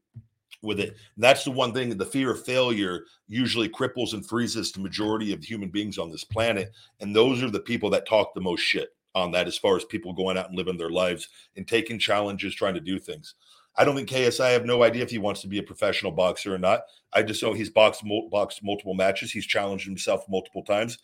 with 0.61 0.79
it. 0.79 0.89
And 0.89 1.23
that's 1.23 1.43
the 1.43 1.51
one 1.51 1.73
thing 1.73 1.95
the 1.97 2.05
fear 2.05 2.31
of 2.31 2.43
failure 2.43 3.05
usually 3.27 3.69
cripples 3.69 4.13
and 4.13 4.27
freezes 4.27 4.71
the 4.71 4.81
majority 4.81 5.33
of 5.33 5.43
human 5.43 5.69
beings 5.69 5.97
on 5.97 6.11
this 6.11 6.23
planet. 6.23 6.71
And 6.99 7.15
those 7.15 7.41
are 7.41 7.49
the 7.49 7.61
people 7.61 7.89
that 7.91 8.07
talk 8.07 8.33
the 8.33 8.41
most 8.41 8.61
shit 8.61 8.89
on 9.15 9.31
that 9.31 9.47
as 9.47 9.57
far 9.57 9.75
as 9.75 9.85
people 9.85 10.13
going 10.13 10.37
out 10.37 10.49
and 10.49 10.57
living 10.57 10.77
their 10.77 10.89
lives 10.89 11.29
and 11.55 11.67
taking 11.67 11.97
challenges, 11.97 12.53
trying 12.53 12.73
to 12.73 12.79
do 12.79 12.99
things. 12.99 13.35
I 13.75 13.85
don't 13.85 13.95
think 13.95 14.09
KSI. 14.09 14.43
I 14.43 14.49
have 14.49 14.65
no 14.65 14.83
idea 14.83 15.03
if 15.03 15.11
he 15.11 15.17
wants 15.17 15.41
to 15.41 15.47
be 15.47 15.59
a 15.59 15.63
professional 15.63 16.11
boxer 16.11 16.53
or 16.53 16.57
not. 16.57 16.81
I 17.13 17.23
just 17.23 17.41
know 17.41 17.53
he's 17.53 17.69
boxed 17.69 18.03
boxed 18.29 18.63
multiple 18.63 18.93
matches. 18.93 19.31
He's 19.31 19.45
challenged 19.45 19.85
himself 19.85 20.25
multiple 20.27 20.63
times. 20.63 20.97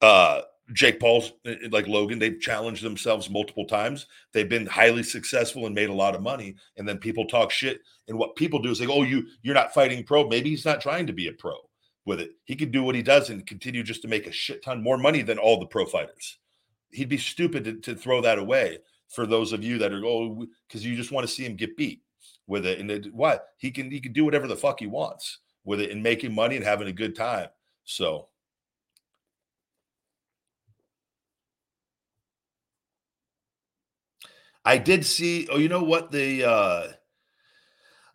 Uh, 0.00 0.42
Jake 0.72 0.98
Paul's 0.98 1.32
eh, 1.44 1.54
eh, 1.64 1.68
like 1.70 1.86
Logan, 1.86 2.18
they've 2.18 2.40
challenged 2.40 2.82
themselves 2.82 3.30
multiple 3.30 3.66
times. 3.66 4.06
They've 4.32 4.48
been 4.48 4.66
highly 4.66 5.02
successful 5.02 5.66
and 5.66 5.74
made 5.74 5.90
a 5.90 5.94
lot 5.94 6.14
of 6.14 6.22
money. 6.22 6.56
And 6.76 6.88
then 6.88 6.98
people 6.98 7.26
talk 7.26 7.50
shit. 7.50 7.80
And 8.08 8.18
what 8.18 8.36
people 8.36 8.58
do 8.58 8.70
is 8.70 8.80
go, 8.80 8.92
"Oh, 8.92 9.02
you 9.02 9.26
you're 9.42 9.54
not 9.54 9.74
fighting 9.74 10.04
pro." 10.04 10.28
Maybe 10.28 10.50
he's 10.50 10.64
not 10.64 10.80
trying 10.80 11.06
to 11.06 11.12
be 11.12 11.28
a 11.28 11.32
pro 11.32 11.54
with 12.04 12.20
it. 12.20 12.32
He 12.44 12.56
could 12.56 12.72
do 12.72 12.82
what 12.82 12.94
he 12.94 13.02
does 13.02 13.30
and 13.30 13.46
continue 13.46 13.82
just 13.82 14.02
to 14.02 14.08
make 14.08 14.26
a 14.26 14.32
shit 14.32 14.62
ton 14.62 14.82
more 14.82 14.98
money 14.98 15.22
than 15.22 15.38
all 15.38 15.58
the 15.58 15.66
pro 15.66 15.86
fighters. 15.86 16.38
He'd 16.90 17.08
be 17.08 17.18
stupid 17.18 17.64
to, 17.64 17.74
to 17.80 17.94
throw 17.94 18.20
that 18.22 18.38
away 18.38 18.78
for 19.08 19.26
those 19.26 19.52
of 19.52 19.62
you 19.62 19.78
that 19.78 19.92
are 19.92 20.04
oh 20.04 20.46
because 20.66 20.84
you 20.84 20.96
just 20.96 21.12
want 21.12 21.26
to 21.26 21.32
see 21.32 21.44
him 21.44 21.56
get 21.56 21.76
beat 21.76 22.02
with 22.46 22.66
it 22.66 22.78
and 22.78 22.90
it, 22.90 23.12
what 23.14 23.46
he 23.56 23.70
can 23.70 23.90
he 23.90 24.00
can 24.00 24.12
do 24.12 24.24
whatever 24.24 24.46
the 24.46 24.56
fuck 24.56 24.80
he 24.80 24.86
wants 24.86 25.38
with 25.64 25.80
it 25.80 25.90
and 25.90 26.02
making 26.02 26.34
money 26.34 26.56
and 26.56 26.64
having 26.64 26.88
a 26.88 26.92
good 26.92 27.14
time 27.16 27.48
so 27.84 28.28
I 34.64 34.78
did 34.78 35.06
see 35.06 35.48
oh 35.50 35.58
you 35.58 35.68
know 35.68 35.82
what 35.82 36.10
the 36.10 36.44
uh 36.44 36.86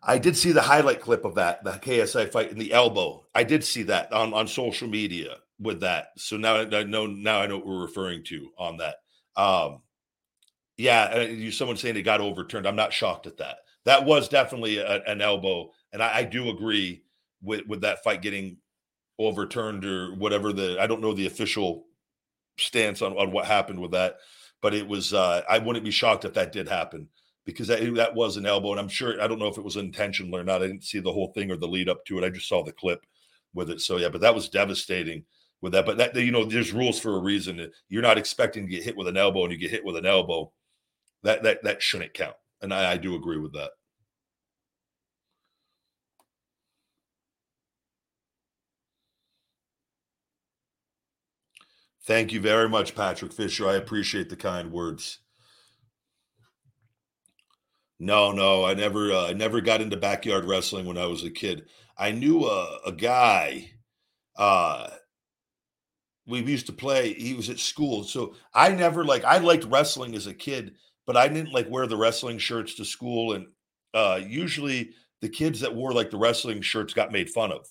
I 0.02 0.18
did 0.18 0.36
see 0.36 0.50
the 0.50 0.62
highlight 0.62 1.00
clip 1.00 1.24
of 1.24 1.36
that, 1.36 1.62
the 1.62 1.72
KSI 1.72 2.32
fight 2.32 2.50
in 2.50 2.58
the 2.58 2.72
elbow. 2.72 3.24
I 3.36 3.44
did 3.44 3.62
see 3.62 3.84
that 3.84 4.12
on, 4.12 4.34
on 4.34 4.48
social 4.48 4.88
media 4.88 5.36
with 5.60 5.80
that. 5.80 6.08
So 6.18 6.36
now 6.36 6.56
I 6.56 6.82
know 6.82 7.06
now 7.06 7.40
I 7.40 7.46
know 7.46 7.58
what 7.58 7.66
we're 7.66 7.82
referring 7.82 8.24
to 8.24 8.48
on 8.58 8.78
that. 8.78 8.96
Um, 9.36 9.82
yeah, 10.76 11.20
you 11.22 11.50
someone 11.50 11.76
saying 11.76 11.96
it 11.96 12.02
got 12.02 12.20
overturned. 12.20 12.66
I'm 12.66 12.76
not 12.76 12.92
shocked 12.92 13.26
at 13.26 13.38
that. 13.38 13.58
That 13.84 14.04
was 14.04 14.28
definitely 14.28 14.78
a, 14.78 15.02
an 15.04 15.20
elbow, 15.20 15.70
and 15.92 16.02
I, 16.02 16.18
I, 16.18 16.24
do 16.24 16.50
agree 16.50 17.02
with 17.42 17.66
with 17.66 17.82
that 17.82 18.02
fight 18.02 18.22
getting 18.22 18.58
overturned 19.18 19.84
or 19.84 20.14
whatever 20.14 20.52
the 20.52 20.78
I 20.80 20.86
don't 20.86 21.00
know 21.00 21.12
the 21.12 21.26
official 21.26 21.84
stance 22.58 23.02
on, 23.02 23.12
on 23.18 23.32
what 23.32 23.46
happened 23.46 23.80
with 23.80 23.92
that, 23.92 24.16
but 24.60 24.74
it 24.74 24.86
was. 24.86 25.12
Uh, 25.12 25.42
I 25.48 25.58
wouldn't 25.58 25.84
be 25.84 25.90
shocked 25.90 26.24
if 26.24 26.34
that 26.34 26.52
did 26.52 26.68
happen 26.68 27.08
because 27.44 27.68
that, 27.68 27.94
that 27.94 28.14
was 28.14 28.36
an 28.36 28.46
elbow, 28.46 28.70
and 28.70 28.80
I'm 28.80 28.88
sure 28.88 29.20
I 29.20 29.26
don't 29.26 29.38
know 29.38 29.48
if 29.48 29.58
it 29.58 29.64
was 29.64 29.76
intentional 29.76 30.38
or 30.38 30.44
not. 30.44 30.62
I 30.62 30.68
didn't 30.68 30.84
see 30.84 31.00
the 31.00 31.12
whole 31.12 31.32
thing 31.32 31.50
or 31.50 31.56
the 31.56 31.68
lead 31.68 31.88
up 31.88 32.04
to 32.06 32.18
it. 32.18 32.24
I 32.24 32.30
just 32.30 32.48
saw 32.48 32.62
the 32.62 32.72
clip 32.72 33.04
with 33.54 33.70
it. 33.70 33.80
So 33.80 33.96
yeah, 33.96 34.08
but 34.08 34.20
that 34.20 34.34
was 34.34 34.48
devastating 34.48 35.24
with 35.60 35.72
that. 35.72 35.86
But 35.86 35.96
that 35.98 36.14
you 36.16 36.32
know, 36.32 36.44
there's 36.44 36.72
rules 36.72 36.98
for 36.98 37.16
a 37.16 37.22
reason. 37.22 37.70
You're 37.88 38.02
not 38.02 38.18
expecting 38.18 38.64
to 38.64 38.70
get 38.70 38.84
hit 38.84 38.96
with 38.96 39.08
an 39.08 39.16
elbow, 39.16 39.44
and 39.44 39.52
you 39.52 39.58
get 39.58 39.70
hit 39.70 39.84
with 39.84 39.96
an 39.96 40.06
elbow. 40.06 40.52
That 41.22 41.42
that 41.44 41.62
that 41.64 41.82
shouldn't 41.82 42.14
count. 42.14 42.36
And 42.60 42.72
I, 42.74 42.92
I 42.92 42.96
do 42.96 43.14
agree 43.14 43.38
with 43.38 43.52
that. 43.54 43.70
Thank 52.04 52.32
you 52.32 52.40
very 52.40 52.68
much, 52.68 52.94
Patrick 52.94 53.32
Fisher. 53.32 53.68
I 53.68 53.74
appreciate 53.74 54.28
the 54.28 54.36
kind 54.36 54.72
words. 54.72 55.20
No, 58.00 58.32
no, 58.32 58.64
I 58.64 58.74
never, 58.74 59.12
uh, 59.12 59.28
I 59.28 59.32
never 59.32 59.60
got 59.60 59.80
into 59.80 59.96
backyard 59.96 60.44
wrestling 60.44 60.86
when 60.86 60.98
I 60.98 61.06
was 61.06 61.22
a 61.24 61.30
kid. 61.30 61.66
I 61.96 62.10
knew 62.10 62.44
a, 62.46 62.78
a 62.86 62.92
guy. 62.92 63.70
Uh, 64.36 64.90
we 66.26 66.40
used 66.40 66.66
to 66.66 66.72
play. 66.72 67.14
He 67.14 67.34
was 67.34 67.48
at 67.50 67.60
school, 67.60 68.04
so 68.04 68.34
I 68.54 68.70
never 68.70 69.04
like. 69.04 69.24
I 69.24 69.38
liked 69.38 69.64
wrestling 69.64 70.14
as 70.14 70.26
a 70.26 70.34
kid, 70.34 70.74
but 71.06 71.16
I 71.16 71.28
didn't 71.28 71.52
like 71.52 71.68
wear 71.68 71.86
the 71.86 71.96
wrestling 71.96 72.38
shirts 72.38 72.74
to 72.76 72.84
school. 72.84 73.34
And 73.34 73.46
uh, 73.94 74.20
usually, 74.26 74.90
the 75.20 75.28
kids 75.28 75.60
that 75.60 75.74
wore 75.74 75.92
like 75.92 76.10
the 76.10 76.18
wrestling 76.18 76.62
shirts 76.62 76.94
got 76.94 77.12
made 77.12 77.30
fun 77.30 77.52
of. 77.52 77.68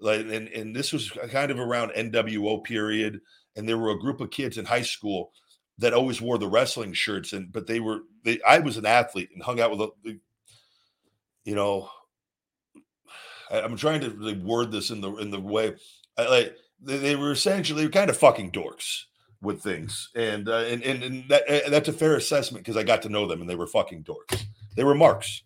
Like, 0.00 0.20
and 0.20 0.48
and 0.48 0.74
this 0.74 0.92
was 0.92 1.10
kind 1.30 1.50
of 1.50 1.58
around 1.58 1.92
NWO 1.92 2.62
period 2.64 3.20
and 3.56 3.68
there 3.68 3.78
were 3.78 3.90
a 3.90 3.98
group 3.98 4.20
of 4.20 4.30
kids 4.30 4.58
in 4.58 4.64
high 4.64 4.82
school 4.82 5.32
that 5.78 5.94
always 5.94 6.20
wore 6.20 6.38
the 6.38 6.48
wrestling 6.48 6.92
shirts 6.92 7.32
and 7.32 7.52
but 7.52 7.66
they 7.66 7.80
were 7.80 8.00
they 8.24 8.40
I 8.46 8.58
was 8.58 8.76
an 8.76 8.86
athlete 8.86 9.30
and 9.32 9.42
hung 9.42 9.60
out 9.60 9.70
with 9.70 9.80
a, 9.80 10.18
you 11.44 11.54
know 11.54 11.88
I, 13.50 13.60
am 13.60 13.76
trying 13.76 14.00
to 14.00 14.10
like, 14.10 14.38
word 14.38 14.70
this 14.70 14.90
in 14.90 15.00
the 15.00 15.14
in 15.16 15.30
the 15.30 15.40
way 15.40 15.74
I, 16.16 16.26
like 16.26 16.56
they, 16.80 16.98
they 16.98 17.16
were 17.16 17.32
essentially 17.32 17.88
kind 17.88 18.10
of 18.10 18.16
fucking 18.16 18.52
dorks 18.52 19.04
with 19.44 19.62
things. 19.62 20.10
And 20.14 20.48
uh, 20.48 20.64
and, 20.66 20.82
and 20.82 21.02
and 21.02 21.28
that 21.28 21.48
and 21.48 21.72
that's 21.72 21.88
a 21.88 21.92
fair 21.92 22.16
assessment 22.16 22.64
because 22.64 22.76
I 22.76 22.82
got 22.82 23.02
to 23.02 23.08
know 23.08 23.26
them 23.26 23.40
and 23.40 23.48
they 23.48 23.56
were 23.56 23.66
fucking 23.66 24.04
dorks. 24.04 24.44
They 24.76 24.84
were 24.84 24.94
marks. 24.94 25.42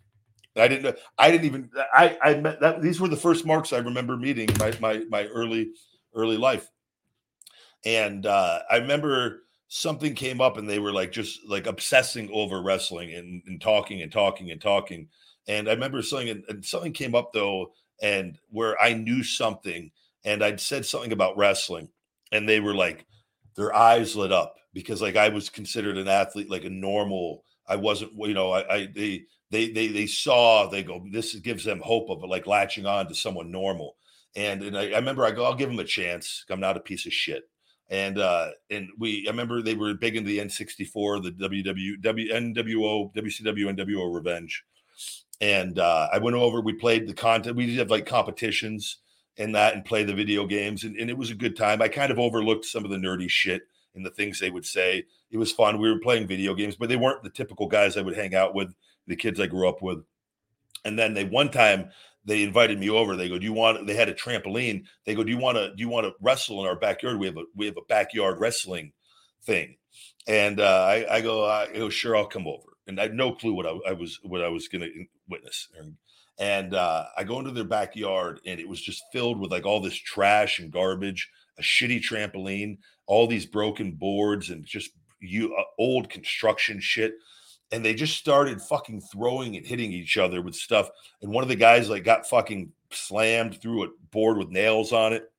I 0.57 0.69
didn't 0.69 0.97
I 1.19 1.31
didn't 1.31 1.47
even 1.47 1.71
I 1.93 2.19
I 2.23 2.35
met 2.35 2.61
that 2.61 2.83
these 2.83 3.01
were 3.01 3.09
the 3.09 3.17
first 3.17 3.47
marks 3.47 3.73
I 3.73 3.79
remember 3.79 4.17
meeting 4.17 4.49
my 4.59 4.73
my 4.81 5.05
my 5.09 5.27
early 5.27 5.73
early 6.15 6.37
life. 6.37 6.69
And 7.85 8.27
uh, 8.27 8.61
I 8.71 8.77
remember 8.79 9.43
something 9.69 10.15
came 10.15 10.41
up 10.41 10.57
and 10.57 10.69
they 10.69 10.79
were 10.79 10.93
like 10.93 11.13
just 11.13 11.41
like 11.47 11.67
obsessing 11.67 12.31
over 12.33 12.63
wrestling 12.63 13.13
and, 13.15 13.43
and 13.47 13.61
talking 13.61 14.03
and 14.03 14.11
talking 14.11 14.51
and 14.51 14.61
talking. 14.61 15.09
And 15.47 15.69
I 15.69 15.73
remember 15.73 16.03
something, 16.03 16.29
and, 16.29 16.45
and 16.49 16.65
something 16.65 16.93
came 16.93 17.15
up 17.15 17.33
though, 17.33 17.73
and 18.03 18.39
where 18.51 18.81
I 18.81 18.93
knew 18.95 19.23
something, 19.23 19.91
and 20.25 20.43
I'd 20.43 20.61
said 20.61 20.85
something 20.85 21.13
about 21.13 21.37
wrestling, 21.37 21.89
and 22.33 22.49
they 22.49 22.61
were 22.61 22.75
like, 22.75 23.07
their 23.57 23.75
eyes 23.75 24.17
lit 24.17 24.33
up 24.33 24.57
because 24.73 25.03
like 25.03 25.17
I 25.17 25.29
was 25.29 25.49
considered 25.49 25.99
an 25.99 26.09
athlete, 26.09 26.51
like 26.51 26.65
a 26.65 26.71
normal. 26.71 27.45
I 27.67 27.77
wasn't, 27.77 28.13
you 28.17 28.35
know, 28.35 28.53
I, 28.53 28.75
I 28.75 28.89
they 28.95 29.25
they 29.51 29.71
they 29.71 29.89
they 29.89 30.07
saw 30.07 30.69
they 30.69 30.83
go 30.83 31.05
this 31.11 31.35
gives 31.37 31.65
them 31.65 31.81
hope 31.81 32.11
of 32.11 32.23
like 32.29 32.47
latching 32.47 32.87
on 32.87 33.09
to 33.09 33.15
someone 33.15 33.51
normal 33.51 33.97
and 34.37 34.63
and 34.63 34.77
I, 34.77 34.91
I 34.91 34.97
remember 34.97 35.25
i 35.25 35.31
go 35.31 35.45
i'll 35.45 35.55
give 35.55 35.71
them 35.71 35.79
a 35.79 35.85
chance 35.85 36.45
i'm 36.51 36.61
not 36.61 36.77
a 36.77 36.81
piece 36.81 37.07
of 37.07 37.15
shit 37.15 37.49
and 37.91 38.19
uh 38.19 38.51
and 38.71 38.89
we 38.99 39.27
I 39.27 39.31
remember 39.31 39.63
they 39.63 39.75
were 39.75 39.95
big 39.95 40.17
into 40.17 40.29
the 40.29 40.39
N64, 40.39 41.23
the 41.23 41.33
WW 41.33 42.03
W 42.03 42.33
NWO 42.33 43.15
WCW 43.15 43.77
NWO 43.77 44.15
Revenge, 44.15 44.65
and 45.41 45.79
uh, 45.79 46.09
I 46.13 46.19
went 46.19 46.37
over. 46.37 46.61
We 46.61 46.75
played 46.75 47.09
the 47.09 47.15
content. 47.15 47.57
We 47.57 47.67
did 47.67 47.79
have 47.79 47.91
like 47.91 48.07
competitions 48.07 48.99
and 49.39 49.55
that, 49.55 49.75
and 49.75 49.85
play 49.85 50.03
the 50.03 50.15
video 50.15 50.47
games, 50.47 50.85
and, 50.85 50.97
and 50.97 51.09
it 51.09 51.17
was 51.17 51.31
a 51.31 51.35
good 51.35 51.57
time. 51.57 51.81
I 51.81 51.89
kind 51.89 52.11
of 52.11 52.19
overlooked 52.19 52.65
some 52.65 52.85
of 52.85 52.91
the 52.91 52.97
nerdy 52.97 53.31
shit 53.31 53.63
and 53.95 54.05
the 54.05 54.11
things 54.11 54.39
they 54.39 54.51
would 54.51 54.67
say. 54.67 55.05
It 55.31 55.39
was 55.39 55.53
fun. 55.53 55.79
We 55.79 55.91
were 55.91 56.01
playing 56.01 56.27
video 56.27 56.55
games, 56.55 56.77
but 56.77 56.89
they 56.89 56.97
weren't 56.97 57.23
the 57.23 57.31
typical 57.31 57.67
guys 57.69 57.97
I 57.97 58.03
would 58.03 58.17
hang 58.17 58.35
out 58.35 58.55
with, 58.55 58.75
the 59.07 59.17
kids 59.17 59.41
I 59.41 59.47
grew 59.47 59.69
up 59.69 59.81
with. 59.81 60.05
And 60.85 60.99
then 60.99 61.15
they 61.15 61.25
one 61.25 61.51
time 61.51 61.91
they 62.25 62.43
invited 62.43 62.79
me 62.79 62.91
over. 62.91 63.17
They 63.17 63.29
go, 63.29 63.39
"Do 63.39 63.45
you 63.45 63.53
want?" 63.53 63.87
They 63.87 63.95
had 63.95 64.09
a 64.09 64.15
trampoline. 64.15 64.85
They 65.05 65.15
go, 65.15 65.25
"Do 65.25 65.31
you 65.31 65.39
want 65.39 65.57
to? 65.57 65.75
Do 65.75 65.81
you 65.81 65.89
want 65.89 66.07
to 66.07 66.15
wrestle 66.21 66.61
in 66.61 66.69
our 66.69 66.79
backyard? 66.79 67.19
We 67.19 67.27
have 67.27 67.37
a 67.37 67.45
we 67.55 67.67
have 67.67 67.77
a 67.77 67.87
backyard 67.89 68.39
wrestling 68.39 68.93
thing." 69.43 69.77
And 70.27 70.61
uh, 70.61 70.85
I, 70.85 71.17
I 71.17 71.21
go, 71.21 71.45
I 71.45 71.73
go, 71.73 71.89
"Sure, 71.89 72.17
I'll 72.17 72.27
come 72.27 72.47
over." 72.47 72.77
And 72.87 73.01
I 73.01 73.05
had 73.05 73.15
no 73.15 73.33
clue 73.33 73.55
what 73.55 73.67
I, 73.67 73.77
I 73.89 73.93
was 73.93 74.21
what 74.23 74.43
I 74.43 74.49
was 74.49 74.69
going 74.69 74.83
to 74.83 75.05
witness. 75.29 75.69
And 75.79 75.97
uh, 76.75 77.07
I 77.17 77.25
go 77.25 77.39
into 77.39 77.51
their 77.51 77.65
backyard, 77.65 78.41
and 78.47 78.61
it 78.61 78.69
was 78.69 78.81
just 78.81 79.03
filled 79.13 79.41
with 79.41 79.51
like 79.51 79.67
all 79.67 79.81
this 79.81 79.97
trash 79.97 80.61
and 80.61 80.71
garbage, 80.71 81.29
a 81.59 81.63
shitty 81.63 82.01
trampoline, 82.01 82.79
all 83.07 83.27
these 83.27 83.47
broken 83.47 83.93
boards, 83.93 84.51
and 84.51 84.65
just 84.65 84.91
you 85.21 85.55
uh, 85.55 85.65
old 85.79 86.09
construction 86.09 86.79
shit 86.81 87.15
and 87.71 87.85
they 87.85 87.95
just 87.95 88.17
started 88.17 88.63
fucking 88.63 89.01
throwing 89.01 89.57
and 89.57 89.67
hitting 89.67 89.93
each 89.93 90.17
other 90.17 90.41
with 90.43 90.55
stuff. 90.55 90.89
And 91.23 91.31
one 91.31 91.43
of 91.43 91.49
the 91.49 91.57
guys 91.57 91.91
like 91.91 92.05
got 92.05 92.29
fucking 92.29 92.73
slammed 92.91 93.61
through 93.61 93.85
a 93.85 93.89
board 94.11 94.39
with 94.39 94.49
nails 94.49 94.93
on 94.93 95.13
it. 95.13 95.31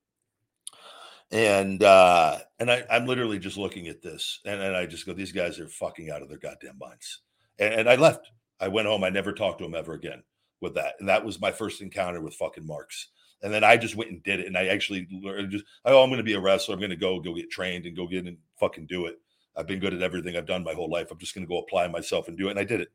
And 1.32 1.84
uh 1.84 2.40
and 2.60 2.72
I, 2.72 2.84
I'm 2.90 3.06
literally 3.06 3.40
just 3.40 3.58
looking 3.58 3.88
at 3.88 4.02
this 4.02 4.40
and, 4.46 4.62
and 4.62 4.76
I 4.76 4.86
just 4.86 5.06
go, 5.06 5.14
these 5.14 5.32
guys 5.32 5.60
are 5.60 5.68
fucking 5.68 6.10
out 6.10 6.22
of 6.22 6.30
their 6.30 6.38
goddamn 6.38 6.78
minds. 6.80 7.22
And, 7.58 7.74
and 7.74 7.90
I 7.90 7.96
left. 7.96 8.30
I 8.60 8.68
went 8.68 8.88
home. 8.88 9.04
I 9.04 9.10
never 9.10 9.32
talked 9.32 9.60
to 9.60 9.66
him 9.66 9.76
ever 9.76 9.94
again 9.94 10.24
with 10.62 10.76
that. 10.76 10.96
And 11.00 11.08
that 11.10 11.24
was 11.24 11.42
my 11.42 11.52
first 11.52 11.82
encounter 11.82 12.22
with 12.22 12.36
fucking 12.36 12.66
marks. 12.66 13.08
And 13.42 13.54
then 13.54 13.64
I 13.64 13.78
just 13.78 13.96
went 13.96 14.12
and 14.12 14.24
did 14.24 14.40
it. 14.42 14.48
And 14.48 14.58
I 14.58 14.68
actually 14.68 15.08
learned 15.12 15.52
just, 15.52 15.66
oh, 15.86 16.04
I'm 16.04 16.10
going 16.10 16.18
to 16.18 16.24
be 16.24 16.34
a 16.34 16.40
wrestler. 16.40 16.74
I'm 16.74 16.80
going 16.80 16.90
to 16.90 16.96
go, 16.96 17.20
go 17.20 17.34
get 17.34 17.50
trained 17.50 17.86
and 17.86 17.96
go 17.96 18.08
get 18.08 18.26
and 18.26 18.38
fucking 18.60 18.88
do 18.88 19.06
it. 19.06 19.20
I've 19.56 19.68
been 19.68 19.80
good 19.80 19.94
at 19.94 20.02
everything 20.02 20.36
I've 20.36 20.46
done 20.46 20.64
my 20.64 20.74
whole 20.74 20.90
life. 20.90 21.12
I'm 21.12 21.20
just 21.20 21.34
going 21.34 21.46
to 21.46 21.50
go 21.50 21.60
apply 21.60 21.88
myself 21.88 22.28
and 22.28 22.38
do 22.38 22.48
it. 22.48 22.52
And 22.52 22.60
I 22.60 22.64
did 22.64 22.82
it 22.82 22.90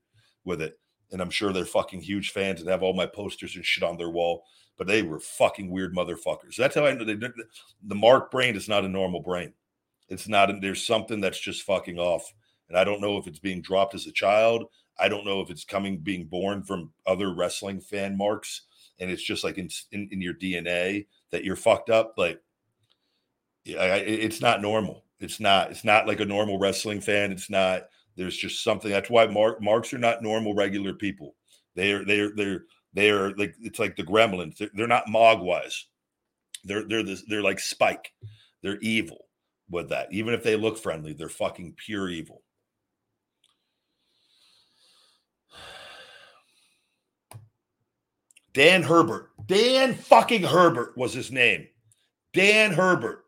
with 0.45 0.61
it. 0.61 0.79
And 1.12 1.21
I'm 1.21 1.31
sure 1.31 1.53
they're 1.53 1.65
fucking 1.65 2.01
huge 2.01 2.31
fans 2.31 2.61
and 2.61 2.69
have 2.69 2.83
all 2.83 2.95
my 2.95 3.07
posters 3.07 3.57
and 3.57 3.65
shit 3.65 3.85
on 3.85 3.97
their 3.97 4.11
wall. 4.11 4.45
But 4.77 4.87
they 4.87 5.03
were 5.03 5.21
fucking 5.21 5.71
weird 5.71 5.95
motherfuckers. 5.95 6.57
That's 6.57 6.75
how 6.75 6.87
I 6.87 6.95
know 6.95 7.05
they, 7.05 7.15
did. 7.15 7.33
the 7.87 7.95
Mark 7.95 8.31
brain 8.31 8.57
is 8.57 8.69
not 8.69 8.85
a 8.85 8.89
normal 8.89 9.21
brain. 9.21 9.53
It's 10.09 10.29
not. 10.29 10.51
There's 10.61 10.85
something 10.85 11.21
that's 11.21 11.39
just 11.39 11.62
fucking 11.62 11.99
off. 11.99 12.33
And 12.69 12.79
I 12.79 12.85
don't 12.85 13.01
know 13.01 13.19
if 13.19 13.27
it's 13.27 13.39
being 13.39 13.62
dropped 13.62 13.95
as 13.95 14.07
a 14.07 14.12
child. 14.12 14.65
I 14.99 15.09
don't 15.09 15.25
know 15.25 15.41
if 15.41 15.51
it's 15.51 15.65
coming 15.65 15.99
being 15.99 16.27
born 16.27 16.63
from 16.63 16.93
other 17.07 17.35
wrestling 17.35 17.81
fan 17.81 18.17
marks. 18.17 18.63
And 19.01 19.11
it's 19.11 19.23
just 19.23 19.43
like 19.43 19.59
in, 19.59 19.69
in, 19.93 20.09
in 20.13 20.21
your 20.21 20.35
DNA 20.35 21.07
that 21.33 21.45
you're 21.45 21.57
fucked 21.57 21.91
up. 21.91 22.15
Like, 22.17 22.41
yeah, 23.65 23.97
it's 23.97 24.41
not 24.41 24.63
normal. 24.63 25.05
It's 25.21 25.41
not. 25.41 25.71
It's 25.71 25.85
not 25.85 26.07
like 26.07 26.21
a 26.21 26.25
normal 26.25 26.59
wrestling 26.59 27.01
fan. 27.01 27.33
It's 27.33 27.51
not. 27.51 27.85
There's 28.17 28.37
just 28.37 28.63
something. 28.63 28.91
That's 28.91 29.11
why 29.11 29.27
mark, 29.27 29.61
marks 29.61 29.93
are 29.93 29.99
not 29.99 30.23
normal, 30.23 30.55
regular 30.55 30.95
people. 30.95 31.35
They're 31.75 32.05
they're 32.05 32.31
they're 32.37 32.65
they're 32.93 33.31
like 33.33 33.55
it's 33.61 33.79
like 33.79 33.97
the 33.97 34.05
gremlins. 34.05 34.59
They're, 34.59 34.71
they're 34.75 34.87
not 34.87 35.07
mogwais. 35.07 35.75
They're 36.65 36.85
they're 36.87 37.03
this, 37.03 37.25
they're 37.29 37.43
like 37.43 37.59
Spike. 37.59 38.13
They're 38.63 38.79
evil 38.81 39.27
with 39.71 39.89
that. 39.89 40.13
Even 40.13 40.35
if 40.35 40.43
they 40.43 40.57
look 40.57 40.79
friendly, 40.79 41.13
they're 41.13 41.29
fucking 41.29 41.75
pure 41.77 42.09
evil. 42.09 42.43
Dan 48.55 48.83
Herbert. 48.83 49.31
Dan 49.47 49.95
fucking 49.95 50.45
Herbert 50.45 50.97
was 50.97 51.13
his 51.13 51.31
name. 51.31 51.67
Dan 52.33 52.73
Herbert. 52.73 53.25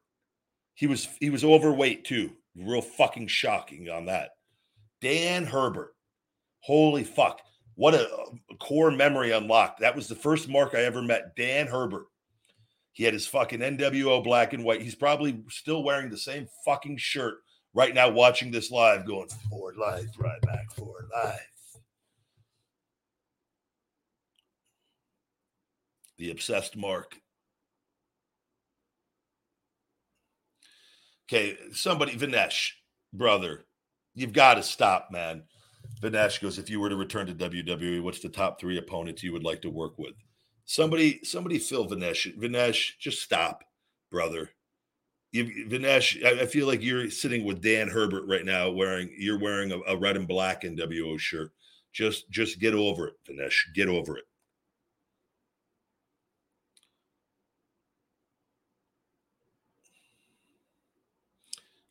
He 0.74 0.86
was 0.86 1.08
he 1.20 1.30
was 1.30 1.44
overweight 1.44 2.04
too. 2.04 2.32
Real 2.56 2.80
fucking 2.80 3.26
shocking 3.26 3.90
on 3.90 4.06
that. 4.06 4.30
Dan 5.00 5.44
Herbert. 5.44 5.94
Holy 6.60 7.04
fuck. 7.04 7.40
What 7.74 7.94
a, 7.94 8.08
core 8.58 8.90
memory 8.90 9.32
unlocked. 9.32 9.80
That 9.80 9.94
was 9.94 10.08
the 10.08 10.14
first 10.14 10.48
mark 10.48 10.74
I 10.74 10.84
ever 10.84 11.02
met. 11.02 11.36
Dan 11.36 11.66
Herbert. 11.66 12.06
He 12.92 13.04
had 13.04 13.12
his 13.12 13.26
fucking 13.26 13.60
NWO 13.60 14.24
black 14.24 14.54
and 14.54 14.64
white. 14.64 14.80
He's 14.80 14.94
probably 14.94 15.44
still 15.50 15.82
wearing 15.82 16.08
the 16.08 16.16
same 16.16 16.48
fucking 16.64 16.96
shirt 16.96 17.34
right 17.74 17.94
now, 17.94 18.08
watching 18.08 18.50
this 18.50 18.70
live, 18.70 19.06
going 19.06 19.28
forward 19.50 19.76
life, 19.76 20.08
right 20.18 20.40
back, 20.40 20.72
forward 20.72 21.10
life. 21.12 21.55
The 26.18 26.30
obsessed 26.30 26.76
mark. 26.76 27.16
Okay, 31.28 31.56
somebody, 31.72 32.16
Vinesh, 32.16 32.70
brother, 33.12 33.66
you've 34.14 34.32
got 34.32 34.54
to 34.54 34.62
stop, 34.62 35.08
man. 35.10 35.42
Vinesh 36.00 36.40
goes, 36.40 36.58
if 36.58 36.70
you 36.70 36.78
were 36.80 36.88
to 36.88 36.96
return 36.96 37.26
to 37.26 37.34
WWE, 37.34 38.02
what's 38.02 38.20
the 38.20 38.28
top 38.28 38.60
three 38.60 38.78
opponents 38.78 39.22
you 39.22 39.32
would 39.32 39.44
like 39.44 39.62
to 39.62 39.70
work 39.70 39.98
with? 39.98 40.14
Somebody, 40.64 41.20
somebody 41.24 41.58
fill 41.58 41.88
Vinesh. 41.88 42.36
Vinesh, 42.38 42.92
just 42.98 43.22
stop, 43.22 43.64
brother. 44.10 44.50
you, 45.32 45.66
Vinesh, 45.68 46.24
I, 46.24 46.42
I 46.42 46.46
feel 46.46 46.66
like 46.66 46.82
you're 46.82 47.10
sitting 47.10 47.44
with 47.44 47.62
Dan 47.62 47.88
Herbert 47.88 48.24
right 48.26 48.44
now, 48.44 48.70
wearing 48.70 49.10
you're 49.16 49.38
wearing 49.38 49.72
a, 49.72 49.78
a 49.88 49.96
red 49.96 50.16
and 50.16 50.28
black 50.28 50.62
NWO 50.62 51.18
shirt. 51.18 51.52
Just 51.92 52.30
just 52.30 52.60
get 52.60 52.74
over 52.74 53.08
it, 53.08 53.14
Vinesh. 53.28 53.56
Get 53.74 53.88
over 53.88 54.18
it. 54.18 54.24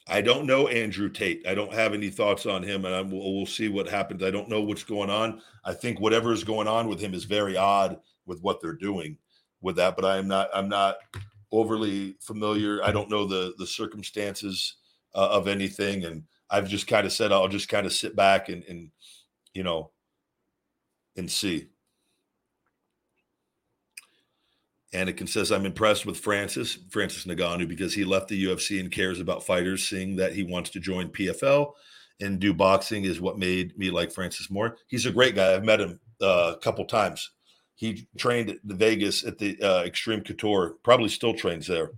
I 0.08 0.22
don't 0.22 0.46
know 0.46 0.68
Andrew 0.68 1.10
Tate. 1.10 1.46
I 1.48 1.56
don't 1.56 1.74
have 1.74 1.94
any 1.94 2.10
thoughts 2.10 2.46
on 2.46 2.62
him, 2.62 2.86
and 2.86 3.12
we'll, 3.12 3.36
we'll 3.36 3.46
see 3.46 3.70
what 3.70 3.90
happens. 3.90 4.24
I 4.24 4.30
don't 4.30 4.50
know 4.50 4.62
what's 4.62 4.84
going 4.84 5.10
on. 5.10 5.42
I 5.64 5.74
think 5.74 6.00
whatever 6.00 6.32
is 6.32 6.44
going 6.44 6.68
on 6.68 6.88
with 6.88 7.00
him 7.00 7.14
is 7.14 7.24
very 7.24 7.58
odd 7.58 7.98
with 8.26 8.40
what 8.42 8.62
they're 8.62 8.74
doing 8.74 9.18
with 9.62 9.76
that. 9.78 9.96
But 9.96 10.06
I 10.06 10.18
am 10.18 10.28
not. 10.28 10.50
I'm 10.54 10.70
not 10.70 10.98
overly 11.52 12.18
familiar. 12.22 12.84
I 12.84 12.92
don't 12.92 13.10
know 13.10 13.26
the 13.26 13.54
the 13.58 13.66
circumstances 13.66 14.76
uh, 15.16 15.30
of 15.32 15.48
anything, 15.48 16.06
and 16.06 16.24
I've 16.52 16.70
just 16.70 16.86
kind 16.86 17.08
of 17.08 17.12
said 17.12 17.32
I'll 17.32 17.48
just 17.48 17.70
kind 17.70 17.88
of 17.88 17.94
sit 17.94 18.16
back 18.16 18.50
and 18.50 18.64
and 18.66 18.92
you 19.56 19.64
know 19.64 19.92
and 21.16 21.30
see. 21.32 21.68
Anakin 24.96 25.28
says, 25.28 25.52
I'm 25.52 25.66
impressed 25.66 26.06
with 26.06 26.18
Francis, 26.18 26.78
Francis 26.90 27.26
Ngannou, 27.26 27.68
because 27.68 27.94
he 27.94 28.06
left 28.06 28.30
the 28.30 28.46
UFC 28.46 28.80
and 28.80 28.92
cares 28.92 29.20
about 29.20 29.46
fighters, 29.46 29.88
seeing 29.88 30.16
that 30.16 30.34
he 30.34 30.44
wants 30.44 30.70
to 30.72 30.80
join 30.80 31.10
PFL 31.10 31.74
and 32.22 32.40
do 32.40 32.54
boxing 32.54 33.04
is 33.04 33.20
what 33.20 33.38
made 33.38 33.78
me 33.78 33.92
like 33.92 34.12
Francis 34.12 34.50
more. 34.50 34.78
He's 34.88 35.06
a 35.06 35.12
great 35.12 35.36
guy. 35.36 35.54
I've 35.54 35.66
met 35.66 35.82
him 35.82 36.00
uh, 36.22 36.54
a 36.56 36.60
couple 36.60 36.86
times. 36.86 37.32
He 37.76 38.08
trained 38.18 38.50
at 38.50 38.58
the 38.64 38.74
Vegas 38.74 39.26
at 39.26 39.38
the 39.38 39.62
uh, 39.62 39.84
Xtreme 39.84 40.26
Couture, 40.26 40.76
probably 40.84 41.10
still 41.10 41.34
trains 41.34 41.68
there, 41.68 41.92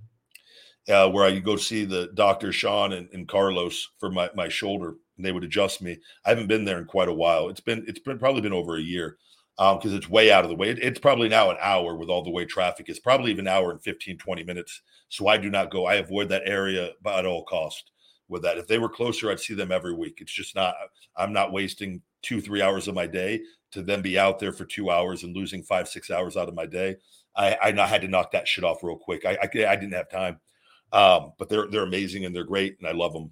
uh, 0.89 1.09
where 1.09 1.23
I 1.23 1.37
go 1.37 1.55
see 1.55 1.85
the 1.85 2.09
doctor 2.15 2.51
Sean 2.51 2.93
and, 2.93 3.07
and 3.13 3.27
Carlos 3.27 3.89
for 3.99 4.09
my, 4.09 4.29
my 4.35 4.49
shoulder, 4.49 4.95
and 5.17 5.25
they 5.25 5.31
would 5.31 5.43
adjust 5.43 5.83
me. 5.83 5.99
I 6.25 6.29
haven't 6.29 6.47
been 6.47 6.65
there 6.65 6.79
in 6.79 6.85
quite 6.85 7.09
a 7.09 7.13
while. 7.13 7.49
It's 7.49 7.59
been 7.59 7.85
it's 7.87 7.99
been 7.99 8.17
probably 8.17 8.41
been 8.41 8.53
over 8.53 8.75
a 8.75 8.81
year 8.81 9.17
because 9.57 9.91
um, 9.91 9.97
it's 9.97 10.09
way 10.09 10.31
out 10.31 10.43
of 10.43 10.49
the 10.49 10.55
way. 10.55 10.69
It, 10.69 10.79
it's 10.79 10.99
probably 10.99 11.29
now 11.29 11.49
an 11.49 11.57
hour 11.59 11.95
with 11.95 12.09
all 12.09 12.23
the 12.23 12.29
way 12.29 12.45
traffic 12.45 12.89
is 12.89 12.99
probably 12.99 13.31
even 13.31 13.47
an 13.47 13.53
hour 13.53 13.71
and 13.71 13.81
15, 13.81 14.17
20 14.17 14.43
minutes. 14.43 14.81
So 15.09 15.27
I 15.27 15.37
do 15.37 15.49
not 15.49 15.71
go. 15.71 15.87
I 15.87 15.95
avoid 15.95 16.29
that 16.29 16.43
area 16.45 16.91
at 17.07 17.25
all 17.25 17.43
cost 17.45 17.91
with 18.27 18.43
that. 18.43 18.59
If 18.59 18.67
they 18.67 18.77
were 18.77 18.89
closer, 18.89 19.31
I'd 19.31 19.39
see 19.39 19.55
them 19.55 19.71
every 19.71 19.93
week. 19.93 20.19
It's 20.21 20.31
just 20.31 20.55
not, 20.55 20.75
I'm 21.15 21.33
not 21.33 21.51
wasting 21.51 22.01
two, 22.21 22.39
three 22.39 22.61
hours 22.61 22.87
of 22.87 22.93
my 22.93 23.07
day 23.07 23.41
to 23.71 23.81
then 23.81 24.01
be 24.01 24.19
out 24.19 24.37
there 24.37 24.51
for 24.51 24.65
two 24.65 24.91
hours 24.91 25.23
and 25.23 25.35
losing 25.35 25.63
five, 25.63 25.87
six 25.87 26.11
hours 26.11 26.37
out 26.37 26.49
of 26.49 26.55
my 26.55 26.67
day. 26.67 26.97
I, 27.35 27.57
I 27.63 27.87
had 27.87 28.01
to 28.01 28.07
knock 28.07 28.31
that 28.31 28.47
shit 28.47 28.63
off 28.63 28.83
real 28.83 28.97
quick. 28.97 29.25
I, 29.25 29.37
I, 29.41 29.65
I 29.65 29.75
didn't 29.75 29.93
have 29.93 30.09
time. 30.09 30.39
Um, 30.93 31.33
but 31.37 31.49
they're, 31.49 31.67
they're 31.67 31.83
amazing 31.83 32.25
and 32.25 32.35
they're 32.35 32.43
great 32.43 32.77
and 32.79 32.87
I 32.87 32.91
love 32.91 33.11
them. 33.11 33.31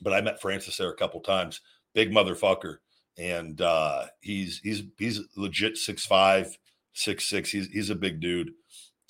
But 0.00 0.12
I 0.12 0.20
met 0.20 0.40
Francis 0.40 0.76
there 0.76 0.90
a 0.90 0.96
couple 0.96 1.20
times. 1.20 1.60
Big 1.94 2.10
motherfucker 2.10 2.76
and 3.18 3.60
uh, 3.60 4.06
he's 4.20 4.60
he's 4.62 4.82
he's 4.96 5.20
legit 5.36 5.76
six 5.76 6.06
five, 6.06 6.56
six 6.92 7.26
six. 7.26 7.50
He's 7.50 7.66
he's 7.68 7.90
a 7.90 7.96
big 7.96 8.20
dude, 8.20 8.52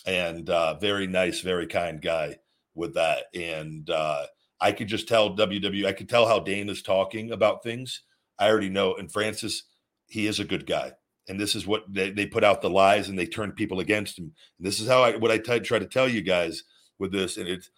and 0.06 0.48
uh, 0.48 0.74
very 0.78 1.06
nice, 1.06 1.40
very 1.40 1.66
kind 1.66 2.00
guy 2.00 2.38
with 2.74 2.94
that. 2.94 3.24
And 3.34 3.88
uh, 3.90 4.26
I 4.60 4.72
could 4.72 4.88
just 4.88 5.08
tell 5.08 5.36
WW. 5.36 5.86
I 5.86 5.92
could 5.92 6.08
tell 6.08 6.26
how 6.26 6.40
Dane 6.40 6.70
is 6.70 6.82
talking 6.82 7.30
about 7.30 7.62
things. 7.62 8.02
I 8.38 8.48
already 8.48 8.70
know. 8.70 8.94
And 8.94 9.12
Francis, 9.12 9.64
he 10.06 10.26
is 10.26 10.40
a 10.40 10.44
good 10.44 10.66
guy. 10.66 10.92
And 11.28 11.38
this 11.38 11.54
is 11.54 11.66
what 11.66 11.84
they, 11.92 12.10
they 12.10 12.24
put 12.24 12.44
out 12.44 12.62
the 12.62 12.70
lies 12.70 13.08
and 13.08 13.18
they 13.18 13.26
turn 13.26 13.52
people 13.52 13.80
against 13.80 14.18
him. 14.18 14.32
And 14.58 14.66
this 14.66 14.80
is 14.80 14.88
how 14.88 15.02
I 15.02 15.16
what 15.16 15.30
I 15.30 15.38
t- 15.38 15.60
try 15.60 15.78
to 15.78 15.86
tell 15.86 16.08
you 16.08 16.22
guys 16.22 16.64
with 16.98 17.12
this. 17.12 17.36
And 17.36 17.46
it's 17.46 17.70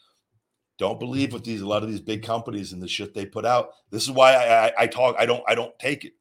don't 0.78 1.00
believe 1.00 1.32
what 1.32 1.44
these 1.44 1.60
a 1.60 1.66
lot 1.66 1.82
of 1.82 1.90
these 1.90 2.00
big 2.00 2.22
companies 2.22 2.72
and 2.72 2.80
the 2.80 2.88
shit 2.88 3.12
they 3.12 3.26
put 3.26 3.44
out. 3.44 3.70
This 3.90 4.04
is 4.04 4.10
why 4.12 4.34
I, 4.34 4.66
I, 4.66 4.72
I 4.78 4.86
talk. 4.86 5.16
I 5.18 5.26
don't 5.26 5.42
I 5.48 5.56
don't 5.56 5.76
take 5.80 6.04
it. 6.04 6.12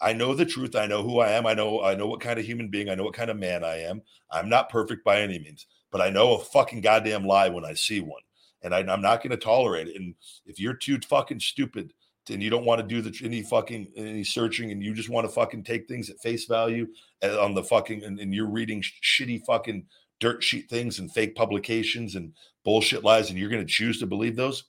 I 0.00 0.12
know 0.12 0.34
the 0.34 0.46
truth. 0.46 0.76
I 0.76 0.86
know 0.86 1.02
who 1.02 1.18
I 1.20 1.30
am. 1.32 1.46
I 1.46 1.54
know 1.54 1.82
I 1.82 1.94
know 1.94 2.06
what 2.06 2.20
kind 2.20 2.38
of 2.38 2.44
human 2.44 2.68
being. 2.68 2.88
I 2.88 2.94
know 2.94 3.04
what 3.04 3.14
kind 3.14 3.30
of 3.30 3.36
man 3.36 3.64
I 3.64 3.82
am. 3.82 4.02
I'm 4.30 4.48
not 4.48 4.70
perfect 4.70 5.04
by 5.04 5.20
any 5.20 5.38
means, 5.38 5.66
but 5.90 6.00
I 6.00 6.10
know 6.10 6.34
a 6.34 6.38
fucking 6.38 6.82
goddamn 6.82 7.24
lie 7.24 7.48
when 7.48 7.64
I 7.64 7.74
see 7.74 8.00
one, 8.00 8.22
and 8.62 8.74
I, 8.74 8.80
am 8.80 9.02
not 9.02 9.22
going 9.22 9.30
to 9.30 9.36
tolerate 9.36 9.88
it. 9.88 9.96
And 9.96 10.14
if 10.46 10.60
you're 10.60 10.74
too 10.74 10.98
fucking 11.08 11.40
stupid 11.40 11.92
and 12.30 12.42
you 12.42 12.50
don't 12.50 12.64
want 12.64 12.80
to 12.80 12.86
do 12.86 13.00
the 13.00 13.16
any 13.24 13.42
fucking 13.42 13.88
any 13.96 14.24
searching 14.24 14.70
and 14.70 14.82
you 14.82 14.94
just 14.94 15.08
want 15.08 15.26
to 15.26 15.32
fucking 15.32 15.64
take 15.64 15.88
things 15.88 16.10
at 16.10 16.20
face 16.20 16.44
value 16.44 16.86
on 17.22 17.54
the 17.54 17.62
fucking 17.62 18.04
and, 18.04 18.18
and 18.18 18.34
you're 18.34 18.50
reading 18.50 18.82
shitty 19.02 19.40
fucking 19.46 19.86
dirt 20.20 20.42
sheet 20.42 20.68
things 20.68 20.98
and 20.98 21.12
fake 21.12 21.34
publications 21.34 22.14
and 22.14 22.32
bullshit 22.64 23.04
lies 23.04 23.30
and 23.30 23.38
you're 23.38 23.50
going 23.50 23.66
to 23.66 23.72
choose 23.72 23.98
to 23.98 24.06
believe 24.06 24.36
those 24.36 24.64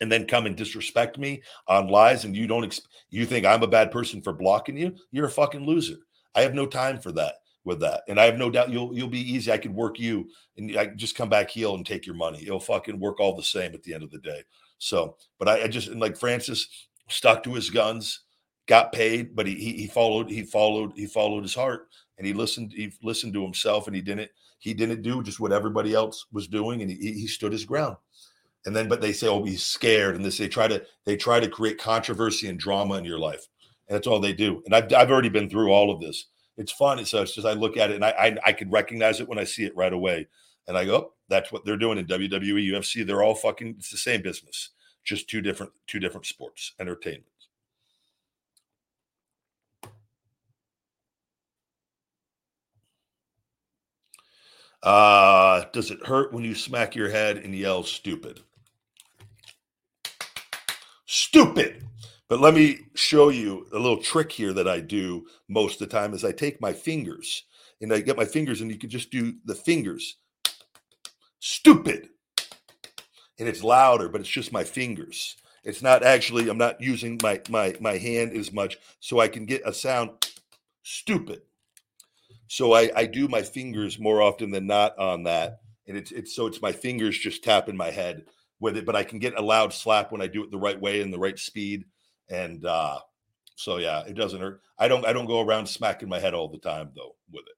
and 0.00 0.10
then 0.10 0.26
come 0.26 0.46
and 0.46 0.56
disrespect 0.56 1.18
me 1.18 1.42
on 1.68 1.88
lies 1.88 2.24
and 2.24 2.36
you 2.36 2.46
don't 2.46 2.64
ex- 2.64 2.80
you 3.10 3.26
think 3.26 3.46
I'm 3.46 3.62
a 3.62 3.68
bad 3.68 3.90
person 3.90 4.20
for 4.20 4.32
blocking 4.32 4.76
you, 4.76 4.94
you're 5.10 5.26
a 5.26 5.30
fucking 5.30 5.64
loser. 5.64 5.96
I 6.34 6.42
have 6.42 6.54
no 6.54 6.66
time 6.66 6.98
for 6.98 7.12
that 7.12 7.34
with 7.64 7.80
that. 7.80 8.02
And 8.08 8.20
I 8.20 8.24
have 8.24 8.38
no 8.38 8.50
doubt 8.50 8.70
you'll 8.70 8.94
you'll 8.94 9.08
be 9.08 9.32
easy. 9.32 9.50
I 9.50 9.58
could 9.58 9.74
work 9.74 9.98
you 9.98 10.28
and 10.56 10.76
I 10.76 10.86
just 10.86 11.16
come 11.16 11.28
back 11.28 11.50
heel 11.50 11.74
and 11.74 11.84
take 11.84 12.06
your 12.06 12.14
money. 12.14 12.42
It'll 12.42 12.60
fucking 12.60 12.98
work 12.98 13.20
all 13.20 13.34
the 13.34 13.42
same 13.42 13.74
at 13.74 13.82
the 13.82 13.94
end 13.94 14.02
of 14.02 14.10
the 14.10 14.18
day. 14.18 14.42
So, 14.78 15.16
but 15.38 15.48
I, 15.48 15.62
I 15.62 15.68
just 15.68 15.88
like 15.88 16.16
Francis 16.16 16.88
stuck 17.08 17.42
to 17.44 17.54
his 17.54 17.70
guns, 17.70 18.20
got 18.66 18.92
paid, 18.92 19.34
but 19.34 19.46
he, 19.46 19.54
he 19.54 19.72
he 19.72 19.86
followed 19.86 20.30
he 20.30 20.42
followed 20.42 20.92
he 20.94 21.06
followed 21.06 21.42
his 21.42 21.54
heart 21.54 21.88
and 22.18 22.26
he 22.26 22.32
listened 22.32 22.72
he 22.72 22.92
listened 23.02 23.34
to 23.34 23.42
himself 23.42 23.86
and 23.86 23.96
he 23.96 24.02
didn't 24.02 24.30
he 24.58 24.74
didn't 24.74 25.02
do 25.02 25.22
just 25.22 25.40
what 25.40 25.52
everybody 25.52 25.94
else 25.94 26.26
was 26.32 26.48
doing 26.48 26.82
and 26.82 26.90
he, 26.90 27.12
he 27.12 27.26
stood 27.26 27.52
his 27.52 27.64
ground 27.64 27.96
and 28.66 28.74
then 28.76 28.88
but 28.88 29.00
they 29.00 29.12
say 29.12 29.28
oh 29.28 29.42
he's 29.44 29.62
scared 29.62 30.16
and 30.16 30.24
this 30.24 30.38
they 30.38 30.48
try 30.48 30.68
to 30.68 30.82
they 31.04 31.16
try 31.16 31.40
to 31.40 31.48
create 31.48 31.78
controversy 31.78 32.48
and 32.48 32.58
drama 32.58 32.94
in 32.94 33.04
your 33.04 33.18
life. 33.18 33.46
And 33.88 33.94
that's 33.94 34.06
all 34.06 34.20
they 34.20 34.32
do. 34.32 34.62
And 34.66 34.74
i've, 34.74 34.92
I've 34.92 35.10
already 35.10 35.28
been 35.28 35.48
through 35.48 35.70
all 35.70 35.90
of 35.90 36.00
this. 36.00 36.26
It's 36.58 36.72
fun 36.72 36.98
it's 36.98 37.10
just 37.10 37.44
i 37.44 37.52
look 37.52 37.76
at 37.76 37.90
it 37.90 37.96
and 37.96 38.04
I, 38.04 38.10
I 38.10 38.36
i 38.46 38.52
can 38.52 38.70
recognize 38.70 39.20
it 39.20 39.28
when 39.28 39.38
i 39.38 39.44
see 39.44 39.64
it 39.64 39.76
right 39.76 39.92
away. 39.92 40.26
And 40.68 40.76
i 40.76 40.84
go 40.84 40.96
oh, 40.96 41.12
that's 41.28 41.52
what 41.52 41.64
they're 41.64 41.76
doing 41.76 41.98
in 41.98 42.06
wwe 42.06 42.72
ufc 42.72 43.06
they're 43.06 43.22
all 43.22 43.34
fucking 43.34 43.76
it's 43.78 43.90
the 43.90 43.96
same 43.96 44.22
business 44.22 44.70
just 45.04 45.28
two 45.30 45.40
different 45.40 45.72
two 45.86 46.00
different 46.00 46.26
sports 46.26 46.72
entertainment. 46.80 47.24
Uh, 54.82 55.64
does 55.72 55.90
it 55.90 56.04
hurt 56.06 56.32
when 56.32 56.44
you 56.44 56.54
smack 56.54 56.94
your 56.94 57.08
head 57.08 57.38
and 57.38 57.54
yell 57.54 57.82
stupid? 57.82 58.40
Stupid. 61.16 61.82
But 62.28 62.40
let 62.40 62.52
me 62.52 62.80
show 62.92 63.30
you 63.30 63.66
a 63.72 63.78
little 63.78 64.02
trick 64.02 64.30
here 64.30 64.52
that 64.52 64.68
I 64.68 64.80
do 64.80 65.24
most 65.48 65.80
of 65.80 65.88
the 65.88 65.96
time 65.96 66.12
is 66.12 66.22
I 66.26 66.32
take 66.32 66.60
my 66.60 66.74
fingers 66.74 67.44
and 67.80 67.90
I 67.90 68.00
get 68.00 68.18
my 68.18 68.26
fingers 68.26 68.60
and 68.60 68.70
you 68.70 68.76
can 68.76 68.90
just 68.90 69.10
do 69.10 69.32
the 69.46 69.54
fingers. 69.54 70.16
Stupid. 71.40 72.10
And 73.38 73.48
it's 73.48 73.64
louder, 73.64 74.10
but 74.10 74.20
it's 74.20 74.28
just 74.28 74.52
my 74.52 74.62
fingers. 74.62 75.36
It's 75.64 75.80
not 75.80 76.02
actually, 76.02 76.50
I'm 76.50 76.58
not 76.58 76.82
using 76.82 77.18
my 77.22 77.40
my 77.48 77.74
my 77.80 77.96
hand 77.96 78.36
as 78.36 78.52
much, 78.52 78.76
so 79.00 79.18
I 79.18 79.28
can 79.28 79.46
get 79.46 79.62
a 79.64 79.72
sound 79.72 80.10
stupid. 80.82 81.40
So 82.46 82.74
I, 82.74 82.90
I 82.94 83.06
do 83.06 83.26
my 83.26 83.40
fingers 83.40 83.98
more 83.98 84.20
often 84.20 84.50
than 84.50 84.66
not 84.66 84.98
on 84.98 85.22
that. 85.22 85.60
And 85.88 85.96
it's 85.96 86.12
it's 86.12 86.36
so 86.36 86.46
it's 86.46 86.60
my 86.60 86.72
fingers 86.72 87.18
just 87.18 87.42
tapping 87.42 87.76
my 87.76 87.90
head 87.90 88.26
with 88.60 88.76
it, 88.76 88.86
but 88.86 88.96
I 88.96 89.04
can 89.04 89.18
get 89.18 89.38
a 89.38 89.42
loud 89.42 89.72
slap 89.72 90.12
when 90.12 90.22
I 90.22 90.26
do 90.26 90.44
it 90.44 90.50
the 90.50 90.58
right 90.58 90.80
way 90.80 91.02
and 91.02 91.12
the 91.12 91.18
right 91.18 91.38
speed. 91.38 91.84
And 92.28 92.64
uh 92.64 92.98
so 93.56 93.78
yeah, 93.78 94.02
it 94.06 94.14
doesn't 94.14 94.40
hurt. 94.40 94.62
I 94.78 94.88
don't 94.88 95.06
I 95.06 95.12
don't 95.12 95.26
go 95.26 95.40
around 95.40 95.66
smacking 95.66 96.08
my 96.08 96.18
head 96.18 96.34
all 96.34 96.48
the 96.48 96.58
time 96.58 96.90
though 96.94 97.16
with 97.30 97.44
it. 97.46 97.56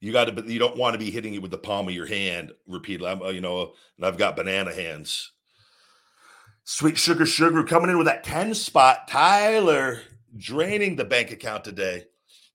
You 0.00 0.12
got 0.12 0.24
to, 0.24 0.32
but 0.32 0.46
you 0.46 0.58
don't 0.58 0.78
want 0.78 0.94
to 0.94 0.98
be 0.98 1.10
hitting 1.10 1.34
it 1.34 1.42
with 1.42 1.50
the 1.50 1.58
palm 1.58 1.86
of 1.86 1.94
your 1.94 2.06
hand 2.06 2.52
repeatedly. 2.66 3.10
I'm, 3.10 3.22
uh, 3.22 3.28
you 3.28 3.42
know, 3.42 3.74
and 3.98 4.06
I've 4.06 4.16
got 4.16 4.34
banana 4.34 4.74
hands. 4.74 5.32
Sweet 6.64 6.96
sugar, 6.96 7.26
sugar 7.26 7.62
coming 7.64 7.90
in 7.90 7.98
with 7.98 8.06
that 8.06 8.24
10 8.24 8.54
spot. 8.54 9.08
Tyler 9.08 10.00
draining 10.36 10.96
the 10.96 11.04
bank 11.04 11.32
account 11.32 11.64
today. 11.64 12.04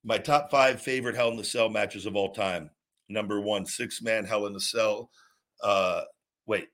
My 0.03 0.17
top 0.17 0.49
five 0.49 0.81
favorite 0.81 1.15
Hell 1.15 1.29
in 1.29 1.37
the 1.37 1.43
Cell 1.43 1.69
matches 1.69 2.05
of 2.07 2.15
all 2.15 2.33
time. 2.33 2.71
Number 3.09 3.39
one, 3.39 3.65
six 3.65 4.01
man 4.01 4.25
Hell 4.25 4.47
in 4.47 4.53
the 4.53 4.59
Cell. 4.59 5.11
Uh, 5.63 6.01
wait, 6.45 6.69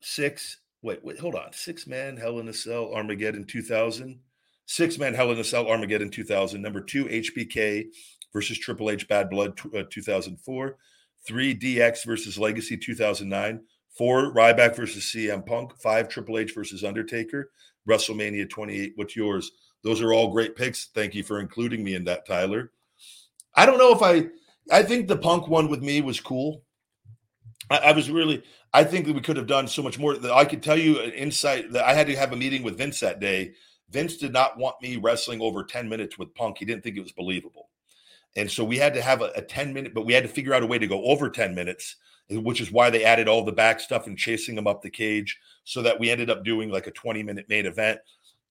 six. 0.00 0.58
Wait, 0.82 1.04
wait, 1.04 1.18
hold 1.18 1.34
on. 1.34 1.52
Six 1.52 1.86
man 1.86 2.16
Hell 2.16 2.40
in 2.40 2.48
a 2.48 2.52
Cell 2.52 2.92
Armageddon 2.92 3.44
2000. 3.44 4.18
Six 4.66 4.98
man 4.98 5.14
Hell 5.14 5.30
in 5.30 5.38
a 5.38 5.44
Cell 5.44 5.68
Armageddon 5.68 6.10
2000. 6.10 6.60
Number 6.60 6.80
two, 6.80 7.04
HBK 7.06 7.86
versus 8.32 8.58
Triple 8.58 8.90
H 8.90 9.06
Bad 9.08 9.30
Blood 9.30 9.58
uh, 9.76 9.84
2004. 9.88 10.76
Three, 11.24 11.54
DX 11.56 12.04
versus 12.04 12.38
Legacy 12.38 12.76
2009. 12.76 13.60
Four, 13.96 14.34
Ryback 14.34 14.74
versus 14.74 15.04
CM 15.04 15.46
Punk. 15.46 15.78
Five, 15.80 16.08
Triple 16.08 16.38
H 16.38 16.54
versus 16.54 16.82
Undertaker. 16.82 17.50
WrestleMania 17.88 18.48
28. 18.48 18.92
What's 18.96 19.16
yours? 19.16 19.52
Those 19.84 20.00
are 20.00 20.12
all 20.12 20.32
great 20.32 20.56
picks. 20.56 20.86
Thank 20.94 21.14
you 21.14 21.22
for 21.22 21.40
including 21.40 21.82
me 21.84 21.94
in 21.94 22.04
that, 22.04 22.26
Tyler. 22.26 22.72
I 23.54 23.66
don't 23.66 23.78
know 23.78 23.92
if 23.92 24.02
I 24.02 24.28
I 24.70 24.82
think 24.82 25.08
the 25.08 25.16
punk 25.16 25.48
one 25.48 25.68
with 25.68 25.82
me 25.82 26.00
was 26.00 26.20
cool. 26.20 26.62
I, 27.70 27.78
I 27.78 27.92
was 27.92 28.10
really. 28.10 28.42
I 28.74 28.84
think 28.84 29.06
that 29.06 29.14
we 29.14 29.20
could 29.20 29.36
have 29.36 29.46
done 29.46 29.68
so 29.68 29.82
much 29.82 29.98
more. 29.98 30.16
I 30.32 30.44
could 30.44 30.62
tell 30.62 30.78
you 30.78 30.98
an 31.00 31.12
insight 31.12 31.72
that 31.72 31.84
I 31.84 31.94
had 31.94 32.06
to 32.06 32.16
have 32.16 32.32
a 32.32 32.36
meeting 32.36 32.62
with 32.62 32.78
Vince 32.78 33.00
that 33.00 33.20
day. 33.20 33.52
Vince 33.90 34.16
did 34.16 34.32
not 34.32 34.56
want 34.56 34.80
me 34.80 34.96
wrestling 34.96 35.42
over 35.42 35.62
10 35.62 35.88
minutes 35.88 36.18
with 36.18 36.34
Punk. 36.34 36.56
He 36.58 36.64
didn't 36.64 36.82
think 36.82 36.96
it 36.96 37.02
was 37.02 37.12
believable. 37.12 37.68
And 38.36 38.50
so 38.50 38.64
we 38.64 38.78
had 38.78 38.94
to 38.94 39.02
have 39.02 39.20
a, 39.20 39.30
a 39.36 39.42
10 39.42 39.74
minute, 39.74 39.92
but 39.92 40.06
we 40.06 40.14
had 40.14 40.22
to 40.22 40.28
figure 40.28 40.54
out 40.54 40.62
a 40.62 40.66
way 40.66 40.78
to 40.78 40.86
go 40.86 41.04
over 41.04 41.28
10 41.28 41.54
minutes, 41.54 41.96
eh, 42.30 42.36
which 42.36 42.62
is 42.62 42.72
why 42.72 42.88
they 42.88 43.04
added 43.04 43.28
all 43.28 43.44
the 43.44 43.52
back 43.52 43.78
stuff 43.80 44.06
and 44.06 44.16
chasing 44.16 44.56
him 44.56 44.66
up 44.66 44.80
the 44.80 44.88
cage 44.88 45.38
so 45.64 45.82
that 45.82 46.00
we 46.00 46.10
ended 46.10 46.30
up 46.30 46.44
doing 46.44 46.70
like 46.70 46.86
a 46.86 46.92
20 46.92 47.22
minute 47.22 47.46
main 47.50 47.66
event 47.66 48.00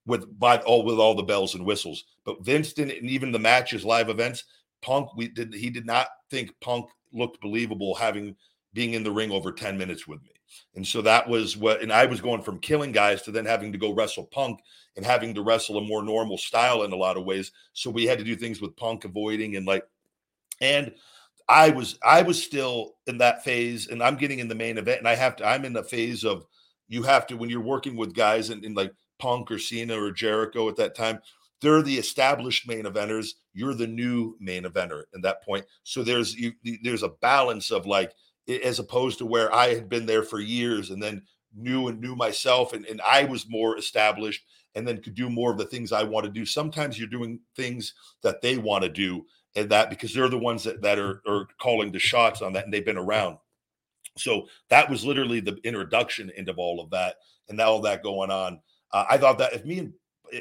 with 0.05 0.39
by 0.39 0.57
all 0.59 0.83
with 0.83 0.99
all 0.99 1.15
the 1.15 1.23
bells 1.23 1.55
and 1.55 1.65
whistles. 1.65 2.05
But 2.25 2.43
Vince 2.45 2.73
didn't 2.73 2.99
and 2.99 3.09
even 3.09 3.31
the 3.31 3.39
matches, 3.39 3.83
live 3.83 4.09
events, 4.09 4.43
Punk, 4.81 5.15
we 5.15 5.27
did 5.27 5.53
he 5.53 5.69
did 5.69 5.85
not 5.85 6.07
think 6.29 6.53
Punk 6.59 6.89
looked 7.13 7.41
believable 7.41 7.95
having 7.95 8.35
being 8.73 8.93
in 8.93 9.03
the 9.03 9.11
ring 9.11 9.31
over 9.31 9.51
10 9.51 9.77
minutes 9.77 10.07
with 10.07 10.21
me. 10.23 10.31
And 10.75 10.85
so 10.85 11.01
that 11.01 11.27
was 11.27 11.57
what, 11.57 11.81
and 11.81 11.91
I 11.91 12.05
was 12.05 12.21
going 12.21 12.41
from 12.41 12.59
killing 12.59 12.91
guys 12.91 13.21
to 13.23 13.31
then 13.31 13.45
having 13.45 13.71
to 13.71 13.77
go 13.77 13.93
wrestle 13.93 14.25
Punk 14.25 14.59
and 14.95 15.05
having 15.05 15.33
to 15.35 15.41
wrestle 15.41 15.77
a 15.77 15.81
more 15.81 16.03
normal 16.03 16.37
style 16.37 16.83
in 16.83 16.91
a 16.91 16.97
lot 16.97 17.17
of 17.17 17.25
ways. 17.25 17.51
So 17.73 17.89
we 17.89 18.05
had 18.05 18.17
to 18.17 18.23
do 18.23 18.35
things 18.35 18.61
with 18.61 18.75
Punk 18.75 19.05
avoiding 19.05 19.55
and 19.55 19.65
like, 19.65 19.85
and 20.59 20.93
I 21.47 21.69
was, 21.69 21.97
I 22.03 22.21
was 22.21 22.41
still 22.41 22.95
in 23.07 23.17
that 23.17 23.43
phase 23.43 23.87
and 23.87 24.01
I'm 24.01 24.15
getting 24.15 24.39
in 24.39 24.47
the 24.47 24.55
main 24.55 24.77
event 24.77 24.99
and 24.99 25.07
I 25.07 25.15
have 25.15 25.35
to, 25.37 25.45
I'm 25.45 25.65
in 25.65 25.73
the 25.73 25.83
phase 25.83 26.23
of 26.23 26.45
you 26.87 27.03
have 27.03 27.27
to, 27.27 27.37
when 27.37 27.49
you're 27.49 27.61
working 27.61 27.95
with 27.95 28.13
guys 28.13 28.49
and, 28.49 28.63
and 28.63 28.75
like 28.75 28.93
Punk 29.19 29.51
or 29.51 29.59
Cena 29.59 30.01
or 30.01 30.11
Jericho 30.11 30.67
at 30.69 30.75
that 30.77 30.95
time, 30.95 31.19
they're 31.61 31.81
the 31.81 31.97
established 31.97 32.67
main 32.67 32.83
eventers. 32.83 33.29
You're 33.53 33.75
the 33.75 33.87
new 33.87 34.35
main 34.39 34.63
eventer 34.63 35.03
at 35.13 35.21
that 35.21 35.43
point. 35.43 35.65
So 35.83 36.03
there's 36.03 36.35
you, 36.35 36.53
there's 36.83 37.03
a 37.03 37.09
balance 37.21 37.71
of 37.71 37.85
like 37.85 38.13
as 38.47 38.79
opposed 38.79 39.17
to 39.19 39.25
where 39.25 39.53
I 39.53 39.73
had 39.73 39.89
been 39.89 40.05
there 40.05 40.23
for 40.23 40.39
years 40.39 40.89
and 40.89 41.01
then 41.01 41.21
knew 41.55 41.87
and 41.87 41.99
knew 41.99 42.15
myself 42.15 42.73
and, 42.73 42.85
and 42.85 43.01
I 43.01 43.25
was 43.25 43.49
more 43.49 43.77
established 43.77 44.43
and 44.75 44.87
then 44.87 45.01
could 45.01 45.15
do 45.15 45.29
more 45.29 45.51
of 45.51 45.57
the 45.57 45.65
things 45.65 45.91
I 45.91 46.03
want 46.03 46.25
to 46.25 46.31
do. 46.31 46.45
Sometimes 46.45 46.97
you're 46.97 47.07
doing 47.07 47.39
things 47.55 47.93
that 48.23 48.41
they 48.41 48.57
want 48.57 48.83
to 48.83 48.89
do 48.89 49.25
and 49.55 49.69
that 49.69 49.89
because 49.89 50.13
they're 50.13 50.29
the 50.29 50.37
ones 50.37 50.63
that, 50.63 50.81
that 50.81 50.97
are, 50.97 51.21
are 51.27 51.47
calling 51.59 51.91
the 51.91 51.99
shots 51.99 52.41
on 52.41 52.53
that 52.53 52.63
and 52.65 52.73
they've 52.73 52.85
been 52.85 52.97
around. 52.97 53.37
So 54.17 54.47
that 54.69 54.89
was 54.89 55.05
literally 55.05 55.39
the 55.39 55.57
introduction 55.63 56.31
into 56.35 56.53
all 56.53 56.79
of 56.81 56.89
that 56.91 57.15
and 57.49 57.57
now 57.57 57.69
all 57.69 57.81
that 57.81 58.03
going 58.03 58.31
on. 58.31 58.59
Uh, 58.91 59.05
I 59.09 59.17
thought 59.17 59.37
that 59.39 59.53
if 59.53 59.65
me 59.65 59.79
and, 59.79 59.93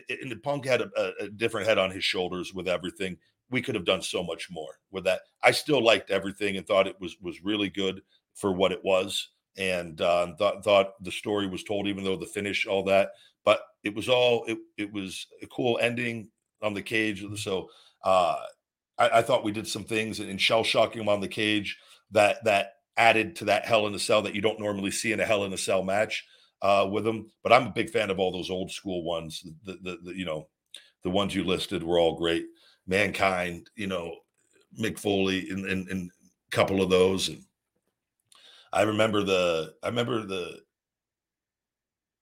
and 0.09 0.30
the 0.30 0.36
punk 0.36 0.66
had 0.66 0.82
a, 0.82 1.12
a 1.20 1.28
different 1.28 1.66
head 1.66 1.78
on 1.78 1.90
his 1.90 2.05
shoulders 2.05 2.55
with 2.55 2.68
everything, 2.68 3.16
we 3.51 3.61
could 3.61 3.74
have 3.74 3.84
done 3.84 4.03
so 4.03 4.22
much 4.22 4.48
more 4.51 4.78
with 4.90 5.05
that. 5.05 5.20
I 5.42 5.51
still 5.51 5.82
liked 5.82 6.11
everything 6.11 6.57
and 6.57 6.66
thought 6.66 6.86
it 6.86 7.01
was 7.01 7.16
was 7.20 7.42
really 7.42 7.68
good 7.68 8.03
for 8.34 8.53
what 8.53 8.72
it 8.72 8.80
was, 8.84 9.30
and 9.57 10.01
uh, 10.01 10.34
thought 10.36 10.64
thought 10.64 11.03
the 11.03 11.12
story 11.12 11.46
was 11.46 11.64
told, 11.64 11.86
even 11.86 12.05
though 12.05 12.16
the 12.16 12.26
finish, 12.26 12.66
all 12.66 12.84
that. 12.84 13.11
But 13.44 13.61
it 13.82 13.94
was 13.94 14.09
all 14.09 14.44
it, 14.46 14.59
it 14.76 14.92
was 14.92 15.26
a 15.42 15.46
cool 15.46 15.78
ending 15.80 16.30
on 16.62 16.74
the 16.74 16.82
cage. 16.82 17.24
So 17.36 17.68
uh, 18.05 18.36
I, 18.98 19.18
I, 19.18 19.22
thought 19.22 19.44
we 19.44 19.53
did 19.53 19.66
some 19.66 19.84
things 19.84 20.20
in 20.20 20.38
shell 20.38 20.62
shocking 20.62 21.01
him 21.01 21.09
on 21.09 21.20
the 21.20 21.28
cage 21.28 21.78
that 22.11 22.44
that 22.44 22.74
added 22.96 23.36
to 23.36 23.46
that 23.46 23.64
Hell 23.64 23.86
in 23.86 23.94
a 23.94 23.98
Cell 23.98 24.22
that 24.22 24.34
you 24.34 24.42
don't 24.42 24.61
normally 24.61 24.90
see 24.90 25.12
in 25.12 25.20
a 25.20 25.24
Hell 25.24 25.44
in 25.44 25.53
a 25.53 25.59
Cell 25.59 25.82
match 25.82 26.24
uh, 26.62 26.86
with 26.90 27.05
them. 27.05 27.30
But 27.42 27.53
I'm 27.53 27.68
a 27.68 27.72
big 27.72 27.90
fan 27.90 28.11
of 28.11 28.18
all 28.18 28.30
those 28.30 28.51
old 28.51 28.70
school 28.70 29.03
ones. 29.05 29.42
The, 29.64 29.78
the, 29.82 29.98
the 30.05 30.16
you 30.16 30.24
know 30.24 30.48
the 31.03 31.11
ones 31.11 31.34
you 31.34 31.44
listed 31.44 31.82
were 31.82 31.98
all 31.98 32.16
great 32.16 32.44
mankind, 32.91 33.70
you 33.76 33.86
know, 33.86 34.16
Mick 34.78 34.99
Foley 34.99 35.49
and, 35.49 35.64
and, 35.64 35.88
and 35.88 36.11
a 36.11 36.57
couple 36.57 36.82
of 36.82 36.91
those. 36.91 37.28
And 37.28 37.43
I 38.72 38.82
remember 38.82 39.22
the, 39.22 39.74
I 39.82 39.88
remember 39.88 40.22
the, 40.26 40.59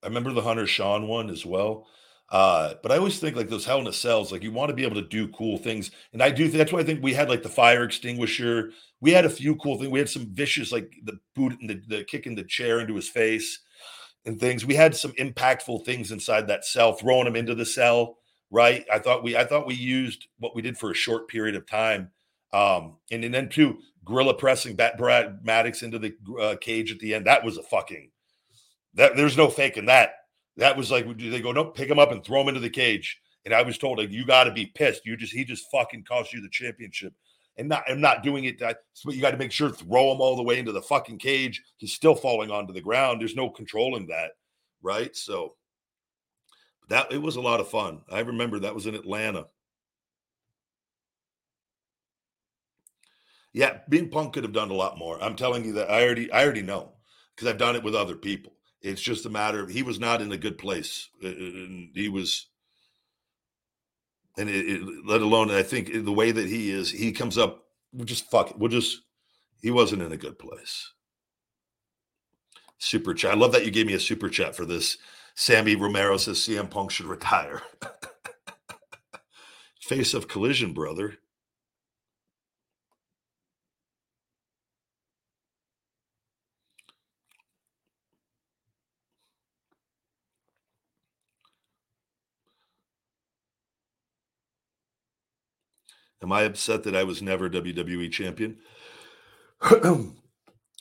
I 0.04 0.06
remember 0.06 0.32
the 0.32 0.42
Hunter 0.42 0.66
Sean 0.66 1.08
one 1.08 1.30
as 1.30 1.44
well. 1.44 1.88
Uh, 2.30 2.74
but 2.82 2.92
I 2.92 2.98
always 2.98 3.18
think 3.18 3.36
like 3.36 3.48
those 3.48 3.64
Hell 3.64 3.80
in 3.80 3.86
a 3.86 3.92
Cells, 3.92 4.30
like 4.30 4.42
you 4.42 4.52
want 4.52 4.68
to 4.68 4.76
be 4.76 4.84
able 4.84 4.96
to 4.96 5.08
do 5.08 5.28
cool 5.28 5.56
things. 5.56 5.90
And 6.12 6.22
I 6.22 6.30
do, 6.30 6.44
think 6.44 6.58
that's 6.58 6.72
why 6.72 6.80
I 6.80 6.84
think 6.84 7.02
we 7.02 7.14
had 7.14 7.30
like 7.30 7.42
the 7.42 7.48
fire 7.48 7.84
extinguisher. 7.84 8.70
We 9.00 9.12
had 9.12 9.24
a 9.24 9.30
few 9.30 9.56
cool 9.56 9.78
things. 9.78 9.90
We 9.90 9.98
had 9.98 10.10
some 10.10 10.26
vicious, 10.34 10.70
like 10.70 10.92
the 11.04 11.18
boot 11.34 11.58
and 11.58 11.70
the, 11.70 11.82
the 11.88 12.04
kicking 12.04 12.34
the 12.34 12.44
chair 12.44 12.80
into 12.80 12.94
his 12.94 13.08
face 13.08 13.60
and 14.26 14.38
things. 14.38 14.66
We 14.66 14.74
had 14.74 14.94
some 14.94 15.12
impactful 15.12 15.86
things 15.86 16.12
inside 16.12 16.46
that 16.48 16.66
cell, 16.66 16.92
throwing 16.92 17.26
him 17.26 17.36
into 17.36 17.54
the 17.54 17.64
cell 17.64 18.17
right? 18.50 18.84
I 18.92 18.98
thought 18.98 19.22
we 19.22 19.36
I 19.36 19.44
thought 19.44 19.66
we 19.66 19.74
used 19.74 20.28
what 20.38 20.54
we 20.54 20.62
did 20.62 20.78
for 20.78 20.90
a 20.90 20.94
short 20.94 21.28
period 21.28 21.54
of 21.56 21.66
time, 21.66 22.10
um, 22.52 22.96
and, 23.10 23.24
and 23.24 23.34
then 23.34 23.48
two 23.48 23.78
gorilla 24.04 24.34
pressing 24.34 24.76
that 24.76 24.96
Brad 24.96 25.44
Maddox 25.44 25.82
into 25.82 25.98
the 25.98 26.14
uh, 26.40 26.56
cage 26.60 26.90
at 26.90 26.98
the 26.98 27.14
end. 27.14 27.26
That 27.26 27.44
was 27.44 27.58
a 27.58 27.62
fucking 27.62 28.10
that. 28.94 29.16
There's 29.16 29.36
no 29.36 29.48
faking 29.48 29.86
that. 29.86 30.14
That 30.56 30.76
was 30.76 30.90
like 30.90 31.06
they 31.18 31.40
go 31.40 31.52
no 31.52 31.64
pick 31.64 31.88
him 31.88 31.98
up 31.98 32.12
and 32.12 32.24
throw 32.24 32.40
him 32.40 32.48
into 32.48 32.60
the 32.60 32.70
cage. 32.70 33.20
And 33.44 33.54
I 33.54 33.62
was 33.62 33.78
told 33.78 33.98
like 33.98 34.10
you 34.10 34.26
got 34.26 34.44
to 34.44 34.52
be 34.52 34.66
pissed. 34.66 35.06
You 35.06 35.16
just 35.16 35.32
he 35.32 35.44
just 35.44 35.70
fucking 35.70 36.04
cost 36.04 36.32
you 36.32 36.40
the 36.40 36.48
championship. 36.48 37.14
And 37.56 37.68
not 37.68 37.84
I'm 37.88 38.00
not 38.00 38.22
doing 38.22 38.44
it. 38.44 38.58
That, 38.58 38.78
but 39.04 39.14
you 39.14 39.20
got 39.20 39.32
to 39.32 39.36
make 39.36 39.52
sure 39.52 39.70
throw 39.70 40.12
him 40.12 40.20
all 40.20 40.36
the 40.36 40.42
way 40.42 40.58
into 40.58 40.72
the 40.72 40.82
fucking 40.82 41.18
cage. 41.18 41.62
He's 41.76 41.92
still 41.92 42.14
falling 42.14 42.50
onto 42.50 42.72
the 42.72 42.80
ground. 42.80 43.20
There's 43.20 43.36
no 43.36 43.50
controlling 43.50 44.06
that, 44.08 44.32
right? 44.82 45.14
So 45.14 45.54
that 46.88 47.12
it 47.12 47.22
was 47.22 47.36
a 47.36 47.40
lot 47.40 47.60
of 47.60 47.68
fun. 47.68 48.02
I 48.10 48.20
remember 48.20 48.58
that 48.58 48.74
was 48.74 48.86
in 48.86 48.94
Atlanta. 48.94 49.46
Yeah, 53.52 53.78
being 53.88 54.10
punk 54.10 54.34
could 54.34 54.44
have 54.44 54.52
done 54.52 54.70
a 54.70 54.74
lot 54.74 54.98
more. 54.98 55.22
I'm 55.22 55.36
telling 55.36 55.64
you 55.64 55.72
that 55.74 55.90
I 55.90 56.04
already 56.04 56.30
I 56.30 56.44
already 56.44 56.62
know 56.62 56.92
because 57.34 57.48
I've 57.48 57.58
done 57.58 57.76
it 57.76 57.82
with 57.82 57.94
other 57.94 58.14
people. 58.14 58.52
It's 58.82 59.02
just 59.02 59.26
a 59.26 59.30
matter 59.30 59.62
of 59.62 59.70
he 59.70 59.82
was 59.82 59.98
not 59.98 60.22
in 60.22 60.30
a 60.32 60.36
good 60.36 60.58
place. 60.58 61.08
Uh, 61.22 61.28
uh, 61.28 61.30
and 61.30 61.90
he 61.94 62.08
was, 62.08 62.46
and 64.36 64.48
it, 64.48 64.66
it, 64.68 65.06
let 65.06 65.22
alone 65.22 65.50
I 65.50 65.62
think 65.62 65.92
the 65.92 66.12
way 66.12 66.30
that 66.30 66.46
he 66.48 66.70
is, 66.70 66.90
he 66.90 67.12
comes 67.12 67.36
up. 67.38 67.64
We'll 67.92 68.04
just 68.06 68.30
fuck. 68.30 68.54
We'll 68.58 68.70
just. 68.70 69.02
He 69.60 69.72
wasn't 69.72 70.02
in 70.02 70.12
a 70.12 70.16
good 70.16 70.38
place. 70.38 70.92
Super 72.78 73.12
chat. 73.12 73.32
I 73.32 73.34
love 73.34 73.52
that 73.52 73.64
you 73.64 73.72
gave 73.72 73.86
me 73.86 73.94
a 73.94 74.00
super 74.00 74.28
chat 74.28 74.54
for 74.54 74.64
this 74.64 74.98
Sammy 75.40 75.76
Romero 75.76 76.16
says 76.16 76.38
CM 76.38 76.68
Punk 76.68 76.90
should 76.90 77.06
retire. 77.06 77.62
Face 79.80 80.12
of 80.12 80.26
collision, 80.26 80.72
brother. 80.72 81.18
Am 96.20 96.32
I 96.32 96.42
upset 96.42 96.82
that 96.82 96.96
I 96.96 97.04
was 97.04 97.22
never 97.22 97.48
WWE 97.48 98.10
champion? 98.10 98.58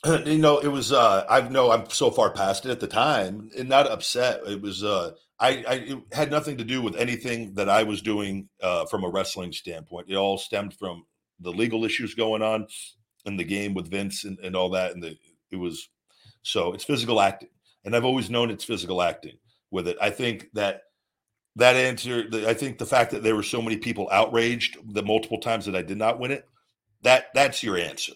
you 0.26 0.38
know, 0.38 0.58
it 0.58 0.68
was 0.68 0.92
uh 0.92 1.24
I 1.28 1.40
know 1.48 1.70
I'm 1.70 1.88
so 1.90 2.10
far 2.10 2.30
past 2.30 2.66
it 2.66 2.70
at 2.70 2.80
the 2.80 2.86
time 2.86 3.50
and 3.58 3.68
not 3.68 3.90
upset. 3.90 4.40
It 4.46 4.62
was 4.62 4.84
uh 4.84 5.12
I, 5.40 5.64
I 5.68 5.74
it 5.74 5.98
had 6.12 6.30
nothing 6.30 6.58
to 6.58 6.64
do 6.64 6.82
with 6.82 6.96
anything 6.96 7.54
that 7.54 7.68
I 7.68 7.82
was 7.82 8.02
doing 8.02 8.48
uh 8.62 8.86
from 8.86 9.04
a 9.04 9.10
wrestling 9.10 9.52
standpoint. 9.52 10.06
It 10.08 10.16
all 10.16 10.38
stemmed 10.38 10.74
from 10.74 11.04
the 11.40 11.50
legal 11.50 11.84
issues 11.84 12.14
going 12.14 12.42
on 12.42 12.66
in 13.26 13.36
the 13.36 13.44
game 13.44 13.74
with 13.74 13.90
Vince 13.90 14.24
and, 14.24 14.38
and 14.40 14.56
all 14.56 14.70
that. 14.70 14.92
And 14.92 15.02
the 15.02 15.16
it 15.50 15.56
was 15.56 15.88
so 16.42 16.72
it's 16.72 16.84
physical 16.84 17.20
acting. 17.20 17.50
And 17.84 17.96
I've 17.96 18.04
always 18.04 18.30
known 18.30 18.50
it's 18.50 18.64
physical 18.64 19.02
acting 19.02 19.38
with 19.70 19.88
it. 19.88 19.96
I 20.00 20.10
think 20.10 20.48
that 20.54 20.82
that 21.56 21.74
answer 21.74 22.24
I 22.46 22.54
think 22.54 22.78
the 22.78 22.86
fact 22.86 23.10
that 23.10 23.24
there 23.24 23.34
were 23.34 23.42
so 23.42 23.60
many 23.60 23.76
people 23.76 24.08
outraged 24.12 24.78
the 24.94 25.02
multiple 25.02 25.38
times 25.38 25.66
that 25.66 25.74
I 25.74 25.82
did 25.82 25.98
not 25.98 26.20
win 26.20 26.30
it, 26.30 26.48
that 27.02 27.26
that's 27.34 27.64
your 27.64 27.76
answer 27.76 28.12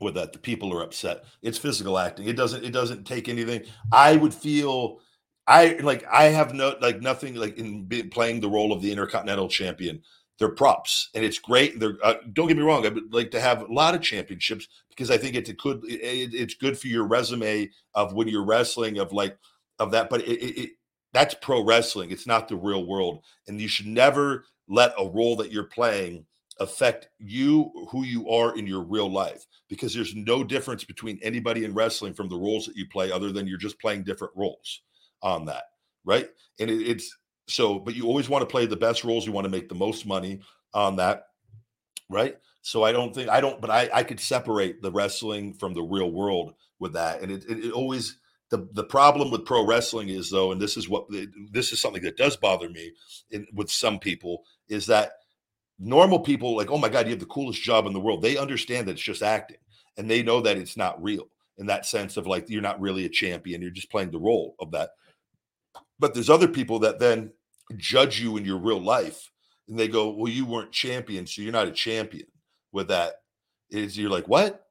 with 0.00 0.14
that 0.14 0.32
the 0.32 0.38
people 0.38 0.72
are 0.72 0.82
upset. 0.82 1.24
It's 1.42 1.58
physical 1.58 1.98
acting. 1.98 2.26
It 2.28 2.36
doesn't 2.36 2.64
it 2.64 2.72
doesn't 2.72 3.04
take 3.04 3.28
anything. 3.28 3.64
I 3.92 4.16
would 4.16 4.34
feel 4.34 5.00
i 5.46 5.78
like 5.82 6.04
i 6.12 6.24
have 6.24 6.52
no 6.52 6.76
like 6.82 7.00
nothing 7.00 7.34
like 7.34 7.56
in 7.58 7.88
playing 8.10 8.40
the 8.40 8.48
role 8.48 8.72
of 8.72 8.82
the 8.82 8.90
intercontinental 8.90 9.48
champion. 9.48 10.02
They're 10.38 10.50
props 10.50 11.10
and 11.14 11.24
it's 11.24 11.38
great. 11.38 11.78
They're 11.80 11.96
uh, 12.02 12.14
don't 12.32 12.48
get 12.48 12.56
me 12.56 12.62
wrong 12.62 12.86
i 12.86 12.90
would 12.90 13.12
like 13.12 13.30
to 13.32 13.40
have 13.40 13.62
a 13.62 13.72
lot 13.72 13.94
of 13.94 14.02
championships 14.02 14.66
because 14.88 15.10
i 15.10 15.18
think 15.18 15.34
it's 15.36 15.50
a 15.50 15.54
good 15.54 15.82
it, 15.84 16.34
it's 16.34 16.54
good 16.54 16.78
for 16.78 16.88
your 16.88 17.04
resume 17.06 17.70
of 17.94 18.14
when 18.14 18.28
you're 18.28 18.44
wrestling 18.44 18.98
of 18.98 19.12
like 19.12 19.36
of 19.78 19.90
that 19.90 20.10
but 20.10 20.22
it, 20.22 20.42
it, 20.42 20.60
it 20.62 20.70
that's 21.12 21.34
pro 21.34 21.64
wrestling. 21.64 22.10
It's 22.10 22.26
not 22.26 22.48
the 22.48 22.56
real 22.56 22.86
world 22.86 23.24
and 23.48 23.60
you 23.60 23.68
should 23.68 23.86
never 23.86 24.44
let 24.68 24.94
a 24.98 25.08
role 25.08 25.36
that 25.36 25.50
you're 25.50 25.64
playing 25.64 26.24
affect 26.58 27.08
you 27.18 27.70
who 27.90 28.04
you 28.04 28.28
are 28.28 28.56
in 28.56 28.66
your 28.66 28.82
real 28.82 29.10
life 29.10 29.46
because 29.68 29.94
there's 29.94 30.14
no 30.14 30.44
difference 30.44 30.84
between 30.84 31.18
anybody 31.22 31.64
in 31.64 31.74
wrestling 31.74 32.14
from 32.14 32.28
the 32.28 32.36
roles 32.36 32.66
that 32.66 32.76
you 32.76 32.86
play 32.88 33.10
other 33.12 33.32
than 33.32 33.46
you're 33.46 33.58
just 33.58 33.80
playing 33.80 34.02
different 34.04 34.32
roles 34.36 34.82
on 35.22 35.46
that 35.46 35.64
right? 36.04 36.28
And 36.58 36.70
it, 36.70 36.82
it's 36.88 37.16
so 37.48 37.78
but 37.78 37.94
you 37.94 38.06
always 38.06 38.28
want 38.28 38.42
to 38.42 38.46
play 38.46 38.66
the 38.66 38.76
best 38.76 39.04
roles 39.04 39.26
you 39.26 39.32
want 39.32 39.44
to 39.46 39.50
make 39.50 39.68
the 39.68 39.74
most 39.74 40.06
money 40.06 40.40
on 40.74 40.96
that 40.96 41.16
right? 42.10 42.36
So 42.62 42.84
I 42.84 42.92
don't 42.92 43.14
think 43.14 43.30
I 43.30 43.40
don't, 43.42 43.60
but 43.62 43.70
I 43.70 43.90
I 43.94 44.04
could 44.04 44.20
separate 44.20 44.82
the 44.82 44.92
wrestling 44.92 45.54
from 45.54 45.74
the 45.74 45.82
real 45.82 46.12
world 46.12 46.54
with 46.80 46.94
that, 46.94 47.22
and 47.22 47.32
it 47.32 47.44
it, 47.48 47.66
it 47.66 47.72
always 47.72 48.18
the 48.50 48.68
the 48.72 48.84
problem 48.84 49.32
with 49.32 49.46
pro 49.46 49.66
wrestling 49.66 50.10
is 50.10 50.30
though, 50.30 50.52
and 50.52 50.60
this 50.60 50.76
is 50.78 50.88
what 50.88 51.06
this 51.52 51.72
is 51.72 51.80
something 51.82 52.02
that 52.04 52.18
does 52.18 52.36
bother 52.36 52.70
me 52.70 52.92
in, 53.32 53.46
with 53.54 53.70
some 53.70 54.00
people 54.00 54.44
is 54.68 54.86
that 54.88 55.12
normal 55.80 56.20
people 56.20 56.56
like, 56.56 56.70
oh 56.70 56.78
my 56.78 56.88
god, 56.88 57.06
you 57.06 57.10
have 57.10 57.20
the 57.20 57.26
coolest 57.26 57.62
job 57.62 57.86
in 57.86 57.92
the 57.92 58.00
world. 58.00 58.22
They 58.22 58.36
understand 58.36 58.86
that 58.86 58.92
it's 58.92 59.02
just 59.02 59.22
acting, 59.22 59.58
and 59.96 60.08
they 60.08 60.22
know 60.22 60.40
that 60.42 60.56
it's 60.56 60.76
not 60.76 61.02
real 61.02 61.28
in 61.58 61.66
that 61.66 61.86
sense 61.86 62.16
of 62.16 62.26
like 62.26 62.48
you're 62.48 62.62
not 62.62 62.80
really 62.80 63.04
a 63.04 63.08
champion, 63.08 63.60
you're 63.60 63.70
just 63.70 63.90
playing 63.90 64.10
the 64.10 64.18
role 64.18 64.54
of 64.60 64.70
that. 64.72 64.90
But 65.98 66.14
there's 66.14 66.30
other 66.30 66.48
people 66.48 66.78
that 66.80 66.98
then 66.98 67.32
judge 67.76 68.20
you 68.20 68.36
in 68.36 68.44
your 68.44 68.58
real 68.58 68.80
life, 68.80 69.30
and 69.68 69.78
they 69.78 69.88
go, 69.88 70.10
well, 70.10 70.32
you 70.32 70.46
weren't 70.46 70.72
champion, 70.72 71.26
so 71.26 71.42
you're 71.42 71.52
not 71.52 71.68
a 71.68 71.72
champion. 71.72 72.26
With 72.72 72.88
that, 72.88 73.14
is 73.70 73.98
you're 73.98 74.10
like 74.10 74.28
what? 74.28 74.64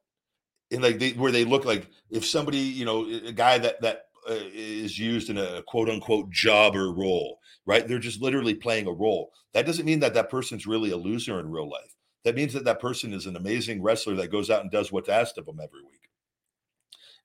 and 0.70 0.82
like 0.82 0.98
they 0.98 1.10
where 1.10 1.32
they 1.32 1.44
look 1.44 1.64
like 1.64 1.86
if 2.10 2.24
somebody 2.24 2.58
you 2.58 2.84
know 2.84 3.06
a 3.26 3.32
guy 3.32 3.58
that 3.58 3.80
that 3.80 4.06
uh, 4.28 4.34
is 4.52 4.98
used 4.98 5.30
in 5.30 5.38
a 5.38 5.62
quote 5.66 5.88
unquote 5.88 6.30
jobber 6.30 6.92
role 6.92 7.38
right? 7.70 7.86
They're 7.86 8.00
just 8.00 8.20
literally 8.20 8.54
playing 8.54 8.88
a 8.88 8.92
role. 8.92 9.30
That 9.54 9.64
doesn't 9.64 9.86
mean 9.86 10.00
that 10.00 10.14
that 10.14 10.28
person's 10.28 10.66
really 10.66 10.90
a 10.90 10.96
loser 10.96 11.38
in 11.38 11.50
real 11.50 11.70
life. 11.70 11.94
That 12.24 12.34
means 12.34 12.52
that 12.52 12.64
that 12.64 12.80
person 12.80 13.12
is 13.14 13.26
an 13.26 13.36
amazing 13.36 13.80
wrestler 13.80 14.16
that 14.16 14.32
goes 14.32 14.50
out 14.50 14.62
and 14.62 14.70
does 14.70 14.90
what's 14.90 15.08
asked 15.08 15.38
of 15.38 15.46
them 15.46 15.60
every 15.62 15.82
week. 15.82 16.10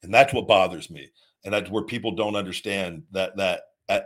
And 0.03 0.13
that's 0.13 0.33
what 0.33 0.47
bothers 0.47 0.91
me 0.91 1.09
and 1.43 1.53
that's 1.53 1.69
where 1.69 1.83
people 1.83 2.11
don't 2.11 2.35
understand 2.35 3.03
that 3.11 3.35
that 3.37 3.61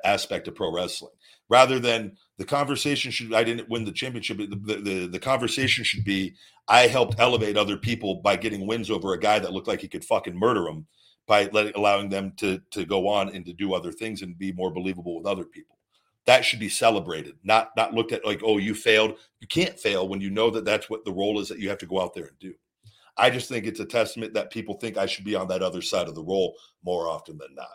aspect 0.06 0.48
of 0.48 0.56
pro 0.56 0.72
wrestling. 0.72 1.12
Rather 1.50 1.78
than 1.80 2.16
the 2.38 2.46
conversation 2.46 3.12
should 3.12 3.34
i 3.34 3.44
didn't 3.44 3.70
win 3.70 3.86
the 3.86 3.92
championship 3.92 4.38
the, 4.38 4.76
the, 4.82 5.08
the, 5.08 5.20
conversation 5.20 5.84
should 5.84 6.04
be 6.06 6.36
i 6.68 6.88
helped 6.88 7.20
elevate 7.20 7.58
other 7.58 7.76
people 7.76 8.22
by 8.24 8.36
getting 8.36 8.68
wins 8.68 8.90
over 8.90 9.14
a 9.14 9.20
guy 9.20 9.40
that 9.40 9.52
looked 9.52 9.68
like 9.68 9.82
he 9.82 9.88
could 9.88 10.06
fucking 10.06 10.38
murder 10.38 10.64
them 10.64 10.86
by 11.28 11.50
letting 11.52 11.74
allowing 11.76 12.10
them 12.10 12.32
to 12.38 12.62
to 12.72 12.86
go 12.86 13.08
on 13.08 13.30
and 13.36 13.46
to 13.46 13.54
do 13.54 13.74
other 13.74 13.92
things 13.92 14.22
and 14.22 14.38
be 14.38 14.52
more 14.54 14.72
believable 14.72 15.18
with 15.18 15.26
other 15.26 15.44
people 15.44 15.79
that 16.28 16.46
should 16.46 16.60
be 16.60 16.70
celebrated 16.70 17.36
not 17.44 17.72
not 17.78 17.94
looked 17.94 18.12
at 18.12 18.26
like 18.26 18.42
oh 18.44 18.58
you 18.58 18.76
failed. 18.76 19.18
You 19.40 19.48
can't 19.48 19.80
fail 19.80 20.08
when 20.08 20.22
you 20.22 20.30
know 20.30 20.50
that 20.52 20.66
that's 20.66 20.90
what 20.90 21.06
the 21.06 21.14
role 21.14 21.40
is 21.40 21.50
that 21.50 21.60
you 21.60 21.70
have 21.70 21.80
to 21.80 21.88
go 21.88 22.02
out 22.02 22.14
there 22.14 22.26
and 22.26 22.40
do. 22.40 22.54
I 23.18 23.30
just 23.30 23.50
think 23.50 23.66
it's 23.66 23.80
a 23.82 23.86
testament 23.86 24.34
that 24.34 24.52
people 24.52 24.76
think 24.76 24.98
i 24.98 25.06
should 25.06 25.26
be 25.26 25.36
on 25.36 25.50
that 25.50 25.62
other 25.62 25.82
side 25.82 26.08
of 26.08 26.16
the 26.16 26.24
role 26.24 26.56
more 26.84 27.08
often 27.08 27.38
than 27.38 27.54
not. 27.56 27.68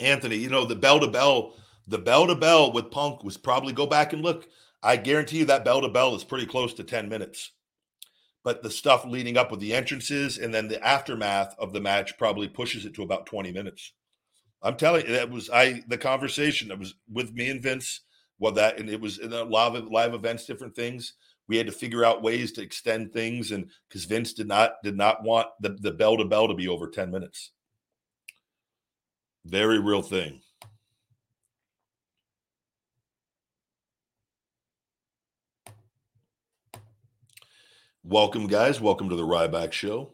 Anthony, 0.00 0.36
you 0.36 0.48
know, 0.50 0.64
the 0.64 0.76
bell 0.76 1.00
to 1.00 1.08
bell, 1.08 1.54
the 1.88 1.98
bell 1.98 2.26
to 2.26 2.34
bell 2.34 2.72
with 2.72 2.90
Punk 2.90 3.24
was 3.24 3.36
probably 3.36 3.72
go 3.72 3.86
back 3.86 4.12
and 4.12 4.22
look. 4.22 4.48
I 4.84 4.98
guarantee 4.98 5.38
you 5.38 5.44
that 5.46 5.64
bell 5.64 5.80
to 5.80 5.88
bell 5.88 6.14
is 6.14 6.24
pretty 6.24 6.44
close 6.44 6.74
to 6.74 6.84
10 6.84 7.08
minutes. 7.08 7.52
But 8.44 8.62
the 8.62 8.70
stuff 8.70 9.06
leading 9.06 9.38
up 9.38 9.50
with 9.50 9.60
the 9.60 9.72
entrances 9.72 10.36
and 10.36 10.52
then 10.52 10.68
the 10.68 10.84
aftermath 10.86 11.54
of 11.58 11.72
the 11.72 11.80
match 11.80 12.18
probably 12.18 12.46
pushes 12.46 12.84
it 12.84 12.94
to 12.94 13.02
about 13.02 13.24
20 13.24 13.50
minutes. 13.50 13.94
I'm 14.62 14.76
telling 14.76 15.06
you, 15.06 15.12
that 15.12 15.30
was 15.30 15.48
I 15.50 15.82
the 15.88 15.98
conversation 15.98 16.68
that 16.68 16.78
was 16.78 16.94
with 17.10 17.32
me 17.32 17.50
and 17.50 17.62
Vince. 17.62 18.00
Well, 18.38 18.52
that 18.52 18.78
and 18.78 18.90
it 18.90 19.00
was 19.00 19.18
in 19.18 19.32
a 19.32 19.42
of 19.42 19.88
live 19.90 20.14
events, 20.14 20.46
different 20.46 20.74
things. 20.76 21.14
We 21.48 21.58
had 21.58 21.66
to 21.66 21.72
figure 21.72 22.04
out 22.04 22.22
ways 22.22 22.52
to 22.52 22.62
extend 22.62 23.12
things, 23.12 23.52
and 23.52 23.68
because 23.88 24.06
Vince 24.06 24.32
did 24.32 24.48
not 24.48 24.82
did 24.82 24.96
not 24.96 25.22
want 25.22 25.48
the, 25.60 25.70
the 25.80 25.92
bell 25.92 26.16
to 26.16 26.24
bell 26.24 26.48
to 26.48 26.54
be 26.54 26.68
over 26.68 26.88
10 26.88 27.10
minutes. 27.10 27.52
Very 29.44 29.78
real 29.78 30.02
thing. 30.02 30.40
Welcome, 38.06 38.48
guys. 38.48 38.82
Welcome 38.82 39.08
to 39.08 39.16
the 39.16 39.22
Ryback 39.22 39.72
Show. 39.72 40.10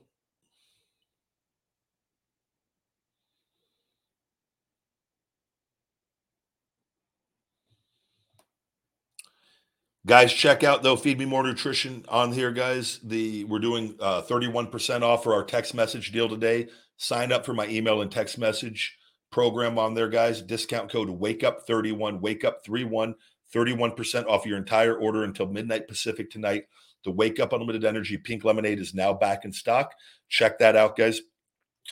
Guys, 10.06 10.32
check 10.32 10.62
out 10.62 10.84
though 10.84 10.94
Feed 10.94 11.18
Me 11.18 11.24
More 11.24 11.42
Nutrition 11.42 12.04
on 12.08 12.30
here, 12.30 12.52
guys. 12.52 13.00
The 13.02 13.42
we're 13.42 13.58
doing 13.58 13.96
uh, 13.98 14.22
31% 14.22 15.02
off 15.02 15.24
for 15.24 15.34
our 15.34 15.42
text 15.42 15.74
message 15.74 16.12
deal 16.12 16.28
today. 16.28 16.68
Sign 16.96 17.32
up 17.32 17.44
for 17.44 17.54
my 17.54 17.66
email 17.66 18.02
and 18.02 18.10
text 18.10 18.38
message 18.38 18.96
program 19.32 19.80
on 19.80 19.94
there, 19.94 20.08
guys. 20.08 20.40
Discount 20.42 20.92
code 20.92 21.10
Wake 21.10 21.42
Up 21.42 21.66
31, 21.66 22.20
Wake 22.20 22.44
Up 22.44 22.64
31, 22.64 23.16
31% 23.52 24.26
off 24.28 24.46
your 24.46 24.58
entire 24.58 24.94
order 24.94 25.24
until 25.24 25.48
midnight 25.48 25.88
Pacific 25.88 26.30
tonight. 26.30 26.66
The 27.04 27.10
Wake 27.10 27.40
Up 27.40 27.52
Unlimited 27.52 27.84
Energy 27.84 28.16
Pink 28.16 28.44
Lemonade 28.44 28.78
is 28.78 28.94
now 28.94 29.12
back 29.12 29.44
in 29.44 29.52
stock. 29.52 29.94
Check 30.28 30.58
that 30.58 30.76
out, 30.76 30.96
guys. 30.96 31.20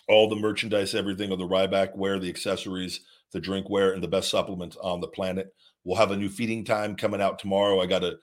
All 0.08 0.28
the 0.28 0.36
merchandise, 0.36 0.94
everything 0.94 1.32
of 1.32 1.38
the 1.38 1.48
Ryback 1.48 1.96
wear, 1.96 2.18
the 2.18 2.28
accessories, 2.28 3.00
the 3.32 3.40
drinkware, 3.40 3.94
and 3.94 4.02
the 4.02 4.08
best 4.08 4.30
supplements 4.30 4.76
on 4.76 5.00
the 5.00 5.08
planet. 5.08 5.54
We'll 5.84 5.96
have 5.96 6.10
a 6.10 6.16
new 6.16 6.28
feeding 6.28 6.64
time 6.64 6.94
coming 6.94 7.22
out 7.22 7.38
tomorrow. 7.38 7.80
I 7.80 7.86
got 7.86 8.00
to 8.00 8.16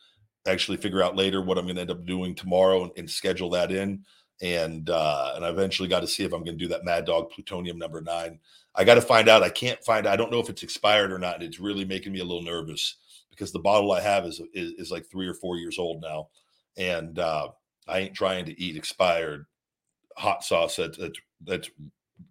actually 0.47 0.77
figure 0.77 1.01
out 1.01 1.15
later 1.15 1.41
what 1.41 1.57
I'm 1.57 1.65
going 1.65 1.75
to 1.75 1.81
end 1.81 1.91
up 1.91 2.05
doing 2.05 2.35
tomorrow 2.35 2.83
and, 2.83 2.91
and 2.97 3.09
schedule 3.09 3.49
that 3.51 3.71
in. 3.71 4.05
And 4.41 4.89
uh, 4.89 5.33
and 5.35 5.45
I 5.45 5.49
eventually 5.49 5.87
got 5.87 6.01
to 6.01 6.07
see 6.07 6.23
if 6.23 6.33
I'm 6.33 6.43
going 6.43 6.57
to 6.57 6.63
do 6.63 6.67
that 6.67 6.83
Mad 6.83 7.05
Dog 7.05 7.31
Plutonium 7.31 7.77
number 7.77 8.01
nine 8.01 8.39
I 8.75 8.83
got 8.83 8.95
to 8.95 9.01
find 9.01 9.29
out. 9.29 9.43
I 9.43 9.49
can't 9.49 9.83
find. 9.83 10.07
I 10.07 10.15
don't 10.15 10.31
know 10.31 10.39
if 10.39 10.49
it's 10.49 10.63
expired 10.63 11.11
or 11.11 11.19
not. 11.19 11.35
And 11.35 11.43
It's 11.43 11.59
really 11.59 11.85
making 11.85 12.11
me 12.11 12.19
a 12.19 12.25
little 12.25 12.43
nervous 12.43 12.97
because 13.29 13.51
the 13.51 13.59
bottle 13.59 13.91
I 13.91 14.01
have 14.01 14.25
is 14.25 14.41
is, 14.53 14.73
is 14.77 14.91
like 14.91 15.05
three 15.05 15.27
or 15.27 15.33
four 15.33 15.57
years 15.57 15.79
old 15.79 16.01
now, 16.01 16.27
and 16.77 17.17
uh, 17.19 17.49
I 17.87 17.99
ain't 17.99 18.15
trying 18.15 18.45
to 18.45 18.61
eat 18.61 18.75
expired 18.75 19.45
hot 20.17 20.43
sauce. 20.43 20.77
That, 20.77 20.97
that 20.97 21.17
that's 21.43 21.69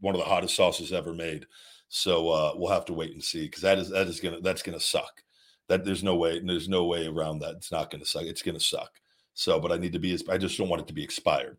one 0.00 0.14
of 0.14 0.20
the 0.20 0.26
hottest 0.26 0.56
sauces 0.56 0.92
ever 0.92 1.12
made. 1.12 1.46
So 1.88 2.28
uh, 2.30 2.52
we'll 2.56 2.72
have 2.72 2.86
to 2.86 2.92
wait 2.92 3.12
and 3.12 3.22
see 3.22 3.44
because 3.44 3.62
that 3.62 3.78
is 3.78 3.90
that 3.90 4.06
is 4.06 4.20
gonna 4.20 4.40
that's 4.40 4.62
gonna 4.62 4.80
suck. 4.80 5.22
That 5.68 5.84
there's 5.84 6.02
no 6.02 6.16
way 6.16 6.40
there's 6.40 6.68
no 6.68 6.84
way 6.84 7.06
around 7.06 7.38
that. 7.40 7.56
It's 7.56 7.72
not 7.72 7.90
gonna 7.90 8.04
suck. 8.04 8.24
It's 8.24 8.42
gonna 8.42 8.60
suck. 8.60 8.90
So, 9.34 9.60
but 9.60 9.72
I 9.72 9.76
need 9.76 9.92
to 9.92 9.98
be. 9.98 10.18
I 10.28 10.38
just 10.38 10.58
don't 10.58 10.68
want 10.68 10.82
it 10.82 10.88
to 10.88 10.94
be 10.94 11.04
expired 11.04 11.58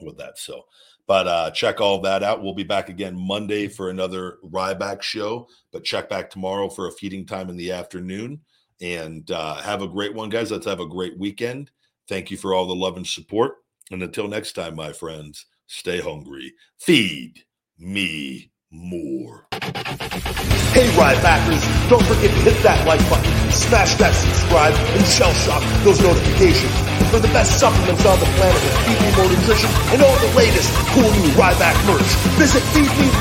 with 0.00 0.16
that. 0.18 0.38
So, 0.38 0.64
but 1.06 1.26
uh, 1.26 1.50
check 1.50 1.80
all 1.80 2.00
that 2.02 2.22
out. 2.22 2.42
We'll 2.42 2.54
be 2.54 2.64
back 2.64 2.88
again 2.88 3.16
Monday 3.16 3.68
for 3.68 3.90
another 3.90 4.38
Ryback 4.44 5.02
show. 5.02 5.48
But 5.72 5.84
check 5.84 6.08
back 6.08 6.30
tomorrow 6.30 6.68
for 6.68 6.88
a 6.88 6.92
feeding 6.92 7.26
time 7.26 7.48
in 7.50 7.56
the 7.56 7.72
afternoon. 7.72 8.40
And 8.80 9.30
uh, 9.30 9.54
have 9.56 9.82
a 9.82 9.88
great 9.88 10.14
one, 10.14 10.28
guys. 10.28 10.50
Let's 10.50 10.66
have 10.66 10.80
a 10.80 10.86
great 10.86 11.18
weekend. 11.18 11.70
Thank 12.08 12.30
you 12.30 12.36
for 12.36 12.54
all 12.54 12.66
the 12.66 12.74
love 12.74 12.96
and 12.96 13.06
support. 13.06 13.54
And 13.90 14.02
until 14.02 14.28
next 14.28 14.52
time, 14.52 14.74
my 14.74 14.92
friends, 14.92 15.46
stay 15.66 16.00
hungry. 16.00 16.54
Feed 16.78 17.44
me 17.78 18.50
more. 18.70 19.46
Hey, 20.72 20.88
Rybackers, 20.92 21.62
don't 21.88 22.04
forget 22.04 22.30
to 22.30 22.40
hit 22.44 22.62
that 22.62 22.86
like 22.86 23.00
button, 23.08 23.32
smash 23.50 23.94
that 23.94 24.12
subscribe, 24.12 24.74
and 24.74 25.06
shell 25.06 25.32
shock 25.32 25.62
those 25.84 26.00
notifications 26.02 26.74
for 27.08 27.18
the 27.18 27.28
best 27.28 27.58
supplements 27.58 28.04
on 28.04 28.20
the 28.20 28.26
planet 28.36 28.60
with 28.60 28.76
Feed 28.84 29.00
Me 29.00 29.08
More 29.16 29.24
Nutrition 29.30 29.70
and 29.94 30.02
all 30.02 30.18
the 30.20 30.28
latest 30.36 30.68
cool 30.92 31.08
new 31.08 31.32
Ryback 31.32 31.80
merch. 31.88 32.12
Visit 32.36 32.62
feedmemore.com. 32.76 33.16